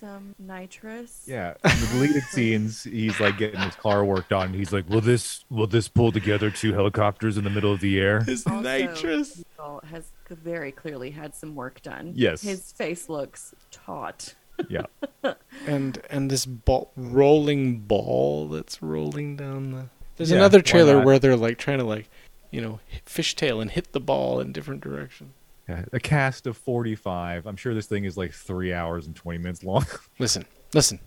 Some 0.00 0.34
nitrous. 0.38 1.24
Yeah, 1.26 1.54
in 1.64 1.80
the 1.80 1.88
deleted 1.92 2.22
scenes, 2.30 2.84
he's 2.84 3.18
like 3.18 3.38
getting 3.38 3.60
his 3.60 3.74
car 3.76 4.04
worked 4.04 4.32
on. 4.32 4.52
He's 4.52 4.72
like, 4.72 4.88
"Will 4.90 5.00
this 5.00 5.44
will 5.48 5.66
this 5.66 5.88
pull 5.88 6.12
together 6.12 6.50
two 6.50 6.74
helicopters 6.74 7.38
in 7.38 7.44
the 7.44 7.50
middle 7.50 7.72
of 7.72 7.80
the 7.80 7.98
air?" 7.98 8.22
Also, 8.28 8.60
nitrous 8.60 9.42
has 9.90 10.12
very 10.28 10.72
clearly 10.72 11.10
had 11.10 11.34
some 11.34 11.54
work 11.54 11.80
done. 11.82 12.12
Yes. 12.14 12.42
His 12.42 12.72
face 12.72 13.08
looks 13.08 13.54
taut. 13.70 14.34
Yeah. 14.68 14.86
and 15.66 16.00
and 16.10 16.30
this 16.30 16.46
ball 16.46 16.90
rolling 16.96 17.80
ball 17.80 18.48
that's 18.48 18.82
rolling 18.82 19.36
down 19.36 19.70
the. 19.72 19.86
There's 20.16 20.30
Yeah, 20.30 20.38
another 20.38 20.62
trailer 20.62 21.02
where 21.02 21.18
they're 21.18 21.36
like 21.36 21.58
trying 21.58 21.78
to 21.78 21.84
like, 21.84 22.08
you 22.50 22.60
know, 22.60 22.80
fishtail 23.06 23.60
and 23.60 23.70
hit 23.70 23.92
the 23.92 24.00
ball 24.00 24.40
in 24.40 24.52
different 24.52 24.80
directions. 24.80 25.32
Yeah, 25.68 25.84
a 25.92 26.00
cast 26.00 26.46
of 26.46 26.56
45. 26.56 27.46
I'm 27.46 27.56
sure 27.56 27.74
this 27.74 27.86
thing 27.86 28.04
is 28.04 28.16
like 28.16 28.32
three 28.32 28.72
hours 28.72 29.06
and 29.06 29.16
20 29.16 29.38
minutes 29.38 29.64
long. 29.64 29.84
Listen, 30.18 30.44
listen. 30.72 31.00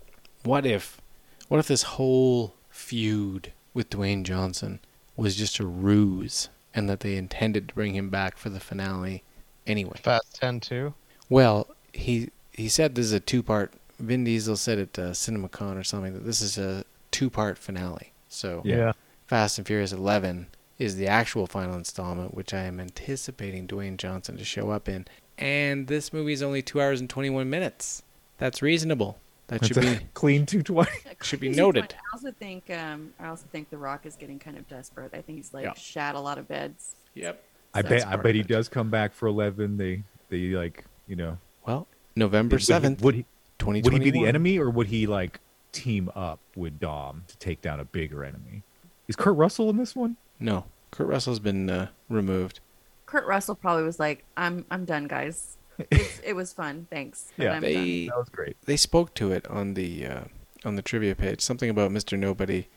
What 0.43 0.65
if, 0.65 1.01
what 1.47 1.59
if 1.59 1.67
this 1.67 1.83
whole 1.83 2.55
feud 2.69 3.53
with 3.73 3.89
Dwayne 3.89 4.23
Johnson 4.23 4.79
was 5.15 5.35
just 5.35 5.59
a 5.59 5.65
ruse, 5.65 6.49
and 6.73 6.89
that 6.89 7.01
they 7.01 7.15
intended 7.15 7.69
to 7.69 7.73
bring 7.75 7.95
him 7.95 8.09
back 8.09 8.37
for 8.37 8.49
the 8.49 8.59
finale 8.59 9.23
anyway? 9.65 9.99
Fast 10.01 10.35
10 10.39 10.59
too. 10.59 10.93
Well, 11.29 11.67
he 11.93 12.29
he 12.51 12.67
said 12.69 12.95
this 12.95 13.05
is 13.05 13.13
a 13.13 13.19
two 13.19 13.43
part. 13.43 13.73
Vin 13.99 14.23
Diesel 14.23 14.55
said 14.55 14.79
at 14.79 14.99
uh, 14.99 15.11
CinemaCon 15.11 15.77
or 15.77 15.83
something 15.83 16.13
that 16.13 16.25
this 16.25 16.41
is 16.41 16.57
a 16.57 16.83
two 17.11 17.29
part 17.29 17.57
finale. 17.57 18.13
So 18.27 18.61
Yeah. 18.65 18.93
Fast 19.27 19.57
and 19.57 19.67
Furious 19.67 19.91
11 19.91 20.47
is 20.79 20.95
the 20.95 21.07
actual 21.07 21.45
final 21.45 21.75
installment, 21.75 22.33
which 22.33 22.53
I 22.53 22.61
am 22.61 22.79
anticipating 22.79 23.67
Dwayne 23.67 23.97
Johnson 23.97 24.37
to 24.37 24.45
show 24.45 24.71
up 24.71 24.87
in. 24.89 25.05
And 25.37 25.87
this 25.87 26.11
movie 26.13 26.33
is 26.33 26.41
only 26.41 26.61
two 26.61 26.81
hours 26.81 26.99
and 27.01 27.09
21 27.09 27.49
minutes. 27.49 28.01
That's 28.37 28.61
reasonable. 28.61 29.19
That 29.47 29.65
should 29.65 29.75
That's 29.77 29.99
be 29.99 30.05
a 30.05 30.07
clean 30.13 30.45
220. 30.45 30.89
should 31.21 31.39
be 31.39 31.49
noted. 31.49 31.93
I 31.97 32.15
also 32.15 32.31
think 32.31 32.69
um, 32.69 33.13
I 33.19 33.27
also 33.27 33.45
think 33.51 33.69
The 33.69 33.77
Rock 33.77 34.05
is 34.05 34.15
getting 34.15 34.39
kind 34.39 34.57
of 34.57 34.67
desperate. 34.69 35.11
I 35.13 35.21
think 35.21 35.37
he's 35.39 35.53
like 35.53 35.65
Yeah. 35.65 35.73
shat 35.73 36.15
a 36.15 36.19
lot 36.19 36.37
of 36.37 36.47
beds. 36.47 36.95
Yep. 37.15 37.43
I 37.73 37.81
That's 37.81 38.05
bet 38.05 38.13
I 38.13 38.15
bet 38.15 38.35
he 38.35 38.43
does 38.43 38.69
come 38.69 38.89
back 38.89 39.13
for 39.13 39.27
11. 39.27 39.77
They 39.77 40.03
they 40.29 40.39
like 40.49 40.85
you 41.07 41.15
know. 41.15 41.37
Well, 41.65 41.87
November 42.15 42.55
would 42.55 42.61
he- 42.61 42.73
7th, 42.73 43.01
Would 43.01 43.15
he 43.15 43.25
would 43.65 43.93
he 43.93 43.99
be 43.99 44.11
the 44.11 44.25
enemy 44.25 44.57
or 44.57 44.69
would 44.69 44.87
he 44.87 45.07
like 45.07 45.39
team 45.71 46.09
up 46.15 46.39
with 46.55 46.79
Dom 46.79 47.23
to 47.27 47.37
take 47.37 47.61
down 47.61 47.79
a 47.79 47.85
bigger 47.85 48.23
enemy? 48.23 48.61
Is 49.07 49.15
Kurt 49.15 49.35
Russell 49.35 49.69
in 49.71 49.77
this 49.77 49.95
one? 49.95 50.15
No, 50.39 50.65
Kurt 50.91 51.07
Russell's 51.07 51.39
been 51.39 51.69
uh, 51.69 51.87
removed. 52.09 52.59
Kurt 53.05 53.25
Russell 53.25 53.55
probably 53.55 53.83
was 53.83 53.99
like, 53.99 54.23
"I'm 54.37 54.65
I'm 54.71 54.85
done, 54.85 55.07
guys. 55.07 55.57
It's, 55.91 56.19
it 56.23 56.33
was 56.35 56.53
fun. 56.53 56.87
Thanks. 56.89 57.31
but 57.37 57.47
I'm 57.47 57.61
done." 57.61 57.61
they 57.61 58.05
That 58.07 58.17
was 58.17 58.29
great. 58.29 58.57
they 58.65 58.77
spoke 58.77 59.13
to 59.15 59.31
it 59.31 59.47
on 59.47 59.73
the 59.73 60.05
uh, 60.05 60.23
on 60.65 60.75
the 60.75 60.81
trivia 60.81 61.15
page. 61.15 61.41
Something 61.41 61.69
about 61.69 61.91
Mister 61.91 62.15
Nobody 62.17 62.67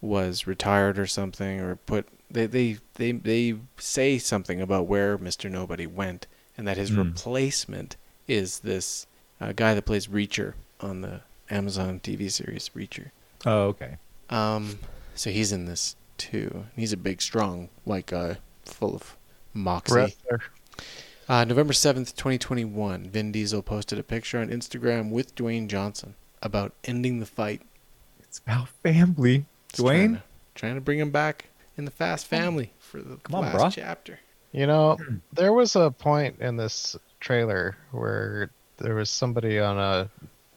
was 0.00 0.46
retired 0.46 0.98
or 0.98 1.06
something, 1.06 1.60
or 1.60 1.76
put 1.76 2.08
they 2.30 2.46
they 2.46 2.78
they 2.94 3.12
they 3.12 3.56
say 3.78 4.18
something 4.18 4.60
about 4.60 4.86
where 4.86 5.18
Mister 5.18 5.48
Nobody 5.48 5.86
went, 5.86 6.26
and 6.56 6.66
that 6.66 6.76
his 6.76 6.90
Hmm. 6.90 6.98
replacement 6.98 7.96
is 8.26 8.60
this 8.60 9.06
uh, 9.40 9.52
guy 9.52 9.74
that 9.74 9.82
plays 9.84 10.06
Reacher 10.06 10.54
on 10.80 11.02
the 11.02 11.20
Amazon 11.50 12.00
TV 12.00 12.30
series 12.30 12.70
Reacher. 12.70 13.10
Oh, 13.44 13.64
okay. 13.68 13.96
Um, 14.30 14.78
so 15.14 15.30
he's 15.30 15.52
in 15.52 15.66
this 15.66 15.96
too. 16.22 16.64
He's 16.76 16.92
a 16.92 16.96
big, 16.96 17.20
strong 17.20 17.68
white 17.84 18.06
guy, 18.06 18.38
full 18.64 18.94
of 18.94 19.16
moxie. 19.52 19.94
Wrestler. 19.94 20.40
Uh, 21.28 21.44
November 21.44 21.72
7th, 21.72 22.14
2021, 22.16 23.08
Vin 23.08 23.32
Diesel 23.32 23.62
posted 23.62 23.98
a 23.98 24.02
picture 24.02 24.38
on 24.38 24.48
Instagram 24.48 25.10
with 25.10 25.34
Dwayne 25.34 25.66
Johnson 25.68 26.14
about 26.42 26.72
ending 26.84 27.20
the 27.20 27.26
fight. 27.26 27.62
It's 28.20 28.38
about 28.38 28.68
family. 28.68 29.44
He's 29.72 29.80
trying 29.84 30.10
Dwayne, 30.10 30.14
to, 30.16 30.22
trying 30.54 30.74
to 30.74 30.80
bring 30.80 30.98
him 30.98 31.10
back 31.10 31.46
in 31.76 31.84
the 31.84 31.90
Fast 31.90 32.26
family 32.26 32.72
for 32.78 33.00
the 33.00 33.16
Come 33.22 33.36
on, 33.36 33.42
last 33.44 33.56
brah. 33.56 33.72
chapter. 33.72 34.18
You 34.52 34.66
know, 34.66 34.98
there 35.32 35.52
was 35.52 35.76
a 35.76 35.90
point 35.90 36.38
in 36.40 36.56
this 36.56 36.96
trailer 37.20 37.76
where 37.92 38.50
there 38.78 38.94
was 38.94 39.08
somebody 39.10 39.58
on 39.58 39.78
a 39.78 40.10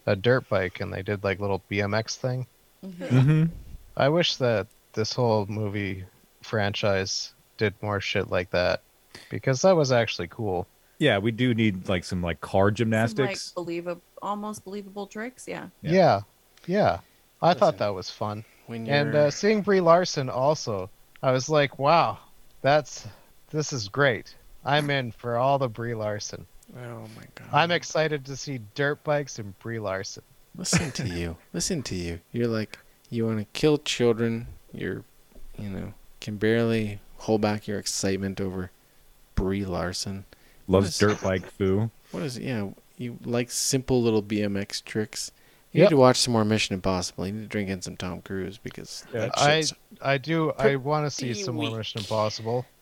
a 0.07 0.15
dirt 0.15 0.47
bike 0.49 0.81
and 0.81 0.93
they 0.93 1.01
did 1.01 1.23
like 1.23 1.39
little 1.39 1.63
BMX 1.71 2.15
thing. 2.15 2.45
Mhm. 2.85 3.49
I 3.97 4.09
wish 4.09 4.35
that 4.35 4.67
this 4.95 5.13
whole 5.13 5.45
movie 5.45 6.03
franchise 6.41 7.33
did 7.57 7.73
more 7.81 8.01
shit 8.01 8.29
like 8.29 8.49
that 8.51 8.81
because 9.29 9.61
that 9.61 9.75
was 9.75 9.91
actually 9.91 10.27
cool. 10.27 10.67
yeah, 10.99 11.17
we 11.17 11.31
do 11.31 11.53
need 11.53 11.87
like 11.87 12.03
some 12.03 12.21
like 12.21 12.41
car 12.41 12.67
Some, 12.67 12.67
like 12.69 12.75
gymnastics. 12.75 13.51
believable, 13.51 14.01
almost 14.21 14.63
believable 14.65 15.07
tricks. 15.07 15.47
Yeah. 15.47 15.67
Yeah. 15.81 15.91
Yeah. 15.91 16.21
Yeah. 16.67 16.99
I 17.41 17.47
Listen, 17.49 17.59
thought 17.59 17.77
that 17.77 17.93
was 17.93 18.09
fun. 18.09 18.43
When 18.67 18.87
And 18.87 19.13
uh, 19.13 19.29
seeing 19.29 19.61
Brie 19.61 19.81
Larson 19.81 20.29
also, 20.29 20.89
I 21.21 21.31
was 21.31 21.49
like, 21.49 21.77
wow, 21.77 22.17
that's 22.61 23.07
this 23.51 23.71
is 23.71 23.87
great. 23.87 24.35
I'm 24.63 24.89
in 24.89 25.11
for 25.11 25.37
all 25.37 25.59
the 25.59 25.69
Brie 25.69 25.93
Larson. 25.93 26.45
oh 26.75 26.79
my 27.15 27.23
god! 27.35 27.47
I'm 27.53 27.69
excited 27.71 28.25
to 28.25 28.35
see 28.35 28.59
dirt 28.73 29.03
bikes 29.03 29.37
and 29.37 29.57
Brie 29.59 29.79
Larson. 29.79 30.23
Listen 30.55 30.91
to 30.93 31.07
you. 31.07 31.37
Listen 31.53 31.83
to 31.83 31.95
you. 31.95 32.19
You're 32.31 32.47
like 32.47 32.79
you 33.11 33.25
want 33.27 33.37
to 33.39 33.45
kill 33.53 33.77
children. 33.77 34.47
You're, 34.77 35.03
you 35.57 35.69
know, 35.69 35.93
can 36.21 36.37
barely 36.37 36.99
hold 37.19 37.41
back 37.41 37.67
your 37.67 37.79
excitement 37.79 38.39
over 38.41 38.71
Brie 39.35 39.65
Larson. 39.65 40.25
Loves 40.67 40.85
What 40.85 40.89
is- 40.89 40.97
dirt 41.19 41.21
bike 41.23 41.45
foo. 41.51 41.91
What 42.11 42.23
is 42.23 42.37
yeah? 42.39 42.69
You 42.97 43.17
like 43.25 43.51
simple 43.51 44.01
little 44.01 44.23
BMX 44.23 44.81
tricks. 44.83 45.31
You 45.73 45.81
Yep. 45.81 45.89
need 45.89 45.95
to 45.95 45.97
watch 45.99 46.17
some 46.21 46.31
more 46.31 46.45
Mission 46.45 46.73
Impossible. 46.75 47.27
You 47.27 47.33
need 47.33 47.41
to 47.41 47.47
drink 47.47 47.69
in 47.69 47.81
some 47.81 47.97
Tom 47.97 48.21
Cruise 48.21 48.57
because 48.57 49.03
Yeah, 49.13 49.29
I 49.35 49.63
I 50.01 50.17
do 50.17 50.51
I 50.57 50.77
want 50.77 51.05
to 51.05 51.11
see 51.11 51.25
pretty 51.27 51.43
some 51.43 51.55
more. 51.55 51.77
Mission 51.77 51.99
Impossible. 51.99 52.65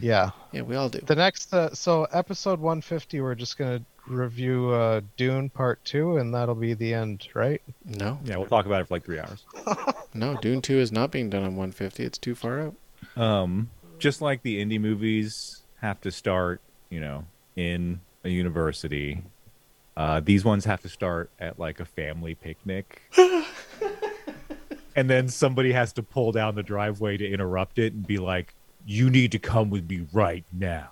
Yeah. 0.00 0.30
yeah, 0.52 0.62
we 0.62 0.76
all 0.76 0.88
do. 0.88 1.00
The 1.00 1.14
next 1.14 1.52
uh, 1.52 1.74
so 1.74 2.04
episode 2.04 2.58
150 2.58 3.20
we're 3.20 3.34
just 3.34 3.58
going 3.58 3.78
to 3.80 3.84
review 4.06 4.70
uh, 4.70 5.00
Dune 5.16 5.50
part 5.50 5.84
2 5.84 6.18
and 6.18 6.34
that'll 6.34 6.54
be 6.54 6.74
the 6.74 6.94
end, 6.94 7.28
right? 7.34 7.60
No, 7.84 8.18
Yeah, 8.24 8.36
we'll 8.36 8.46
talk 8.46 8.66
about 8.66 8.80
it 8.80 8.88
for 8.88 8.94
like 8.94 9.04
three 9.04 9.18
hours. 9.18 9.44
no, 10.14 10.36
Dune 10.36 10.62
Two 10.62 10.78
is 10.78 10.92
not 10.92 11.10
being 11.10 11.30
done 11.30 11.42
on 11.42 11.56
150. 11.56 12.04
It's 12.04 12.18
too 12.18 12.34
far 12.34 12.60
out. 12.60 12.74
Um, 13.16 13.70
just 13.98 14.20
like 14.20 14.42
the 14.42 14.64
indie 14.64 14.80
movies 14.80 15.62
have 15.80 16.00
to 16.02 16.10
start, 16.10 16.60
you 16.90 17.00
know, 17.00 17.24
in 17.56 18.00
a 18.24 18.28
university. 18.28 19.22
Uh, 19.96 20.20
these 20.20 20.44
ones 20.44 20.64
have 20.64 20.82
to 20.82 20.88
start 20.88 21.30
at 21.38 21.58
like 21.58 21.80
a 21.80 21.84
family 21.84 22.34
picnic. 22.34 23.02
and 24.96 25.08
then 25.08 25.28
somebody 25.28 25.72
has 25.72 25.92
to 25.94 26.02
pull 26.02 26.32
down 26.32 26.54
the 26.54 26.62
driveway 26.62 27.16
to 27.16 27.28
interrupt 27.28 27.78
it 27.78 27.92
and 27.92 28.06
be 28.06 28.18
like, 28.18 28.54
"You 28.86 29.10
need 29.10 29.32
to 29.32 29.38
come 29.38 29.70
with 29.70 29.88
me 29.88 30.06
right 30.12 30.44
now." 30.52 30.90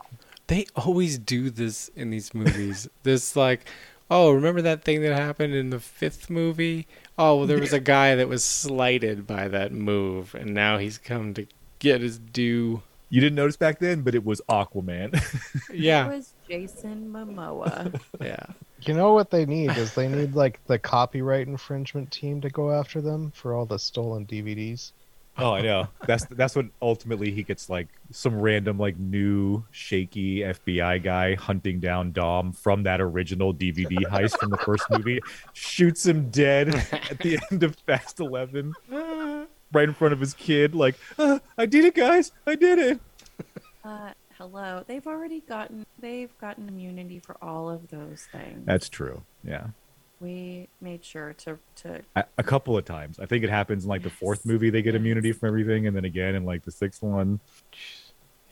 They 0.53 0.67
always 0.77 1.17
do 1.19 1.49
this 1.49 1.89
in 1.97 2.11
these 2.11 2.35
movies. 2.35 2.87
this 3.05 3.35
like, 3.37 3.65
oh, 4.11 4.33
remember 4.33 4.61
that 4.61 4.85
thing 4.85 5.01
that 5.01 5.15
happened 5.17 5.55
in 5.55 5.71
the 5.71 5.81
fifth 5.81 6.29
movie? 6.29 6.87
Oh, 7.17 7.39
well, 7.39 7.47
there 7.47 7.59
was 7.59 7.73
a 7.73 7.81
guy 7.81 8.15
that 8.17 8.29
was 8.29 8.45
slighted 8.45 9.27
by 9.27 9.49
that 9.49 9.73
move, 9.73 10.35
and 10.35 10.53
now 10.53 10.77
he's 10.77 10.99
come 10.99 11.33
to 11.33 11.47
get 11.79 12.03
his 12.03 12.19
due. 12.19 12.83
You 13.09 13.23
didn't 13.23 13.37
notice 13.37 13.57
back 13.57 13.79
then, 13.79 14.03
but 14.03 14.15
it 14.15 14.27
was 14.27 14.43
Aquaman. 14.47 15.15
yeah, 15.73 16.05
It 16.05 16.07
Yeah, 16.07 16.07
was 16.09 16.35
Jason 16.47 17.11
Momoa. 17.11 17.99
yeah. 18.21 18.45
You 18.83 18.93
know 18.93 19.15
what 19.15 19.31
they 19.31 19.47
need 19.47 19.79
is 19.79 19.95
they 19.95 20.07
need 20.09 20.35
like 20.35 20.61
the 20.67 20.79
copyright 20.79 21.47
infringement 21.47 22.11
team 22.11 22.43
to 22.43 22.51
go 22.51 22.73
after 22.73 23.01
them 23.01 23.31
for 23.31 23.55
all 23.55 23.65
the 23.65 23.79
stolen 23.79 24.27
DVDs. 24.27 24.93
Oh, 25.39 25.55
I 25.55 25.63
know. 25.63 25.89
That's 26.07 26.27
that's 26.27 26.55
what 26.55 26.67
ultimately 26.83 27.31
he 27.31 27.43
gets 27.43 27.71
like 27.71 27.89
some 28.11 28.39
random 28.39 28.79
like 28.79 28.99
new 28.99 29.65
shaky 29.71 30.41
FBI 30.41 31.03
guy 31.03 31.35
hunting 31.37 31.81
down 31.81 32.13
Dom 32.13 32.53
from 32.53 32.83
that 32.83 33.01
original 33.01 33.55
DVD 33.55 33.97
heist 34.05 34.39
from 34.39 34.51
the 34.51 34.59
first 34.59 34.85
movie, 34.91 35.21
shoots 35.55 36.05
him 36.05 36.29
dead 36.31 36.69
at 36.93 37.19
the 37.21 37.39
end 37.51 37.63
of 37.63 37.77
Fast 37.87 38.21
Eleven, 38.21 38.75
right 38.91 39.89
in 39.89 39.95
front 39.95 40.13
of 40.13 40.21
his 40.21 40.35
kid. 40.35 40.75
Like, 40.75 40.97
"Ah, 41.19 41.41
I 41.57 41.65
did 41.67 41.87
it, 41.87 41.95
guys! 41.95 42.31
I 42.47 42.55
did 42.55 42.79
it. 42.79 43.01
uh, 43.85 44.11
hello. 44.37 44.85
They've 44.87 45.07
already 45.07 45.41
gotten 45.41 45.87
they've 45.99 46.37
gotten 46.39 46.69
immunity 46.69 47.21
for 47.21 47.37
all 47.43 47.71
of 47.71 47.89
those 47.89 48.27
things. 48.31 48.67
That's 48.67 48.91
true. 48.91 49.23
Yeah. 49.43 49.69
We 50.23 50.69
made 50.81 51.05
sure 51.05 51.33
to 51.35 51.59
to 51.77 52.03
A, 52.17 52.25
a 52.39 52.43
couple 52.43 52.77
of 52.79 52.85
times. 52.85 53.19
I 53.19 53.27
think 53.27 53.45
it 53.45 53.51
happens 53.51 53.85
in 53.85 53.91
like 53.91 54.03
the 54.03 54.11
fourth 54.11 54.47
movie 54.47 54.71
they 54.71 54.83
get 54.83 54.95
immunity 54.95 55.33
from 55.33 55.49
everything, 55.49 55.87
and 55.87 55.97
then 55.97 56.05
again 56.05 56.35
in 56.35 56.45
like 56.45 56.65
the 56.65 56.71
sixth 56.73 57.03
one. 57.03 57.41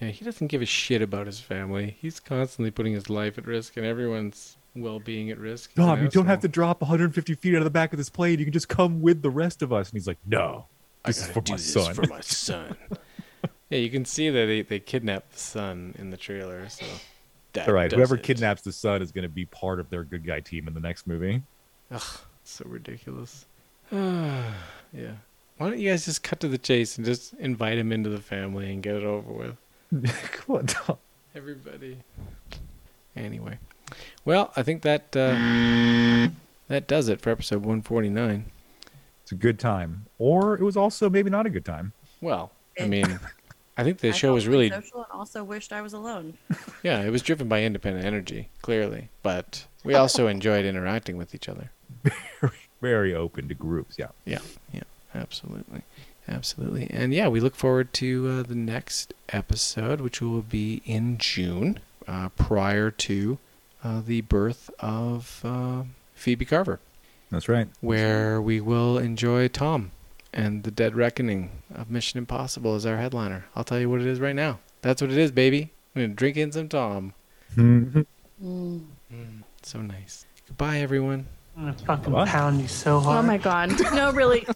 Yeah, 0.01 0.09
he 0.09 0.25
doesn't 0.25 0.47
give 0.49 0.63
a 0.63 0.67
shit 0.67 1.03
about 1.03 1.27
his 1.27 1.41
family. 1.41 1.97
He's 2.01 2.21
constantly 2.21 2.71
putting 2.71 2.95
his 2.95 3.11
life 3.11 3.37
at 3.37 3.47
risk 3.47 3.77
and 3.77 3.85
everyone's 3.85 4.57
well-being 4.75 5.31
at 5.31 5.39
risk. 5.39 5.71
He's 5.71 5.77
Dom, 5.77 6.03
you 6.03 6.09
don't 6.09 6.27
have 6.27 6.41
to 6.41 6.49
drop 6.49 6.81
150 6.81 7.35
feet 7.35 7.55
out 7.55 7.59
of 7.59 7.65
the 7.65 7.71
back 7.71 7.93
of 7.93 7.99
this 7.99 8.09
plane. 8.09 8.39
You 8.39 8.47
can 8.47 8.53
just 8.53 8.69
come 8.69 9.03
with 9.03 9.21
the 9.21 9.29
rest 9.31 9.61
of 9.61 9.73
us. 9.75 9.91
And 9.91 9.97
he's 9.99 10.07
like, 10.07 10.19
No, 10.27 10.67
I 11.05 11.09
this 11.11 11.19
is 11.19 11.23
gotta 11.25 11.33
for 11.35 11.41
do 11.43 11.53
my 11.53 11.57
this 11.57 11.73
son. 11.73 11.95
for 11.95 12.07
my 12.07 12.21
son. 12.21 12.77
yeah, 13.69 13.79
you 13.79 13.91
can 13.91 14.07
see 14.07 14.31
that 14.31 14.47
they, 14.47 14.63
they 14.63 14.81
kidnapped 14.81 15.33
the 15.33 15.39
son 15.39 15.95
in 15.99 16.09
the 16.09 16.17
trailer. 16.17 16.67
So 16.71 16.87
that 17.53 17.69
All 17.69 17.75
right, 17.75 17.91
does 17.91 17.97
whoever 17.97 18.15
it. 18.15 18.23
kidnaps 18.23 18.63
the 18.63 18.73
son 18.73 19.03
is 19.03 19.13
going 19.13 19.25
to 19.25 19.29
be 19.29 19.45
part 19.45 19.81
of 19.81 19.91
their 19.91 20.05
good 20.05 20.25
guy 20.25 20.41
team 20.41 20.67
in 20.67 20.73
the 20.73 20.81
next 20.81 21.07
movie. 21.07 21.43
Ugh, 21.91 22.19
so 22.45 22.65
ridiculous. 22.67 23.47
yeah. 23.93 25.15
Why 25.61 25.69
don't 25.69 25.79
you 25.79 25.91
guys 25.91 26.07
just 26.07 26.23
cut 26.23 26.41
to 26.41 26.49
the 26.49 26.59
chase 26.59 26.97
and 26.97 27.05
just 27.05 27.35
invite 27.35 27.77
him 27.77 27.93
into 27.93 28.09
the 28.09 28.21
family 28.21 28.73
and 28.73 28.83
get 28.83 28.95
it 28.95 29.05
over 29.05 29.31
with? 29.33 29.57
Come 30.33 30.57
on, 30.57 30.67
Dom. 30.67 30.97
Everybody. 31.35 31.99
Anyway, 33.17 33.59
well, 34.25 34.53
I 34.57 34.63
think 34.63 34.83
that 34.83 35.15
uh, 35.17 36.31
that 36.69 36.87
does 36.87 37.09
it 37.09 37.21
for 37.21 37.31
episode 37.31 37.59
149. 37.59 38.45
It's 39.23 39.33
a 39.33 39.35
good 39.35 39.59
time, 39.59 40.07
or 40.19 40.55
it 40.55 40.63
was 40.63 40.77
also 40.77 41.11
maybe 41.11 41.29
not 41.29 41.47
a 41.47 41.51
good 41.51 41.65
time. 41.65 41.93
Well, 42.21 42.53
I 42.81 42.87
mean, 42.87 43.21
I 43.77 43.85
think 43.85 43.99
the 43.99 44.09
I 44.09 44.13
show 44.13 44.33
was 44.33 44.47
really 44.47 44.71
really 44.71 44.83
social 44.83 45.03
and 45.03 45.13
also 45.13 45.45
wished 45.45 45.73
I 45.73 45.83
was 45.83 45.93
alone. 45.93 46.39
yeah, 46.83 47.03
it 47.03 47.11
was 47.11 47.23
driven 47.23 47.49
by 47.49 47.63
independent 47.63 48.05
energy, 48.05 48.49
clearly, 48.63 49.09
but 49.23 49.67
we 49.85 49.95
also 49.95 50.27
enjoyed 50.27 50.65
interacting 50.65 51.17
with 51.17 51.35
each 51.35 51.49
other. 51.49 51.71
Very 52.03 52.53
very 52.81 53.15
open 53.15 53.49
to 53.49 53.55
groups. 53.55 53.97
Yeah. 53.99 54.09
Yeah, 54.25 54.39
yeah, 54.73 54.83
absolutely, 55.15 55.83
absolutely, 56.29 56.89
and 56.91 57.13
yeah, 57.13 57.29
we 57.29 57.41
look 57.41 57.55
forward 57.55 57.93
to 57.95 58.29
uh, 58.29 58.43
the 58.43 58.55
next 58.55 59.13
episode, 59.31 60.01
which 60.01 60.21
will 60.21 60.43
be 60.43 60.83
in 60.87 61.19
June, 61.19 61.81
uh, 62.09 62.31
prior 62.31 62.91
to 62.91 63.39
uh, 63.85 64.01
the 64.05 64.21
birth 64.23 64.71
of 64.81 65.41
uh, 65.45 65.83
Phoebe 66.15 66.45
Carver, 66.45 66.81
That's 67.31 67.49
right. 67.49 67.69
where 67.81 68.41
we 68.41 68.61
will 68.61 68.99
enjoy 68.99 69.49
Tom 69.49 69.91
and 70.33 70.63
the 70.63 70.71
Dead 70.71 70.95
Reckoning 70.95 71.51
of 71.75 71.91
Mission 71.91 72.19
Impossible 72.19 72.75
as 72.75 72.87
our 72.87 72.97
headliner. 72.99 73.47
I'll 73.57 73.65
tell 73.65 73.81
you 73.81 73.91
what 73.91 74.01
it 74.01 74.07
is 74.07 74.21
right 74.21 74.35
now. 74.37 74.59
That's 74.83 75.03
what 75.03 75.11
it 75.11 75.19
is, 75.19 75.31
baby. 75.33 75.71
I'm 75.95 76.03
gonna 76.03 76.15
drink 76.15 76.37
in 76.37 76.53
some 76.53 76.69
Tom. 76.69 77.15
Mhm. 77.57 78.07
Mm, 78.43 79.43
so 79.63 79.83
nice. 79.83 80.25
Goodbye, 80.47 80.79
everyone. 80.79 81.27
I'm 81.57 81.63
gonna 81.65 81.73
fucking 81.75 82.13
What? 82.13 82.29
pound 82.29 82.61
you 82.61 82.69
so 82.69 83.01
hard. 83.01 83.25
Oh 83.25 83.27
my 83.27 83.37
god. 83.39 83.73
No, 83.93 84.13
really. 84.13 84.47